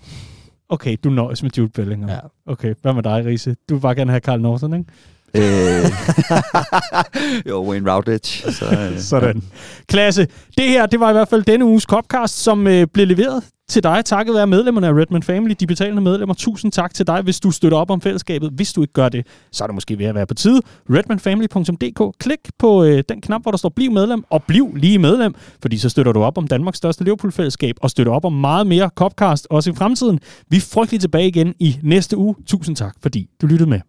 Okay, 0.69 0.97
du 1.03 1.09
nøjes 1.09 1.43
med 1.43 1.51
Jude 1.57 1.69
Bellingham. 1.69 2.09
Ja. 2.09 2.19
Okay, 2.45 2.75
hvad 2.81 2.93
med 2.93 3.03
dig, 3.03 3.25
Riese? 3.25 3.55
Du 3.69 3.75
vil 3.75 3.81
bare 3.81 3.95
gerne 3.95 4.11
have 4.11 4.19
Carl 4.19 4.41
Norton, 4.41 4.73
ikke? 4.73 4.91
Øh, 5.38 5.86
jo, 7.49 7.69
Wayne 7.69 7.93
Routledge. 7.93 8.51
Så, 8.51 8.65
øh, 8.65 8.99
Sådan. 8.99 9.43
Klasse. 9.88 10.27
Det 10.57 10.69
her, 10.69 10.86
det 10.86 10.99
var 10.99 11.09
i 11.09 11.13
hvert 11.13 11.27
fald 11.27 11.43
denne 11.43 11.65
uges 11.65 11.84
Copcast, 11.84 12.43
som 12.43 12.67
øh, 12.67 12.88
blev 12.93 13.07
leveret 13.07 13.43
til 13.69 13.84
dig, 13.84 14.05
takket 14.05 14.36
være 14.36 14.47
medlemmerne 14.47 14.88
af 14.88 14.93
Redman 14.93 15.23
Family, 15.23 15.53
de 15.59 15.67
betalende 15.67 16.01
medlemmer. 16.01 16.36
Tusind 16.36 16.71
tak 16.71 16.93
til 16.93 17.07
dig, 17.07 17.21
hvis 17.21 17.39
du 17.39 17.51
støtter 17.51 17.77
op 17.77 17.91
om 17.91 18.01
fællesskabet. 18.01 18.51
Hvis 18.55 18.73
du 18.73 18.81
ikke 18.81 18.93
gør 18.93 19.09
det, 19.09 19.27
så 19.51 19.63
er 19.63 19.67
det 19.67 19.75
måske 19.75 19.97
ved 19.97 20.05
at 20.05 20.15
være 20.15 20.25
på 20.25 20.34
tide. 20.34 20.61
redmanfamily.dk. 20.89 22.19
Klik 22.19 22.39
på 22.59 22.84
øh, 22.84 23.03
den 23.09 23.21
knap, 23.21 23.41
hvor 23.41 23.51
der 23.51 23.57
står 23.57 23.69
bliv 23.69 23.91
medlem, 23.91 24.23
og 24.29 24.43
bliv 24.43 24.75
lige 24.75 24.99
medlem, 24.99 25.36
fordi 25.61 25.77
så 25.77 25.89
støtter 25.89 26.11
du 26.11 26.23
op 26.23 26.38
om 26.38 26.47
Danmarks 26.47 26.77
største 26.77 27.03
Liverpool-fællesskab, 27.03 27.75
og 27.81 27.89
støtter 27.89 28.13
op 28.13 28.25
om 28.25 28.34
meget 28.34 28.67
mere 28.67 28.89
Copcast 28.95 29.47
også 29.49 29.71
i 29.71 29.73
fremtiden. 29.75 30.19
Vi 30.49 30.57
er 30.57 30.61
frygtelig 30.61 31.01
tilbage 31.01 31.27
igen 31.27 31.53
i 31.59 31.79
næste 31.84 32.17
uge. 32.17 32.36
Tusind 32.47 32.75
tak, 32.75 32.95
fordi 33.01 33.29
du 33.41 33.47
lyttede 33.47 33.69
med. 33.69 33.79